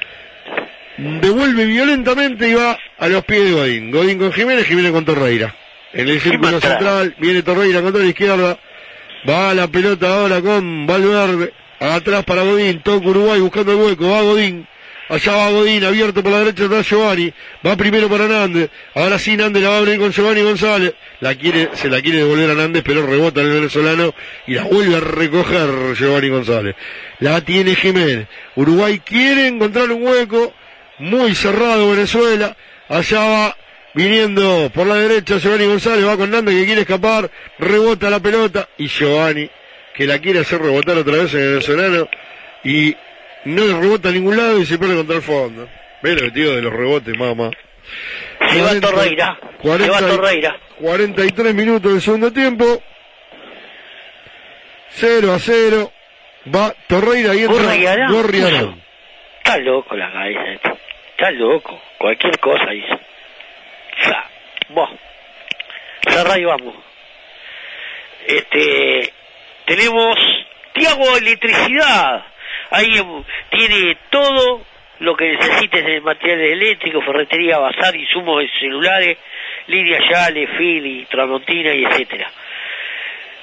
[0.97, 3.91] Devuelve violentamente y va a los pies de Godín.
[3.91, 5.55] Godín con Jiménez, Jiménez con Torreira.
[5.93, 8.59] En el círculo central viene Torreira contra la izquierda.
[9.29, 11.53] Va la pelota ahora con Valverde.
[11.79, 12.81] Atrás para Godín.
[12.83, 14.09] Toca Uruguay buscando el hueco.
[14.09, 14.67] Va Godín.
[15.09, 17.33] Allá va Godín, abierto por la derecha está Giovanni.
[17.67, 18.71] Va primero para Nández.
[18.95, 20.95] Ahora sí Nández la va a abrir con Giovanni González.
[21.21, 24.15] La quiere, se la quiere devolver a Nández, pero rebota el venezolano
[24.47, 26.77] y la vuelve a recoger Giovanni González.
[27.19, 28.27] La tiene Jiménez.
[28.57, 30.55] Uruguay quiere encontrar un hueco.
[30.99, 32.57] Muy cerrado Venezuela.
[32.89, 33.57] Allá va
[33.95, 36.07] viniendo por la derecha Giovanni González.
[36.07, 37.31] Va con Nández que quiere escapar.
[37.59, 38.69] Rebota la pelota.
[38.79, 39.51] Y Giovanni
[39.95, 42.09] que la quiere hacer rebotar otra vez en el venezolano.
[42.65, 42.97] Y
[43.45, 45.69] no rebota a ningún lado y se pierde contra el fondo.
[46.03, 47.51] Ve lo tío de los rebotes, mamá.
[48.51, 49.39] Se va Torreira.
[49.63, 50.57] Se va Torreira.
[50.81, 52.83] 43 minutos del segundo tiempo.
[54.91, 55.93] 0 a 0.
[56.55, 58.83] Va Torreira y entra Gorriarán.
[59.39, 60.77] Está loco la cabeza.
[61.11, 61.81] Está loco.
[61.99, 62.99] Cualquier cosa dice.
[64.71, 64.91] Vos.
[66.09, 66.75] Cerrá y vamos.
[68.27, 69.13] Este.
[69.67, 70.17] Tenemos
[70.75, 72.25] Tiago Electricidad.
[72.73, 74.63] Ahí em, tiene todo
[75.01, 79.19] lo que necesites de materiales eléctricos, ferretería, bazar, insumos de celulares,
[79.67, 82.31] línea Yale, Philly, Tramontina y etcétera.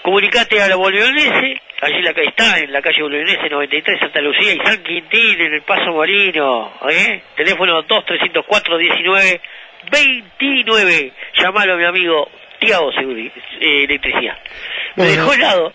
[0.02, 4.54] Comunicate a la Bolognese, allí la calle está, en la calle Bolognese 93, Santa Lucía
[4.54, 7.22] y San Quintín, en el Paso Molino, ¿eh?
[7.36, 9.42] Teléfono 2-304-19
[9.92, 11.12] 29.
[11.36, 13.28] Llamalo a mi amigo Tiago Seguri,
[13.60, 14.38] eh, Electricidad.
[14.96, 15.12] Me Bueno.
[15.22, 15.74] dejó helado.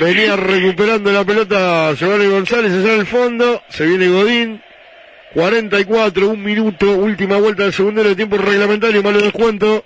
[0.00, 3.62] Venía recuperando la pelota Giovanni González allá en el fondo.
[3.68, 4.62] Se viene Godín.
[5.34, 9.84] 44, un minuto, última vuelta del segundero de tiempo reglamentario, malo descuento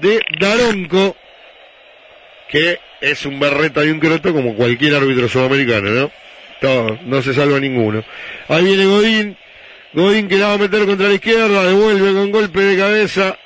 [0.00, 1.16] de Daronco,
[2.48, 6.10] que es un berreta y un croto como cualquier árbitro sudamericano, ¿no?
[6.60, 8.04] Todo, no se salva ninguno.
[8.48, 9.36] Ahí viene Godín,
[9.92, 13.38] Godín que la va a meter contra la izquierda, devuelve con golpe de cabeza.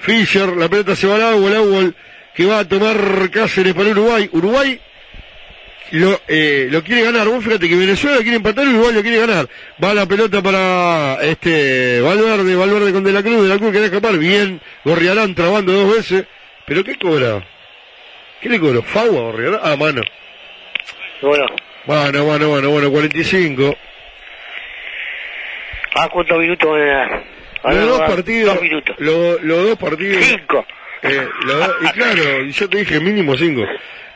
[0.00, 1.92] Fischer, la pelota se va al agua, el agua
[2.34, 4.28] que va a tomar Cáceres para Uruguay.
[4.32, 4.80] Uruguay
[5.92, 7.26] lo, eh, lo quiere ganar.
[7.28, 9.48] Vos fíjate que Venezuela quiere empatar y Uruguay lo quiere ganar.
[9.82, 13.86] Va la pelota para este Valverde, Valverde con De la Cruz, De la Cruz quiere
[13.86, 14.16] escapar.
[14.18, 16.24] Bien, Gorriarán trabando dos veces.
[16.66, 17.46] ¿Pero qué cobra?
[18.40, 18.82] ¿Qué le cobró?
[18.82, 19.60] ¿Fagua Gorriarán?
[19.62, 20.02] Ah, mano.
[21.22, 21.46] Bueno,
[21.86, 23.76] Bueno, bueno, bueno, bueno, 45.
[25.96, 27.22] ¿a cuántos minutos van
[27.62, 28.54] a Los dos partidos.
[28.54, 28.96] Dos minutos.
[28.98, 30.24] Los, los dos partidos.
[30.24, 30.66] Cinco.
[31.02, 33.62] Eh, los dos- y claro, y yo te dije mínimo cinco.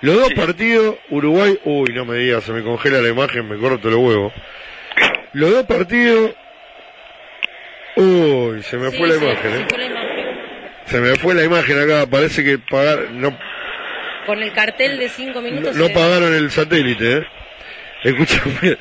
[0.00, 3.90] Los dos partidos, Uruguay, uy, no me digas, se me congela la imagen, me corto
[3.90, 4.32] los huevos.
[5.32, 6.32] Los dos partidos,
[7.96, 9.66] uy, se me fue la imagen, eh.
[10.86, 13.36] Se me fue la imagen acá, parece que pagar, no,
[14.24, 15.74] Con el cartel de cinco minutos.
[15.76, 17.22] no pagaron el satélite, eh.
[18.04, 18.78] Escúchame,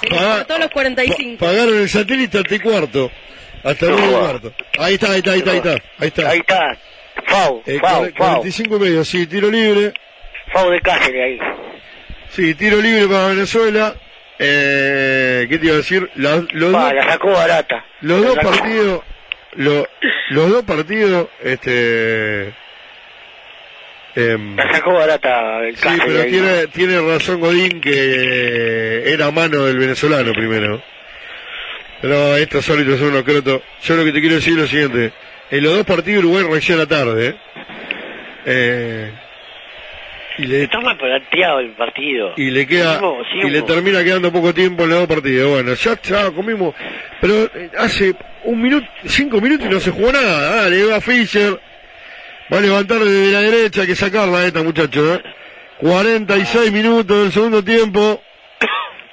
[0.00, 1.44] se cortó los 45.
[1.44, 3.10] pagaron el satélite hasta el cuarto,
[3.62, 4.54] hasta el y cuarto.
[4.78, 6.30] Ahí está, ahí está, ahí está, ahí está, ahí está.
[6.30, 6.78] Ahí está.
[7.26, 8.26] Fau, Eh, Fau, cuare- Fau.
[8.42, 9.92] 45 y medio, sí, tiro libre.
[10.52, 11.38] Fau de Cáceres ahí.
[12.30, 13.94] Sí, tiro libre para Venezuela.
[14.38, 16.08] Eh, ¿Qué te iba a decir?
[16.14, 17.84] La- los, Pa, dos, la sacó barata.
[18.02, 18.50] los La dos sacó.
[18.50, 19.02] partidos,
[19.56, 19.88] lo-
[20.30, 22.54] los dos partidos, este,
[24.14, 26.30] em, La sacó barata el sí, Cáceres pero ahí.
[26.30, 30.82] tiene, tiene razón Godín que era mano del venezolano primero.
[32.00, 33.60] Pero estos árbitros son unos crotos.
[33.82, 35.12] Yo lo que te quiero decir es lo siguiente.
[35.50, 37.34] En los dos partidos Uruguay reacciona tarde, ¿eh?
[38.44, 39.12] Eh,
[40.38, 42.34] y le, Está mal planteado el partido.
[42.36, 45.50] y le queda Seguimos, y le termina quedando poco tiempo en los dos partidos.
[45.50, 46.74] Bueno, ya, ya comimos,
[47.20, 50.62] pero eh, hace un minuto, cinco minutos y no se jugó nada.
[50.62, 51.58] Dale, va Fischer,
[52.52, 55.22] va a levantar desde la derecha, hay que sacarla esta muchacho, ¿eh?
[55.78, 58.22] 46 minutos del segundo tiempo.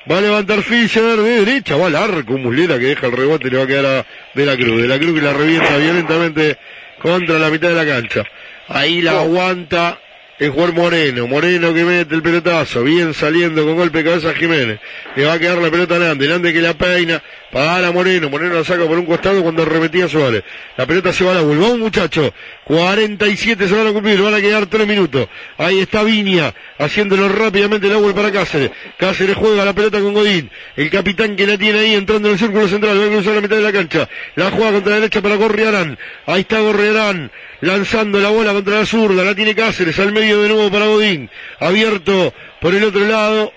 [0.10, 3.52] Va a levantar Fischer de derecha, va al arco, Muslera que deja el rebote y
[3.52, 4.82] le va a quedar a De la Cruz.
[4.82, 6.58] De la Cruz que la revienta violentamente
[7.02, 8.24] contra la mitad de la cancha.
[8.68, 10.00] Ahí la aguanta
[10.38, 11.28] el jugador Moreno.
[11.28, 14.80] Moreno que mete el pelotazo, bien saliendo con golpe de cabeza Jiménez.
[15.16, 17.24] Le va a quedar la pelota a Nande, Nande que la peina,
[17.56, 18.30] para Moreno.
[18.30, 20.44] Moreno la saca por un costado cuando remetía Suárez.
[20.76, 21.70] La pelota se va a la vuelva.
[21.70, 22.34] Un muchacho,
[22.66, 25.30] 47 se van a cumplir, van a quedar 3 minutos.
[25.58, 28.72] Ahí está Viña, haciéndolo rápidamente la vuelta para Cáceres.
[28.98, 30.52] Cáceres juega la pelota con Godín.
[30.76, 33.42] El capitán que la tiene ahí entrando en el círculo central, va a cruzar la
[33.42, 34.10] mitad de la cancha.
[34.36, 35.98] La juega contra la derecha para Gorriarán.
[36.26, 40.50] Ahí está Gorriarán, lanzando la bola contra la zurda, la tiene Cáceres, al medio de
[40.50, 41.30] nuevo para Godín.
[41.62, 43.54] Abierto por el otro lado.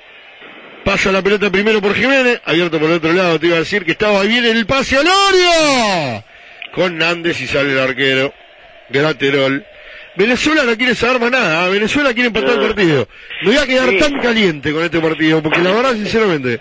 [0.84, 3.84] Pasa la pelota primero por Jiménez, abierto por el otro lado, te iba a decir
[3.84, 6.24] que estaba bien el pase a Loria.
[6.72, 8.32] Con Nández y sale el arquero.
[8.88, 9.64] Graterol.
[10.16, 11.70] Venezuela no quiere saber más nada, ¿eh?
[11.72, 13.08] Venezuela quiere empatar el partido.
[13.42, 13.98] Me voy a quedar Sí.
[13.98, 16.60] tan caliente con este partido, porque la verdad, sinceramente,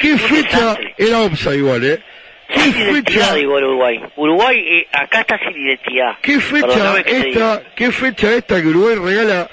[0.00, 2.00] qué fecha era OPSA igual, ¿eh?
[2.48, 2.60] ¿Qué
[3.02, 4.00] fecha, Uruguay.
[4.16, 6.12] Uruguay eh, acá está sin identidad.
[6.20, 9.48] qué fecha esta, qué fecha esta que Uruguay regala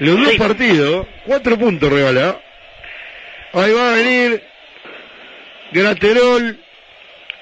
[0.00, 0.38] los dos Sí.
[0.38, 2.40] partidos, cuatro puntos regala.
[3.54, 4.42] Ahí va a venir
[5.72, 6.58] Graterol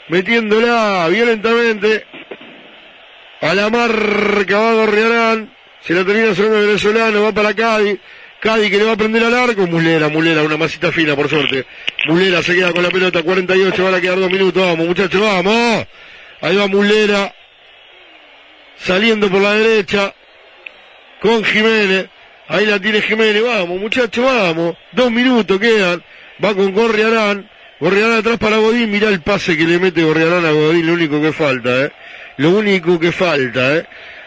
[0.08, 2.04] metiéndola violentamente
[3.40, 7.98] a la marca va Gorriarán, se la termina sacando el venezolano, va para Cádiz,
[8.40, 11.64] Cádiz que le va a prender al arco, Mulera, Mulera, una masita fina por suerte,
[12.06, 15.86] Mulera se queda con la pelota, 48, van a quedar dos minutos, vamos muchachos, vamos,
[16.42, 17.34] ahí va Mulera,
[18.76, 20.14] saliendo por la derecha,
[21.20, 22.08] con Jiménez,
[22.50, 26.02] ahí la tiene Jiménez, vamos muchachos, vamos, dos minutos quedan,
[26.44, 27.48] va con Gorriarán,
[27.78, 31.22] Gorriarán atrás para Godín, mirá el pase que le mete Gorriarán a Godín, lo único
[31.22, 31.92] que falta, eh,
[32.38, 33.86] lo único que falta, eh.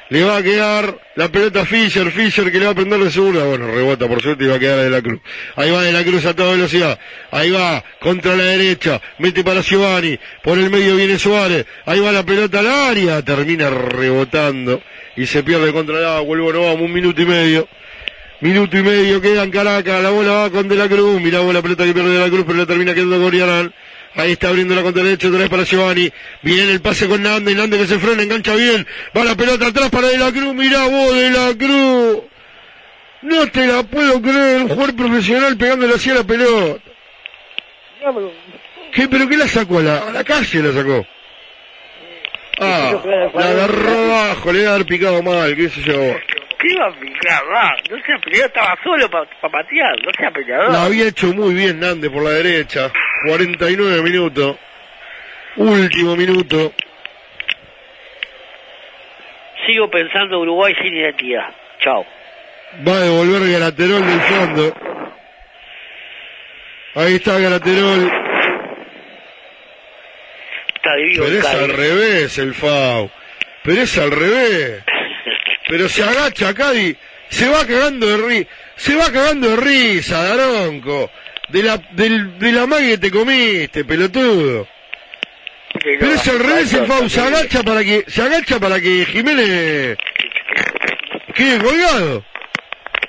[0.10, 3.10] Le va a quedar la pelota a Fischer, Fischer que le va a prender de
[3.10, 5.20] segunda, bueno, rebota por suerte y va a quedar de la Cruz.
[5.56, 7.00] Ahí va de la Cruz a toda velocidad,
[7.32, 12.12] ahí va, contra la derecha, mete para Giovanni, por el medio viene Suárez, ahí va
[12.12, 14.82] la pelota al área, termina rebotando
[15.18, 17.68] y se pierde contra el agua, vuelvo, no vamos, un minuto y medio.
[18.44, 21.54] Minuto y medio queda en Caracas, la bola va con De la Cruz, mirá vos
[21.54, 23.74] la pelota que pierde De la Cruz, pero la termina quedando Goriarán.
[24.16, 26.12] Ahí está abriendo la contra derecha, otra vez para Giovanni.
[26.42, 28.86] Viene el pase con Nande, Nande que se frena, engancha bien.
[29.16, 32.24] Va la pelota atrás para De la Cruz, mirá vos De la Cruz.
[33.22, 36.84] No te la puedo creer, un jugador profesional pegándole así a la pelota.
[38.92, 39.80] ¿Qué, pero qué la sacó?
[39.80, 41.08] A la, a la calle la sacó.
[42.60, 43.02] Ah,
[43.34, 46.33] la agarró abajo, le debe haber picado mal, qué sé yo.
[46.64, 47.44] ¿Qué iba a picar?
[47.52, 50.72] Va, no sea peleador, estaba solo para patear, no sea peleador.
[50.72, 52.90] La había hecho muy bien Nande por la derecha.
[53.28, 54.56] 49 minutos.
[55.58, 56.74] Último minuto.
[59.68, 61.54] Sigo pensando Uruguay sin identidad.
[61.82, 62.06] Chao.
[62.88, 64.74] Va a devolver Galaterol del fondo.
[66.96, 68.10] Ahí está Galaterol.
[70.76, 71.24] Está divino.
[71.26, 73.12] Pero es al revés el FAU.
[73.64, 74.84] Pero es al revés.
[75.74, 76.96] Pero se agacha Cádiz.
[77.30, 78.50] Se va cagando de risa.
[78.76, 81.10] Se va cagando de risa, Daronco.
[81.50, 84.68] De la, del, de la magia que te comiste, pelotudo.
[85.84, 87.10] Pero es al revés el FAU.
[87.10, 89.98] Se agacha para que, se agacha para que Jiménez
[91.34, 92.24] quede colgado.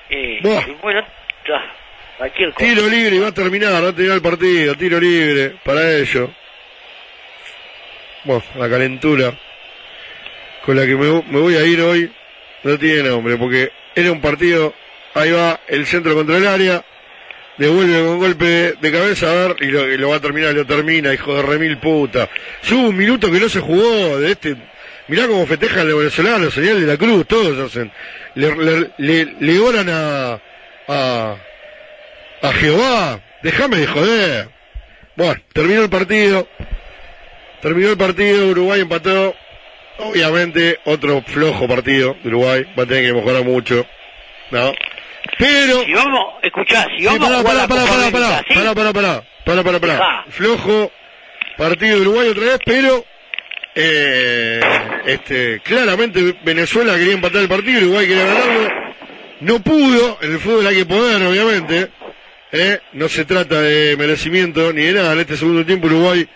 [0.08, 0.38] Eh,
[0.80, 1.06] bueno,
[1.46, 1.76] ya,
[2.16, 2.64] cualquier cosa.
[2.64, 6.30] Tiro libre y va a terminar, va a terminar el partido, tiro libre para ellos.
[8.24, 9.38] Bueno, la calentura
[10.64, 12.10] con la que me, me voy a ir hoy
[12.64, 14.74] no tiene nombre, porque era un partido,
[15.14, 16.84] ahí va el centro contra el área,
[17.58, 19.66] devuelve con golpe de cabeza, a ver, y
[19.98, 22.28] lo, va a terminar, lo termina, hijo de remil puta.
[22.62, 24.56] Si hubo un minuto que no se jugó de este,
[25.08, 27.92] mirá cómo festejan los venezolanos, señal de la cruz, todos hacen,
[28.34, 30.40] le, le, le, le oran a,
[30.88, 31.36] a,
[32.42, 34.48] a Jehová, déjame de joder.
[35.16, 36.48] Bueno, terminó el partido,
[37.62, 39.36] terminó el partido, Uruguay empató,
[39.98, 43.86] obviamente otro flojo partido de Uruguay, va a tener que mejorar mucho,
[44.50, 44.72] ¿no?
[45.38, 45.84] Pero...
[45.84, 48.54] Si vamos, escuchá, si Sí, vamos pará, a pará, pará, pará, ¿sí?
[48.54, 50.24] pará, pará, pará, pará, pará, pará.
[50.28, 50.90] Flojo
[51.56, 53.04] partido de Uruguay otra vez, pero
[53.74, 54.60] eh,
[55.06, 58.70] este, claramente Venezuela quería empatar el partido, Uruguay quería ganarlo,
[59.40, 61.88] no pudo, en el fútbol hay que poder, obviamente,
[62.52, 66.26] eh, no se trata de merecimiento ni de nada, en este segundo tiempo Uruguay,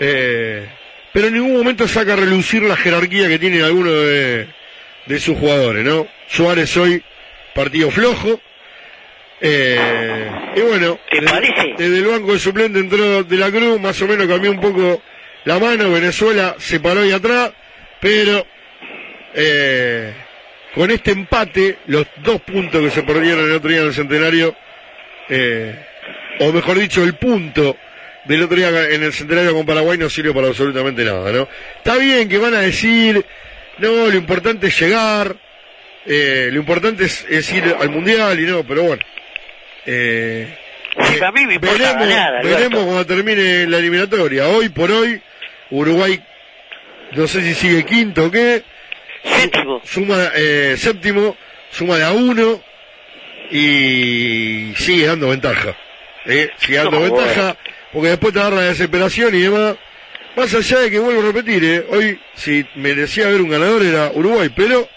[0.00, 0.66] eh,
[1.14, 4.48] pero en ningún momento saca a relucir la jerarquía que tiene alguno de,
[5.06, 6.08] de sus jugadores, ¿no?
[6.26, 7.00] Suárez hoy,
[7.54, 8.40] partido flojo,
[9.40, 14.08] eh, y bueno, desde, desde el banco de suplente entró De la Cruz, más o
[14.08, 15.02] menos cambió un poco
[15.44, 17.52] la mano, Venezuela se paró ahí atrás,
[18.00, 18.44] pero
[19.34, 20.14] eh,
[20.74, 24.56] con este empate, los dos puntos que se perdieron el otro día en el centenario,
[25.28, 25.78] eh,
[26.40, 27.76] o mejor dicho, el punto
[28.24, 31.48] del otro día en el centenario con Paraguay no sirve para absolutamente nada, ¿no?
[31.76, 33.24] Está bien que van a decir,
[33.78, 35.36] no, lo importante es llegar,
[36.06, 39.02] eh, lo importante es, es ir al mundial y no, pero bueno.
[39.86, 40.58] Eh,
[40.96, 42.48] a mí me importa veremos, Alberto.
[42.48, 44.48] veremos cuando termine la eliminatoria.
[44.48, 45.20] Hoy por hoy,
[45.70, 46.22] Uruguay,
[47.12, 48.62] no sé si sigue quinto o qué.
[49.24, 49.80] Séptimo.
[49.84, 51.36] Suma, eh, séptimo,
[51.70, 52.62] suma de a uno
[53.50, 55.76] y sigue dando ventaja.
[56.26, 56.50] ¿eh?
[56.58, 57.56] Sigue dando No, ventaja
[57.94, 59.76] porque después te agarra la desesperación y demás.
[60.36, 61.86] Más allá de que vuelvo a repetir, ¿eh?
[61.90, 64.88] hoy si merecía haber un ganador era Uruguay, pero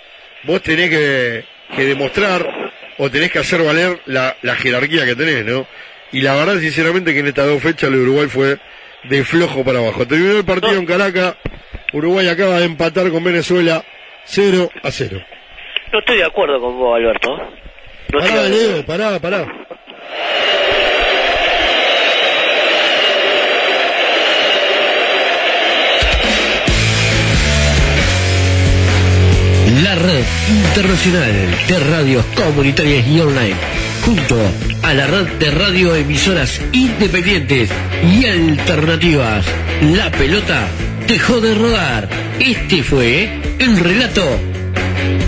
[0.43, 1.45] vos tenés que,
[1.75, 5.67] que demostrar o tenés que hacer valer la, la jerarquía que tenés, ¿no?
[6.11, 8.57] Y la verdad, sinceramente, que en estas dos fechas el Uruguay fue
[9.03, 10.07] de flojo para abajo.
[10.07, 11.35] Terminó el partido en Caracas,
[11.93, 13.83] Uruguay acaba de empatar con Venezuela
[14.25, 15.21] 0 a 0.
[15.93, 17.37] No estoy de acuerdo con vos, Alberto.
[18.11, 18.43] No Pará.
[18.49, 19.45] Leo, pará, pará.
[29.83, 31.33] La red internacional
[31.67, 33.55] de radios comunitarias y online,
[34.03, 34.35] junto
[34.81, 37.69] a la red de radioemisoras independientes
[38.03, 39.45] y alternativas.
[39.93, 40.67] La pelota
[41.07, 42.09] dejó de rodar.
[42.39, 44.25] Este fue el relato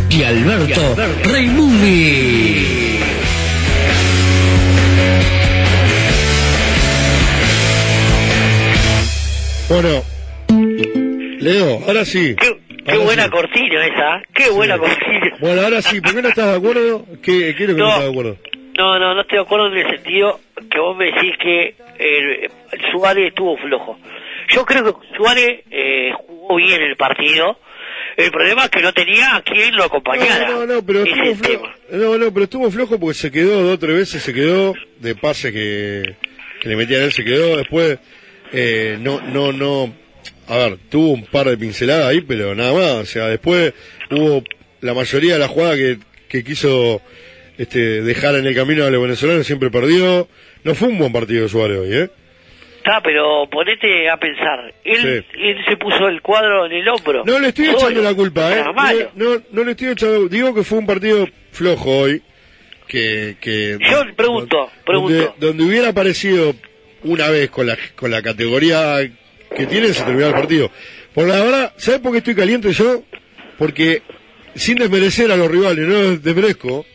[0.09, 0.95] de Alberto
[1.25, 2.99] Raimundi.
[9.69, 10.03] Bueno,
[11.39, 12.35] Leo, ahora sí.
[12.85, 15.35] Qué buena cortina esa, qué buena cortina.
[15.39, 17.05] Bueno, ahora sí, ¿por qué no estás de acuerdo?
[17.21, 17.89] ¿Qué, qué es lo que no, No.
[17.89, 18.37] estás de acuerdo?
[18.77, 20.39] No, no, no estoy de acuerdo en el sentido
[20.71, 22.49] que vos me decís que eh,
[22.91, 23.97] Suárez estuvo flojo.
[24.55, 27.59] Yo creo que Suárez eh, jugó bien el partido.
[28.17, 30.49] El problema es que no tenía a quien lo acompañara.
[30.49, 31.67] No, no, no, pero estuvo flojo.
[31.91, 35.15] No, no, pero estuvo flojo porque se quedó dos o tres veces, se quedó de
[35.15, 36.15] pase que,
[36.61, 37.57] que le metían a él, se quedó.
[37.57, 37.99] Después,
[38.53, 39.93] eh, no, no, no.
[40.49, 42.93] A ver, tuvo un par de pinceladas ahí, pero nada más.
[42.95, 43.73] O sea, después
[44.09, 44.43] hubo
[44.81, 47.01] la mayoría de la jugada que, que quiso
[47.57, 50.27] este, dejar en el camino a los venezolanos, siempre perdió.
[50.63, 52.09] No fue un buen partido de Suárez hoy, ¿eh?
[52.77, 54.73] Está, pero ponete a pensar.
[54.83, 57.23] Él, él se puso el cuadro en el hombro.
[57.25, 57.77] No le estoy Solo.
[57.77, 58.63] echando la culpa, ¿eh?
[59.15, 60.27] No, no, no le estoy echando.
[60.29, 62.21] Digo que fue un partido flojo hoy.
[62.87, 65.13] Que, que Yo pregunto, pregunto.
[65.13, 66.55] Donde, donde hubiera aparecido
[67.03, 68.99] una vez con la, con la categoría
[69.55, 70.71] que tiene, se terminaba el partido.
[71.13, 73.03] Por la verdad, ¿sabes por qué estoy caliente yo?
[73.57, 74.01] Porque,
[74.55, 76.85] sin desmerecer a los rivales, no los desmerezco,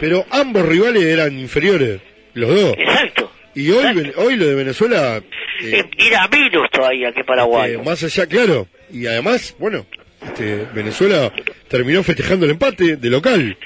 [0.00, 2.00] pero ambos rivales eran inferiores,
[2.34, 2.74] los dos.
[2.78, 3.30] Exacto.
[3.54, 5.22] Y hoy, Ven- hoy lo de Venezuela,
[5.62, 7.72] eh, Era menos todavía que Paraguay.
[7.74, 8.66] eh, más allá, claro.
[8.92, 9.86] Y además, bueno,
[10.22, 11.32] este, Venezuela
[11.68, 13.56] terminó festejando el empate de local.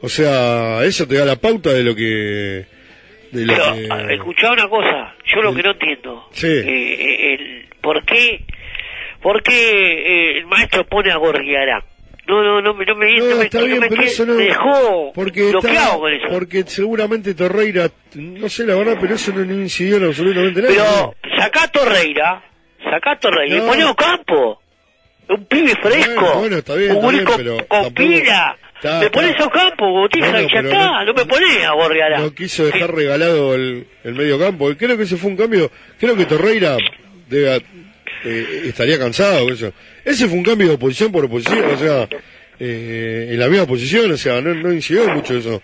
[0.00, 2.64] O sea, eso te da la pauta de lo que...
[3.32, 4.14] De lo Pero, que...
[4.14, 6.46] escuchá una cosa, yo lo que no entiendo, Sí.
[6.48, 8.44] eh, el, ¿por qué,
[9.20, 11.82] por qué eh, el maestro pone a Gorriarán?
[12.26, 14.34] No, no, no, me- no me, no, me, está no bien, me pero eso no...
[14.34, 16.26] me dejó porque bloqueado está- con eso.
[16.30, 20.72] Porque seguramente Torreira, no sé la verdad, pero eso no, no incidió en absolutamente nada.
[20.72, 22.42] Pero sacá a Torreira,
[22.88, 23.64] sacá a Torreira No.
[23.64, 24.62] y poné a Ocampo,
[25.30, 27.32] un pibe fresco, Bueno, bueno, está bien, un único
[27.68, 28.56] con pila.
[28.76, 32.22] Está, me pones a Ocampo, Botiza, Bueno, ya está, no- no, me ponés a Gorriarán.
[32.22, 34.70] No quiso dejar regalado el, el medio campo.
[34.78, 35.70] Creo que ese fue un cambio.
[35.98, 36.76] Creo que Torreira
[37.32, 37.62] debe,
[38.24, 39.48] eh, estaría cansado.
[39.50, 39.72] Eso.
[40.04, 41.64] Ese fue un cambio de posición por oposición.
[41.64, 42.08] O sea,
[42.60, 44.10] eh, en la misma posición.
[44.12, 45.62] O sea, no, no incidió mucho eso.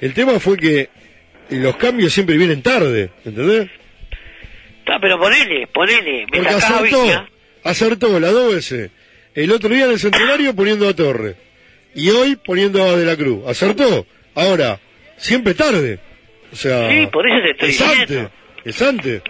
[0.00, 0.88] El tema fue que
[1.50, 3.10] los cambios siempre vienen tarde.
[3.24, 3.68] ¿Entendés?
[4.80, 7.02] Está, pero ponele, ponele, me Porque acertó.
[7.02, 7.28] Viña.
[7.64, 8.90] Acertó las dos veces.
[9.34, 11.34] El otro día en el centenario poniendo a Torre.
[11.94, 13.46] Y hoy poniendo a De la Cruz.
[13.48, 14.06] Acertó.
[14.34, 14.78] Ahora,
[15.16, 15.98] siempre tarde.
[16.52, 18.08] O sea, Sí, por eso te estoy es antes.
[18.08, 18.30] diciendo.
[18.64, 19.22] Es antes.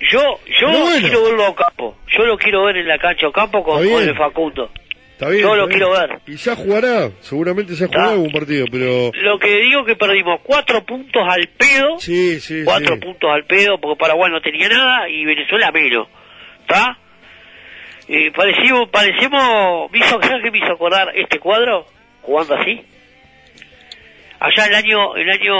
[0.00, 0.20] Yo,
[0.60, 1.00] yo No, bueno.
[1.00, 1.96] quiero verlo a Ocampo.
[2.08, 4.70] Yo lo quiero ver en la cancha Ocampo con, con el Facundo.
[5.12, 5.42] Está bien.
[5.42, 6.18] Yo lo quiero ver.
[6.26, 7.10] Y ya jugará.
[7.20, 9.10] Seguramente ya jugará algún partido, pero.
[9.14, 11.98] Lo que digo que perdimos cuatro puntos al pedo.
[12.00, 13.00] Sí, sí, Cuatro sí.
[13.00, 16.08] puntos al pedo porque Paraguay no tenía nada y Venezuela menos.
[16.62, 16.98] ¿Está?
[18.08, 21.86] Eh, parecimos, parecemos, me hizo, ¿sabes qué me hizo acordar este cuadro?
[22.22, 22.82] Jugando así.
[24.46, 25.54] Allá el año, el año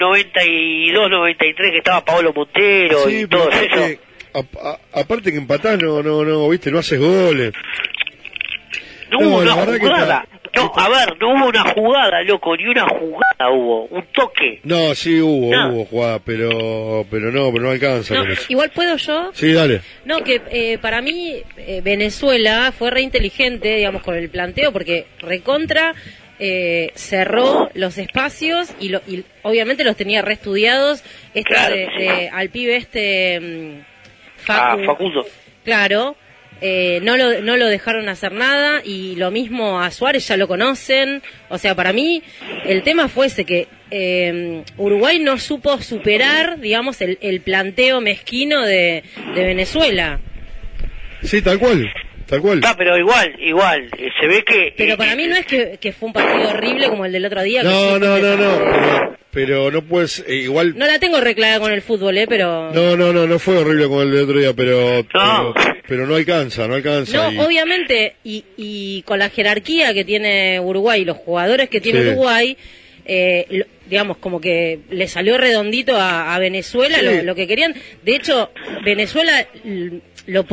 [0.00, 3.58] 92, 93 que estaba Paolo Montero Sí, y todo eso.
[3.64, 3.98] aparte,
[4.34, 7.52] a- a- aparte que empatás, no, no, no, viste, no haces goles.
[9.10, 9.76] No, No, una jugada.
[9.76, 14.04] está- no, está A ver, no hubo una jugada, loco, ni una jugada hubo, un
[14.12, 14.60] toque.
[14.64, 15.68] No, sí hubo, No.
[15.70, 18.46] hubo jugada, pero, pero no, pero no alcanza No, con eso.
[18.48, 19.30] igual puedo yo.
[19.34, 19.80] Sí, dale.
[20.04, 25.06] No, que eh, para mí eh, Venezuela fue re inteligente, digamos, con el planteo, porque
[25.20, 25.94] recontra
[26.38, 31.02] eh, cerró los espacios y, lo- y obviamente los tenía reestudiados.
[31.34, 32.02] Esto Claro, de, sí.
[32.02, 33.80] de- al pibe este mm,
[34.48, 35.26] Ah, Facu- Facundo.
[35.64, 36.16] Claro,
[36.60, 40.46] eh, no, lo, no lo dejaron hacer nada y lo mismo a Suárez ya lo
[40.48, 41.22] conocen.
[41.48, 42.22] O sea, para mí
[42.66, 48.62] el tema fue ese que eh, Uruguay no supo superar, digamos, el, el planteo mezquino
[48.62, 49.02] de,
[49.34, 50.20] de Venezuela.
[51.22, 51.90] Sí, tal cual,
[52.34, 52.58] tal cual.
[52.58, 54.74] Está, pero igual, igual, eh, se ve que...
[54.76, 57.42] Pero para mí no es que, que fue un partido horrible como el del otro
[57.42, 57.62] día.
[57.62, 61.72] No, no, no, no, pero, pero no puedes, eh, igual, No la tengo reclara con
[61.72, 62.26] el fútbol, ¿eh?
[62.28, 62.72] Pero...
[62.72, 65.54] no, no, no, no fue horrible como el del otro día, pero, pero,
[65.88, 67.16] pero no alcanza, no alcanza.
[67.16, 71.80] No, y- obviamente, y, y con la jerarquía que tiene Uruguay y los jugadores que
[71.80, 72.08] tiene Sí.
[72.08, 72.56] Uruguay,
[73.06, 77.04] eh, lo- digamos, como que le salió redondito a, a Venezuela Sí.
[77.04, 77.74] lo, lo que querían.
[78.02, 78.50] De hecho,
[78.84, 80.44] Venezuela l- lo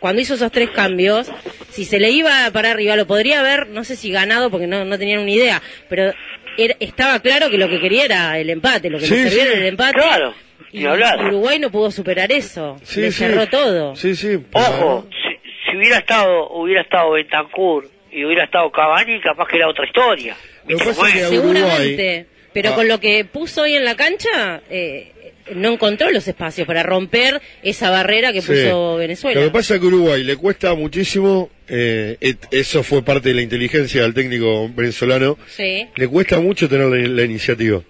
[0.00, 1.30] cuando hizo esos tres cambios,
[1.70, 4.84] si se le iba para arriba, lo podría haber, no sé si ganado, porque no,
[4.84, 6.12] no tenían una idea, pero
[6.58, 9.44] era- estaba claro que lo que quería era el empate, lo que Sí, le servía
[9.44, 9.48] sí.
[9.50, 10.00] era el empate.
[10.00, 10.34] Claro,
[10.72, 11.24] y hablar.
[11.26, 12.78] Uruguay no pudo superar eso.
[12.82, 13.18] Sí, le sí.
[13.18, 13.96] cerró todo.
[13.96, 14.38] Sí, sí.
[14.52, 19.68] Ojo, si, si hubiera estado hubiera estado Bentancur y hubiera estado Cavani, capaz que era
[19.68, 20.36] otra historia.
[20.66, 22.26] Lo que pasa es que a Seguramente.
[22.52, 22.74] Pero Ah.
[22.74, 25.12] con lo que puso hoy en la cancha, eh,
[25.54, 28.48] no encontró los espacios para romper esa barrera que Sí.
[28.48, 29.40] puso Venezuela.
[29.40, 33.36] Lo que pasa es que Uruguay le cuesta muchísimo, eh, et- eso fue parte de
[33.36, 35.86] la inteligencia del técnico venezolano, Sí.
[35.94, 37.82] le cuesta mucho tener la, la iniciativa.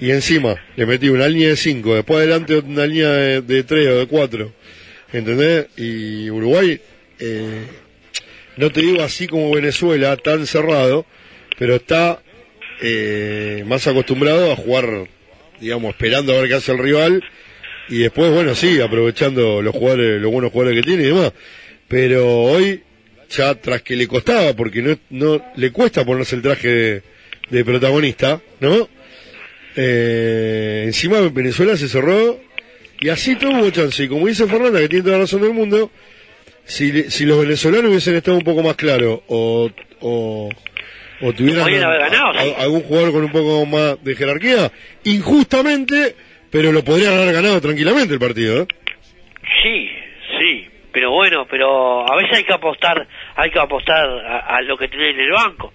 [0.00, 3.98] Y encima, le metí una línea de 5, después adelante una línea de 3 o
[3.98, 4.52] de 4.
[5.12, 5.66] ¿Entendés?
[5.76, 6.80] Y Uruguay,
[7.20, 7.62] eh,
[8.56, 11.04] no te digo así como Venezuela, tan cerrado,
[11.58, 12.20] pero está
[12.84, 15.06] eh, más acostumbrado a jugar,
[15.62, 17.22] digamos, esperando a ver qué hace el rival
[17.88, 21.32] y después, bueno, sí, aprovechando los jugadores, los buenos jugadores que tiene y demás.
[21.88, 22.82] Pero hoy,
[23.30, 27.02] ya tras que le costaba, porque no, no le cuesta ponerse el traje
[27.50, 28.88] de, protagonista, ¿no?
[29.76, 32.40] Eh, encima Venezuela se cerró
[33.00, 34.02] y así tuvo chance.
[34.02, 35.90] Y como dice Fernanda, que tiene toda la razón del mundo,
[36.64, 40.48] si, si los venezolanos hubiesen estado un poco más claros o, o,
[41.22, 42.54] o tuvieran ganado, a- sí.
[42.58, 44.70] algún jugador con un poco más de jerarquía,
[45.04, 46.14] injustamente,
[46.50, 48.62] pero lo podrían haber ganado tranquilamente el partido.
[48.62, 48.66] ¿eh?
[49.62, 49.88] Sí,
[50.38, 54.76] sí, pero bueno, pero a veces hay que apostar, hay que apostar a, a lo
[54.76, 55.72] que tiene en el banco.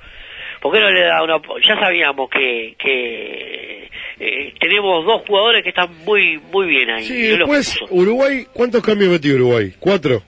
[0.62, 1.40] ¿Por qué no le da una?
[1.66, 7.04] Ya sabíamos que, que eh, tenemos dos jugadores que están muy muy bien ahí.
[7.04, 7.94] Sí, después puso.
[7.94, 9.74] Uruguay, ¿cuántos cambios metió Uruguay?
[9.80, 10.24] ¿Cuatro?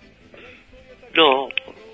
[1.15, 1.49] No,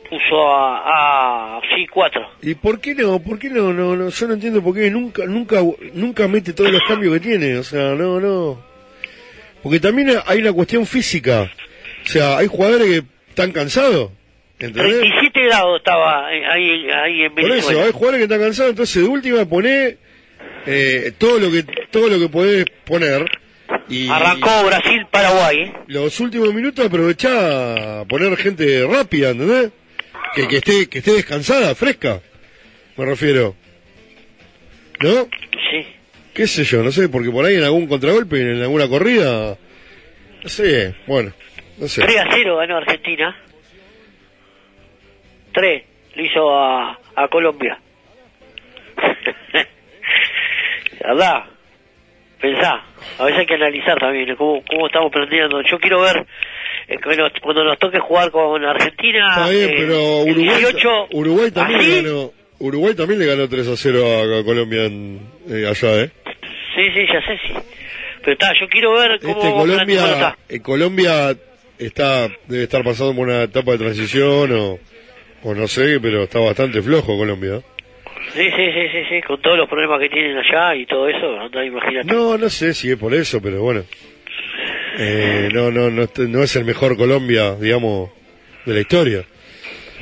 [0.10, 2.22] puso a, a sí cuatro.
[2.42, 3.20] ¿Y por qué no?
[3.20, 3.74] ¿Por qué no?
[3.74, 5.62] No, no, yo no entiendo por qué nunca, nunca,
[5.94, 7.58] nunca mete todos los cambios que tiene.
[7.58, 8.64] O sea, no, no.
[9.64, 11.52] Porque también hay una cuestión física.
[12.04, 14.12] O sea, hay jugadores que están cansados.
[14.58, 15.00] ¿Entendés?
[15.00, 17.84] 37 grados estaba ahí ahí en Por eso, Venezuela.
[17.86, 19.98] hay jugadores que están cansados, entonces de última poné
[20.66, 23.26] eh, todo lo que todo lo que podés poner
[23.90, 25.58] y Arrancó Brasil Paraguay.
[25.60, 25.74] ¿eh?
[25.88, 29.72] los últimos minutos aprovechá a poner gente rápida, ¿entendés?
[30.36, 32.20] Que, que esté que esté descansada, fresca,
[32.98, 33.56] me refiero.
[35.02, 35.30] ¿No?
[35.72, 35.88] Sí.
[36.34, 36.84] ¿Qué sé yo?
[36.84, 39.58] No sé, porque por ahí en algún contragolpe, en alguna corrida,
[40.44, 41.32] no sé, bueno,
[41.78, 42.02] no sé.
[42.02, 43.36] 3 a 0 ganó Argentina.
[45.54, 45.84] 3
[46.16, 47.80] le hizo a, a Colombia.
[51.00, 51.44] La verdad,
[52.42, 52.84] pensá,
[53.20, 55.62] a veces hay que analizar también cómo, cómo estamos planteando.
[55.62, 56.26] Yo quiero ver
[56.88, 59.30] eh, que nos- cuando nos toque jugar con Argentina.
[59.30, 61.90] Está bien, eh, pero Uruguay, 18, Uruguay también ¿así?
[61.90, 66.04] le ganó, Uruguay también le ganó 3 a 0 a, a Colombia en- eh, allá,
[66.04, 66.10] ¿eh?
[66.76, 67.54] Sí, sí, ya sé, sí.
[68.22, 70.38] Pero está, yo quiero ver cómo Este cómo Colombia, está.
[70.50, 71.36] eh, Colombia
[71.78, 74.80] está debe estar pasando por una etapa de transición o,
[75.44, 77.62] o no sé, pero está bastante flojo Colombia.
[78.34, 81.38] Sí, sí, sí, sí, sí, con todos los problemas que tienen allá y todo eso,
[81.38, 82.06] no te imaginas.
[82.08, 83.84] No, no sé si es por eso, pero bueno.
[84.98, 88.10] Eh, no, no, no, no es el mejor Colombia, digamos,
[88.66, 89.26] de la historia.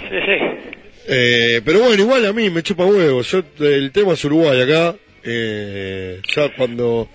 [0.10, 0.64] Sí, sí.
[1.08, 3.30] Eh, pero bueno, igual a mí me chupa huevos.
[3.32, 4.96] Yo, el tema es Uruguay acá.
[5.24, 7.10] Eh, ya cuando.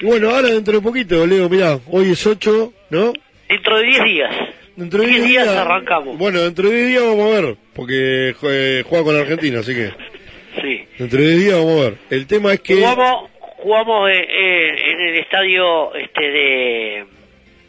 [0.00, 3.12] Y bueno, ahora dentro de poquito, Leo, mirá, hoy es 8, ¿no?
[3.48, 4.34] Dentro de 10 días.
[4.76, 6.18] Dentro de 10 10 días días arrancamos.
[6.18, 9.90] Bueno, dentro de 10 días vamos a ver, porque eh, juega con Argentina, así que.
[10.60, 10.84] Sí.
[10.98, 11.98] Dentro de 10 días vamos a ver.
[12.10, 12.74] El tema es que.
[12.74, 17.06] Jugamos, jugamos eh, eh, en el estadio este de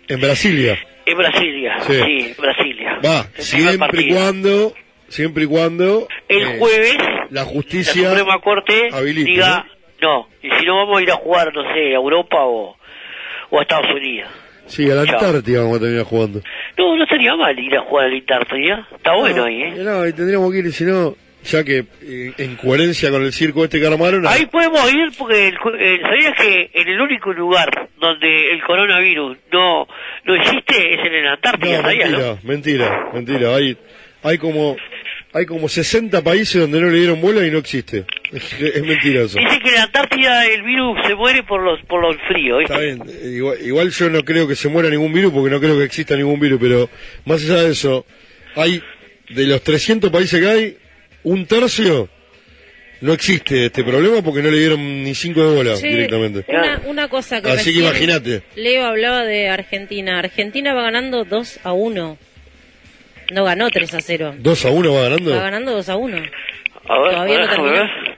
[0.07, 0.77] En Brasilia.
[1.05, 1.93] en Brasilia, Sí.
[1.93, 2.99] sí, en Brasilia.
[3.05, 4.73] Va, siempre y cuando
[5.09, 9.65] siempre y cuando El eh, jueves la la justicia Suprema Corte habilite, diga,
[10.01, 12.75] no, y si no vamos a ir a jugar, no sé, a Europa o,
[13.49, 14.29] o a Estados Unidos.
[14.65, 15.01] Sí, a la.
[15.03, 16.41] Antártida vamos a terminar jugando.
[16.77, 18.87] No, no estaría mal ir a jugar a la Antártida.
[18.95, 19.73] Está bueno ahí, ¿eh?
[19.77, 21.15] No, y tendríamos que ir, si no,
[21.47, 25.47] ya que eh, en coherencia con el circo este que armaron, Ahí podemos ir porque
[25.47, 29.87] el, eh, ¿sabías que en el único lugar donde el coronavirus no
[30.25, 31.77] no existe es en la Antártida?
[31.77, 32.17] No, ¿sabías, no?
[32.17, 33.55] mentira, mentira, mentira.
[33.55, 33.77] Hay,
[34.23, 34.75] hay como,
[35.33, 38.05] hay como 60 países donde no le dieron bola y no existe.
[38.31, 39.39] Es, mentira eso.
[39.39, 42.63] Dice que en la Antártida el virus se muere por los por los fríos.
[42.63, 45.77] Está bien, igual, igual yo no creo que se muera ningún virus porque no creo
[45.77, 46.89] que exista ningún virus, pero
[47.25, 48.05] más allá de eso,
[48.55, 48.81] hay,
[49.29, 50.77] de los 300 países que hay,
[51.23, 52.09] un tercio
[53.01, 56.45] no existe este problema porque no le dieron ni cinco de bola Sí, directamente.
[56.47, 58.41] Una, una cosa que Así que imagínate.
[58.55, 60.17] Leo hablaba de Argentina.
[60.19, 62.17] Argentina va ganando 2 a 1.
[63.33, 64.35] No ganó 3 a 0.
[64.39, 65.31] 2 a 1 va ganando.
[65.31, 66.17] Va ganando 2 a 1.
[66.17, 66.19] A
[66.99, 68.16] ver, Todavía a no ver, terminó.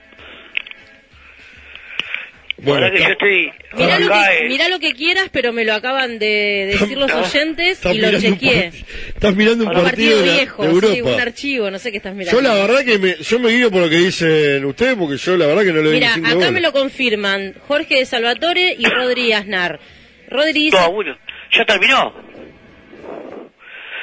[2.62, 6.68] Bueno, que yo estoy lo, que, eh, lo que quieras, pero me lo acaban de
[6.72, 8.72] decir los oyentes y lo chequeé.
[9.08, 11.14] Estás mirando un partido, viejo, de sí, Europa.
[11.14, 12.38] un archivo, no sé qué estás mirando.
[12.38, 15.36] yo la verdad que me, yo me guío por lo que dicen ustedes porque yo
[15.36, 19.32] la verdad que no doy Mira, acá me lo confirman Jorge de Salvatore y Rodri
[19.32, 19.80] Aznar.
[20.28, 21.16] Rodri dice, uno.
[21.52, 22.14] Ya terminó.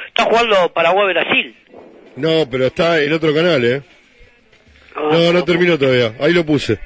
[0.08, 1.54] Está jugando Paraguay-Brasil.
[2.16, 3.82] No, pero está en otro canal, ¿eh?
[4.96, 6.14] No, no terminó todavía.
[6.20, 6.78] Ahí lo puse.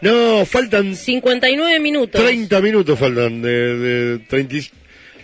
[0.00, 2.20] No, faltan 59 minutos.
[2.22, 4.70] 30 minutos faltan de, de 30 y-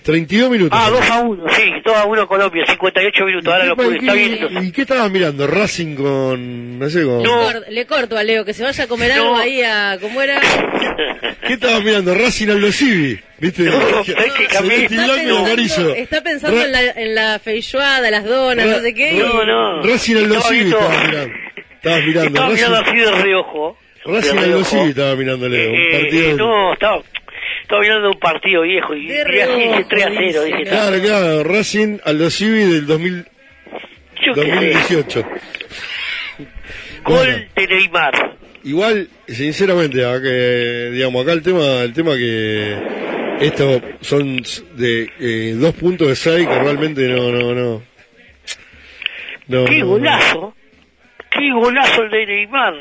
[0.02, 0.78] 32 minutos.
[0.78, 3.98] Ah, 2 a 1, sí, 2 a 1 Colombia, 58 minutos, ahora lo pude, ¿Y
[4.00, 4.64] está bien entonces.
[4.64, 5.46] ¿Y qué estabas mirando?
[5.46, 6.78] Racing con...
[6.78, 7.22] no sé, con...
[7.22, 9.96] Le, cor- le corto a Leo que se vaya a comer algo ahí a...
[9.98, 10.42] ¿Cómo era?
[11.46, 12.14] ¿Qué estabas mirando?
[12.14, 13.66] Racing Aldo Civi, ¿viste?
[13.68, 14.88] es que cambié.
[14.88, 15.94] Celeste y blanco y pensando, amarillo.
[15.94, 19.12] está pensando Ra- en, la, en la feijoada, las donas, no sé qué.
[19.14, 19.82] No, no.
[19.84, 21.34] Racing Civi viendo- estabas mirando.
[21.76, 22.28] Estabas mirando.
[22.28, 23.78] Estaba mirando así de reojo.
[24.04, 24.64] Racing reojo.
[24.64, 25.70] Civi estaba mirando, Leo.
[25.70, 26.30] Un Eh, partido...
[26.30, 27.02] eh, no, estaba,
[27.62, 30.62] estaba mirando un partido viejo y así, dice reojo, 3 a 0, dice.
[30.64, 31.44] Claro, claro.
[31.44, 33.24] Racing Aldo Civi del 2000,
[34.26, 34.46] Yo qué sé.
[34.50, 35.24] 2018.
[37.04, 38.36] Gol de Neymar.
[38.64, 42.78] Igual, sinceramente, acá, que, digamos, acá el tema, el tema que
[43.40, 44.40] esto son
[44.76, 47.82] de eh, dos puntos de seis que realmente no, no, no.
[49.48, 50.54] no ¡Qué no, golazo!
[51.30, 52.74] ¡Qué golazo el de Neymar!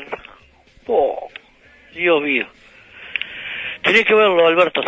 [0.86, 1.28] Oh,
[1.94, 2.46] Dios mío.
[3.82, 4.80] Tenés que verlo, Alberto.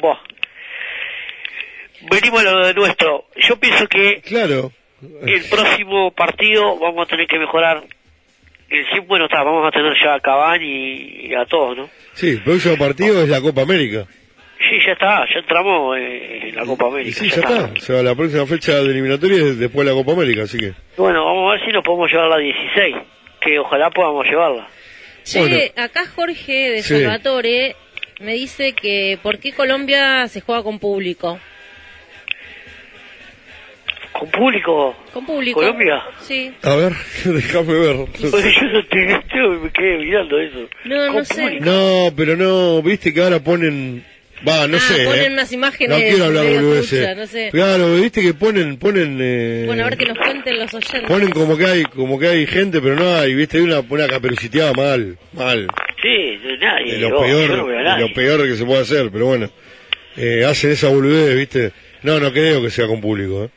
[0.00, 0.18] Buah.
[2.10, 3.24] Venimos a lo de nuestro.
[3.36, 4.72] Yo pienso que Claro.
[5.26, 7.82] el próximo partido vamos a tener que mejorar.
[8.70, 11.88] El bueno, está, vamos a tener ya a Cavani y a todos, ¿no?
[12.12, 14.06] Sí, el próximo partido es la Copa América.
[14.58, 17.16] Sí, ya está, ya entramos en la Copa Y América.
[17.18, 17.64] sí, ya está.
[17.74, 20.72] O sea, la próxima fecha de eliminatoria es después de la Copa América, así que.
[20.98, 22.96] Bueno, vamos a ver si nos podemos llevar la 16,
[23.40, 24.68] que ojalá podamos llevarla.
[25.28, 25.56] Che, Bueno.
[25.76, 26.94] acá Jorge de Sí.
[26.94, 27.76] Salvatore
[28.20, 31.38] me dice que ¿por qué Colombia se juega con público?
[34.12, 34.96] ¿Con público?
[35.12, 35.60] ¿Con público?
[35.60, 36.02] ¿Colombia?
[36.22, 36.52] Sí.
[36.62, 36.92] A ver,
[37.24, 37.96] déjame ver.
[38.18, 38.28] Yo
[38.72, 40.68] no te, yo me quedé mirando eso.
[40.86, 41.42] No, no Con sé.
[41.42, 41.64] público.
[41.64, 44.04] No, pero no, viste que ahora ponen.
[44.46, 45.04] Va, no ah, sé.
[45.04, 45.32] ponen eh.
[45.32, 47.48] unas imágenes No quiero hablar truchas, no sé.
[47.50, 51.08] Claro, viste que ponen, ponen, eh, Bueno, a ver que nos cuenten los oyentes.
[51.08, 54.06] ponen como que hay, como que hay gente, pero no hay, viste, hay una, una
[54.06, 55.66] caperuciteada mal, mal,
[56.00, 56.92] Sí, no hay nadie.
[56.94, 59.50] de lo vos, peor, no de lo peor que se puede hacer, pero bueno,
[60.16, 63.50] eh, hacen esa boludez, viste, no, no creo que sea con público, eh.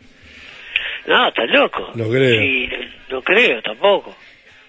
[1.08, 1.92] No, estás loco.
[1.95, 2.42] No creo.
[2.42, 2.68] Sí,
[3.10, 4.16] no, no creo tampoco.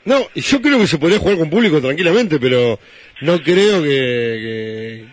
[0.05, 2.79] No, y yo creo que se podría jugar con público tranquilamente, pero
[3.21, 5.05] no creo que, que,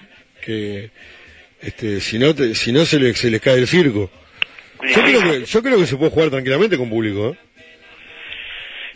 [0.49, 0.89] que
[1.61, 4.09] este, si no, te- si no se, le, se les cae el circo.
[4.81, 7.37] Yo creo que, yo creo que se puede jugar tranquilamente con público, ¿eh?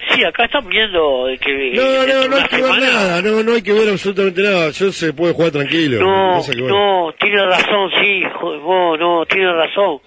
[0.09, 1.71] Sí, acá están viendo que...
[1.75, 4.69] No, no, no hay que ver semana- nada, no, no hay que ver absolutamente nada.
[4.71, 5.99] Yo se puede jugar tranquilo.
[6.01, 6.67] No, bueno.
[7.07, 8.21] no, tiene razón, sí,
[8.61, 9.99] vos, no, tiene razón.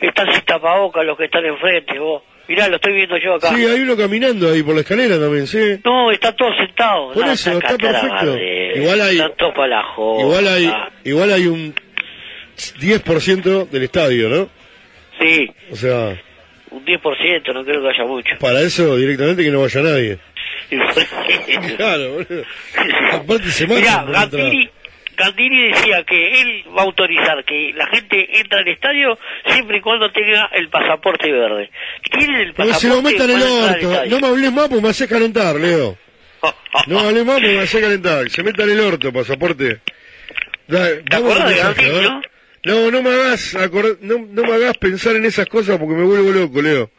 [0.00, 2.22] Están sin tapabocas los que están enfrente, vos.
[2.48, 3.48] Mirá, lo estoy viendo yo acá.
[3.48, 5.80] Sí, hay uno caminando ahí por la escalera también, sí.
[5.84, 7.14] No, están todos sentados.
[7.14, 8.08] Por No, eso, está perfecto.
[8.14, 8.72] madre.
[8.82, 10.20] Igual hay- Están todos para la joda.
[10.22, 10.72] Igual hay,
[11.04, 11.74] igual hay un
[12.80, 14.48] 10% del estadio, ¿no?
[15.20, 16.20] Sí, O sea,
[16.70, 18.34] un 10%, no creo que haya mucho.
[18.38, 20.18] para eso directamente que no vaya nadie.
[21.76, 22.44] Claro, boludo.
[23.12, 24.52] Aparte se matan Mirá, entrar.
[25.16, 29.80] Gandini, decía que él va a autorizar que la gente entre al estadio siempre y
[29.80, 31.70] cuando tenga el pasaporte verde.
[32.10, 34.04] Tienen el pasaporte se lo metan en el orto.
[34.10, 35.96] No me hables más porque me haces calentar, Leo.
[36.86, 38.30] No me hables más porque me haces calentar.
[38.30, 39.80] Se meta en el orto, pasaporte.
[40.68, 42.30] Da- vamos acordás al de Gandini, ver.
[42.64, 46.02] No, no me hagas acordar- no, no me hagas pensar en esas cosas porque me
[46.04, 46.90] vuelvo loco, Leo.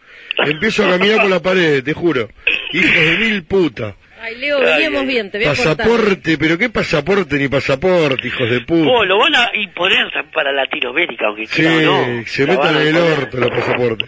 [0.45, 2.29] empiezo a caminar por la pared, te juro.
[2.71, 3.95] Hijos de mil puta.
[4.19, 5.49] Ay, Leo, veníamos bien, te voy a.
[5.51, 8.89] Pasaporte, pero qué pasaporte ni pasaporte, hijos de puta.
[8.89, 12.23] Oh, lo van a imponer para Latinoamérica, aunque Sí, quiera o no.
[12.25, 14.07] se metan en el orto los pasaportes.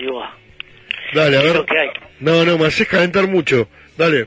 [0.00, 0.22] Digo,
[1.12, 1.56] Dale, a ver.
[1.56, 1.88] lo que hay.
[2.20, 3.68] No, no, me haces calentar mucho.
[3.98, 4.26] Dale.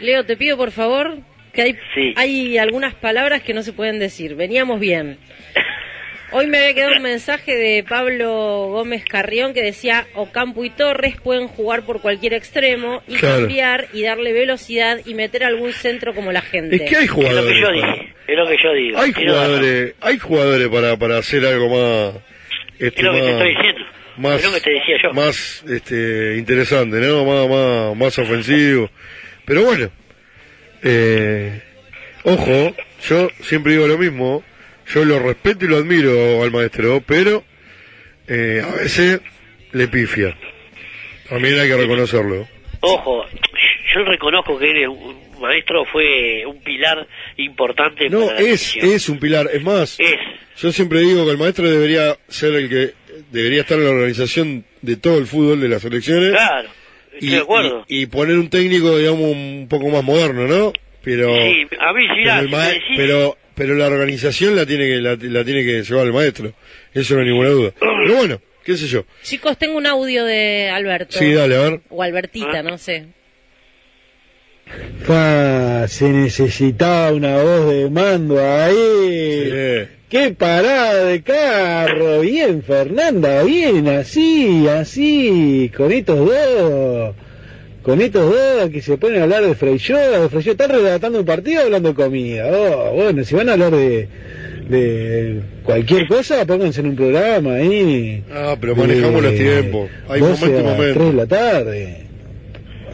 [0.00, 1.18] Leo, te pido por favor
[1.54, 1.78] que hay,
[2.16, 4.34] hay algunas palabras que no se pueden decir.
[4.34, 5.18] Veníamos bien.
[6.34, 11.16] Hoy me había quedado un mensaje de Pablo Gómez Carrión que decía Ocampo y Torres
[11.20, 13.40] pueden jugar por cualquier extremo y Claro.
[13.40, 16.76] cambiar y darle velocidad y meter algún centro como la gente.
[16.76, 17.52] Es que hay jugadores.
[17.54, 18.14] Es lo que yo para- dije.
[18.28, 18.98] Es lo que yo digo.
[18.98, 22.22] Hay jugadores, hay jugadores para, para hacer algo más,
[22.78, 23.84] este, Es lo que te más- estoy diciendo.
[24.16, 25.12] más, Es lo que te decía yo.
[25.12, 27.24] más, este, interesante, ¿no?
[27.26, 28.88] Más, más, más ofensivo.
[29.44, 29.90] Pero bueno,
[30.82, 31.60] eh,
[32.24, 32.74] ojo,
[33.06, 34.42] yo siempre digo lo mismo,
[34.92, 37.42] yo lo respeto y lo admiro al maestro, pero
[38.28, 39.20] eh, a veces
[39.72, 40.36] le pifia.
[41.28, 42.46] También hay que reconocerlo.
[42.80, 43.24] Ojo,
[43.94, 49.08] yo reconozco que él, un maestro, fue un pilar importante No, para la es, es
[49.08, 49.48] un pilar.
[49.52, 50.14] Es más, Es.
[50.60, 52.90] yo siempre digo que el maestro debería ser el que
[53.30, 56.32] debería estar en la organización de todo el fútbol de las selecciones.
[56.32, 56.68] Claro,
[57.12, 57.84] estoy y, de acuerdo.
[57.88, 60.72] y- y poner un técnico, digamos, un poco más moderno, ¿no?
[61.04, 64.86] Pero, Sí, a mí, pero, mirá, el ma- decís- pero, pero la organización la tiene
[64.86, 66.52] que la, la tiene que llevar el maestro.
[66.94, 67.72] Eso no hay ninguna duda.
[67.78, 69.04] Pero bueno, qué sé yo.
[69.22, 71.18] Chicos, tengo un audio de Alberto.
[71.18, 71.80] Sí, dale, a ver.
[71.88, 73.06] O Albertita, no sé.
[75.88, 79.88] Se necesitaba una voz de mando ahí.
[80.08, 82.20] ¡Qué parada de carro!
[82.20, 87.16] Bien, Fernanda, bien, así, así, con estos dos.
[87.82, 91.24] Con estos dos que se ponen a hablar de Freixó, de Freixó, están relatando un
[91.24, 92.44] partido hablando de comida.
[92.46, 94.08] Oh, bueno, si van a hablar de,
[94.68, 98.22] de cualquier cosa, pónganse en un programa ahí.
[98.32, 99.90] Ah, pero manejamos los tiempos.
[100.08, 100.94] Hay 12 momentos y momentos.
[100.94, 101.96] 3 de la tarde.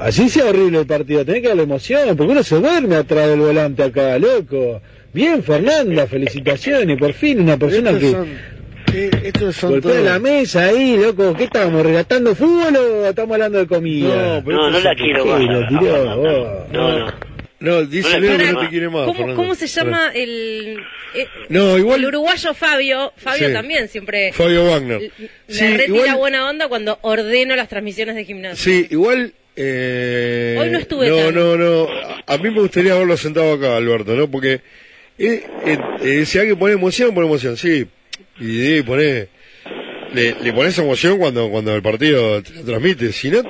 [0.00, 3.40] Así sea horrible el partido, tenés que darle emoción, porque uno se duerme atrás del
[3.40, 4.80] volante acá, loco.
[5.12, 8.14] Bien, Fernanda, felicitaciones, por fin una persona que
[8.94, 11.34] eh, estos son golpea todos- la mesa ahí, loco.
[11.36, 14.34] ¿Qué estábamos, relatando fútbol o estamos hablando de comida?
[14.38, 15.70] No, pero No, la quiero ¿Qué más.
[15.70, 16.68] No,
[16.98, 17.28] no.
[17.60, 19.34] No, dice Leo que no te quiere más, ¿Cómo, Fernando.
[19.34, 20.78] cómo se llama el,
[21.14, 23.12] eh, No, igual- el uruguayo Fabio?
[23.16, 23.52] Fabio Sí.
[23.52, 25.00] también siempre Fabio Wagner.
[25.00, 25.10] le
[25.48, 28.62] Sí, retira igual- buena onda cuando ordeno las transmisiones de gimnasio.
[28.72, 29.32] Sí, igual.
[29.56, 31.88] Eh, Hoy no estuve No, tan- no, no.
[32.28, 34.30] A, mí me gustaría haberlo sentado acá, Alberto, ¿no?
[34.30, 34.60] Porque.
[35.18, 37.84] Eh, eh, eh, si hay que poner emoción, pone emoción, sí.
[38.40, 39.28] Y, pone.
[40.14, 43.12] Le, le pones emoción cuando, cuando el partido te lo transmite.
[43.12, 43.42] Si no,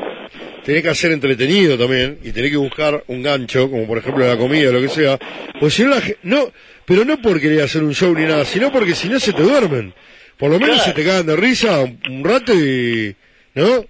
[0.65, 2.19] tenés que hacer entretenido también.
[2.25, 5.19] Y tenés que buscar un gancho, como por ejemplo la comida o lo que sea.
[5.61, 6.51] Pues si no, la, no.
[6.85, 9.43] Pero no por querer hacer un show ni nada, sino porque si no se te
[9.43, 9.93] duermen.
[10.37, 10.91] Por lo menos Claro.
[10.93, 13.15] se te cagan de risa un, un rato y.
[13.55, 13.85] ¿No?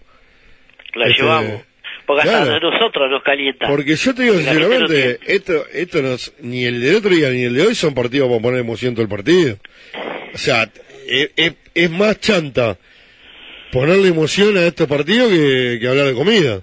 [0.94, 1.62] La Este, llevamos.
[2.06, 2.70] Porque hasta claro.
[2.70, 3.68] nosotros nos calienta.
[3.68, 7.44] Porque yo te digo sinceramente, esto, esto no es- ni el del otro día ni
[7.44, 9.58] el de hoy son partidos para poner emoción todo el partido.
[10.34, 10.70] O sea,
[11.08, 12.76] es, es- es más chanta
[13.72, 16.60] ponerle emoción a estos partidos que, que hablar de comida.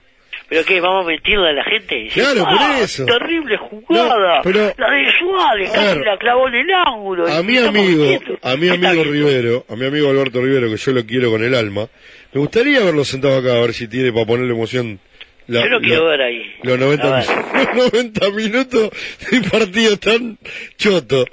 [0.47, 0.79] ¿Pero qué?
[0.79, 2.07] ¿Vamos a mentirle a la gente?
[2.13, 3.05] Claro, por "Ah, eso".
[3.05, 4.37] Terrible jugada.
[4.37, 7.27] No, pero- la de Suárez, casi ver, la clavó en el ángulo.
[7.27, 8.37] A mi amigo, quietos.
[8.43, 9.03] a mi amigo.
[9.03, 11.87] Rivero, a mi amigo Alberto Rivero, que yo lo quiero con el alma,
[12.33, 14.99] me gustaría verlo sentado acá a ver si tiene para ponerle emoción.
[15.47, 16.55] la- Yo lo quiero la- ver ahí.
[16.63, 17.25] Los 90, A ver.
[17.75, 18.89] los 90 minutos
[19.31, 20.37] de partido tan
[20.77, 21.25] choto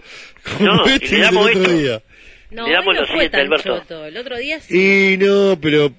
[0.59, 1.71] como No, y este le y el otro esto.
[1.73, 2.03] día.
[2.53, 3.79] No, Le damos hoy no fue tan Alberto.
[3.81, 4.07] choto.
[4.07, 5.13] El otro día sí.
[5.15, 5.93] Y no, pero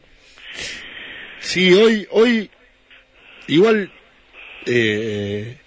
[1.39, 2.49] sí, hoy, hoy,
[3.47, 3.91] igual,
[4.65, 5.57] eh,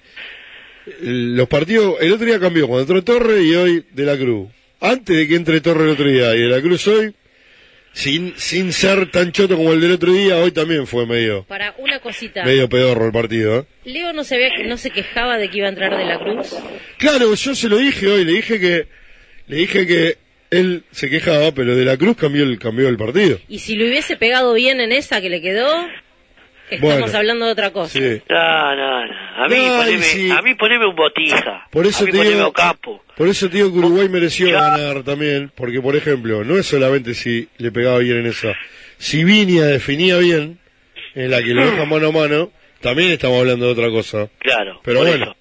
[1.00, 4.48] los partidos, el otro día cambió, cuando entró Torre y hoy De la Cruz.
[4.80, 7.12] Antes de que entre Torre el otro día y De la Cruz hoy,
[7.92, 11.74] sin, sin ser tan choto como el del otro día, hoy también fue medio, Para
[11.78, 12.44] una cosita.
[12.44, 13.64] medio pedorro el partido, ¿eh?
[13.90, 16.54] Leo no se, había- no se quejaba de que iba a entrar de la Cruz.
[16.98, 18.86] Claro, yo se lo dije hoy, le dije que,
[19.48, 20.18] le dije que
[20.50, 23.38] él se quejaba, pero De la Cruz cambió el, cambió el partido.
[23.48, 25.86] Y si lo hubiese pegado bien en esa que le quedó,
[26.70, 27.18] estamos Bueno.
[27.18, 27.92] hablando de otra cosa.
[27.98, 28.22] Sí.
[28.28, 29.44] No, no, no.
[29.44, 30.30] A mí, No, poneme, sí.
[30.30, 31.66] a mí poneme un botija.
[31.70, 33.04] Por eso a mí te poneme digo, Ocampo.
[33.16, 37.14] por eso te digo que Uruguay mereció ganar también, porque por ejemplo, no es solamente
[37.14, 38.54] si le pegaba bien en esa,
[38.98, 40.58] si Viña definía bien,
[41.14, 42.50] en la que lo deja mano a mano,
[42.80, 44.28] también estamos hablando de otra cosa.
[44.38, 44.80] Claro.
[44.84, 45.24] Pero por bueno.
[45.24, 45.36] eso.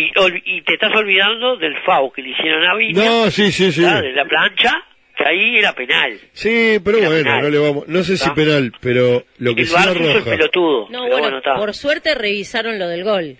[0.00, 3.04] Y, te estás olvidando del FAO que le hicieron a Viña.
[3.04, 3.82] No, sí, sí, sí.
[3.82, 4.72] De la plancha,
[5.16, 6.18] que ahí era penal.
[6.32, 7.42] Sí, pero Era bueno, penal.
[7.42, 10.10] no le vamos, no sé si penal, pero lo que el sí VAR la puso
[10.10, 10.30] el roja.
[10.30, 10.88] pelotudo.
[10.90, 13.36] No, pero bueno, por suerte revisaron lo del gol.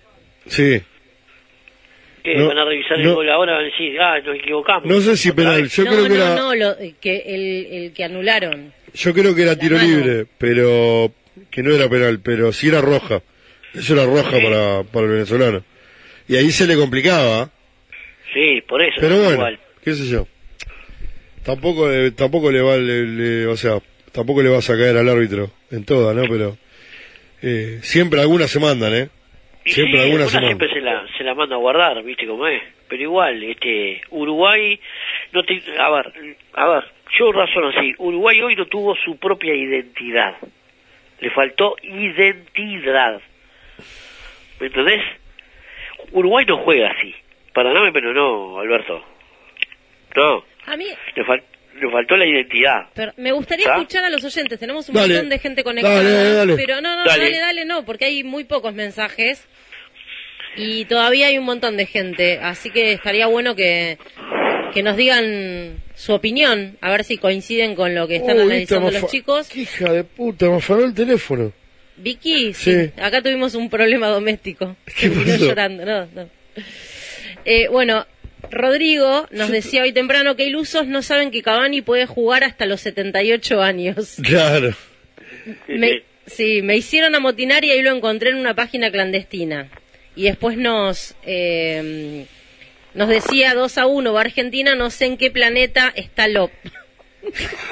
[0.47, 0.81] Sí.
[2.23, 2.35] ¿Qué?
[2.35, 4.85] no, van a revisar el gol ahora van a decir, ah, nos equivocamos.
[4.85, 7.93] No sé si penal, yo no, creo que no, era no, lo, que el, el
[7.93, 8.73] que anularon.
[8.93, 9.87] Yo creo que era tiro mano.
[9.87, 11.13] libre, pero
[11.49, 13.21] que no era penal, pero sí era roja.
[13.73, 15.63] Eso era roja para, para el venezolano.
[16.29, 17.49] Y ahí se le complicaba,
[18.33, 18.95] Sí, por eso.
[19.01, 19.59] pero bueno, igual.
[19.83, 20.27] qué sé yo.
[21.43, 23.79] Tampoco, le- tampoco le va, le- le- o sea,
[24.11, 26.23] tampoco le vas a caer al árbitro en todas, ¿no?
[26.29, 26.57] Pero
[27.41, 29.09] eh, siempre algunas se mandan, ¿eh?
[29.65, 32.61] Y Siempre sí, algunas siempre se la, se la manda a guardar, viste cómo es.
[32.87, 34.79] Pero igual, este, Uruguay,
[35.31, 36.13] no te, a ver,
[36.53, 36.83] a ver,
[37.17, 40.35] yo razono así, Uruguay hoy no tuvo su propia identidad.
[41.19, 43.19] Le faltó identidad.
[44.59, 45.01] ¿Me entendés?
[46.11, 47.13] Uruguay no juega así.
[47.53, 49.03] Perdóname, pero no, Alberto.
[50.15, 51.43] No, A mí, le, fal-
[51.79, 52.87] le faltó la identidad.
[52.93, 54.59] pero me gustaría escuchar a los oyentes.
[54.59, 55.13] Tenemos un Dale.
[55.13, 55.95] montón de gente conectada.
[55.95, 56.55] Dale, dale, dale.
[56.55, 57.23] Pero no, no, Dale.
[57.23, 57.37] dale.
[57.39, 59.47] dale, no, porque hay muy pocos mensajes.
[60.55, 62.39] Y todavía hay un montón de gente.
[62.41, 63.97] Así que estaría bueno que,
[64.73, 66.77] que nos digan su opinión.
[66.81, 69.55] A ver si coinciden con lo que están Uy, analizando los chicos.
[69.55, 71.51] hija de puta, me afanó el teléfono.
[71.99, 72.73] Vicky, Sí.
[72.87, 72.91] sí.
[73.01, 74.75] Acá tuvimos un problema doméstico.
[74.99, 75.37] ¿Qué pasó?
[75.37, 75.85] llorando.
[75.85, 76.29] No, no.
[77.45, 78.05] Eh, bueno,
[78.51, 82.81] Rodrigo nos decía hoy temprano que ilusos no saben que Cavani puede jugar hasta los
[82.81, 84.15] 78 años.
[84.23, 84.73] Claro.
[85.67, 89.69] Me, sí, me hicieron amotinar y ahí lo encontré en una página clandestina.
[90.15, 92.25] Y después nos eh,
[92.93, 96.51] nos decía 2 a 1 va Argentina, no sé en qué planeta está Lop.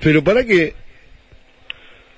[0.00, 0.74] Pero para que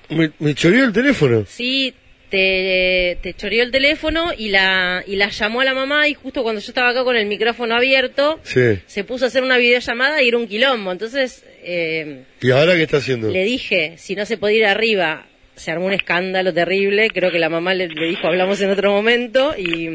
[0.09, 1.45] me, me choreó el teléfono.
[1.47, 1.93] Sí,
[2.29, 6.41] te, te choreó el teléfono y la, y la llamó a la mamá y justo
[6.43, 8.79] cuando yo estaba acá con el micrófono abierto, Sí.
[8.87, 10.91] se puso a hacer una videollamada y era un quilombo.
[10.91, 13.29] Entonces eh, ¿Y ahora qué está haciendo?
[13.29, 17.09] le dije, si no se podía ir arriba, se armó un escándalo terrible.
[17.11, 19.53] Creo que la mamá le, le dijo, hablamos en otro momento.
[19.55, 19.87] Y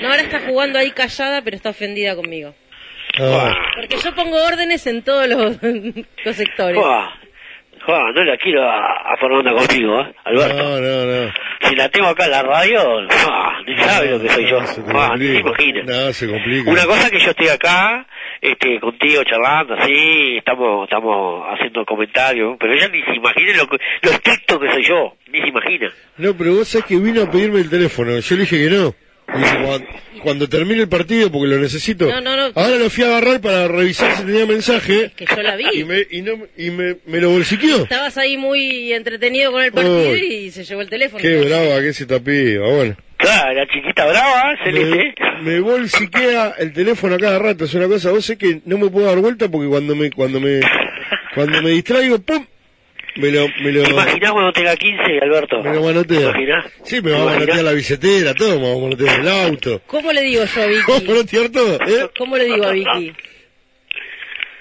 [0.00, 2.54] no, ahora está jugando ahí callada, pero está ofendida conmigo.
[3.18, 5.56] Ah, Porque yo pongo órdenes en todos los,
[6.24, 6.80] los sectores.
[6.80, 7.20] Juá,
[7.88, 10.14] juá, no la quiero a, a Fernanda contigo, ¿eh?
[10.24, 10.62] Alberto.
[10.62, 11.32] no, no, no.
[11.62, 13.00] Si la tengo acá en la radio,
[13.66, 14.60] ni sabe lo que soy yo.
[14.60, 15.82] Juá, ni se imagina.
[15.84, 16.70] No, se complica.
[16.70, 18.06] Una cosa que yo estoy acá,
[18.42, 24.10] este, contigo charlando, así, estamos, estamos haciendo comentarios, pero ella ni se imagina lo, lo
[24.10, 25.88] estricto que soy yo, ni se imagina.
[26.18, 28.18] No, pero vos sabés que vino a pedirme el teléfono.
[28.18, 28.94] Yo le dije que no.
[29.34, 29.86] Y dice, cuando,
[30.22, 32.06] cuando termine el partido, porque lo necesito.
[32.06, 32.52] No, no, no.
[32.54, 35.12] Ahora lo fui a agarrar para revisar si tenía mensaje.
[35.14, 35.66] Que yo la vi.
[35.74, 37.82] Y me, y no, y me, me lo bolsiqueó.
[37.82, 41.20] Estabas ahí muy entretenido con el partido y se llevó el teléfono.
[41.20, 42.96] Qué brava que se tapiba, bueno.
[43.18, 45.14] Claro, la chiquita brava, celeste.
[45.42, 48.78] Me, me bolsiquea el teléfono a cada rato, es una cosa, vos sé que no
[48.78, 50.60] me puedo dar vuelta porque cuando me, cuando me,
[51.34, 52.46] cuando me distraigo, pum,
[53.16, 55.62] me lo, me lo, ¿Te imaginás cuando tenga 15, Alberto?
[55.62, 56.18] me lo manotea.
[56.18, 56.66] ¿Te imaginás?
[56.84, 59.82] Sí, me va a manotear la billetera, todo, me va a manotear el auto.
[59.86, 61.06] ¿Cómo le digo yo a ¿Vamos a Vicky?
[61.08, 62.10] manotear todo, eh?
[62.16, 63.12] ¿Cómo le digo a Vicky?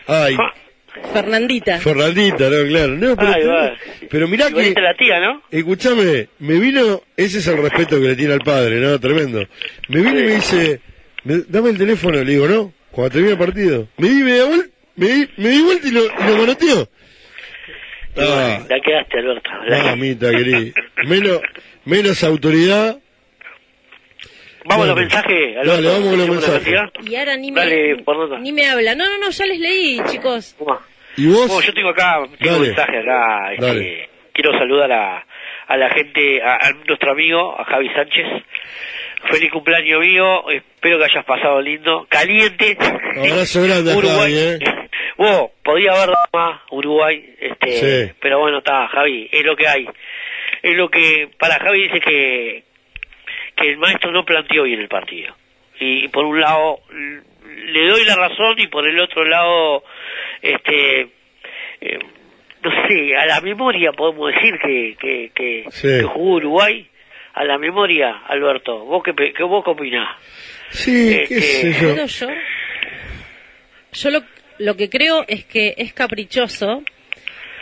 [0.08, 0.38] Ay,
[1.14, 1.78] Fernandita.
[1.80, 2.96] Fernandita, no, claro.
[2.96, 3.74] No, pero, Ay, va.
[4.10, 5.44] pero mirá que, la tía, ¿no?
[5.52, 9.00] escúchame, me vino, ese es el respeto que le tiene al padre, ¿no?
[9.00, 9.46] Tremendo.
[9.90, 10.80] Me vino y me dice,
[11.24, 12.74] "Me- dame el teléfono, le digo, ¿no?
[12.90, 13.88] Cuando termine el partido.
[13.98, 16.90] Me di, me di vuelta, me di, me di vuelta y lo, y lo manoteó.
[18.20, 19.50] Ah, La quedaste, Alberto.
[19.68, 20.72] La- mamita querida.
[21.06, 21.42] Menos,
[21.86, 22.98] menos autoridad.
[24.66, 25.72] Vamos a los mensajes, Alberto.
[25.82, 26.76] Dale, vamos a los mensajes.
[27.10, 28.04] Y ahora ni me, Dale,
[28.42, 28.96] ni me habla.
[28.96, 30.56] No, no, no, ya les leí, chicos.
[31.16, 31.48] ¿Y vos?
[31.48, 32.58] Bueno, yo tengo acá, tengo Dale.
[32.58, 33.54] un mensaje acá.
[33.54, 35.26] este, quiero saludar a,
[35.68, 38.26] a la gente, a, a nuestro amigo, a Javi Sánchez.
[39.32, 42.78] Feliz cumpleaños mío, espero que hayas pasado lindo, caliente.
[43.18, 44.34] Abrazo grande a Uruguay.
[44.36, 44.87] Javi, eh.
[45.18, 47.72] Vos, podía haber dado más Uruguay, este,
[48.08, 48.14] Sí.
[48.22, 49.88] pero bueno, está, Javi, es lo que hay.
[50.62, 52.64] Es lo que, para Javi dice que,
[53.56, 55.36] que el maestro no planteó bien el partido.
[55.80, 59.84] Y por un lado, le doy la razón y por el otro lado,
[60.42, 61.02] este,
[61.82, 62.00] eh,
[62.64, 65.88] no sé, a la memoria podemos decir que, que, que, Sí.
[66.00, 66.88] que jugó Uruguay.
[67.34, 70.18] A la memoria, Alberto, ¿vos qué, qué, vos qué opinás?
[70.70, 71.80] Sí, qué Este, sé yo.
[71.94, 72.28] ¿Puedo yo?
[73.94, 74.22] Yo lo,
[74.60, 76.84] lo que creo es que es caprichoso,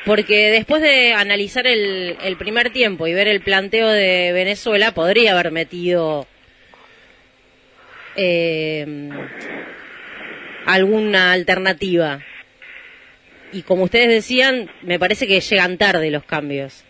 [0.06, 5.34] porque después de analizar el, el primer tiempo y ver el planteo de Venezuela, podría
[5.34, 6.28] haber metido
[8.16, 9.10] eh,
[10.66, 12.22] alguna alternativa.
[13.52, 16.86] Y como ustedes decían, me parece que llegan tarde los cambios.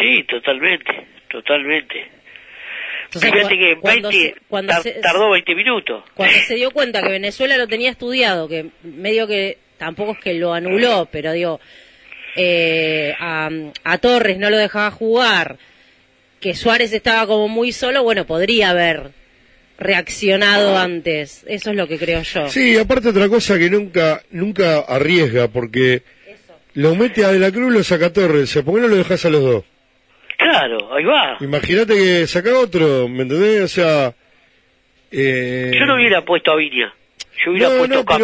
[0.00, 2.19] Sí, totalmente, totalmente.
[3.12, 6.04] Entonces, Fíjate que en cuando 20, se- cuando tar- se- tardó 20 minutos.
[6.14, 10.34] cuando se dio cuenta que Venezuela lo tenía estudiado, que medio que tampoco es que
[10.34, 11.58] lo anuló, pero digo,
[12.36, 13.50] eh, a,
[13.84, 15.58] a Torres no lo dejaba jugar,
[16.38, 19.10] que Suárez estaba como muy solo, bueno, podría haber
[19.78, 21.42] reaccionado antes.
[21.46, 22.48] Eso es lo que creo yo.
[22.48, 26.02] Sí, aparte otra cosa que nunca nunca arriesga, porque
[26.74, 28.52] lo mete a De la Cruz, lo saca a Torres.
[28.64, 29.64] ¿Por qué no lo dejas a los dos?
[30.40, 31.36] Claro, ahí va.
[31.40, 33.62] Imagínate que saca otro, ¿me entendés?
[33.62, 34.14] O sea...
[35.12, 35.72] Eh...
[35.78, 36.92] Yo no hubiera puesto a Viña.
[37.44, 38.18] Yo hubiera No, puesto no, a Capo.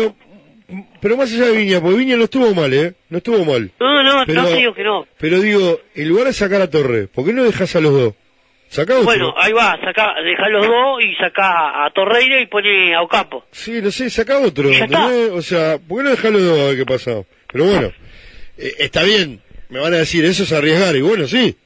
[0.68, 2.94] pero, pero más allá de Viña, porque Viña no estuvo mal, ¿eh?
[3.10, 3.70] No estuvo mal.
[3.80, 5.06] No, no, Pero- no digo que no.
[5.18, 8.14] Pero digo, en lugar de sacar a Torres, ¿por qué no dejas a los dos?
[8.68, 9.04] Saca otro.
[9.04, 13.44] Bueno, ahí va, saca, deja los dos y saca a Torreira y pone a Ocampo.
[13.52, 14.70] Sí, no sé, saca otro.
[15.34, 17.22] O sea, ¿por qué no dejas los dos a ver qué pasa?
[17.52, 17.92] Pero bueno,
[18.58, 19.40] eh, está bien.
[19.68, 20.96] Me van a decir, eso es arriesgar.
[20.96, 21.56] Y bueno, sí.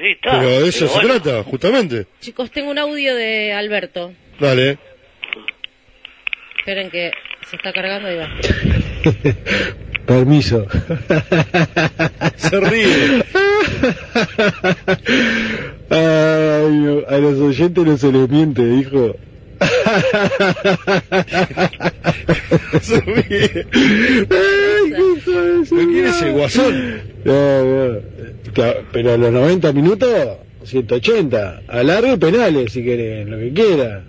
[0.00, 0.38] Sí, está.
[0.40, 1.22] Pero de eso Pero se bueno.
[1.22, 2.06] trata, justamente.
[2.20, 4.12] Chicos, tengo un audio de Alberto.
[4.40, 4.78] Dale.
[6.58, 7.12] Esperen que
[7.48, 8.28] se está cargando y va.
[10.06, 10.66] Permiso.
[12.36, 13.24] Se ríe.
[15.90, 19.16] Ay, a los oyentes no se les miente, dijo.
[22.80, 23.66] Se ríe.
[24.28, 27.00] ¿Pero quién es el guasón?
[27.24, 27.98] No, no.
[28.92, 30.08] Pero a los 90 minutos,
[30.64, 31.62] 180.
[31.68, 34.02] A largo y penales, si querés, lo que quiera.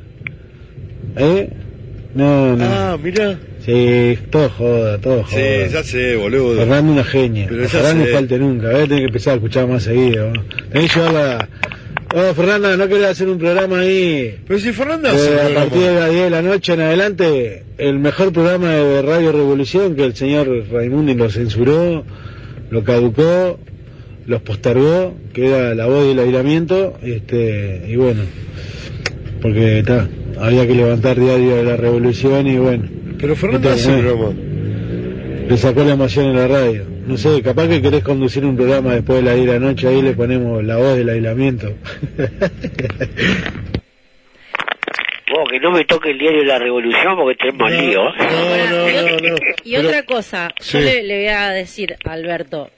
[1.17, 1.49] ¿Eh?
[2.13, 2.65] No, no.
[2.65, 3.37] Ah, mira.
[3.65, 5.37] Sí, todo joda, todo joda.
[5.41, 6.57] Sí, ya sé, boludo.
[6.59, 7.47] Fernando una genia.
[7.49, 8.11] Pero ya Ojalá no sé.
[8.11, 8.67] falte nunca.
[8.71, 10.31] Voy a tener que empezar a escuchar más seguido.
[10.31, 10.43] ¿no?
[10.71, 11.49] Tenés que llevarla...
[12.13, 14.37] Oh, Fernanda, ¿no querés hacer un programa ahí?
[14.47, 15.59] Pero si Fernanda Eh, hace un a programa.
[15.65, 19.95] partir de las 10 de la noche en adelante, el mejor programa de Radio Revolución
[19.95, 22.05] que el señor Raimundi lo censuró,
[22.69, 23.59] lo caducó,
[24.27, 28.21] los postergó, que era la voz del aislamiento, este, y bueno,
[29.41, 30.07] porque está,
[30.39, 32.83] había que levantar diario de la revolución y bueno.
[33.19, 34.33] Pero Fernanda hace programa.
[35.49, 36.83] Le sacó la emoción en la radio.
[37.05, 39.87] No sé, capaz que querés conducir un programa después de las 10 de la noche,
[39.87, 41.67] ahí le ponemos la voz del aislamiento.
[45.31, 48.07] Vos, que no me toque el diario de la Revolución porque tenemos lío.
[48.09, 49.35] ¿eh?
[49.63, 50.77] Y otra cosa, Sí.
[50.77, 52.69] yo le, le voy a decir a Alberto,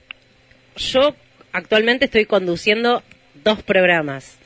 [0.76, 1.14] yo
[1.52, 3.02] actualmente estoy conduciendo
[3.44, 4.38] dos programas.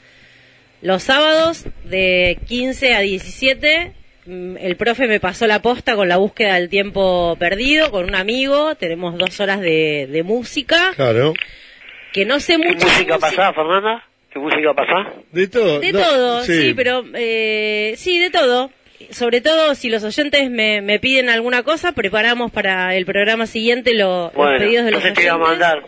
[0.82, 3.92] Los sábados de 15 a 17, mm,
[4.26, 8.74] el profe me pasó la posta con la búsqueda del tiempo perdido, con un amigo,
[8.76, 11.34] tenemos dos horas de, de música, Claro.
[12.12, 12.86] que no sé ¿Qué mucho.
[12.86, 14.04] música pasaba, Fernanda?
[14.32, 15.12] ¿Qué música pasaba?
[15.32, 15.80] De todo.
[15.80, 18.70] De no, todo, sí, pero eh, sí, de todo.
[19.10, 23.92] Sobre todo si los oyentes me, me piden alguna cosa, preparamos para el programa siguiente
[23.94, 25.48] lo- los pedidos de los entonces te voy a oyentes.
[25.50, 25.82] mandar,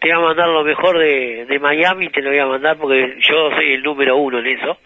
[0.00, 3.14] te voy a mandar lo mejor de, de Miami, te lo voy a mandar porque
[3.20, 4.78] yo soy el número uno en eso.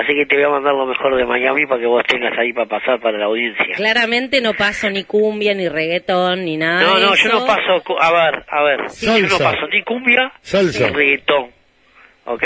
[0.00, 2.52] Así que te voy a mandar lo mejor de Miami para que vos tengas ahí
[2.52, 3.64] para pasar para la audiencia.
[3.74, 7.28] Claramente no paso ni cumbia, ni reggaetón, ni nada No, de no, eso.
[7.28, 10.86] yo no paso, a ver, a ver, yo no paso ni cumbia Salsa.
[10.88, 11.50] ni reggaetón,
[12.26, 12.44] ¿ok?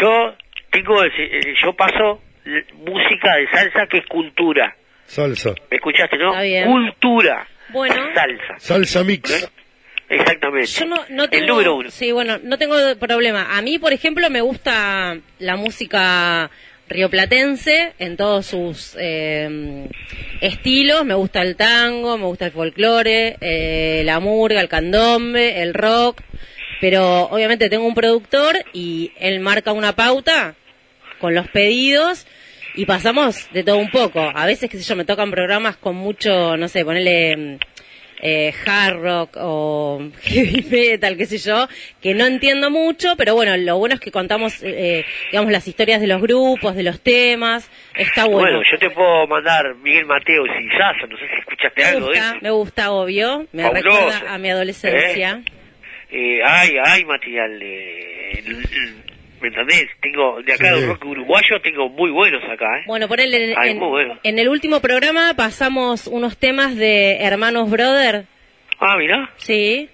[0.00, 0.34] Yo
[0.70, 2.22] tengo, eh, yo paso
[2.74, 5.50] música de salsa que es cultura, Salsa.
[5.70, 6.30] ¿me escuchaste, no?
[6.30, 6.66] Está bien.
[6.70, 9.50] Cultura, Bueno, salsa, Salsa mix.
[10.08, 10.66] Exactamente.
[10.66, 11.42] yo no, no tengo...
[11.42, 11.90] El número uno.
[11.90, 13.56] Sí, bueno, no tengo problema.
[13.56, 16.50] A mí, por ejemplo, me gusta la música
[16.88, 19.88] rioplatense en todos sus eh,
[20.40, 21.04] estilos.
[21.04, 26.20] Me gusta el tango, me gusta el folclore, eh, la murga, el candombe, el rock.
[26.80, 30.54] Pero obviamente tengo un productor y él marca una pauta
[31.18, 32.26] con los pedidos
[32.74, 34.20] y pasamos de todo un poco.
[34.20, 37.58] A veces, qué sé yo, me tocan programas con mucho, no sé, ponerle
[38.22, 41.68] eh, hard rock o heavy metal, qué sé yo,
[42.00, 46.00] que no entiendo mucho, pero bueno, lo bueno es que contamos, eh, digamos, las historias
[46.00, 48.58] de los grupos, de los temas, está bueno.
[48.58, 52.08] Bueno, yo te puedo mandar Miguel Mateo y Cisazo, no sé si escuchaste me algo
[52.10, 52.34] de eso.
[52.40, 53.98] me gusta, obvio, me Fabuloso.
[54.00, 55.42] recuerda a mi adolescencia.
[56.10, 58.44] Eh, hay, hay material de...
[59.46, 59.86] ¿Me entendés?
[60.00, 60.80] Tengo, de acá Sí.
[60.80, 62.82] del rock uruguayo tengo muy buenos acá, ¿eh?
[62.86, 64.18] Bueno, en, Ay, en- muy bueno.
[64.24, 68.24] en el último programa pasamos unos temas de Hermanos Brother,
[68.80, 69.30] Ah, mira.
[69.36, 69.88] Sí.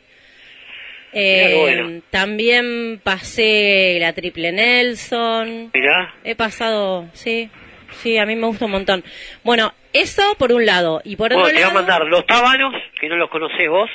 [1.12, 2.02] Mirá Eh, bueno.
[2.10, 5.70] También pasé la Triple Nelson.
[5.74, 6.14] Mirá.
[6.24, 7.50] He pasado, sí,
[7.90, 9.04] sí, a mí me gusta un montón.
[9.44, 11.02] Bueno, eso por un lado.
[11.04, 11.74] Y por Bueno, otro te voy a lado...
[11.78, 13.90] mandar Los Tábanos, que no los conocés vos,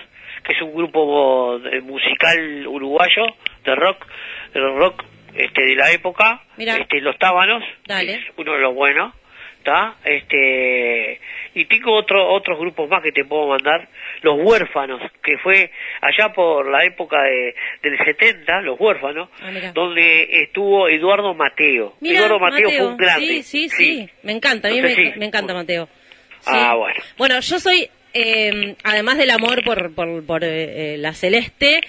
[0.45, 3.25] que es un grupo de- musical uruguayo
[3.65, 4.05] de rock,
[4.53, 5.03] de rock
[5.35, 6.41] este de la época.
[6.57, 6.77] Mira.
[6.77, 8.13] Este Los Tábanos, Dale.
[8.15, 9.13] es uno de los buenos,
[9.59, 9.95] ¿está?
[10.03, 11.19] Este
[11.53, 13.87] y tengo otro, otros grupos más que te puedo mandar,
[14.21, 20.43] Los Huérfanos, que fue allá por la época de, del 70, Los Huérfanos, Ah, donde
[20.43, 21.95] estuvo Eduardo Mateo.
[22.01, 23.41] Eduardo Mateo, fue un grande.
[23.41, 25.19] Sí, sí, sí, me encanta, a mí Entonces, me, sí.
[25.19, 25.87] me encanta Mateo.
[26.41, 26.51] Sí.
[26.53, 26.99] Ah, bueno.
[27.17, 31.81] Bueno, yo soy, eh, además del amor por, por, por, eh, eh, la celeste,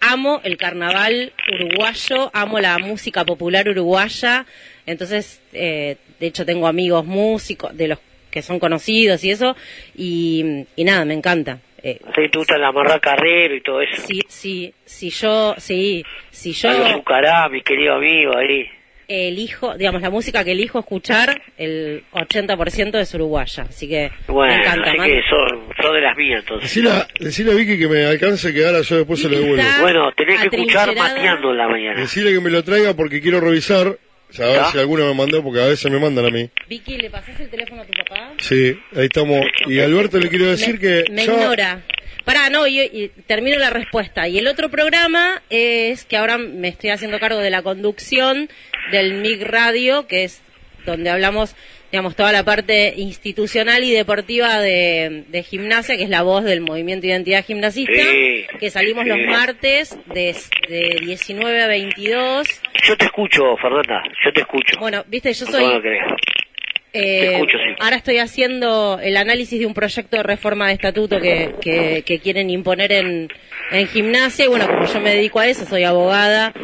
[0.00, 4.46] amo el carnaval uruguayo, amo la música popular uruguaya,
[4.86, 7.98] entonces, eh, de hecho tengo amigos músicos, de los
[8.30, 9.56] que son conocidos y eso,
[9.96, 11.58] y, y nada, me encanta.
[11.82, 14.02] Eh, Sí, te gusta la marra carrero y todo eso.
[14.02, 18.68] si, si, si yo, sí, si yo Algo Zucará, mi querido amigo ahí.
[19.08, 24.60] Elijo, digamos, la música que elijo escuchar, el 80% es uruguaya, así que Bueno, me
[24.60, 24.90] encanta.
[24.90, 26.84] así que son, son de las mías entonces.
[27.18, 29.64] Decile a, Vicky que me alcance que ahora yo después se lo devuelvo.
[29.80, 32.00] Bueno, tenés que escuchar mateando en la mañana.
[32.00, 35.14] Decile que me lo traiga porque quiero revisar, o sea, a ver si alguno me
[35.14, 36.50] mandó, porque a veces me mandan a mí.
[36.68, 38.32] Vicky, ¿le pasás el teléfono a tu papá?
[38.38, 39.40] Sí, ahí estamos.
[39.66, 41.80] Y a Alberto le quiero decir me, que me ya- ignora.
[42.26, 44.28] Pará, no, y, y termino la respuesta.
[44.28, 48.50] Y el otro programa es que ahora me estoy haciendo cargo de la conducción
[48.90, 50.42] del MIG Radio, que es
[50.86, 51.54] donde hablamos,
[51.92, 56.60] digamos, toda la parte institucional y deportiva de, de gimnasia, que es la voz del
[56.60, 59.10] movimiento Identidad Gimnasista, Sí, que salimos sí.
[59.10, 60.34] los martes de,
[60.68, 62.48] de 19 a 22.
[62.84, 64.78] Yo te escucho, Fernanda, yo te escucho.
[64.80, 65.64] Bueno, viste, yo soy...
[66.94, 67.74] Eh, escucho, sí.
[67.80, 72.18] Ahora estoy haciendo el análisis de un proyecto de reforma de estatuto que, que, que
[72.18, 73.28] quieren imponer en,
[73.72, 74.46] en gimnasia.
[74.46, 76.54] Y bueno, como yo me dedico a eso, soy abogada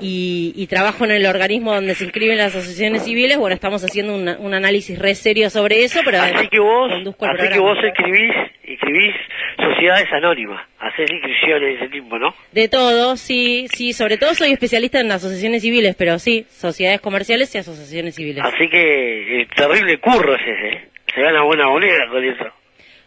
[0.00, 3.38] y, y trabajo en el organismo donde se inscriben las asociaciones civiles.
[3.38, 7.48] Bueno, estamos haciendo un, un análisis re serio sobre eso, pero Así que vos, así
[7.48, 9.14] que vos escribís, escribís
[9.56, 12.34] sociedades anónimas, haces inscripciones de ese tipo, ¿no?
[12.52, 13.92] De todo, sí, sí.
[13.92, 18.44] Sobre todo soy especialista en asociaciones civiles, pero sí, sociedades comerciales y asociaciones civiles.
[18.44, 20.88] Así que eh, terrible curro es ese, ¿eh?
[21.14, 22.44] Se gana buena moneda con eso.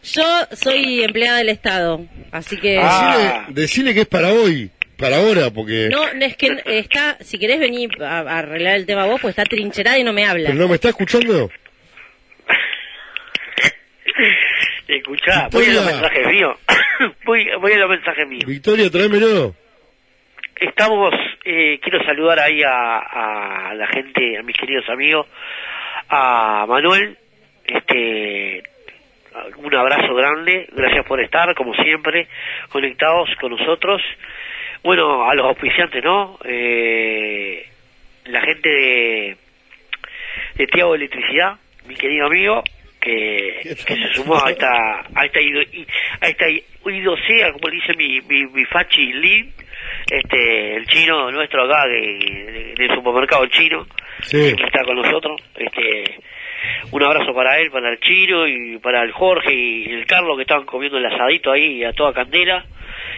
[0.04, 2.78] Yo soy empleada del Estado, así que...
[2.82, 3.46] Ah.
[3.48, 4.70] Decile, decile que es para hoy,
[5.03, 5.90] para ahora, porque...
[5.91, 9.32] No, no, es que está, si querés venir a, a arreglar el tema vos, pues
[9.38, 10.49] está trincherada y no me habla.
[10.49, 11.49] ¿Pero no me está escuchando?
[14.88, 16.57] Escuchá, voy a los mensajes míos.
[17.25, 18.45] voy, voy a los mensajes míos.
[18.45, 19.56] Victoria, tráemelo.
[20.56, 25.27] Estamos, eh, quiero saludar ahí a, a la gente, a mis queridos amigos,
[26.07, 27.17] a Manuel,
[27.65, 28.64] este,
[29.57, 32.27] un abrazo grande, gracias por estar, como siempre,
[32.69, 34.01] conectados con nosotros.
[34.84, 36.38] Bueno, a los auspiciantes, ¿no?
[36.44, 37.66] Eh,
[38.26, 39.38] la gente de,
[40.56, 41.56] de Tiago Electricidad,
[41.88, 42.64] mi querido amigo,
[43.00, 45.40] que, que se sumó a esta, a esta,
[46.22, 49.53] a esta i- idosea, como le dice mi, mi, mi Fachi Lin,
[50.10, 53.86] este, el chino nuestro acá, que, de- del supermercado chino,
[54.22, 54.53] Sí.
[54.56, 56.18] que está con nosotros, este,
[56.92, 60.44] un abrazo para él, para el chino y para el Jorge y el Carlos que
[60.44, 62.66] estaban comiendo el asadito ahí a toda candela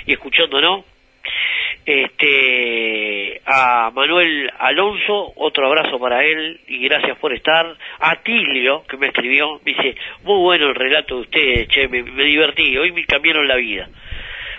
[0.05, 0.85] y escuchándonos.
[1.85, 7.77] Este, a Manuel Alonso, otro abrazo para él y gracias por estar.
[7.99, 12.01] A Tilio, que me escribió, me dice, muy bueno el relato de ustedes, che, me,
[12.01, 13.87] me divertí, hoy me cambiaron la vida.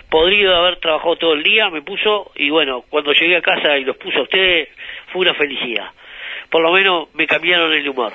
[0.09, 3.77] Podrido de haber trabajado todo el día, me puso, y bueno, cuando llegué a casa
[3.77, 4.69] y los puso a ustedes,
[5.11, 5.87] fue una felicidad.
[6.49, 8.13] Por lo menos me cambiaron el humor.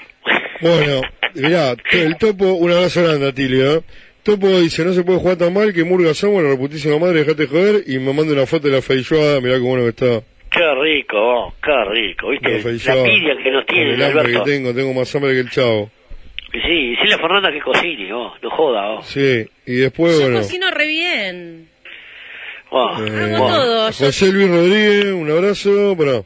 [0.60, 1.02] Bueno,
[1.34, 3.76] mirá, el topo, un abrazo grande a Tilio.
[3.76, 3.82] ¿eh?
[4.22, 7.46] Topo dice, no se puede jugar tan mal que Murga Samuel, la reputísima madre, dejate
[7.48, 10.26] joder, y me manda una foto de la feijoada, mirá cómo bueno que está.
[10.50, 12.50] Qué rico, vos, qué rico, La ¿viste?
[12.52, 13.00] La feijoada.
[13.08, 14.44] envidia que nos tiene, el hambre Alberto.
[14.44, 15.90] que tengo, tengo más hambre que el chavo.
[16.52, 19.06] Y Sí, decirle a Fernanda que cocine, vos, no joda, vos.
[19.06, 21.68] Sí, y después, Yo bueno, cocino re bien.
[22.70, 23.86] Vos, eh, Hago todo.
[23.92, 26.22] José Luis Rodríguez, un abrazo, para...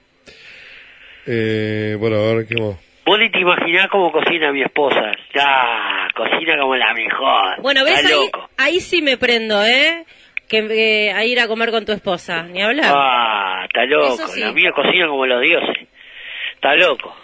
[1.28, 2.76] Eh, para ver, ¿qué más?
[3.07, 5.12] Vos ni te imaginás cómo cocina mi esposa.
[5.33, 7.62] Ya, cocina como la mejor.
[7.62, 8.51] Bueno, ves ahí, loco.
[8.57, 10.05] ahí sí me prendo, ¿eh?
[10.49, 12.93] Que eh, a ir a comer con tu esposa, ni hablar.
[12.93, 14.26] Ah, está loco.
[14.26, 14.41] Sí.
[14.41, 15.86] La mía cocina como los dioses.
[16.57, 17.15] Está loco.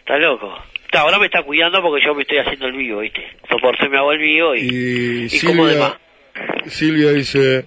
[0.00, 0.54] Está loco.
[0.84, 3.22] Está, ahora me está cuidando porque yo me estoy haciendo el vivo, ¿viste?
[3.62, 5.96] Por eso me hago el vivo y, Y y como de más.
[6.66, 7.64] Silvia, Silvia dice...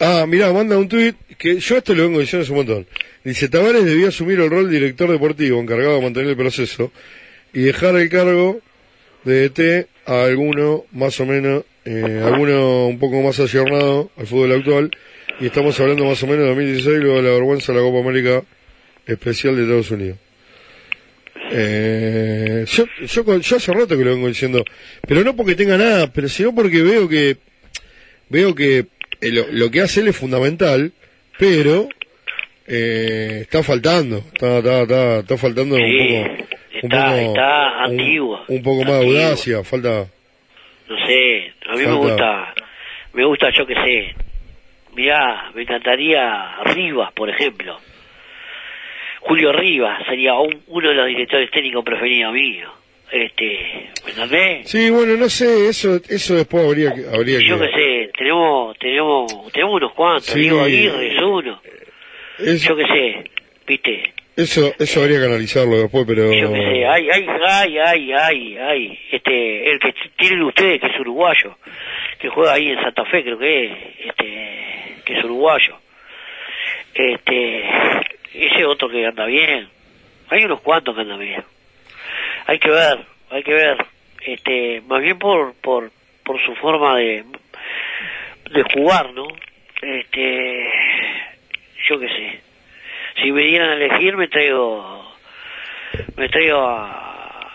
[0.00, 2.86] Ah, mirá, manda un tuit que yo esto lo vengo diciendo hace un montón.
[3.24, 6.90] Dice, Tavares debía asumir el rol de director deportivo encargado de mantener el proceso
[7.52, 8.60] y dejar el cargo
[9.24, 14.52] de ET a alguno más o menos, eh, alguno un poco más ayornado al fútbol
[14.52, 14.90] actual.
[15.38, 18.00] Y estamos hablando más o menos de 2016, luego de la vergüenza de la Copa
[18.00, 18.42] América
[19.06, 20.18] especial de Estados Unidos.
[21.52, 24.64] Eh, yo, yo, yo hace rato que lo vengo diciendo,
[25.06, 27.36] pero no porque tenga nada, pero sino porque veo que
[28.28, 28.86] veo que
[29.20, 30.92] eh, lo, lo que hace él es fundamental,
[31.38, 31.88] pero
[32.66, 37.84] eh, está faltando, está, está, está, está faltando un poco, un está- poco, está un-
[37.92, 39.18] antiguo, un, poco más de antiguo.
[39.22, 40.06] audacia, falta,
[40.88, 42.54] No sé, a mí me gusta,
[43.14, 44.14] me gusta, yo que sé.
[44.94, 47.78] Mirá, me encantaría Rivas, por ejemplo.
[49.20, 52.70] Julio Rivas sería un- uno de los directores técnicos preferidos míos.
[53.10, 54.70] Este, ¿me entendés?
[54.70, 57.04] Sí, bueno, no sé, eso eso después habría que...
[57.14, 57.72] Habría Yo que qué
[58.06, 60.40] sé, tenemos, tenemos, tenemos unos cuantos, Sí.
[60.40, 61.60] Diego Aguirre es uno.
[62.38, 63.30] Es- Yo qué sé,
[63.66, 66.32] viste, Eso eso habría que analizarlo después, pero...
[66.32, 70.86] yo qué sé, hay, hay, hay, hay, hay, hay, este, el que tienen ustedes que
[70.86, 71.56] es uruguayo,
[72.18, 73.72] que juega ahí en Santa Fe creo que es,
[74.06, 75.76] este, que es uruguayo.
[76.94, 77.64] Este,
[78.34, 79.68] ese otro que anda bien,
[80.28, 81.42] hay unos cuantos que andan bien.
[82.46, 82.98] Hay que ver,
[83.30, 83.76] hay que ver,
[84.26, 85.90] este, más bien por, por,
[86.24, 87.24] por su forma de,
[88.50, 89.26] de jugar, ¿no?
[89.80, 90.70] Este,
[91.88, 92.40] yo qué sé.
[93.20, 95.14] Si me dieran a elegir, me traigo,
[96.16, 97.50] me traigo a,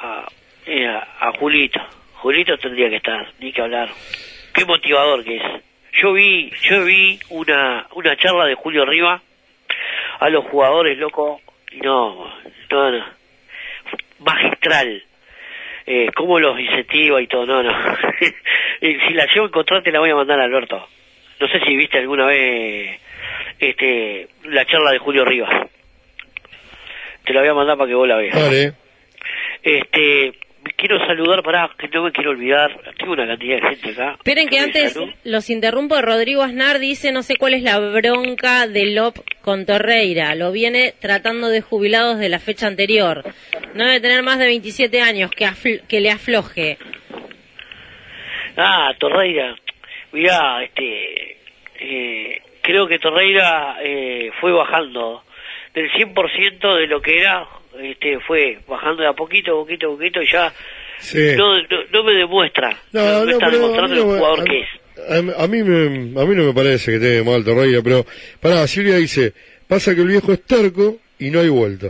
[0.00, 1.80] a, Julito.
[2.14, 3.88] Julito tendría que estar, ni que hablar.
[4.54, 5.42] Qué motivador que es.
[5.92, 9.22] Yo vi, yo vi una, una charla de Julio Riva
[10.20, 11.40] a los jugadores, loco,
[11.72, 12.32] y no,
[12.70, 13.04] no, no,
[14.18, 15.02] magistral.
[15.86, 17.72] Eh, cómo los incentiva y todo, no, no.
[18.80, 20.86] Si la llevo a encontrar te la voy a mandar a Alberto.
[21.40, 23.00] No sé si viste alguna vez
[23.58, 25.68] este la charla de Julio Rivas.
[27.24, 28.34] Te la voy a mandar para que vos la veas.
[28.34, 28.72] Vale.
[29.62, 30.32] Este,
[30.76, 34.12] quiero saludar, para que no me quiero olvidar, tengo una cantidad de gente acá.
[34.12, 35.10] Esperen que antes salud.
[35.24, 36.00] los interrumpo.
[36.00, 40.34] Rodrigo Aznar dice, no sé cuál es la bronca de Lop con Torreira.
[40.36, 43.24] Lo viene tratando de jubilados de la fecha anterior.
[43.74, 46.78] No debe tener más de 27 años, que, afl- que le afloje.
[48.56, 49.54] Ah, Torreira.
[50.12, 51.36] Mirá, este,
[51.80, 55.22] eh, creo que Torreira eh, fue bajando
[55.74, 57.46] del 100% de lo que era,
[57.80, 60.52] este, fue bajando de a poquito, poquito, poquito y ya
[61.00, 61.18] Sí.
[61.36, 64.60] no, no, no me demuestra, no, No, me no, está demostrando el jugador a- que
[64.60, 64.68] es.
[65.38, 68.04] A, a mí me, a mí no me parece que tenga mal Torreira, pero
[68.40, 69.32] pará, Silvia dice,
[69.66, 71.88] pasa que el viejo es terco y no hay vuelta.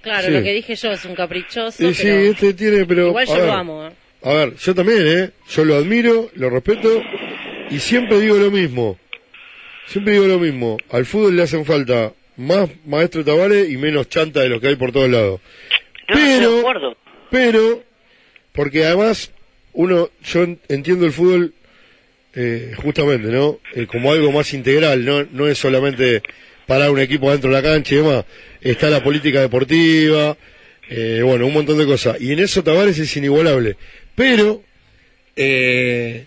[0.00, 0.32] Claro, Sí.
[0.32, 3.08] lo que dije yo es un caprichoso, Y sí, pero este tiene, pero...
[3.08, 3.86] igual yo lo amo.
[3.86, 3.90] ¿eh?
[4.24, 5.30] A ver, yo también, ¿eh?
[5.50, 7.02] Yo lo admiro, lo respeto
[7.70, 8.98] y siempre digo lo mismo.
[9.90, 10.76] Siempre digo lo mismo.
[10.90, 14.76] Al fútbol le hacen falta más maestro Tavares y menos chanta de los que hay
[14.76, 15.40] por todos lados.
[16.08, 16.96] No, estoy de Pero, acuerdo.
[17.30, 17.82] pero,
[18.52, 19.32] porque además
[19.72, 21.54] uno, yo en- entiendo el fútbol
[22.34, 23.58] eh, justamente, ¿no?
[23.74, 26.22] Eh, como algo más integral, no, no es solamente
[26.66, 28.24] parar un equipo dentro de la cancha y demás.
[28.60, 30.36] Está la política deportiva,
[30.88, 32.20] eh, bueno, un montón de cosas.
[32.20, 33.76] Y en eso Tavares es inigualable.
[34.14, 34.62] Pero,
[35.34, 36.26] eh,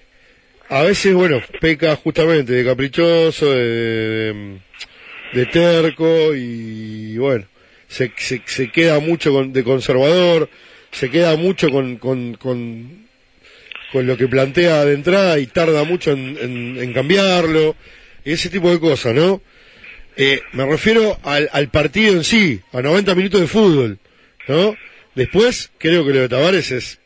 [0.79, 4.59] a veces, bueno, peca justamente de caprichoso, de,
[5.51, 7.45] terco y bueno,
[7.87, 10.49] se, se, queda mucho con- de conservador,
[10.91, 13.07] se queda mucho con, con, con,
[13.91, 17.75] con lo que plantea de entrada y tarda mucho en, en- en cambiarlo,
[18.25, 19.41] ese tipo de cosas, ¿no?
[20.15, 23.99] Eh, me refiero al, al partido en sí, a 90 minutos de fútbol,
[24.47, 24.75] ¿no?
[25.15, 26.99] Después, creo que lo de Tavares es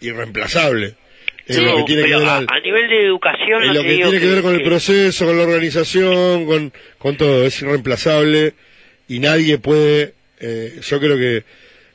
[0.00, 0.94] irreemplazable.
[1.46, 3.68] En Sí, lo que tiene que pero ver a, al- a nivel de educación en
[3.68, 7.16] no lo que tiene que ver con el que- proceso, con la organización, con, con
[7.18, 8.54] todo, es irreemplazable
[9.08, 11.44] y nadie puede, eh, yo creo que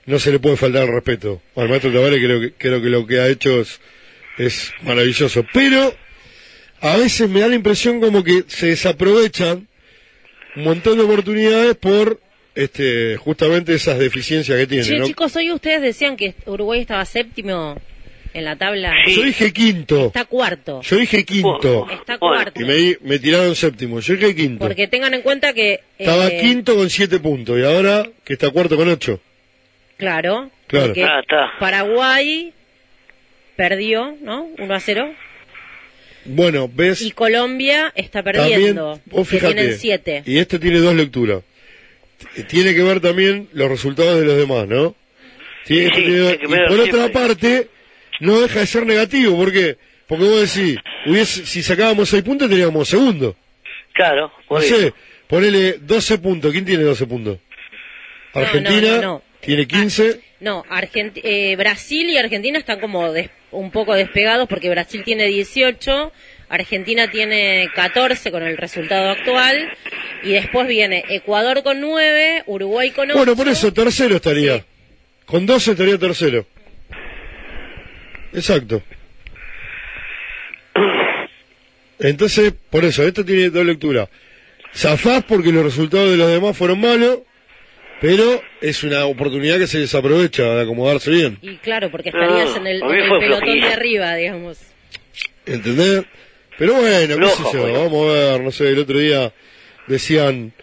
[0.05, 1.41] no se le puede faltar el respeto.
[1.55, 3.81] Al maestro Tavares creo que, creo que lo que ha hecho es,
[4.37, 5.43] es maravilloso.
[5.51, 5.95] Pero
[6.81, 9.67] a veces me da la impresión como que se desaprovechan
[10.55, 12.19] un montón de oportunidades por
[12.55, 14.99] este justamente esas deficiencias que tiene.
[14.99, 15.05] ¿no?
[15.07, 17.79] chicos, hoy ustedes decían que Uruguay estaba séptimo
[18.33, 18.93] en la tabla.
[19.07, 20.07] Yo dije quinto.
[20.07, 20.81] Está cuarto.
[20.81, 21.87] Yo dije quinto.
[21.91, 22.61] Está cuarto.
[22.61, 23.99] Y me, di- me tiraron séptimo.
[23.99, 24.59] Yo dije quinto.
[24.65, 25.79] Porque tengan en cuenta que...
[25.97, 29.19] Estaba eh, quinto con siete puntos y ahora que está cuarto con ocho.
[29.97, 30.49] Claro.
[30.67, 30.87] Claro.
[30.87, 31.51] porque Ah, está.
[31.59, 32.53] Paraguay
[33.55, 34.47] perdió, ¿no?
[34.57, 35.13] 1 a 0.
[36.25, 38.99] Bueno, ves, Y Colombia está también, perdiendo.
[39.05, 40.23] vos que fíjate, tienen 7.
[40.25, 41.41] y este tiene dos lecturas.
[42.49, 44.95] Tiene que ver también los resultados de los demás, ¿no?
[45.65, 47.67] Tiene- Sí, tiene- y por otra parte,
[48.19, 49.77] no deja de ser negativo, ¿por qué?
[50.07, 53.35] Porque vos decís, hubiese, si sacábamos seis puntos teníamos segundo.
[53.93, 54.93] Claro, No sé,
[55.27, 56.51] ponele 12 puntos.
[56.51, 57.37] ¿Quién tiene 12 puntos?
[58.33, 59.21] Argentina no, no, no.
[59.41, 60.19] tiene 15.
[60.39, 65.25] No, Argent- eh, Brasil y Argentina están como des- un poco despegados porque Brasil tiene
[65.25, 66.11] 18,
[66.49, 69.69] Argentina tiene 14 con el resultado actual
[70.23, 73.17] y después viene Ecuador con 9, Uruguay con 8.
[73.17, 74.63] Bueno, por eso, tercero estaría.
[75.25, 76.45] Con 12 estaría tercero.
[78.33, 78.81] Exacto.
[81.99, 84.07] Entonces, por eso, esto tiene dos lecturas.
[84.73, 87.19] Zafás porque los resultados de los demás fueron malos,
[87.99, 91.37] pero es una oportunidad que se desaprovecha de acomodarse bien.
[91.41, 94.59] Y claro, porque estarías en el, a mí en el fue pelotón de arriba, digamos.
[95.45, 96.05] ¿Entendés?
[96.57, 99.33] Pero bueno, qué sé yo, vamos a ver, no sé, el otro día
[99.87, 100.53] decían,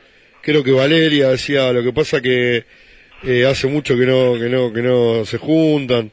[0.43, 2.65] creo que Valeria decía, lo que pasa que
[3.23, 6.11] Eh, hace mucho que no, que no, que no se juntan.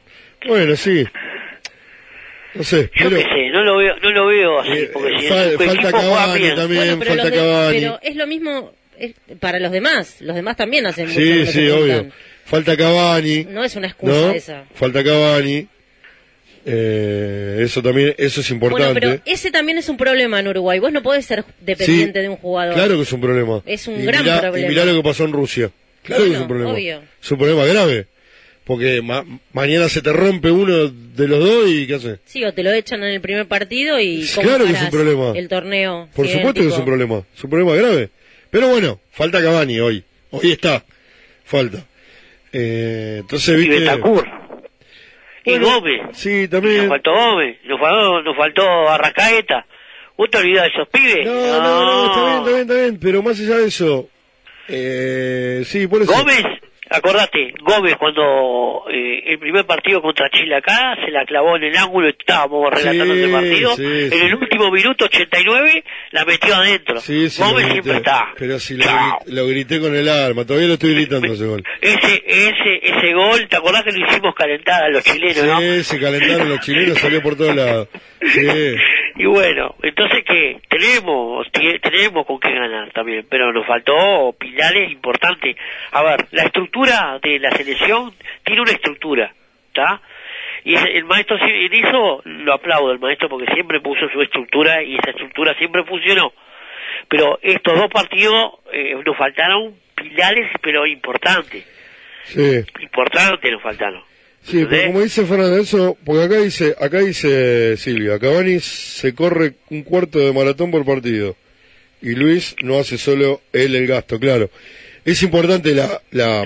[0.48, 1.04] Bueno, sí.
[2.54, 5.26] No sé, Yo pero qué sé, no lo veo, no lo veo así, porque si
[5.26, 7.78] Eh, fal- el falta Cavani también, Bueno, pero, falta Cavani.
[7.80, 10.20] pero es lo mismo es para los demás.
[10.20, 11.18] Los demás también hacen mucho.
[11.18, 12.06] Sí, sí, obvio.
[12.44, 13.44] Falta Cavani.
[13.50, 14.30] No es una excusa ¿no?
[14.30, 14.64] esa.
[14.74, 15.66] Falta Cavani.
[16.66, 19.00] Eh, eso también, eso es Bueno, importante.
[19.00, 20.78] pero ese también es un problema en Uruguay.
[20.78, 22.74] Vos no podés ser dependiente Sí, de un jugador.
[22.74, 23.62] Claro que es un problema.
[23.66, 24.66] Es un y gran mirá, problema.
[24.66, 25.70] Y mirá lo que pasó en Rusia.
[26.02, 26.72] Claro que es un Bueno, problema.
[26.72, 27.02] obvio.
[27.22, 28.06] Es un problema grave.
[28.64, 32.20] Porque ma- mañana se te rompe uno de los dos y ¿qué haces?
[32.24, 34.90] Sí, o te lo echan en el primer partido y cómo Claro que es un
[34.90, 35.32] problema.
[35.36, 36.08] el torneo.
[36.14, 37.22] Por supuesto que es un problema.
[37.36, 38.08] Es un problema grave.
[38.50, 40.02] Pero bueno, falta Cavani hoy.
[40.30, 40.82] Hoy está.
[41.44, 41.84] Falta.
[42.52, 43.84] Eh, entonces, Y viste.
[45.46, 46.00] Y Bueno, Gómez.
[46.14, 46.78] Sí, también.
[46.78, 49.66] Nos faltó Gómez, nos faltó, nos faltó Arrascaeta.
[50.16, 51.26] ¿Vos te olvidás de esos pibes?
[51.26, 52.98] No, no, no, está bien, está bien, está bien.
[53.00, 54.08] Pero más allá de eso.
[54.68, 56.12] Eh, sí, por eso.
[56.12, 56.42] Gómez,
[56.90, 61.76] acordate, Gómez cuando eh, el primer partido contra Chile acá se la clavó en el
[61.76, 64.18] ángulo, estábamos relatando Sí, ese partido, sí, en sí.
[64.26, 66.94] el último minuto 89 la metió adentro.
[66.96, 68.28] Gómez siempre está.
[68.38, 70.44] Pero si lo, gri- lo grité con el arma.
[70.44, 71.64] Todavía lo estoy gritando ese gol.
[71.80, 75.60] Ese, ese, ese gol, ¿te acordás que lo hicimos calentar a los chilenos, no?
[75.60, 77.88] Sí, se calentaron los chilenos, salió por todos lados.
[78.20, 78.40] Sí.
[79.16, 85.56] Y bueno, entonces que tenemos, tenemos con qué ganar también, pero nos faltó pilares importantes.
[85.92, 88.12] A ver, la estructura de la selección
[88.44, 89.32] tiene una estructura,
[89.68, 90.00] ¿está?
[90.64, 94.96] Y el maestro en eso lo aplaudo el maestro porque siempre puso su estructura y
[94.96, 96.32] esa estructura siempre funcionó.
[97.08, 101.70] Pero estos dos partidos eh, nos faltaron pilares, pero importantes,
[102.24, 102.64] Sí.
[102.80, 104.02] importantes nos faltaron.
[104.44, 109.54] Sí, pero como dice Fernando, eso, porque acá dice, acá dice Silvia, Cavani se corre
[109.70, 111.34] un cuarto de maratón por partido
[112.02, 114.50] y Luis no hace solo él el gasto, claro.
[115.06, 116.44] Es importante la, la,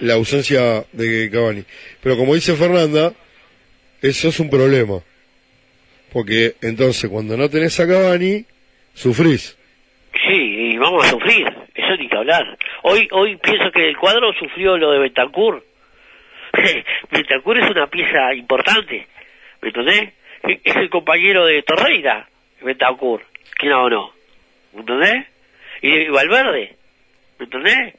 [0.00, 1.64] la ausencia de Cavani,
[2.00, 3.12] pero como dice Fernanda,
[4.02, 5.00] eso es un problema,
[6.12, 8.44] porque entonces cuando no tenés a Cavani,
[8.94, 9.58] sufrís.
[10.28, 10.32] Sí,
[10.72, 12.56] y vamos a sufrir, eso ni que hablar.
[12.84, 15.64] Hoy hoy pienso que el cuadro sufrió lo de Bentancur.
[17.10, 19.06] Bentancur es una pieza importante,
[19.60, 20.12] ¿me entendés?
[20.42, 22.28] Es el compañero de Torreira,
[22.60, 23.22] Bentancur,
[23.56, 24.12] ¿quién o no?
[24.72, 25.26] ¿Me entendés?
[25.82, 26.76] Y de Valverde,
[27.38, 27.94] ¿me entendés?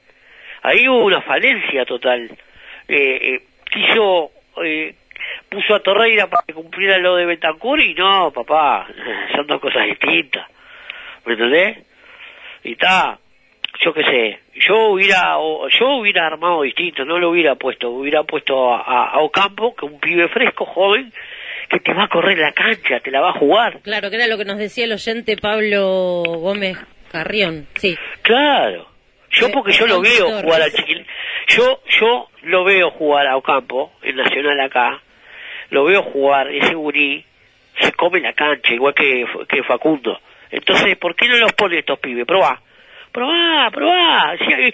[0.63, 2.29] Ahí hubo una falencia total.
[2.87, 4.31] Eh, eh, quiso,
[4.63, 4.95] eh,
[5.49, 8.87] puso a Torreira para que cumpliera lo de Bentancur y no, papá,
[9.35, 10.47] son dos cosas distintas.
[11.25, 11.77] ¿Me entendés?
[12.63, 13.19] Y está,
[13.83, 15.35] yo qué sé, yo hubiera,
[15.69, 20.27] yo hubiera armado distinto, no lo hubiera puesto, hubiera puesto a, Ocampo, que un pibe
[20.29, 21.11] fresco, joven,
[21.69, 23.79] que te va a correr la cancha, te la va a jugar.
[23.81, 26.77] Claro, que era lo que nos decía el oyente Pablo Gómez
[27.11, 27.67] Carrión.
[27.75, 27.97] Sí.
[28.21, 28.87] Claro.
[29.29, 31.05] Yo Eh, porque yo lo veo jugar al chiquil.
[31.47, 35.01] Yo, yo lo veo jugar a Ocampo, en Nacional acá,
[35.69, 37.23] lo veo jugar, ese gurí
[37.79, 40.19] se come la cancha, igual que, que Facundo.
[40.49, 42.25] Entonces, ¿por qué no los pone estos pibes?
[42.25, 42.61] Probá.
[43.17, 44.37] Probá, probá.
[44.37, 44.73] Si,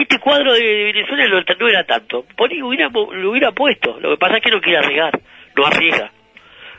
[0.00, 2.24] este cuadro de, Venezuela no, no era tanto.
[2.36, 3.98] Poní, hubiera, lo hubiera puesto.
[3.98, 5.20] Lo que pasa es que no quiere arriesgar.
[5.56, 6.12] No arriesga.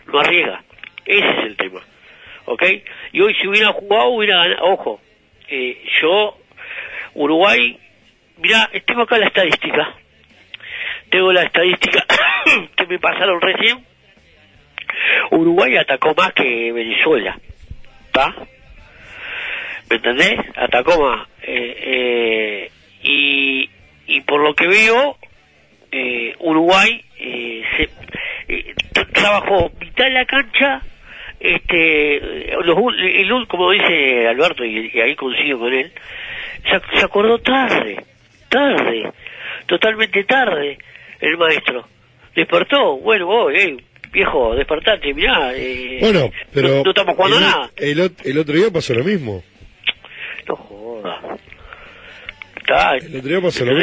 [0.08, 0.64] No arriesga.
[1.06, 1.82] Ese es el tema.
[2.46, 2.64] ¿Ok?
[3.12, 4.64] Y hoy si hubiera jugado, hubiera ganado.
[4.68, 5.02] Ojo,
[5.50, 6.38] eh, yo,
[7.16, 7.78] Uruguay,
[8.38, 9.94] mirá, tengo acá la estadística.
[11.10, 12.06] Tengo la estadística
[12.78, 13.86] que me pasaron recién.
[15.32, 17.38] Uruguay atacó más que Venezuela.
[18.06, 18.34] ¿Está?
[19.92, 20.40] ¿Me entendés?
[20.56, 21.28] Atacó más.
[21.44, 22.72] Eh, eh,
[23.04, 23.70] y,
[24.08, 25.18] y por lo que veo,
[25.92, 27.90] eh, Uruguay eh, se,
[28.48, 28.74] eh,
[29.12, 30.82] trabajó mitad de la cancha,
[31.42, 32.22] este,
[32.64, 35.92] los, el, como dice Alberto, y, y ahí coincido con él,
[36.64, 37.98] se, se acordó tarde,
[38.48, 39.12] tarde,
[39.66, 40.78] totalmente tarde,
[41.20, 41.86] el maestro.
[42.34, 43.76] Despertó, bueno, vos, eh,
[44.14, 45.52] viejo, despertate, mirá.
[45.54, 47.70] Eh, Bueno, pero no, no estamos jugando el, nada.
[48.24, 49.44] el otro día pasó lo mismo.
[50.48, 51.38] No joda.
[52.58, 52.96] Está,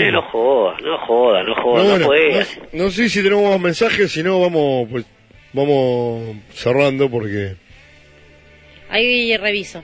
[0.04, 0.20] mismo.
[0.22, 2.46] no joda, no joda, no joda, No, no, bueno, puede.
[2.72, 5.04] no, no sé si tenemos más mensajes, si no vamos, pues,
[5.52, 7.54] vamos cerrando porque
[8.90, 9.82] Ahí reviso.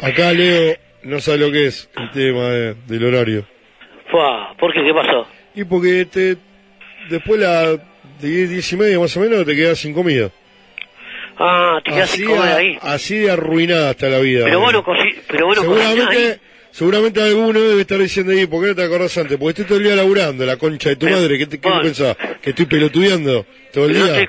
[0.00, 3.46] acá Leo no sabe lo que es el tema de- del horario.
[4.10, 4.84] Fua, ¿Por qué?
[4.84, 5.26] ¿Qué pasó?
[5.54, 6.36] Y porque te,
[7.10, 7.78] después la de
[8.28, 10.30] 10, 10 y media más o menos te quedas sin comida.
[11.38, 12.78] Ah, te quedas Así, a- ahí.
[12.80, 14.44] así de arruinada está la vida.
[14.44, 14.84] Pero bueno,
[15.28, 16.40] pero bueno, seguramente,
[16.72, 19.36] seguramente alguno debe estar diciendo ahí, ¿por qué no te acordás antes?
[19.38, 21.38] Porque estoy todo el día laburando, la concha de tu Pero, madre.
[21.38, 21.82] ¿Qué, te, qué bueno.
[21.82, 22.16] pensás?
[22.42, 24.20] ¿Que estoy pelotudeando todo el Pero no día?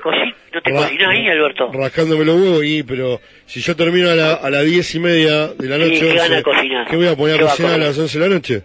[0.52, 1.70] no te cocinás ahí, Alberto.
[1.72, 5.48] rascándome los huevos y pero si yo termino a, la, a las diez y media
[5.48, 6.88] de la Sí, noche ¿qué once, gana de cocinar?
[6.88, 7.88] ¿qué voy a poner ¿Qué a a cocinar a comer?
[7.88, 8.62] las once de la noche?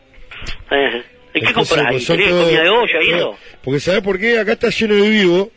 [0.71, 1.03] Eh,
[1.35, 1.85] ¿Y qué compras?
[1.89, 3.37] pues, ¿Y son tenés todo- comida de olla y eso?
[3.63, 4.39] Porque ¿sabes por qué?
[4.39, 5.51] Acá está lleno de vivo,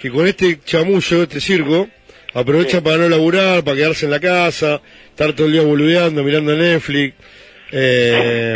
[0.00, 1.88] que con este chamullo, este circo,
[2.34, 6.56] aprovecha para no laburar, para quedarse en la casa, estar todo el día boludeando, mirando
[6.56, 7.14] Netflix.
[7.72, 8.54] Eh,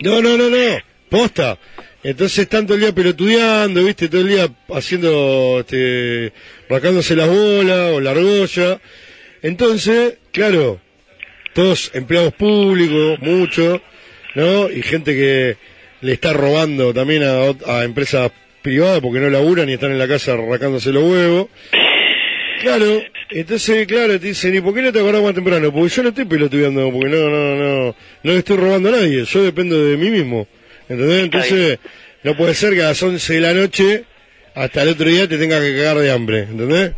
[0.00, 0.78] no, no, no, no,
[1.08, 1.58] posta.
[2.02, 6.32] Entonces están todo el día pelotudeando, viste, todo el día haciendo, este,
[6.68, 8.80] rascándose las bolas o la argolla.
[9.42, 10.80] Entonces, claro,
[11.52, 13.80] todos empleados públicos, muchos,
[14.34, 14.70] ¿no?
[14.70, 15.56] Y gente que
[16.00, 20.08] le está robando también a, a empresas privadas porque no laburan y están en la
[20.08, 21.48] casa rascándose los huevos.
[22.60, 25.72] Claro, entonces, claro, te dicen, ¿y por qué no te acordás más temprano?
[25.72, 29.24] Porque yo no estoy pelotudeando, porque no, no, no, no le estoy robando a nadie,
[29.24, 30.46] yo dependo de mí mismo.
[30.88, 31.22] ¿Entendés?
[31.24, 31.78] Entonces,
[32.22, 34.04] no puede ser que a las 11 de la noche
[34.54, 36.92] hasta el otro día te tenga que cagar de hambre, ¿entendés?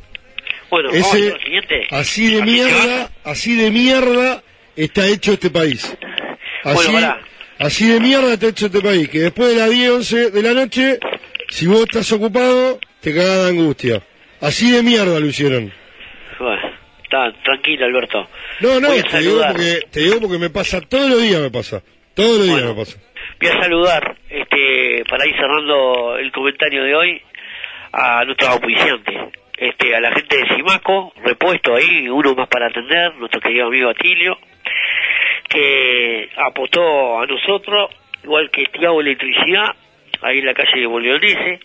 [0.71, 1.87] Bueno, Ese- siguiente.
[1.91, 4.43] Así de mierda, así de mierda
[4.75, 5.95] está hecho este país.
[6.65, 7.17] Así, Bueno,
[7.59, 10.55] así de mierda está hecho este país, que después de las 10, 11 de la
[10.55, 10.99] noche,
[11.51, 14.03] si vos estás ocupado, te cagás de angustia.
[14.43, 15.73] Así de mierda lo hicieron.
[16.39, 16.73] Bueno,
[17.05, 18.29] está tranquilo, Alberto.
[18.61, 21.81] No, no, te digo, porque, te digo porque me pasa, todos los días me pasa.
[22.15, 22.99] Todos los días me pasa.
[23.41, 27.23] Voy a saludar, este, para ir cerrando el comentario de hoy,
[27.93, 29.17] a nuestros auspiciantes.
[29.57, 33.91] Este, a la gente de Simaco, repuesto ahí, uno más para atender, nuestro querido amigo
[33.91, 34.37] Atilio,
[35.49, 37.91] que apostó a nosotros,
[38.25, 39.77] igual que Tiago Electricidad,
[40.21, 41.61] ahí en la calle de Boliolese,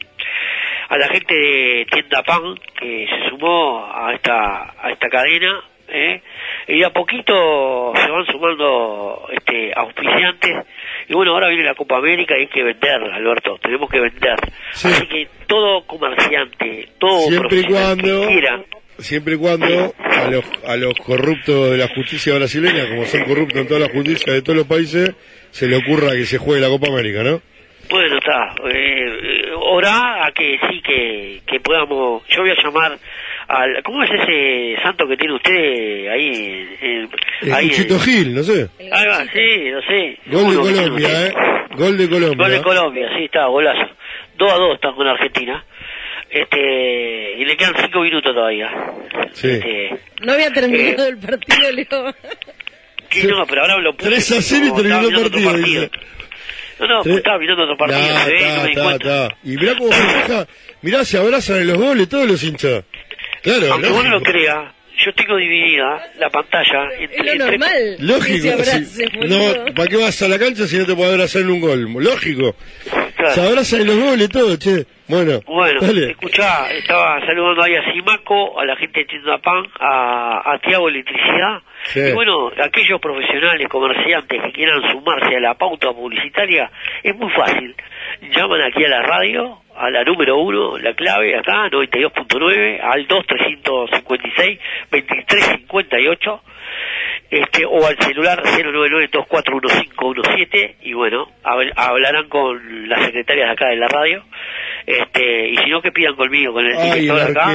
[0.90, 6.22] a la gente de Tienda Pan, que se sumó a esta, a esta cadena, ¿eh?
[6.68, 10.66] y a poquito se van sumando este, auspiciantes,
[11.10, 14.36] y bueno, ahora viene la Copa América y hay que vender, Alberto, tenemos que vender.
[14.74, 18.64] Así que todo comerciante, todo Siempre y profesional que cuando, quiera,
[19.00, 23.62] siempre y cuando a los, a los corruptos de la justicia brasileña, como son corruptos
[23.62, 25.16] en todas las justicias de todos los países,
[25.52, 27.42] se le ocurra que se juegue la Copa América, ¿no?
[27.90, 28.54] Bueno, está.
[28.70, 32.24] Eh, eh, orá a que sí, que, que podamos.
[32.28, 32.98] Yo voy a llamar
[33.48, 33.82] al.
[33.84, 36.68] ¿Cómo es ese santo que tiene usted ahí?
[36.82, 37.10] en-
[37.42, 38.68] El ahí en- Gil, no sé.
[38.92, 40.18] Ahí va, sí, no sé.
[40.28, 41.28] Gol de Colombia.
[41.28, 41.34] ¿eh?
[41.76, 42.38] Gol de Colombia.
[42.48, 43.90] Gol de Colombia, sí, está, golazo.
[44.38, 45.64] 2 a 2 están con Argentina.
[46.30, 48.70] Este, y le quedan 5 minutos todavía.
[49.32, 49.50] Sí.
[49.50, 52.14] Este, No había terminado el partido, Leo.
[53.10, 54.10] sí, no, pero ahora lo puse.
[54.10, 55.90] 3 a 0 y terminó el partido.
[56.80, 59.52] No, no, pues estaba mirando otro partido, Nah, se ve, no di.
[59.54, 60.48] Y mirá cómo festeja,
[60.82, 62.84] mirá, se abrazan en los goles todos los hinchas.
[63.42, 64.32] Claro, Aunque vos no lo lógico.
[64.32, 64.74] creas,
[65.06, 67.96] yo tengo dividida la pantalla entre, Es lo entre- normal.
[68.00, 69.04] Lógico, se sí.
[69.28, 71.82] no, ¿para qué vas a la cancha si no te puedes abrazar en un gol?
[72.04, 72.56] Lógico.
[73.16, 73.34] Claro.
[73.34, 74.86] Se abrazan en los goles todos, che.
[75.08, 76.12] Bueno, Bueno, dale.
[76.12, 80.90] escuchá, estaba saludando ahí a Simaco, a la gente de Tienda Pan, a, a Tiago
[80.90, 81.62] Electricidad.
[81.94, 82.00] Sí.
[82.02, 86.70] Y bueno, aquellos profesionales, comerciantes que quieran sumarse a la pauta publicitaria,
[87.04, 87.76] es muy fácil.
[88.36, 93.08] Llaman aquí a la radio, a la número uno, la clave acá, 92.9, al
[94.92, 96.40] 2356-2358,
[97.30, 103.76] este, o al celular 099-241517, y bueno, habl- hablarán con las secretarias de acá de
[103.78, 104.24] la radio,
[104.86, 107.54] este, y si no que pidan conmigo, con el Ay, el director acá,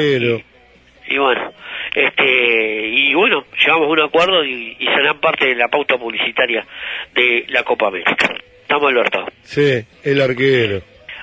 [1.09, 1.53] y bueno,
[1.95, 6.67] este, y bueno, llegamos a un acuerdo y, y serán parte de la pauta publicitaria
[7.15, 8.35] de la Copa América.
[8.63, 9.27] Estamos, Alberto.
[9.43, 10.81] Sí, el arquero.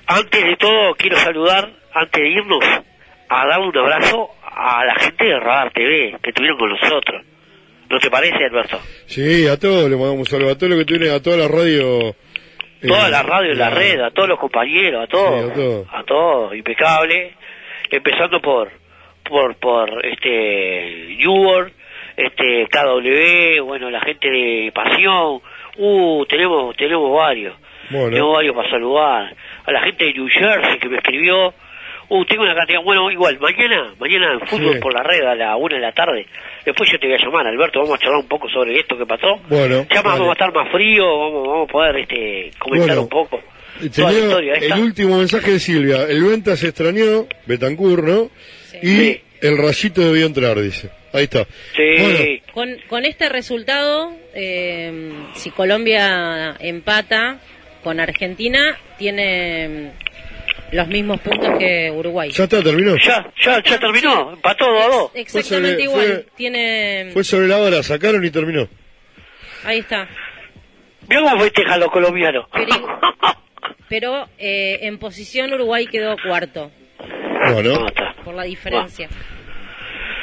[0.07, 2.63] Antes de todo, quiero saludar, antes de irnos,
[3.29, 7.23] a dar un abrazo a la gente de Radar TV que estuvieron con nosotros.
[7.89, 8.79] ¿No te parece, Alberto?
[9.07, 11.47] Sí, a todos le mandamos un saludo, a todos los que tienen, a toda la
[11.47, 12.09] radio.
[12.09, 15.45] eh, Toda la radio, la red, a todos los compañeros, a todos.
[15.45, 15.87] Sí, a todos.
[15.91, 17.33] a todos, impecable.
[17.89, 18.71] Empezando por,
[19.29, 21.71] por, por, este, Newborn,
[22.17, 25.41] este, KW, bueno, la gente de Pasión.
[25.77, 27.55] Uh, tenemos, tenemos varios.
[27.89, 28.09] Bueno.
[28.11, 29.35] Tengo varios para saludar.
[29.65, 31.53] A la gente de New Jersey que me escribió.
[32.09, 32.81] Uh, tengo una cantidad.
[32.83, 34.79] Bueno, igual, mañana, mañana en fútbol Sí.
[34.79, 36.25] por la red a la una de la tarde.
[36.65, 37.79] Después yo te voy a llamar, Alberto.
[37.79, 39.37] Vamos a charlar un poco sobre esto que pasó.
[39.47, 40.09] Bueno, Ya dale.
[40.17, 43.39] vamos a estar más frío, vamos, vamos a poder este, comentar Bueno, un poco.
[43.81, 44.75] Eh, Toda la tenía historia esta.
[44.75, 46.03] el último mensaje de Silvia.
[46.09, 48.29] El Venta se extrañó, Betancur, ¿no?
[48.81, 50.89] Y el rayito debió entrar, dice.
[51.13, 51.45] Ahí está.
[51.75, 52.41] Sí.
[52.53, 57.39] Con, con este resultado, eh, si Colombia empata
[57.83, 62.29] con Argentina, tiene mm, los mismos puntos que Uruguay.
[62.31, 62.95] ¿Ya está, terminó?
[62.97, 64.33] Ya, ya, ya terminó.
[64.33, 65.11] Empató 2 a 2.
[65.15, 66.05] Exactamente Fue igual.
[66.07, 67.09] sobre- Tiene.
[67.13, 68.67] Fue sobre la hora, sacaron y terminó.
[69.63, 70.07] Ahí está.
[71.07, 72.45] Mira cómo festejan los colombianos.
[73.89, 76.69] Pero eh, en posición Uruguay quedó cuarto
[77.51, 77.87] Bueno,
[78.29, 79.09] por la diferencia.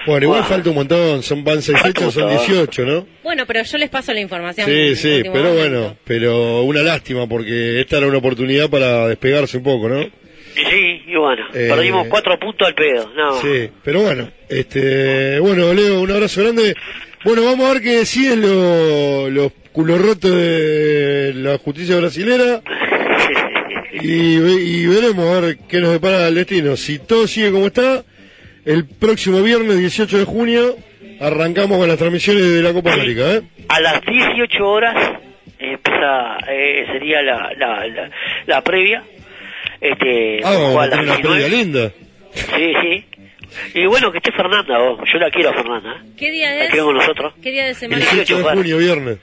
[0.07, 2.47] Bueno, igual falta un montón, son van seis Falta un fechas, son montón.
[2.47, 3.07] 18, ¿no?
[3.25, 4.65] Bueno, pero yo les paso la información.
[4.68, 5.55] Sí, sí, pero momento.
[5.57, 10.02] bueno, pero una lástima porque esta era una oportunidad para despegarse un poco, ¿no?
[10.55, 13.10] Sí, y bueno, Eh, perdimos cuatro puntos al pedo.
[13.17, 13.41] No.
[13.41, 16.76] Sí, pero bueno, este, bueno, Leo, un abrazo grande.
[17.25, 22.62] Bueno, vamos a ver qué deciden lo- los culos rotos de la justicia brasilera
[24.02, 26.76] y, ve- y veremos a ver qué nos depara el destino.
[26.76, 28.05] Si todo sigue como está,
[28.65, 30.76] el próximo viernes 18 de junio
[31.20, 33.42] arrancamos con las transmisiones de la Copa América, ¿eh?
[33.68, 34.94] A las 18 horas
[35.58, 38.10] empieza, eh, sería la, la, la,
[38.47, 39.02] la previa.
[39.81, 41.49] Este, Ah, vamos a una previa 19.
[41.50, 41.92] linda.
[42.34, 43.05] Sí, sí.
[43.75, 45.00] Y bueno, que esté Fernanda, vos.
[45.12, 46.02] yo la quiero a Fernanda.
[46.05, 46.08] ¿eh?
[46.18, 46.70] ¿Qué día La es?
[46.70, 47.34] queremos nosotros.
[47.42, 48.05] ¿Qué día de El semana?
[48.05, 49.18] 18 de junio, viernes.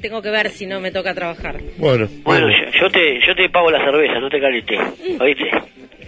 [0.00, 1.56] Tengo que ver si no me toca trabajar.
[1.76, 4.78] Bueno, Bueno, yo, yo te yo te pago la cerveza, no te calientes.
[5.20, 5.50] ¿Oíste?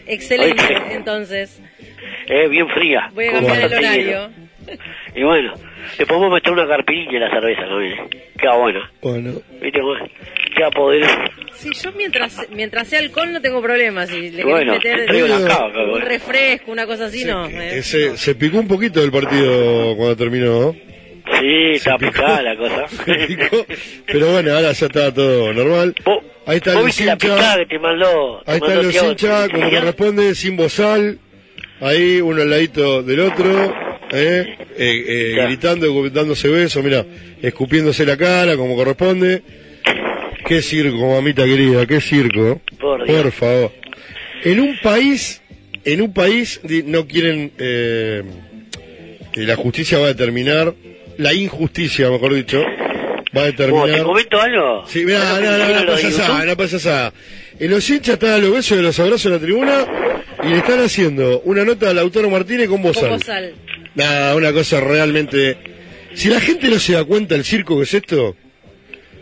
[0.06, 0.94] Excelente, Oíste.
[0.94, 1.60] entonces.
[2.26, 3.08] Eh, bien fría.
[3.14, 4.02] Voy a cambiar el horario.
[4.02, 4.30] hielo.
[5.16, 5.54] Y bueno,
[5.98, 7.78] le podemos meter una carpinilla en la cerveza, ¿no?
[7.78, 7.96] viene?
[8.38, 8.90] Queda buena.
[9.02, 9.32] Bueno.
[9.60, 9.80] ¿Viste?
[10.56, 11.18] Queda poderoso.
[11.54, 14.08] Sí, yo mientras mientras sea alcohol no tengo problemas.
[14.08, 17.46] Si le Bueno, te meter cava, un refresco, una cosa así, no.
[17.46, 17.78] eh.
[17.78, 20.76] Eh, se, se picó un poquito del partido cuando terminó, ¿no?
[21.38, 22.86] Sí, está picada la cosa.
[24.06, 25.94] Pero bueno, ahora ya está todo normal.
[26.46, 28.42] Ahí están ¿Vos los viste la picada hinchas, que te mandó?
[28.44, 31.18] te ahí están los hinchas, como corresponde, sin bozal,
[31.80, 33.74] ahí uno al ladito del otro,
[34.12, 34.56] ¿eh?
[34.76, 37.04] Eh, eh, gritando, dándose besos, mira,
[37.42, 39.42] escupiéndose la cara, como corresponde.
[40.46, 42.60] Qué circo, mamita querida, qué circo.
[42.80, 43.72] Por favor.
[44.42, 45.42] En un país,
[45.84, 48.22] en un país no quieren, eh,
[49.32, 50.74] que la justicia va a determinar,
[51.20, 52.62] la injusticia, mejor dicho,
[53.36, 53.98] va a determinar.
[53.98, 54.84] ¿Te comento algo?
[54.86, 57.12] Sí, ¿Sabés no, lo no, no de pasa no pasa nada.
[57.58, 59.86] En los hinchas están a los besos de los abrazos en la tribuna
[60.42, 63.24] y le están haciendo una nota a Lautaro Martínez con voz Con alta.
[63.26, 63.54] sal.
[63.94, 65.56] Nada, una cosa realmente...
[66.14, 68.34] Si la gente no se da cuenta del circo que es esto,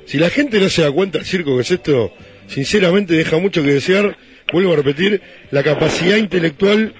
[0.06, 2.14] si la gente no se da cuenta del circo que es esto,
[2.46, 4.16] sinceramente deja mucho que desear,
[4.52, 5.20] vuelvo a repetir,
[5.50, 6.94] la capacidad intelectual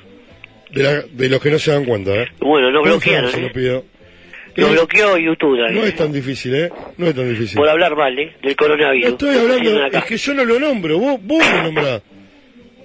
[0.72, 2.14] de, la- de los que no se dan cuenta.
[2.14, 2.26] ¿eh?
[2.40, 3.42] Bueno, nos Por bloquearon, se ¿eh?
[3.42, 3.84] lo pido.
[4.58, 5.58] Nos Eh, bloqueó YouTube.
[5.70, 6.70] No es tan difícil, ¿eh?
[6.96, 7.56] No es tan difícil.
[7.56, 8.32] Por hablar mal, ¿eh?
[8.42, 9.04] Del coronavirus.
[9.04, 12.02] No estoy hablando, es que yo no lo nombro, vos, vos lo nombrás.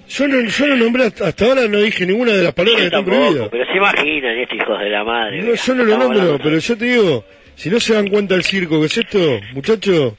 [0.08, 2.86] Yo no, yo no nombré, hasta, ahora no dije ninguna de las palabras que Yo
[2.98, 3.48] están tampoco, prohibidas.
[3.50, 5.38] pero se imaginan estos hijos de la madre.
[5.38, 8.08] No, mira, yo no lo nombro, hablando- pero yo te digo, si no se dan
[8.08, 10.12] cuenta del circo que es esto, muchachos,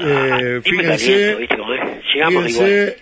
[0.00, 1.80] eh, Dime caliento, fíjense, ¿viste cómo es?
[2.14, 2.66] Llegamos igual.
[2.68, 2.96] fíjense,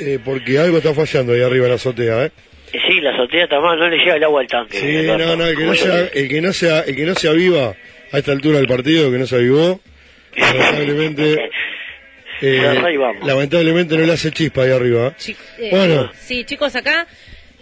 [0.00, 2.30] eh, porque algo está fallando ahí arriba en la azotea, ¿eh?
[2.72, 4.78] Sí, la azotea está mal, no le llega el agua al tanque.
[4.78, 7.14] Sí, no, no, el que no, Bueno, se, el que no se, el que no
[7.14, 7.74] se aviva
[8.12, 9.80] a esta altura del partido, que no se avivó,
[10.36, 11.50] lamentablemente,
[12.42, 12.80] eh,
[13.22, 15.08] lamentablemente no le hace chispa ahí arriba.
[15.08, 15.34] ¿eh?
[15.58, 16.10] Eh, Bueno.
[16.14, 17.06] Sí, chicos, acá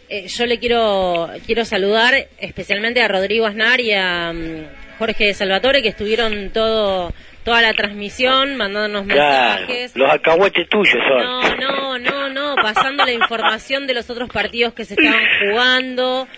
[0.09, 5.83] eh, yo le quiero quiero saludar especialmente a Rodrigo Aznar y a mm, Jorge Salvatore
[5.83, 7.13] que estuvieron todo
[7.47, 9.97] toda la transmisión mandándonos Claro, mensajes.
[9.97, 11.23] los alcahuetes tuyos son.
[11.25, 16.29] No, no, no, no, pasando la información de los otros partidos que se estaban jugando.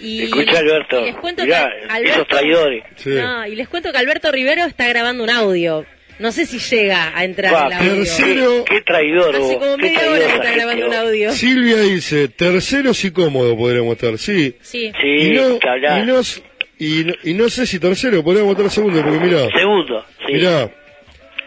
[0.00, 2.84] Y, Escucha, Alberto, y les cuento mirá, que Alberto, esos traidores.
[3.06, 5.84] No, y les cuento que Alberto Rivero está grabando un audio.
[6.20, 7.94] No sé si llega a entrar Va, el audio.
[7.94, 11.32] tercero- Qué traidor, Hace vos, como qué media hora que está grabando un audio.
[11.32, 14.54] Silvia dice, terceros y cómodo podríamos estar, sí.
[14.60, 14.92] Sí.
[15.00, 16.02] Sí, y, no, que hablar.
[16.02, 16.20] y, no,
[16.80, 20.32] y, no- y no sé si tercero, podríamos estar segundo, porque mirá, Segundo, sí.
[20.34, 20.70] mirá,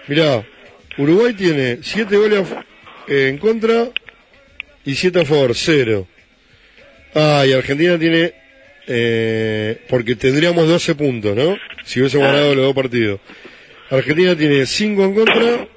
[0.07, 0.45] mirá,
[0.97, 2.55] Uruguay tiene siete goles a f-
[3.07, 3.89] eh, en contra
[4.85, 6.07] y siete a favor, cero.
[7.13, 8.33] Ah, y Argentina tiene,
[8.87, 11.57] eh, porque tendríamos 12 puntos, ¿no?
[11.85, 12.31] Si hubiésemos Ah.
[12.33, 13.19] ganado los dos partidos.
[13.89, 15.67] Argentina tiene 5 en contra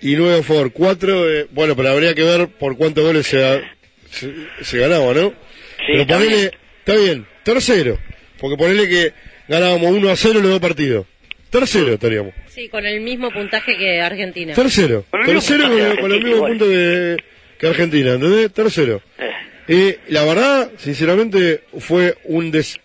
[0.00, 0.72] y 9 a favor.
[0.72, 3.62] 4, bueno, pero habría que ver por cuántos goles se,
[4.10, 5.34] se, se ganaba, ¿no?
[5.86, 7.98] pero ponele, está bien, tercero.
[8.38, 9.12] Porque ponele que
[9.48, 11.06] ganábamos 1 a 0 los dos partidos.
[11.52, 12.32] Tercero estaríamos.
[12.48, 14.54] Sí, con el mismo puntaje que Argentina.
[14.54, 15.04] Tercero.
[15.10, 16.68] Con el mismo Tercero con, mismos Argentina, puntos
[17.58, 18.52] que, Argentina, ¿entendés?
[18.52, 19.02] Tercero.
[19.68, 19.98] Eh.
[20.08, 22.80] Y la verdad, sinceramente, fue un des...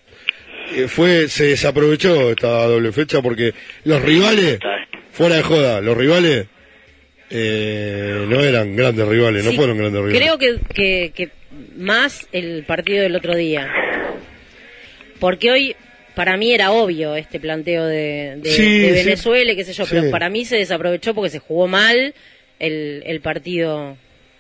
[0.75, 3.53] eh, fue se desaprovechó esta doble fecha porque
[3.85, 4.59] los rivales,
[5.11, 6.47] fuera de joda, los rivales
[7.29, 10.21] eh, no eran grandes rivales, no fueron grandes rivales.
[10.21, 11.29] Creo que, que, que
[11.77, 13.71] más el partido del otro día.
[15.19, 15.75] Porque hoy,
[16.17, 19.05] para mí era obvio este planteo de, de, Sí, de sí.
[19.05, 19.95] Venezuela, y qué sé yo, Sí.
[19.95, 22.15] pero para mí se desaprovechó porque se jugó mal
[22.59, 23.95] el, el partido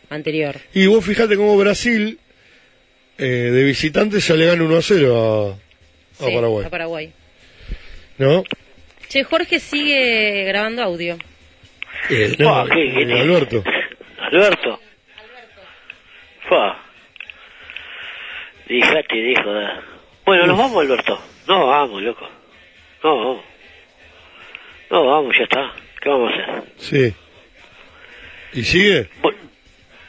[0.09, 0.55] anterior.
[0.73, 2.19] Y vos fijate cómo Brasil,
[3.19, 6.65] eh, de visitante, ya le gana 1 a 0 a, a Sí, Paraguay.
[6.65, 7.11] a Paraguay.
[8.17, 8.43] ¿No?
[9.07, 11.17] Che, Jorge sigue grabando audio.
[12.09, 12.91] Eh, no, ¿qué?
[12.91, 13.19] ¿Qué eh?
[13.21, 13.63] Alberto.
[14.19, 14.79] Alberto.
[16.49, 16.83] Fa.
[18.67, 19.53] Fíjate, dijo.
[19.53, 19.81] da.
[20.25, 21.19] Bueno, nos vamos, Alberto.
[21.47, 22.27] No, vamos, loco.
[23.03, 23.43] No, vamos.
[24.89, 25.73] No, vamos, ya está.
[26.01, 26.63] ¿Qué vamos a hacer?
[26.77, 27.13] Sí.
[28.59, 29.09] ¿Y sigue?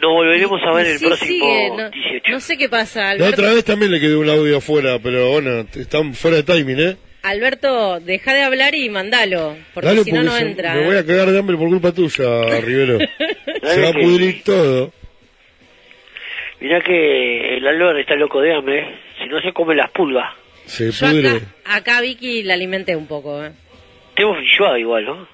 [0.00, 2.30] Nos volveremos a ver el Sí, próximo sigue, no, 18.
[2.32, 3.42] no sé qué pasa, La Alberto.
[3.42, 6.96] otra vez también le quedó un audio afuera, pero bueno, están fuera de timing, ¿eh?
[7.22, 10.74] Alberto, deja de hablar y mandalo, porque Dale, si no, no se- entra.
[10.74, 12.98] Me voy a cagar de hambre por culpa tuya, Rivero.
[13.62, 14.92] se va a que- pudrir todo.
[16.60, 18.78] Mirá que el Albert está loco de hambre.
[18.80, 18.98] ¿eh?
[19.20, 20.32] Si no se come las pulgas.
[20.68, 23.42] Se Yo acá, acá Vicky la alimenté un poco.
[23.44, 23.52] ¿eh?
[24.14, 25.26] Tengo frijoada igual, ¿no?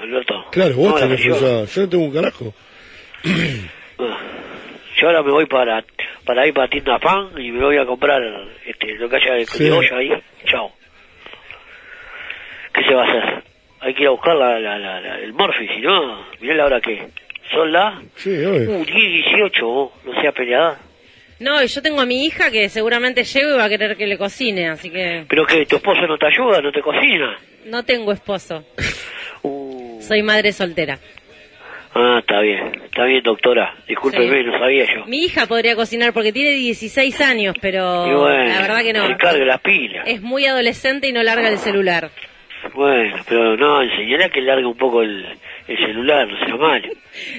[0.00, 0.44] Alberto.
[0.52, 1.64] Claro, vos No, tenés frisada.
[1.64, 2.54] Yo no tengo un carajo.
[4.96, 5.84] Yo ahora me voy para
[6.24, 8.20] para ir para tienda pan y me voy a comprar
[8.66, 9.70] este lo que haya de, Sí.
[9.70, 10.10] olla ahí.
[10.44, 10.72] Chao.
[12.74, 13.44] ¿Qué se va a hacer?
[13.80, 16.66] Hay que ir a buscar la, la, la- la- el Morphy, si no, mirá la
[16.66, 17.08] hora que
[17.52, 20.78] son las Sí, uh, 10 18, vos, no sea peleada.
[21.40, 24.06] No, y yo tengo a mi hija que seguramente llego y va a querer que
[24.06, 27.36] le cocine, así que Pero que tu esposo no te ayuda, no te cocina.
[27.66, 28.64] no tengo esposo.
[29.42, 30.00] Uh.
[30.02, 30.98] Soy madre soltera.
[31.94, 33.74] Ah, está bien, está bien, doctora.
[33.88, 34.46] Discúlpeme, Sí.
[34.46, 35.06] no sabía yo.
[35.06, 39.06] Mi hija podría cocinar porque tiene 16 años, pero bueno, la verdad que no.
[39.08, 40.02] se cargue la pila.
[40.06, 42.10] Es muy adolescente y no larga el celular.
[42.74, 45.26] Bueno, pero no, enseñaré a que largue un poco el,
[45.70, 46.88] el celular, no sea malo.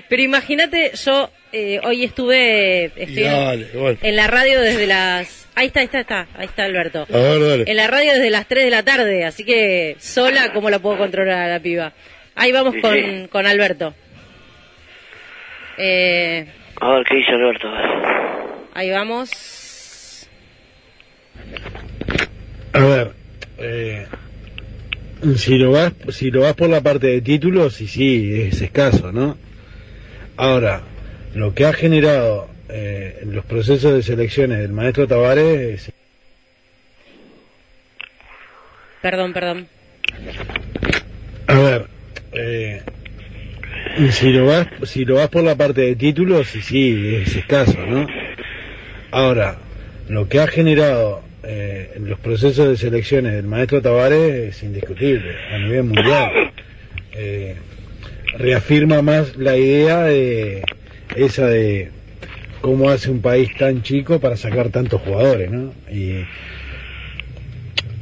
[0.09, 3.97] Pero imagínate, yo eh, hoy estuve estoy en- Dale, bueno.
[4.01, 5.49] en la radio desde las...
[5.55, 7.05] Ahí está, ahí está, está, ahí está Alberto.
[7.13, 7.63] A ver, dale.
[7.67, 10.97] En la radio desde las 3 de la tarde, así que sola, ¿cómo la puedo
[10.97, 11.91] controlar a la piba?
[12.35, 13.27] Ahí vamos Sí, con, sí.
[13.29, 13.93] con Alberto.
[15.77, 16.47] Eh,
[16.79, 17.69] A ver qué dice Alberto.
[18.73, 20.29] ahí vamos.
[22.73, 23.11] A ver,
[23.57, 24.07] eh,
[25.35, 29.11] si lo vas, si lo vas por la parte de títulos, sí, sí, es escaso,
[29.11, 29.37] ¿no?
[30.37, 30.81] Ahora,
[31.35, 35.93] lo que ha generado eh, los procesos de selecciones del maestro Tavares es
[39.01, 39.67] Perdón, perdón.
[41.47, 41.87] A ver,
[42.33, 42.81] eh,
[44.11, 47.83] si lo vas, si lo vas por la parte de títulos, sí, sí, es escaso,
[47.85, 48.07] ¿no?
[49.09, 49.57] Ahora,
[50.07, 55.57] lo que ha generado eh, los procesos de selecciones del maestro Tavares es indiscutible a
[55.57, 56.51] nivel mundial.
[57.13, 57.55] Eh,
[58.37, 60.61] reafirma más la idea de
[61.15, 61.89] esa de
[62.61, 65.73] cómo hace un país tan chico para sacar tantos jugadores, ¿no?
[65.91, 66.25] Y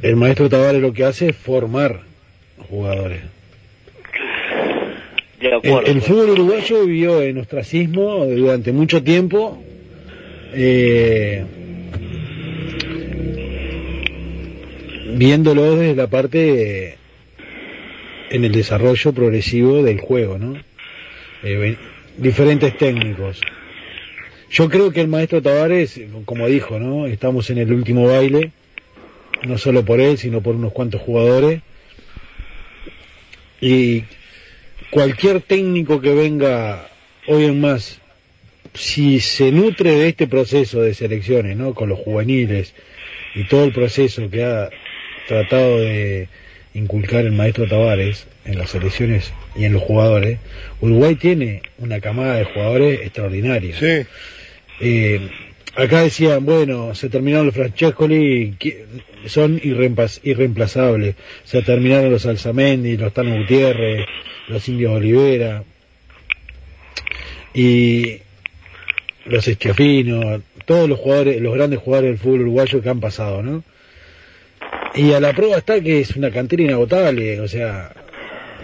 [0.02, 2.00] el maestro Tavares lo que hace es formar
[2.68, 3.22] jugadores.
[5.40, 9.62] El, el fútbol uruguayo vivió en ostracismo durante mucho tiempo.
[10.52, 11.44] eh,
[15.20, 16.38] viéndolo desde la parte
[16.88, 16.96] eh,
[18.30, 20.58] en el desarrollo progresivo del juego, ¿no?
[21.42, 21.76] Eh,
[22.16, 23.38] diferentes técnicos.
[24.50, 27.06] Yo creo que el maestro Tavares, como dijo, ¿no?
[27.06, 28.52] Estamos en el último baile,
[29.42, 31.60] no solo por él, sino por unos cuantos jugadores.
[33.60, 34.04] Y
[34.88, 36.88] cualquier técnico que venga
[37.26, 38.00] hoy en más,
[38.72, 41.74] si se nutre de este proceso de selecciones, ¿no?
[41.74, 42.72] Con los juveniles
[43.34, 44.70] y todo el proceso que ha
[45.30, 46.28] tratado de
[46.74, 50.38] inculcar el maestro Tavares en las selecciones y en los jugadores,
[50.80, 53.76] Uruguay tiene una camada de jugadores extraordinaria.
[54.80, 55.28] Eh,
[55.76, 58.56] acá decían, bueno, se terminaron los Francescoli,
[59.26, 61.14] son irreemplaz- irreemplazables.
[61.44, 64.06] Se terminaron los Alzamendi, los Tano Gutiérrez,
[64.48, 65.62] los Indios Olivera
[67.54, 68.18] y
[69.26, 73.62] los Esquiafinos, todos los jugadores, los grandes jugadores del fútbol uruguayo que han pasado, ¿no?
[74.94, 77.92] Y a la prueba está que es una cantera inagotable, o sea,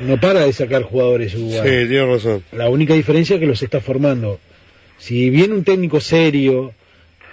[0.06, 1.88] no para de sacar jugadores Sí, uruguayos.
[1.88, 2.42] tienes razón.
[2.52, 4.40] La única diferencia es que los está formando.
[4.98, 6.72] Si viene un técnico serio,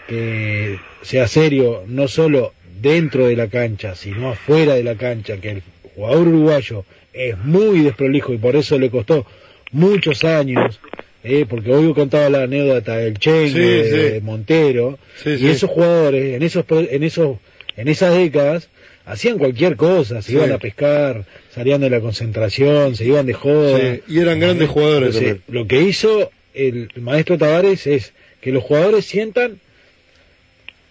[0.07, 5.49] que sea serio no solo dentro de la cancha, sino afuera de la cancha, que
[5.51, 5.63] el
[5.95, 9.25] jugador uruguayo es muy desprolijo y por eso le costó
[9.71, 10.79] muchos años,
[11.23, 13.49] eh, porque hoy contaba la anécdota del Sí, de,
[13.85, 13.89] sí.
[14.13, 15.49] de Montero, Sí, y sí.
[15.49, 17.37] esos jugadores en esos, en esos,
[17.77, 18.69] en esas décadas
[19.05, 20.37] hacían cualquier cosa, se Sí.
[20.37, 23.79] iban a pescar, salían de la concentración, se iban de joda.
[23.95, 25.41] Sí, y eran grandes jugadores Entonces.
[25.49, 29.59] Lo que hizo el, maestro Tavares es que los jugadores sientan,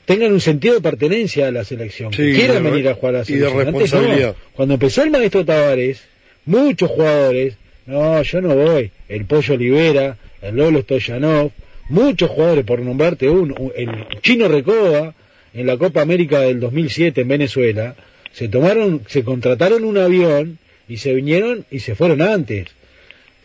[0.05, 3.19] tengan un sentido de pertenencia a la selección, Sí, que quieran venir a jugar a
[3.19, 3.59] la y de selección.
[3.61, 3.79] Antes no.
[3.81, 4.37] responsabilidad.
[4.55, 6.03] Cuando empezó el maestro Tavares,
[6.45, 7.55] muchos jugadores,
[7.87, 11.51] no, yo no voy, el Pollo Olivera, el Lolo Stoyanov,
[11.89, 13.89] muchos jugadores, por nombrarte uno, un- el
[14.23, 15.15] Chino Recoba,
[15.55, 17.95] en la Copa América del 2007 en Venezuela,
[18.33, 20.59] se tomaron, se contrataron un avión
[20.89, 22.69] y se vinieron y se fueron antes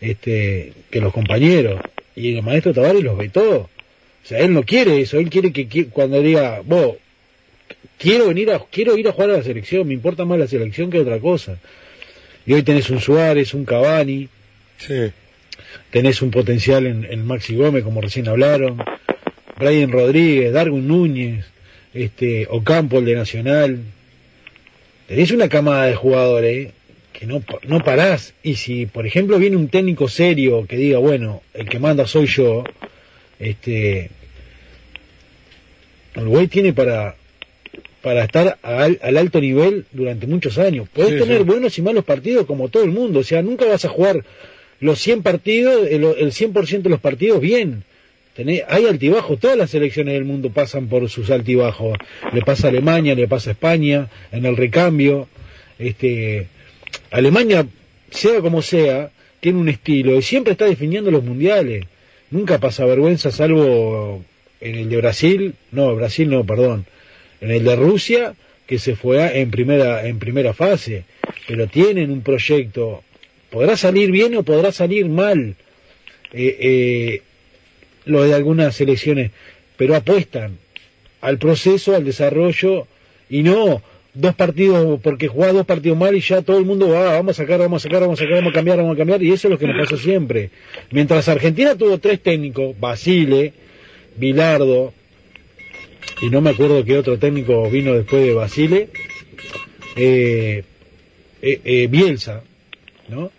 [0.00, 1.80] este que los compañeros
[2.14, 3.60] y el maestro Tavares los vetó.
[3.60, 3.68] O
[4.28, 6.96] sea, él no quiere eso, él quiere que, que cuando diga, vos,
[7.98, 10.90] quiero venir a, quiero ir a jugar a la selección, me importa más la selección
[10.90, 11.58] que otra cosa.
[12.46, 14.28] Y hoy tenés un Suárez, un Cavani,
[14.78, 15.10] Sí.
[15.90, 18.78] tenés un potencial en, en Maxi Gómez, como recién hablaron,
[19.58, 21.44] Brian Rodríguez, Darwin Núñez,
[22.02, 23.78] este, Ocampo, el de Nacional.
[25.06, 26.70] Tenés una camada de jugadores
[27.12, 28.34] que no, no parás.
[28.42, 32.26] Y si, por ejemplo, viene un técnico serio que diga, bueno, el que manda soy
[32.26, 32.64] yo,
[33.38, 34.10] este,
[36.16, 37.16] Uruguay tiene para,
[38.02, 40.88] para estar al, al alto nivel durante muchos años.
[40.88, 41.44] Podés Sí, tener sí.
[41.44, 43.20] buenos y malos partidos como todo el mundo.
[43.20, 44.24] O sea, nunca vas a jugar
[44.80, 47.82] los 100 partidos, el, el 100% de los partidos bien.
[48.68, 51.98] Hay altibajos, todas las selecciones del mundo pasan por sus altibajos.
[52.32, 55.28] Le pasa a Alemania, le pasa a España, en el recambio.
[55.76, 56.46] Este,
[57.10, 57.66] Alemania,
[58.10, 59.10] sea como sea,
[59.40, 61.86] tiene un estilo y siempre está definiendo los mundiales.
[62.30, 64.24] Nunca pasa vergüenza, salvo
[64.60, 66.86] en el de Brasil, no, Brasil no, perdón,
[67.40, 68.34] en el de Rusia,
[68.66, 71.04] que se fue en primera, en primera fase.
[71.48, 73.02] Pero tienen un proyecto.
[73.50, 75.56] Podrá salir bien o podrá salir mal.
[76.32, 77.22] Eh, eh,
[78.08, 79.30] lo de algunas selecciones,
[79.76, 80.58] pero apuestan
[81.20, 82.86] al proceso, al desarrollo
[83.30, 83.82] y no
[84.14, 87.42] dos partidos, porque jugás dos partidos mal y ya todo el mundo va, vamos a
[87.42, 89.46] sacar, vamos a sacar, vamos a sacar, vamos a cambiar, vamos a cambiar, y eso
[89.46, 90.50] es lo que nos pasó siempre.
[90.90, 93.52] Mientras Argentina tuvo tres técnicos, Basile,
[94.16, 94.92] Bilardo,
[96.20, 98.88] y no me acuerdo qué otro técnico vino después de Basile,
[99.94, 100.64] eh,
[101.42, 102.42] eh, eh, Bielsa,
[103.08, 103.30] ¿no?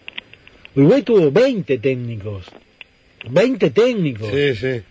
[0.75, 2.45] Uruguay tuvo 20 técnicos,
[3.30, 4.30] 20 técnicos.
[4.31, 4.81] Sí, sí.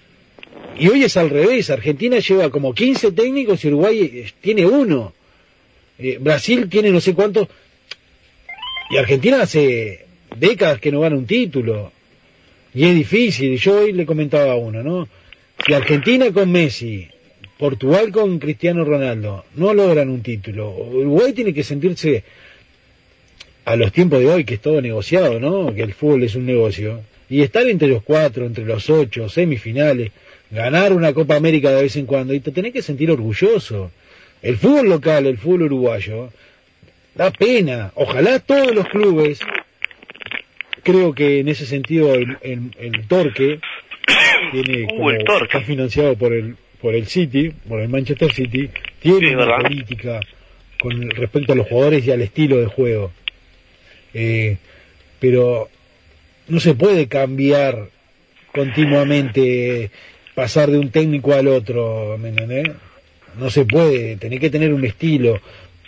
[0.79, 5.13] Y hoy es al revés, Argentina lleva como 15 técnicos y Uruguay eh, tiene uno.
[5.99, 7.49] Eh, Brasil tiene no sé cuántos.
[8.91, 11.93] Y Argentina hace décadas que no gana un título.
[12.75, 13.59] Y es difícil.
[13.59, 15.09] Yo hoy le comentaba a uno, ¿no?
[15.67, 17.09] Si Argentina con Messi,
[17.59, 22.23] Portugal con Cristiano Ronaldo no logran un título, Uruguay tiene que sentirse
[23.65, 25.75] a los tiempos de hoy, que es todo negociado, ¿no?
[25.75, 27.01] Que el fútbol es un negocio.
[27.31, 30.13] Y estar entre los cuatro, entre los ocho, semifinales,
[30.51, 33.91] ganar una Copa América de vez en cuando, y te tenés que sentir orgulloso.
[34.43, 36.31] El fútbol local, el fútbol uruguayo,
[37.15, 37.93] da pena.
[37.97, 39.41] Ojalá todos los clubes,
[40.83, 43.59] creo que en ese sentido el, el- el Torque,
[44.53, 45.45] tiene como- el Torque.
[45.57, 49.63] está financiado por el, por el City, por el Manchester City, tiene Sí, una ¿verdad?
[49.63, 50.21] política
[50.81, 53.13] con respecto a los jugadores y al estilo de juego.
[54.15, 54.57] Eh,
[55.21, 55.69] pero
[56.49, 57.89] no se puede cambiar
[58.55, 59.91] continuamente,
[60.35, 62.71] pasar de un técnico al otro, ¿me entendés?
[63.39, 65.41] No se puede, tenés que tener un estilo,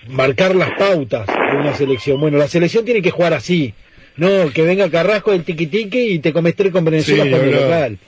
[0.08, 2.20] marcar las pautas de una selección.
[2.20, 3.74] Bueno, la selección tiene que jugar así,
[4.16, 7.52] no que venga Carrasco del tiquitique y te comes tres con Venezuela Sí, por el
[7.52, 7.98] local.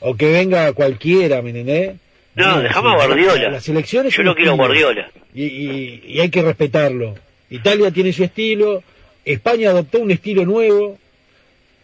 [0.00, 1.96] O que venga cualquiera, ¿me entendés?
[2.34, 3.50] No, dejame a Guardiola.
[3.50, 5.10] La selección es Yo un lo quiero Guardiola.
[5.34, 7.16] y, y- y hay que respetarlo.
[7.50, 8.82] Italia tiene su estilo,
[9.24, 10.98] España adoptó un estilo nuevo,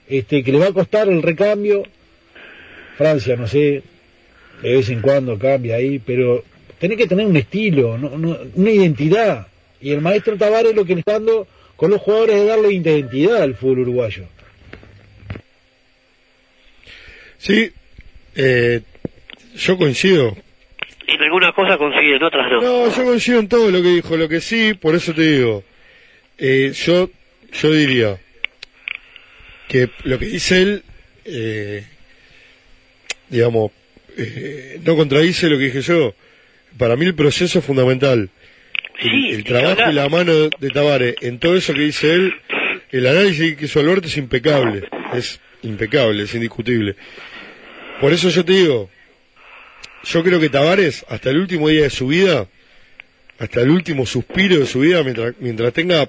[0.08, 1.83] este que le va a costar el recambio.
[2.97, 3.83] Francia, no sé,
[4.62, 6.44] de vez en cuando cambia ahí, pero
[6.78, 9.49] tenés que tener un estilo, no- no- una identidad.
[9.81, 13.42] Y el maestro Tavares lo que le está dando con los jugadores es darle identidad
[13.42, 14.24] al fútbol uruguayo.
[17.39, 17.70] Sí,
[18.36, 18.81] eh,
[19.57, 20.36] yo coincido.
[21.07, 22.60] En algunas cosas consigue, en otras no.
[22.62, 24.16] No, yo coincido en todo lo que dijo.
[24.16, 25.62] Lo que sí, por eso te digo,
[26.39, 27.10] eh, yo,
[27.52, 28.18] yo diría
[29.68, 30.83] que lo que dice él,
[31.25, 31.84] eh,
[33.28, 33.73] digamos,
[34.17, 36.15] eh, no contradice lo que dije yo.
[36.78, 38.31] Para mí el proceso es fundamental.
[39.01, 42.34] El, el trabajo y la mano de Tavares en todo eso que dice él,
[42.93, 46.94] el análisis que hizo Alberto es impecable, es impecable, es indiscutible.
[48.01, 48.91] Por eso yo te digo,
[50.05, 52.47] yo creo que Tavares, hasta el último día de su vida,
[53.39, 56.09] hasta el último suspiro de su vida, mientras, mientras tenga,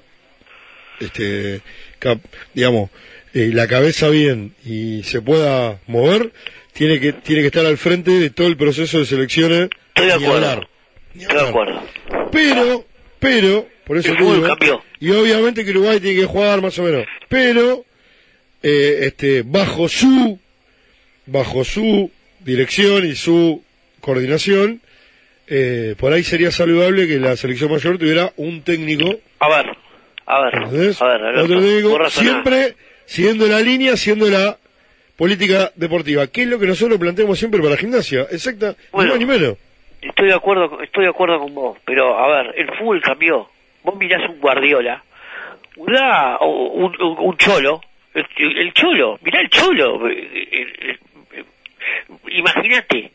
[1.00, 1.60] este,
[1.98, 2.20] cap-
[2.54, 2.90] digamos,
[3.36, 6.32] eh, la cabeza bien y se pueda mover,
[6.72, 9.68] tiene que, tiene que estar al frente de todo el proceso de selecciones.
[9.94, 10.34] Estoy de acuerdo.
[10.34, 10.68] hablar.
[11.14, 11.82] Estoy de acuerdo.
[12.32, 12.84] Pero,
[13.18, 17.84] pero, por eso digo, y obviamente que Uruguay tiene que jugar más o menos, pero,
[18.62, 20.38] eh, este, bajo su,
[21.26, 23.62] bajo su dirección y su
[24.00, 24.80] coordinación,
[25.46, 29.76] eh, por ahí sería saludable que la selección mayor tuviera un técnico, A ver,
[30.24, 31.02] a ver, ¿entendés?
[31.02, 32.76] a ver, Alberto, técnico, siempre
[33.06, 34.58] siguiendo la línea, siguiendo la
[35.16, 39.16] política deportiva, que es lo que nosotros planteamos siempre para gimnasia, exacta, Bueno.
[39.16, 39.58] ni más ni menos.
[40.02, 43.48] Estoy de acuerdo, con- estoy de acuerdo con vos, pero a ver, el fútbol cambió.
[43.82, 45.02] Vos mirás un Guardiola,
[45.78, 47.80] o un, un- un cholo,
[48.14, 48.26] el,
[48.58, 50.08] el cholo, mirá el cholo.
[50.08, 50.66] eh, eh,
[51.32, 51.44] eh,
[52.30, 53.10] Imagínate,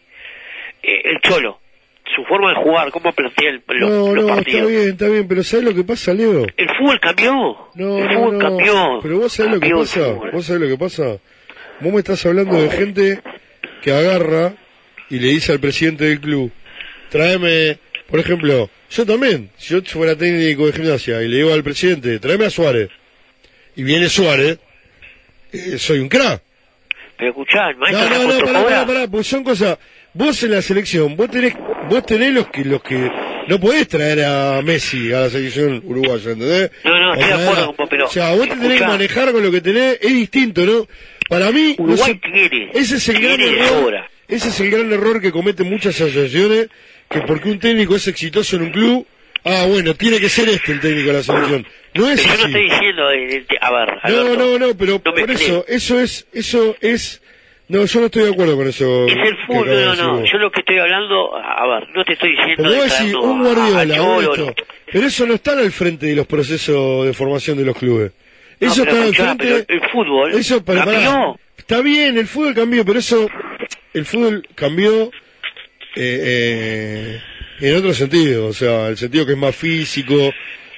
[0.84, 1.60] el Cholo,
[2.16, 4.70] su forma de jugar, cómo plantea el- los, No, los no, está partidos.
[4.70, 6.46] bien, está bien, pero ¿sabes lo que pasa, Leo?
[6.58, 7.32] El fútbol cambió.
[7.76, 8.40] No, el fútbol no.
[8.40, 9.00] cambió.
[9.02, 10.08] Pero vos sabés lo que pasa.
[10.32, 11.04] Vos sabés lo que pasa.
[11.80, 13.22] Vos me estás hablando de gente
[13.82, 14.54] que agarra
[15.10, 16.52] y le dice al presidente del club,
[17.10, 21.64] tráeme, por ejemplo, yo también, si yo fuera técnico de gimnasia y le digo al
[21.64, 22.90] presidente, tráeme a Suárez,
[23.76, 24.60] y viene Suárez,
[25.52, 26.42] eh, soy un crack.
[27.18, 29.78] Pero escuchá, el maestro No, no, está no, pará, pará, pará, porque son cosas.
[30.14, 31.54] Vos en la selección, vos tenés,
[31.90, 33.12] vos tenés los que, los que,
[33.48, 36.72] no podés traer a Messi a la selección uruguaya, ¿entendés?
[36.84, 39.32] No, no, estoy de acuerdo con vos, pero- O sea, vos te tenés que manejar
[39.32, 40.88] con lo que tenés, es distinto, ¿no?
[41.30, 42.70] Para mí, no Uruguay se- tiene.
[42.74, 43.96] ese es el gran error,
[44.28, 46.68] ese es el gran error que cometen muchas asociaciones,
[47.10, 49.08] que porque un técnico es exitoso en un club,
[49.44, 51.66] ah, bueno, tiene que ser este el técnico de la selección.
[51.94, 52.52] No es Pero yo no así.
[52.54, 56.00] estoy diciendo, de- a ver, No, Alberto, no, no, pero no me por eso, eso
[56.00, 57.22] es, eso es,
[57.72, 59.06] no, yo no estoy de acuerdo con eso.
[59.08, 60.30] Es el fútbol, no, no, vos.
[60.32, 63.46] yo lo que estoy hablando, a ver, no te estoy diciendo Pero vos decís, un
[63.48, 64.22] a- a Guardiola, un no.
[64.22, 64.56] esto,
[64.92, 68.12] pero eso no está al frente de los procesos de formación de los clubes.
[68.60, 69.66] No, Eso pero está al frente.
[69.68, 71.40] pero el fútbol eso, para, cambió.
[71.58, 73.28] Está bien, el fútbol cambió, pero eso,
[73.94, 75.12] el fútbol cambió
[75.96, 76.22] eh,
[77.16, 77.22] eh,
[77.60, 80.32] en otro sentido, o sea, el sentido que es más físico.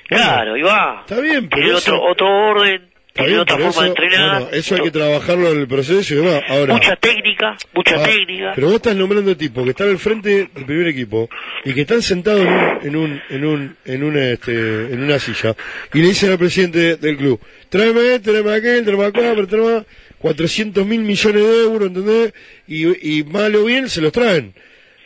[0.07, 0.99] Claro, y va.
[1.07, 4.41] Está bien, pero eso- otro, otro orden, tiene bien, otra pero forma eso, de entrenar.
[4.41, 6.41] bueno, eso hay que trabajarlo en el proceso y demás.
[6.49, 8.51] Ahora, mucha técnica, mucha Ah, técnica.
[8.55, 11.29] Pero vos estás nombrando tipos que están al frente del primer equipo
[11.63, 15.19] y que están sentados en un, en un, en un, en una, este, en una
[15.19, 15.55] silla
[15.93, 19.83] y le dicen al presidente del club, tráeme este, tráeme aquel, tráeme acá, pero tráeme
[20.17, 22.33] 400 mil millones de euros, ¿entendés?
[22.67, 24.53] Y, y mal o bien se los traen.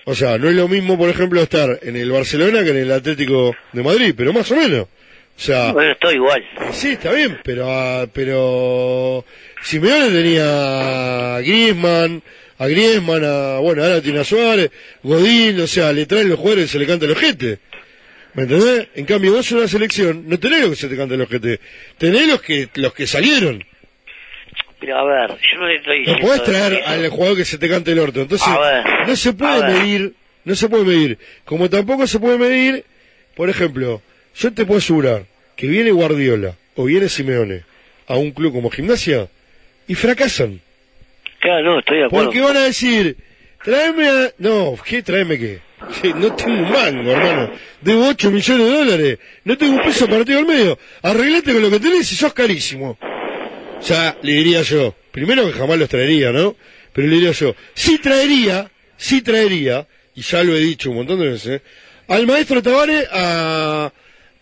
[0.05, 2.91] O sea, no es lo mismo, por ejemplo, estar en el Barcelona que en el
[2.93, 4.87] Atlético de Madrid, pero más o menos.
[5.37, 6.43] O sea, Bueno, estoy igual.
[6.71, 9.23] Sí, está bien, pero ah, pero
[9.61, 12.23] Simeone tenía a Griezmann,
[12.57, 14.71] a Griezmann, a, bueno, ahora tiene a Suárez,
[15.03, 17.59] Godín, o sea, le traen los jugadores y se le canta el ojete.
[18.33, 18.87] ¿Me entendés?
[18.95, 21.59] En cambio, vos en una selección no tenés los que se te canta el ojete,
[21.99, 23.63] tenés los que los que salieron.
[24.79, 26.27] Pero a ver, yo no le estoy No diciendo...
[26.27, 28.21] podés traer al jugador que se te cante el orto.
[28.21, 30.13] Entonces, ver, no se puede medir,
[30.45, 31.17] no se puede medir.
[31.45, 32.85] Como tampoco se puede medir,
[33.35, 34.01] por ejemplo,
[34.37, 35.25] yo te puedo asegurar
[35.55, 37.63] que viene Guardiola o viene Simeone
[38.07, 39.27] a un club como Gimnasia
[39.87, 40.61] y fracasan.
[41.39, 42.25] Claro, no, estoy de acuerdo.
[42.25, 43.17] Porque van a decir,
[43.63, 44.31] tráeme a...
[44.37, 45.01] No, ¿qué?
[45.01, 45.59] Tráeme qué.
[46.15, 47.51] No tengo un mango, hermano.
[47.81, 49.19] Debo 8 millones de dólares.
[49.43, 50.77] No tengo un peso partido al medio.
[51.01, 52.97] Arreglate con lo que tenés y sos carísimo.
[53.79, 56.55] O sea, le diría yo, primero que jamás los traería, ¿no?
[56.93, 61.19] Pero le diría yo, sí traería, sí traería, y ya lo he dicho un montón
[61.19, 61.61] de veces,
[62.07, 63.91] al maestro Tavares a,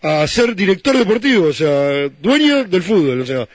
[0.02, 3.48] a ser director deportivo, o sea, dueño del fútbol, o sea,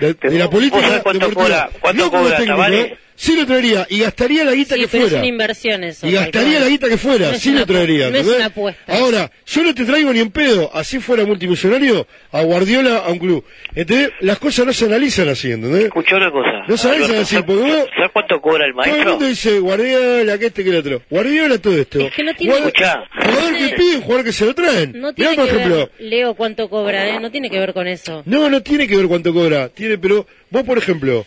[0.00, 1.68] de, de la ¿vos política cuánto deportiva.
[1.68, 2.96] cobra- cuánto no como cobra técnico.
[3.16, 5.18] Sí lo traería, y gastaría la guita Sí, que pero es fuera.
[5.22, 6.06] una inversión eso.
[6.06, 8.08] Y gastaría la guita que fuera, No sí lo traería.
[8.08, 8.36] apu- No es ¿entendés?
[8.36, 8.82] una apuesta.
[8.96, 13.18] Ahora, yo no te traigo ni en pedo, así fuera multimillonario, a Guardiola a un
[13.18, 13.44] club.
[13.74, 14.10] ¿Entendés?
[14.20, 15.84] Las cosas no se analizan así, ¿entendés?
[15.84, 16.50] Escucha una cosa.
[16.68, 19.10] No sabés Alberto, decir, porque vos- ¿Sabes cuánto cobra el Todo el maestro?
[19.12, 21.02] mundo dice Guardiola, que este, que el otro.
[21.10, 22.00] Guardiola todo esto.
[22.00, 23.04] Es que no tiene- Escuchá.
[23.14, 24.92] Jugador que pide, jugador que se lo traen.
[24.94, 27.20] No Mirá, tiene por que ejemplo, ver, Leo, cuánto cobra, ¿eh?
[27.20, 28.22] No tiene que ver con eso.
[28.26, 29.68] no, no tiene que ver cuánto cobra.
[29.68, 31.26] Tiene, pero vos, por ejemplo,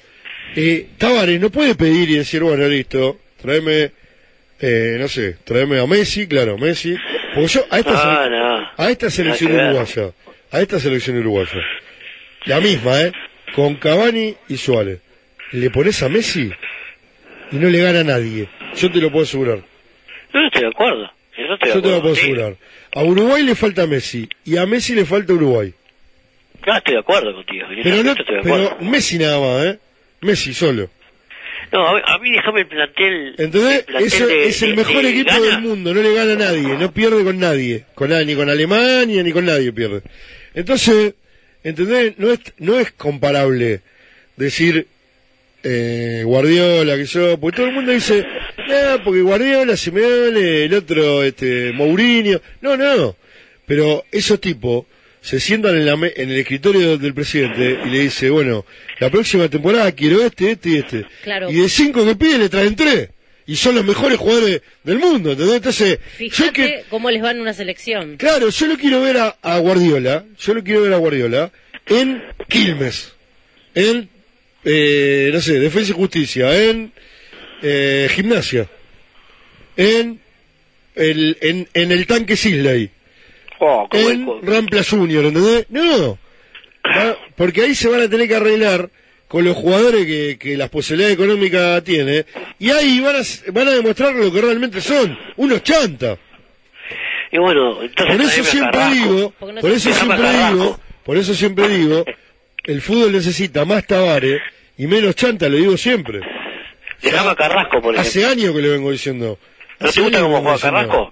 [0.55, 3.91] eh, Tavares no puede pedir y decir, bueno, listo, tráeme,
[4.59, 6.95] eh, no sé, tráeme a Messi, claro, Messi.
[7.33, 8.83] Porque yo, a esta, Ah, no.
[8.85, 10.11] a esta selección uruguaya,
[10.51, 11.51] a esta selección uruguaya,
[12.45, 13.11] la misma, ¿eh?
[13.55, 14.99] Con Cavani y Suárez.
[15.51, 16.51] Le pones a Messi
[17.51, 18.49] y no le gana a nadie.
[18.75, 19.59] Yo te lo puedo asegurar.
[20.33, 21.11] No, no estoy de acuerdo.
[21.37, 22.55] Yo no Yo te lo puedo asegurar.
[22.93, 25.73] A Uruguay le falta Messi y a Messi le falta Uruguay.
[26.65, 27.65] No, estoy de acuerdo contigo.
[27.71, 28.75] Yo Pero, no, estoy de acuerdo.
[28.77, 29.79] pero Messi nada más, ¿eh?
[30.21, 30.89] Messi solo.
[31.71, 33.35] No, a, mí déjame el plantel.
[33.37, 33.79] ¿Entendés?
[33.79, 36.35] el plantel Eso de- es el mejor de equipo del mundo, no le gana a
[36.35, 40.01] nadie, no pierde con nadie, con ni con Alemania, ni con nadie pierde.
[40.53, 41.13] Entonces,
[41.63, 42.13] ¿entendés?
[42.17, 43.81] No es, no es comparable
[44.37, 44.87] decir
[45.63, 48.25] eh, Guardiola, que yo, porque todo el mundo dice,
[48.67, 53.15] no, porque Guardiola, Simeone, el otro, este, Mourinho, no, no,
[53.65, 54.85] pero esos tipos
[55.21, 58.65] se sientan en, la me- en el escritorio del presidente y le dice, bueno,
[58.99, 61.05] la próxima temporada quiero este, este y este.
[61.23, 61.49] Claro.
[61.51, 63.09] Y de cinco que pide le traen tres.
[63.49, 65.55] Y son los mejores jugadores del mundo, ¿entendés?
[65.55, 68.17] Entonces, yo Fíjate que, cómo les va en una selección.
[68.17, 71.51] claro, yo lo quiero ver a, a Guardiola, yo lo quiero ver a Guardiola
[71.85, 73.13] en Quilmes,
[73.73, 74.09] en,
[74.65, 76.91] eh, no sé, Defensa y Justicia, en
[77.61, 78.67] eh, Gimnasia,
[79.77, 80.19] en
[80.95, 82.89] el, en, en el tanque Sisley,
[83.59, 85.65] Oh, en el- Rampla Junior, ¿entendés?
[85.69, 86.17] No,
[86.85, 88.89] Va- porque ahí se van a tener que arreglar
[89.27, 92.25] con los jugadores que, que las posibilidades económicas tiene,
[92.59, 96.17] y ahí van a, van a demostrar lo que realmente son, unos chanta.
[97.31, 98.95] Y bueno, entonces Por eso siempre Carrasco.
[98.95, 100.53] digo, no por eso siempre Carrasco.
[100.55, 102.05] digo, por eso siempre digo,
[102.63, 104.41] el fútbol necesita más Tavares
[104.77, 106.21] y menos chanta, lo digo siempre.
[106.99, 108.43] Se llama Carrasco, por Hace ejemplo.
[108.43, 109.37] años que le vengo diciendo.
[109.79, 110.57] ¿No Hace te gusta cómo juega.
[110.59, 111.11] Carrasco?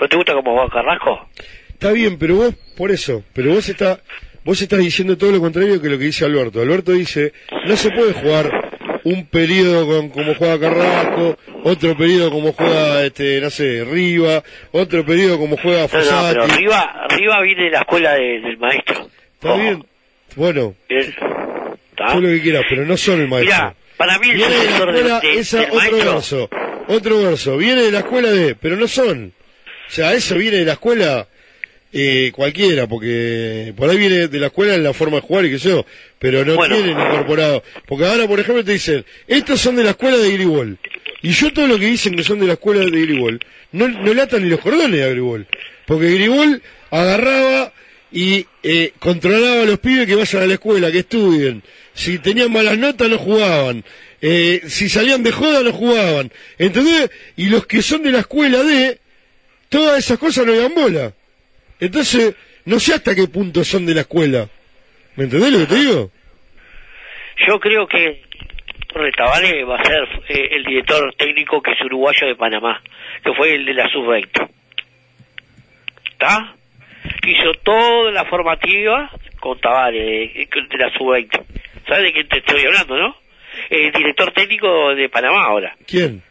[0.00, 1.28] ¿No te gusta cómo juega Carrasco?
[1.76, 4.00] Está bien, pero vos, por eso, pero vos está,
[4.44, 6.62] vos estás diciendo todo lo contrario que lo que dice Alberto.
[6.62, 7.34] Alberto dice,
[7.66, 8.50] no se puede jugar
[9.04, 15.04] un periodo con como juega Carrasco, otro periodo como juega, este, no sé, Riva, otro
[15.04, 16.34] periodo como juega No, no, Fossati.
[16.34, 19.10] pero Riva, Riva viene de la escuela de- del maestro.
[19.34, 19.84] Está bien,
[20.34, 21.02] bueno, Bien.
[21.02, 22.06] ¿Está?
[22.12, 23.54] todo lo que quieras, pero no son el maestro.
[23.54, 26.12] Mirá, para mí el Viene de la escuela, de- esa, del otro maestro...
[26.14, 26.50] verso,
[26.88, 29.34] otro verso, viene de la escuela de, pero no son.
[29.88, 31.28] O sea, eso viene de la escuela
[31.98, 35.50] eh, cualquiera, porque por ahí viene de la escuela en la forma de jugar y
[35.50, 35.86] qué sé yo,
[36.18, 36.76] pero no Bueno.
[36.76, 37.62] tienen incorporado.
[37.86, 40.78] Porque ahora, por ejemplo, te dicen, estos son de la escuela de Gribol.
[41.22, 43.40] Y yo todo lo que dicen que son de la escuela de Gribol,
[43.72, 45.46] no, no le atan ni los cordones a Gribol.
[45.86, 46.60] Porque Gribol
[46.90, 47.72] agarraba
[48.12, 51.62] y eh, controlaba a los pibes que vayan a la escuela, que estudien.
[51.94, 53.84] Si tenían malas notas no jugaban.
[54.20, 56.30] Eh, si salían de joda no jugaban.
[56.58, 57.10] ¿Entendés?
[57.38, 58.98] Y los que son de la escuela de,
[59.70, 61.14] todas esas cosas no dan bola.
[61.80, 64.48] Entonces, no sé hasta qué punto son de la escuela.
[65.16, 66.10] ¿Me entendés lo que te digo?
[67.46, 68.22] Yo creo que
[68.92, 72.82] Torre Tavares va a ser eh, el director técnico que es uruguayo de Panamá,
[73.22, 74.48] que fue el de la sub-20.
[76.12, 76.54] ¿Está?
[77.22, 81.44] Que hizo toda la formativa con Tavares de, de la sub-20.
[81.86, 83.16] ¿Sabes de quién te estoy hablando, no?
[83.70, 85.74] El director técnico de Panamá ahora.
[85.86, 86.22] ¿Quién?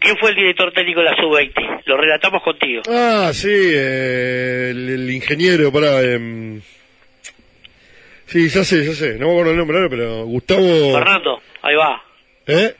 [0.00, 1.82] ¿Quién fue el director técnico de la sub-20?
[1.86, 2.82] Lo relatamos contigo.
[2.88, 6.00] Ah, sí, eh, el, el ingeniero, para
[8.26, 9.14] sí, ya sé, ya sé.
[9.14, 10.92] No me acuerdo el nombre ahora, pero Gustavo...
[10.94, 12.02] Fernando, ahí va.
[12.46, 12.74] ¿Eh?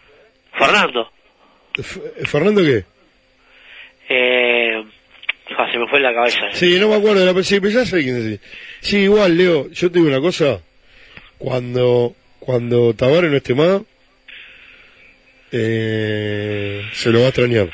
[0.52, 1.10] Fernando.
[1.76, 2.84] F- ¿Fernando qué?
[4.08, 4.84] Eh,
[5.56, 6.40] ah, se me fue la cabeza.
[6.52, 8.40] Sí, no me acuerdo de la sí, pero ya sé quién es.
[8.80, 10.60] Sí, igual, Leo, yo te digo una cosa.
[11.38, 13.82] Cuando, cuando Tavares no esté más,
[15.52, 17.68] eh, se lo va a extrañar.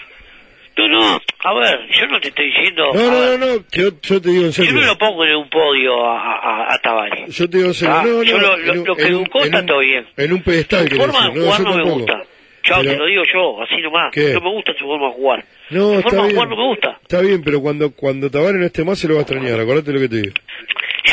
[0.76, 2.90] No, no, a ver, yo no te estoy diciendo...
[2.94, 4.72] No, no, ver, no, no, yo, yo te digo en Yo serio.
[4.72, 7.32] no lo pongo en un podio a, a, a Tavares.
[7.36, 7.94] Yo te digo en serio.
[7.96, 10.04] Ah, no, no, yo lo, lo- en un- lo que educó está todo bien.
[10.16, 12.22] En un pedestal, quiero forma de jugar yo no, me gusta.
[12.64, 14.10] Chao, te lo digo yo, así nomás.
[14.12, 14.32] ¿Qué?
[14.32, 15.44] No me gusta su forma de jugar.
[15.70, 16.34] No, su está forma de bien.
[16.34, 16.98] jugar no me gusta.
[17.02, 19.60] Está bien, pero cuando, cuando Tavares no esté más, se lo va a extrañar.
[19.60, 20.34] Acordate lo que te digo.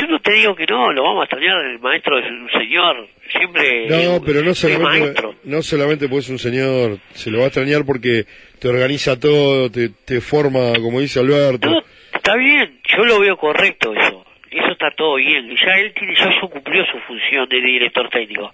[0.02, 3.08] Yo no te digo que no, lo vamos a extrañar, el maestro es un señor,
[3.30, 3.88] siempre...
[3.88, 7.86] No, pero no solamente, no solamente porque es un señor, se lo va a extrañar
[7.86, 8.26] porque
[8.58, 11.70] te organiza todo, te, te forma, como dice Alberto.
[11.70, 11.84] No,
[12.16, 14.26] está bien, yo lo veo correcto eso.
[14.50, 15.56] Eso está todo bien.
[15.56, 18.52] Ya él tiene, ya cumplió su función de director técnico.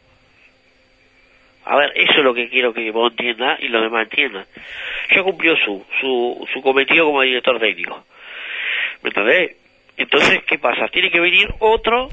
[1.64, 4.46] A ver, eso es lo que quiero que vos entiendas y los demás entiendan.
[5.16, 8.06] Ya cumplió su, su, su cometido como director técnico.
[9.02, 9.56] ¿Me entendés?
[9.98, 10.88] Entonces, ¿qué pasa?
[10.90, 12.10] Tiene que venir otro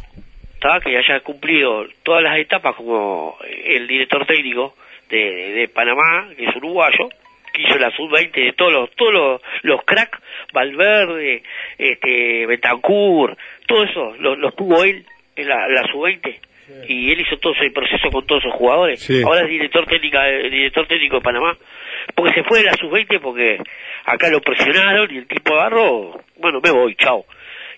[0.60, 0.80] ¿tá?
[0.80, 4.74] que haya cumplido todas las etapas como el director técnico
[5.10, 7.08] de, de Panamá, que es uruguayo,
[7.52, 10.18] que hizo la sub-20 de todos los, todos los, los cracks,
[10.52, 11.42] Valverde,
[11.78, 15.04] este, Betancourt, todo eso, los, los tuvo él
[15.36, 16.40] en la, la sub-20.
[16.88, 18.98] Y él hizo todo ese proceso con todos esos jugadores.
[19.00, 19.22] Sí.
[19.22, 21.56] Ahora es director técnico, eh, director técnico de Panamá.
[22.14, 23.58] Porque se fue de la sub-20 porque
[24.06, 27.26] acá lo presionaron y el tipo agarró, bueno, me voy, chao.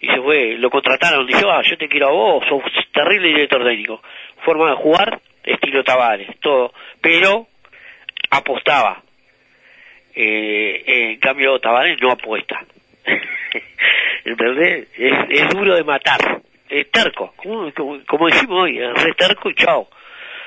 [0.00, 3.64] Y se fue, lo contrataron, dijo, ah, yo te quiero a vos, sos terrible director
[3.64, 4.02] técnico.
[4.44, 6.72] Forma de jugar, estilo Tavares, todo.
[7.00, 7.46] Pero
[8.30, 9.02] apostaba.
[10.14, 12.64] Eh, en cambio, Tavares no apuesta.
[14.24, 14.88] ¿Entendés?
[14.96, 16.40] Es, es duro de matar.
[16.68, 17.34] Es terco.
[17.36, 19.88] Como, decimos hoy, es re terco y chao.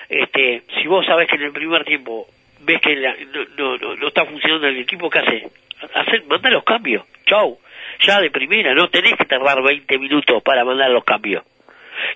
[0.10, 2.28] Este, si vos sabés que en el primer tiempo
[2.61, 5.48] ves que no, no, no, no está funcionando el equipo, ¿qué hace?
[5.94, 7.06] Hacer, manda los cambios.
[7.26, 7.58] Chau.
[8.06, 11.44] Ya de primera, no tenés que tardar 20 minutos para mandar los cambios.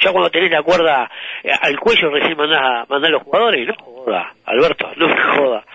[0.02, 1.12] Ya cuando tenés la cuerda
[1.44, 5.66] eh, al cuello recién mandás, mandás los jugadores, no joda, Alberto, no me joda.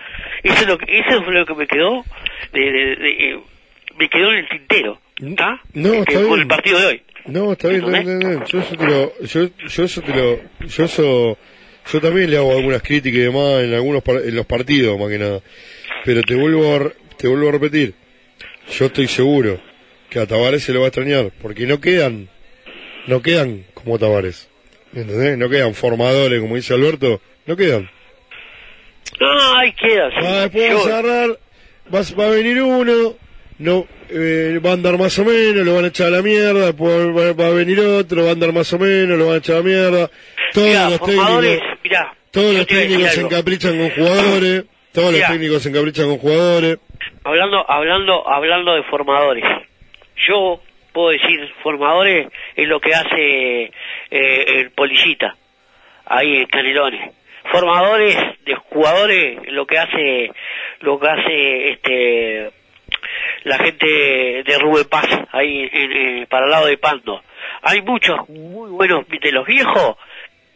[0.43, 2.03] Eso es lo que, eso fue lo que me quedó,
[2.51, 3.39] de, de- de- eh,
[3.97, 5.61] me quedó en el tintero, ¿está?
[5.73, 6.39] No, Eh, está con bien.
[6.39, 7.01] el partido de hoy.
[7.25, 8.43] No, está bien, bien, está bien.
[8.45, 11.37] Yo eso te lo, yo, yo eso te lo, yo eso,
[11.91, 15.19] yo también le hago algunas críticas y demás en algunos, en los partidos más que
[15.19, 15.39] nada.
[16.03, 17.93] Pero te vuelvo a, te vuelvo a repetir,
[18.71, 19.59] yo estoy seguro
[20.09, 22.29] que a Tavares se lo va a extrañar, porque no quedan,
[23.07, 24.49] no quedan como Tavares.
[24.93, 25.37] ¿Entendés?
[25.37, 27.89] No quedan formadores, como dice Alberto, no quedan.
[29.19, 30.09] No, ahí queda.
[30.09, 30.15] sí.
[30.21, 31.39] Ah, después vas a agarrar,
[31.89, 33.15] vas, va a venir uno,
[33.59, 36.67] no, eh, va a andar más o menos, lo van a echar a la mierda,
[36.67, 39.37] después va, va a venir otro, va a andar más o menos, lo van a
[39.39, 40.09] echar a la mierda.
[40.53, 41.41] Todos Mirá, los técnicos,
[41.83, 45.27] mirá, todos los técnicos se encaprichan con jugadores, todos Mirá.
[45.27, 46.77] los técnicos se encaprichan con jugadores.
[47.23, 49.43] Hablando, hablando, hablando de formadores,
[50.27, 53.71] yo puedo decir formadores es lo que hace
[54.11, 55.35] eh, el policita
[56.05, 57.13] ahí en Canelones.
[57.51, 60.31] Formadores de jugadores lo que hace,
[60.81, 62.51] lo que hace este
[63.43, 63.87] la gente
[64.43, 67.23] de Rubén Paz ahí en, para el lado de Pando.
[67.61, 69.97] Hay muchos muy buenos de los viejos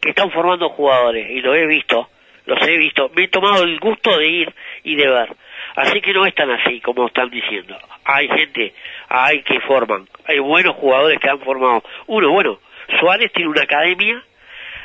[0.00, 2.10] que están formando jugadores y los he visto,
[2.46, 5.34] los he visto, me he tomado el gusto de ir y de ver.
[5.76, 7.76] Así que no es tan así como están diciendo.
[8.04, 8.74] Hay gente,
[9.08, 11.82] hay que forman, hay buenos jugadores que han formado.
[12.06, 12.60] Uno, bueno,
[13.00, 14.22] Suárez tiene una academia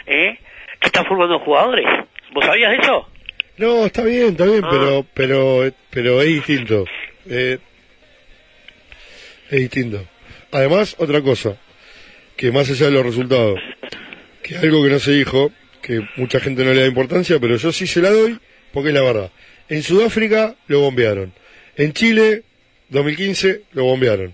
[0.06, 0.38] ¿eh?
[0.80, 1.86] que está formando jugadores.
[2.32, 3.10] ¿Vos sabías de eso?
[3.58, 4.70] No, está bien, está bien, Ah.
[4.72, 6.86] pero, pero, pero es distinto.
[7.30, 7.58] Eh,
[9.50, 10.02] es distinto.
[10.52, 11.58] Además, otra cosa,
[12.38, 13.60] que más allá de los resultados,
[14.44, 17.72] que algo que no se dijo, que mucha gente no le da importancia, pero yo
[17.72, 18.40] sí se la doy,
[18.72, 19.32] porque es la verdad.
[19.68, 21.34] En Sudáfrica lo bombearon.
[21.76, 22.44] En Chile,
[22.90, 24.34] 2015, lo bombearon.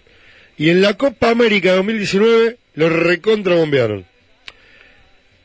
[0.58, 4.06] Y en la Copa América 2019, lo recontra bombearon.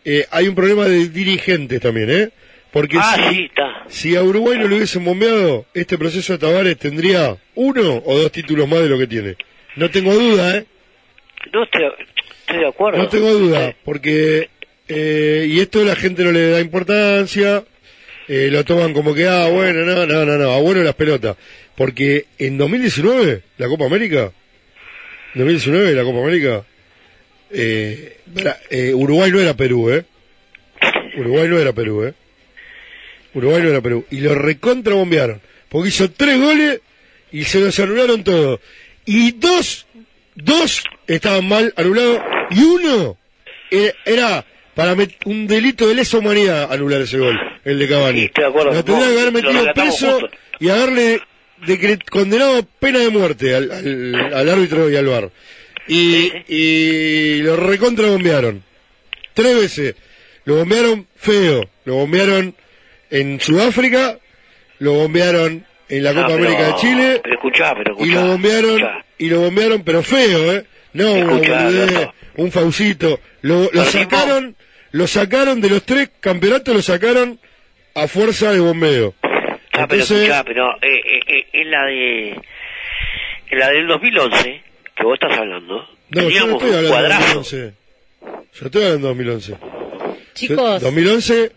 [0.05, 2.31] Eh, hay un problema de dirigentes también, ¿eh?
[2.73, 8.03] Porque ah, si, a Uruguay no lo hubiesen bombeado, este proceso de Tavares tendría uno
[8.05, 9.37] o dos títulos más de lo que tiene.
[9.75, 10.67] No tengo duda, ¿eh?
[11.53, 11.83] No estoy,
[12.43, 12.99] estoy de acuerdo.
[12.99, 14.49] No tengo duda, porque...
[14.89, 17.65] eh, y esto la gente no le da importancia,
[18.28, 21.37] eh, lo toman como que, ah, bueno, no, no, no, no, a bueno las pelotas.
[21.81, 24.33] Porque en 2019, la Copa América,
[25.33, 26.63] 2019, la Copa América,
[27.51, 28.19] eh,
[28.69, 30.05] eh, Uruguay no era Perú, ¿eh?
[31.17, 32.13] Uruguay no era Perú, ¿eh?
[33.33, 34.05] Uruguay no era Perú.
[34.11, 35.41] Y lo recontra bombearon.
[35.71, 36.83] Porque hizo tres goles
[37.33, 38.61] y se los anularon todos.
[39.07, 39.87] Y dos,
[40.35, 43.17] dos estaban mal anulados y uno
[43.71, 48.25] eh, era para un delito de lesa humanidad anular ese gol, el de Cavani.
[48.25, 48.73] estoy de acuerdo.
[48.75, 51.23] Lo tendría que haber metido preso y haberle
[52.10, 55.31] condenado pena de muerte al, al, al árbitro y al VAR.
[55.89, 58.62] Y, y lo recontra bombearon.
[59.35, 59.94] Tres veces.
[60.44, 61.69] Lo bombearon feo.
[61.85, 62.55] Lo bombearon
[63.10, 64.19] en Sudáfrica.
[64.78, 67.21] Lo bombearon en la Ah, Copa pero- América de Chile.
[67.23, 68.15] Pero escuchá, pero Y escuchá.
[68.21, 69.05] lo bombearon, escuchá.
[69.19, 70.65] y lo bombearon, pero feo, ¿eh?
[70.93, 73.21] No, Escuchá, un faucito.
[73.43, 74.57] Lo, lo sacaron,
[74.93, 77.39] lo sacaron de los tres campeonatos, lo sacaron
[77.94, 79.15] a fuerza de bombeo.
[79.83, 82.31] Ah, pero Entonces, escuchá, pero eh, eh, eh, en la de
[83.51, 84.61] en la del 2011
[84.97, 87.35] que vos estás hablando, no, yo no teníamos estoy hablando de cuadrazo.
[87.39, 87.75] 2011.
[88.61, 89.55] Yo estoy hablando de 2011.
[90.35, 90.83] Chicos.
[90.83, 91.53] 2011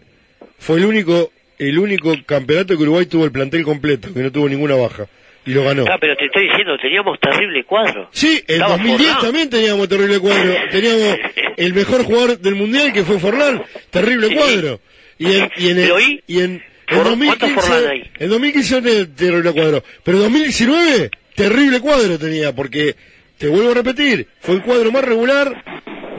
[0.59, 4.47] fue el único, el único campeonato que Uruguay tuvo el plantel completo, que no tuvo
[4.49, 5.07] ninguna baja.
[5.45, 5.83] Y lo ganó.
[5.91, 8.07] Ah, pero te estoy diciendo, teníamos terrible cuadro.
[8.13, 9.21] Sí, en Estaba 2010 Forlán.
[9.25, 10.53] también teníamos terrible cuadro.
[10.71, 11.17] Teníamos
[11.57, 14.35] el mejor jugador del mundial que fue Forlán, terrible Sí.
[14.35, 14.79] cuadro.
[15.19, 18.11] Y en, y en, el- y en, en ¿por- 2015, cuánto Forlán hay?
[18.19, 19.83] en 2015 no tenía terrible cuadro.
[20.03, 22.95] Pero 2019, terrible cuadro tenía, porque,
[23.37, 25.63] te vuelvo a repetir, fue el cuadro más regular,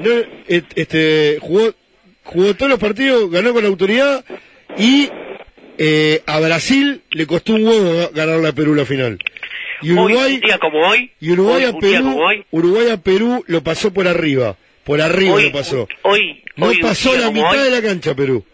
[0.03, 0.11] no,
[0.49, 1.73] este, jugó,
[2.25, 4.25] jugó todos los partidos, ganó con autoridad
[4.77, 5.09] y
[5.79, 9.19] eh, a Brasil le costó un huevo ganar la Perú la final.
[9.83, 12.89] Y Hoy, Uruguay, un día como hoy, y Uruguay hoy, a un Perú, hoy, Uruguay
[12.91, 15.89] a Perú lo pasó por arriba, por arriba Hoy, lo pasó.
[16.03, 18.45] hoy, No hoy, un pasó la mitad hoy, de la cancha Perú.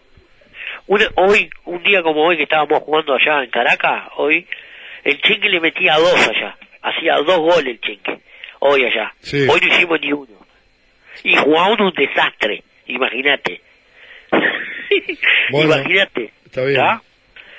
[0.91, 4.45] Una- hoy, un día como hoy que estábamos jugando allá en Caracas, hoy,
[5.03, 8.19] el Chenque le metía dos allá, hacía dos goles el Chenque,
[8.59, 9.13] hoy allá.
[9.21, 9.47] Sí.
[9.49, 10.27] Hoy no hicimos ni uno.
[11.23, 13.61] Y jugábamos un desastre, imagínate.
[15.51, 16.31] Bueno, imagínate.
[16.45, 16.79] Está bien.
[16.79, 17.01] ¿Está?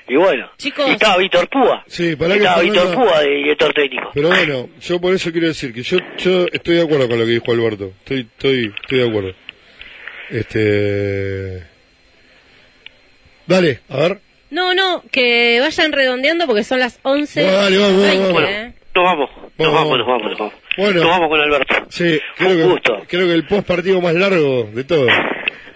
[0.09, 0.89] Y bueno, Chicos.
[0.89, 1.85] y estaba Víctor Púa.
[1.87, 4.11] Sí, para que estaba Fernando- Víctor Púa de director técnico.
[4.15, 7.25] Pero bueno, yo por eso quiero decir que yo, yo estoy de acuerdo con lo
[7.25, 7.93] que dijo Alberto.
[8.01, 9.33] Estoy, estoy, estoy de acuerdo.
[10.31, 11.72] Este.
[13.47, 14.21] Dale, a ver.
[14.51, 17.43] No, no, que vayan redondeando porque son las 11.
[17.43, 18.33] Dale, vamos, vamos, vamos.
[18.33, 18.73] Bueno, ¿eh?
[18.95, 20.55] nos vamos, nos Vamos, vamos, nos vamos, nos vamos.
[20.77, 21.01] Bueno.
[21.01, 21.75] Nos vamos con Alberto.
[21.89, 23.03] Sí, Un creo que, gusto.
[23.09, 25.07] creo que el post partido más largo de todo.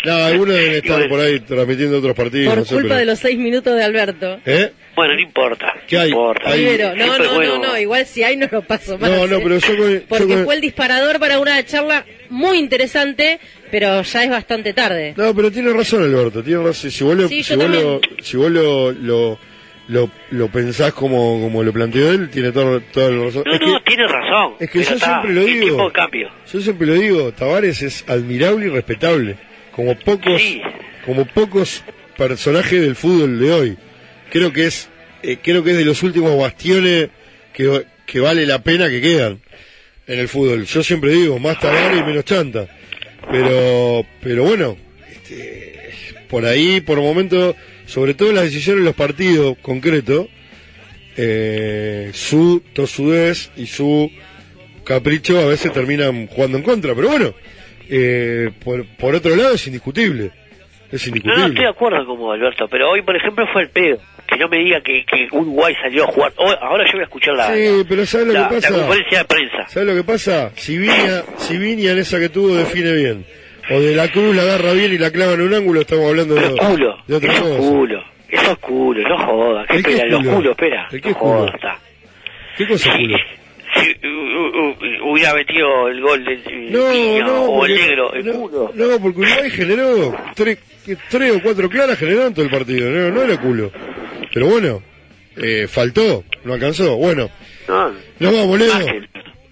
[0.06, 2.49] Nada, algunos deben estar por ahí transmitiendo otros partidos.
[2.51, 4.39] Por no sé, culpa pero- de los seis minutos de Alberto.
[4.47, 4.72] ¿Eh?
[4.94, 5.74] Bueno, no importa.
[5.87, 6.08] ¿Qué no hay?
[6.08, 6.49] importa.
[6.51, 7.58] Hay- no, Siempre no, bueno.
[7.58, 9.10] no, no, igual si hay no lo paso más.
[9.10, 12.58] No, no, pero yo con- yo Porque con- fue el disparador para una charla muy
[12.58, 13.39] interesante,
[13.71, 15.12] pero ya es bastante tarde.
[15.17, 16.90] No, pero tiene razón Alberto, tiene razón.
[16.90, 19.39] Si vos lo, Sí, si yo vos lo, si vos lo, lo,
[19.89, 23.42] lo, lo pensás como, como lo planteó él, tiene todo, toda la razón.
[23.47, 24.55] No, es no, que, tiene razón.
[24.60, 25.92] es que yo está, siempre lo el digo.
[26.53, 29.37] yo siempre lo digo, Tavares es admirable y respetable,
[29.76, 30.60] como pocos, Sí.
[31.05, 31.85] como pocos
[32.17, 33.76] personajes del fútbol de hoy.
[34.31, 34.89] Creo que es,
[35.23, 37.10] eh, creo que es de los últimos bastiones
[37.53, 39.39] que, que vale la pena que quedan
[40.07, 40.65] en el fútbol.
[40.65, 42.67] Yo siempre digo, más tabar y menos chanta.
[43.31, 44.76] Pero, pero bueno,
[45.12, 45.91] este,
[46.28, 47.55] por ahí, por momento,
[47.87, 50.28] sobre todo en las decisiones de los partidos concretos,
[51.17, 54.10] eh, su tosudez y su
[54.85, 56.94] capricho a veces terminan jugando en contra.
[56.94, 57.35] Pero bueno,
[57.90, 60.31] eh, por, por otro lado es indiscutible.
[60.90, 61.47] Es No, no, indiscutible.
[61.49, 63.99] estoy de acuerdo con vos, Alberto, pero hoy, por ejemplo, fue el pedo.
[64.28, 66.33] Que no me diga que, que Uruguay salió a jugar.
[66.36, 68.70] Hoy- ahora yo voy a escuchar la, Sí, pero ¿sabes lo la- que pasa?
[68.70, 69.69] la conferencia de prensa.
[69.69, 70.51] ¿Sabes lo que pasa?
[70.56, 73.24] Si Viña, si Viña en esa que tuvo define bien,
[73.70, 76.35] o de la cruz la agarra bien y la clava en un ángulo, estamos hablando
[76.35, 77.56] de, Pero culo, de otra cosa.
[77.58, 79.67] culo, eso es culo, no jodas.
[79.69, 80.06] ¿Qué ¿El qué espera?
[80.06, 80.35] es Los culo?
[80.36, 80.88] culos, espera.
[80.90, 81.33] ¿El qué No es culo?
[81.38, 81.78] jodas.
[82.56, 83.19] ¿Qué cosa es culo?
[83.81, 83.97] Si
[85.03, 88.73] hubiera metido el gol del No, o el negro, el no, culo.
[88.75, 90.59] no, porque Uruguay generó tres,
[91.10, 93.71] tres o cuatro claras generaron todo el partido, no, no era culo.
[94.33, 94.83] Pero bueno,
[95.37, 96.97] eh, faltó, no alcanzó.
[96.97, 97.31] Bueno,
[97.69, 98.73] No, nos vamos, Leo.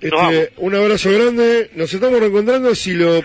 [0.00, 0.48] Este, vamos.
[0.58, 1.70] un abrazo grande.
[1.74, 3.22] Nos estamos reencontrando si lo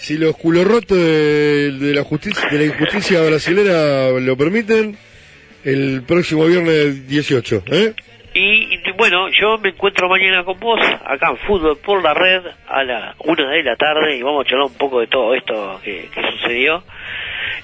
[0.00, 4.96] si los culos rotos de, de la justicia de la injusticia brasilera lo permiten
[5.64, 7.92] el próximo viernes 18, ¿eh?
[8.38, 12.42] Y, y, bueno, yo me encuentro mañana con vos acá en Fútbol por la Red
[12.68, 15.80] a la una de la tarde y vamos a charlar un poco de todo esto
[15.82, 16.82] que, que sucedió.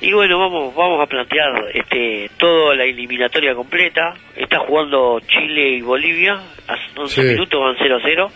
[0.00, 4.14] Y bueno, vamos vamos a plantear este toda la eliminatoria completa.
[4.34, 6.34] Está jugando Chile y Bolivia,
[6.66, 7.28] hace 11 Sí.
[7.34, 8.28] minutos van 0 a 0.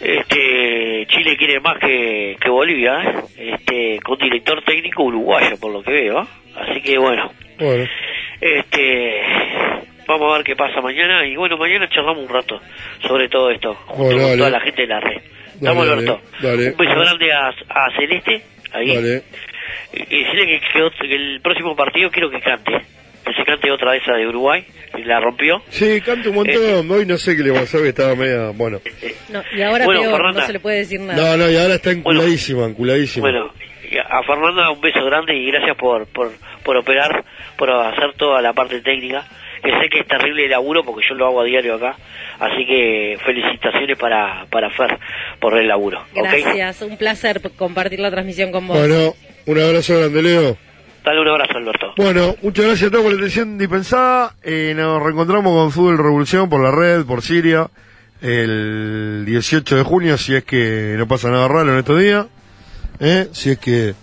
[0.00, 3.22] Este, Chile quiere más que, que Bolivia, ¿eh?
[3.54, 6.22] este, con director técnico uruguayo, por lo que veo.
[6.22, 6.26] ¿eh?
[6.56, 7.84] Así que bueno, Bueno,
[8.40, 9.20] este,
[10.06, 12.60] vamos a ver qué pasa mañana y bueno, mañana charlamos un rato
[13.06, 14.38] sobre todo esto, junto Bueno, con dale.
[14.38, 15.22] toda la gente de la red.
[15.54, 16.20] Estamos, Dale, Alberto.
[16.42, 16.70] dale.
[16.70, 18.94] Un beso grande a, a Celeste, ahí.
[18.94, 19.22] vale.
[19.92, 22.72] Y, y decirle que, que que el próximo partido quiero que cante.
[23.24, 25.60] Que se cante otra de esa de Uruguay, que la rompió.
[25.68, 26.88] Sí, canta un montón.
[26.90, 28.50] Hoy no sé qué le pasó, que estaba media.
[28.54, 28.80] Bueno.
[29.30, 30.40] No, y ahora Bueno, peor, Fernanda.
[30.42, 31.36] no se le puede decir nada.
[31.36, 33.28] No, no, y ahora está enculadísima, enculadísima.
[33.28, 33.50] Bueno,
[33.90, 36.30] y a a Fernanda un beso grande y gracias por, por,
[36.62, 37.24] por operar,
[37.56, 39.26] por hacer toda la parte técnica,
[39.62, 41.96] que sé que es terrible el laburo porque yo lo hago a diario acá,
[42.38, 44.98] así que felicitaciones para, para Fer
[45.40, 46.02] por el laburo.
[46.14, 48.78] Gracias, un placer compartir la transmisión con vos.
[48.78, 49.14] Bueno,
[49.46, 50.56] un abrazo grande, Leo.
[51.04, 51.94] Dale un abrazo, Alberto.
[51.96, 54.34] Bueno, muchas gracias a todos por la atención dispensada.
[54.42, 57.70] Eh, nos reencontramos con Fútbol Revolución por la red, por Siria,
[58.20, 62.26] el 18 de junio, si es que no pasa nada raro en estos días.
[62.98, 63.28] ¿eh?
[63.30, 63.94] Si es que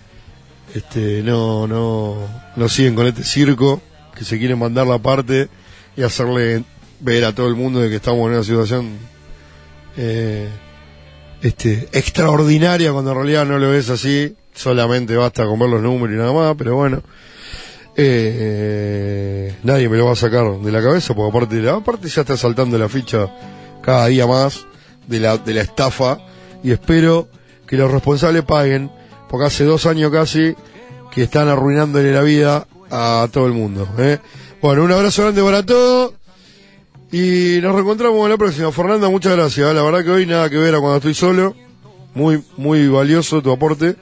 [0.74, 3.82] este, no, no, no siguen con este circo,
[4.24, 5.50] se quieren mandar la parte
[5.96, 6.64] y hacerle
[7.00, 8.98] ver a todo el mundo de que estamos en una situación
[9.98, 10.48] eh,
[11.42, 16.16] este, extraordinaria cuando en realidad no lo es así, solamente basta con ver los números
[16.16, 17.04] y nada más, pero bueno,
[17.96, 22.38] eh, nadie me lo va a sacar de la cabeza, porque aparte, aparte ya está
[22.38, 23.30] saltando la ficha
[23.82, 24.66] cada día más
[25.08, 26.20] de la, de la estafa
[26.64, 27.28] y espero
[27.68, 28.90] que los responsables paguen,
[29.30, 30.56] porque hace dos años casi
[31.12, 33.88] que están arruinándole la vida a todo el mundo.
[33.98, 34.20] ¿eh?
[34.62, 36.14] Bueno, un abrazo grande para todos.
[37.12, 38.72] Y nos reencontramos en la próxima.
[38.72, 39.70] Fernanda, muchas gracias.
[39.70, 39.74] ¿eh?
[39.74, 41.56] La verdad que hoy nada que ver a cuando estoy solo.
[42.16, 43.96] Muy, muy valioso tu aporte.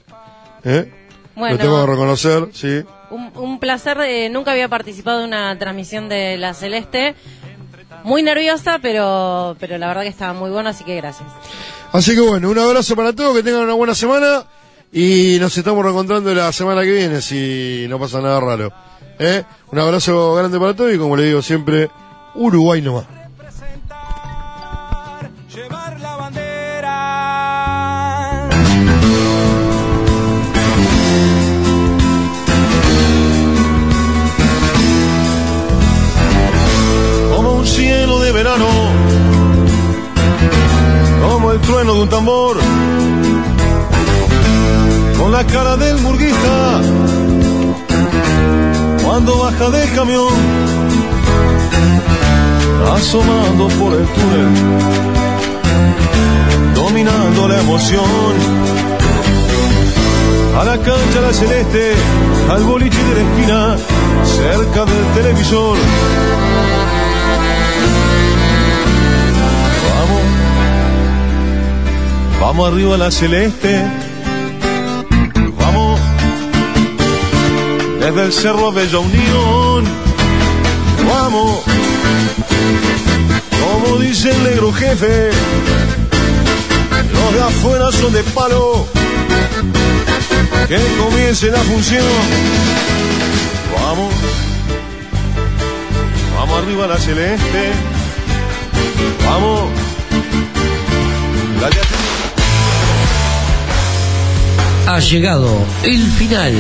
[0.64, 0.92] ¿eh?
[1.36, 1.56] Bueno.
[1.56, 2.84] Lo tengo que reconocer, sí.
[3.10, 7.16] Un, un placer, eh, nunca había participado de una transmisión de La Celeste.
[8.04, 11.30] Muy nerviosa, pero, pero la verdad que estaba muy bueno, así que gracias.
[11.92, 14.46] Así que bueno, un abrazo para todos, que tengan una buena semana.
[14.94, 18.74] Y nos estamos reencontrando la semana que viene, si no pasa nada raro.
[19.20, 19.44] ¿eh?
[19.72, 21.90] Un abrazo grande para todos y como le digo siempre,
[22.36, 23.06] Uruguay nomás.
[37.34, 38.68] como un cielo de verano,
[41.22, 42.58] como el trueno de un tambor,
[45.22, 46.82] con la cara del murguista,
[49.04, 50.34] cuando baja del camión,
[52.96, 54.50] asomando por el túnel,
[56.74, 58.34] dominando la emoción.
[60.60, 61.94] A la cancha la celeste,
[62.50, 63.78] al boliche de la esquina,
[64.26, 65.78] cerca del televisor.
[69.94, 70.22] Vamos,
[72.42, 74.01] vamos arriba a la celeste.
[78.02, 79.86] Desde el cerro Bella Unión.
[81.08, 81.62] Vamos,
[83.62, 85.30] como dice el negro jefe,
[87.14, 88.88] los de afuera son de palo.
[90.68, 92.06] Que comience la función.
[93.76, 94.14] Vamos,
[96.36, 97.72] vamos arriba a la celeste.
[99.26, 99.70] Vamos.
[104.88, 105.48] Ha llegado
[105.84, 106.54] el final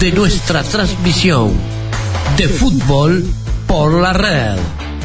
[0.00, 1.52] de nuestra transmisión
[2.36, 3.24] de fútbol
[3.66, 4.58] por la red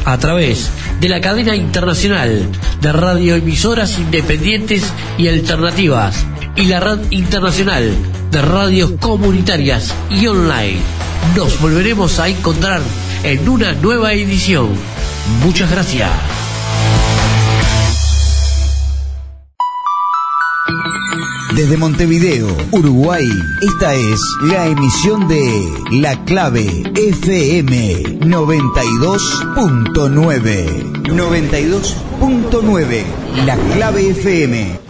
[0.04, 2.48] a través de la cadena internacional
[2.80, 6.24] de radioemisoras independientes y alternativas
[6.56, 7.94] y la red internacional
[8.30, 10.80] de radios comunitarias y online.
[11.36, 12.80] Nos volveremos a encontrar
[13.22, 14.70] en una nueva edición.
[15.42, 16.39] Muchas gracias.
[21.60, 23.28] Desde Montevideo, Uruguay,
[23.60, 31.02] esta es la emisión de La Clave FM 92.9.
[31.02, 33.04] 92.9.
[33.44, 34.89] La Clave FM.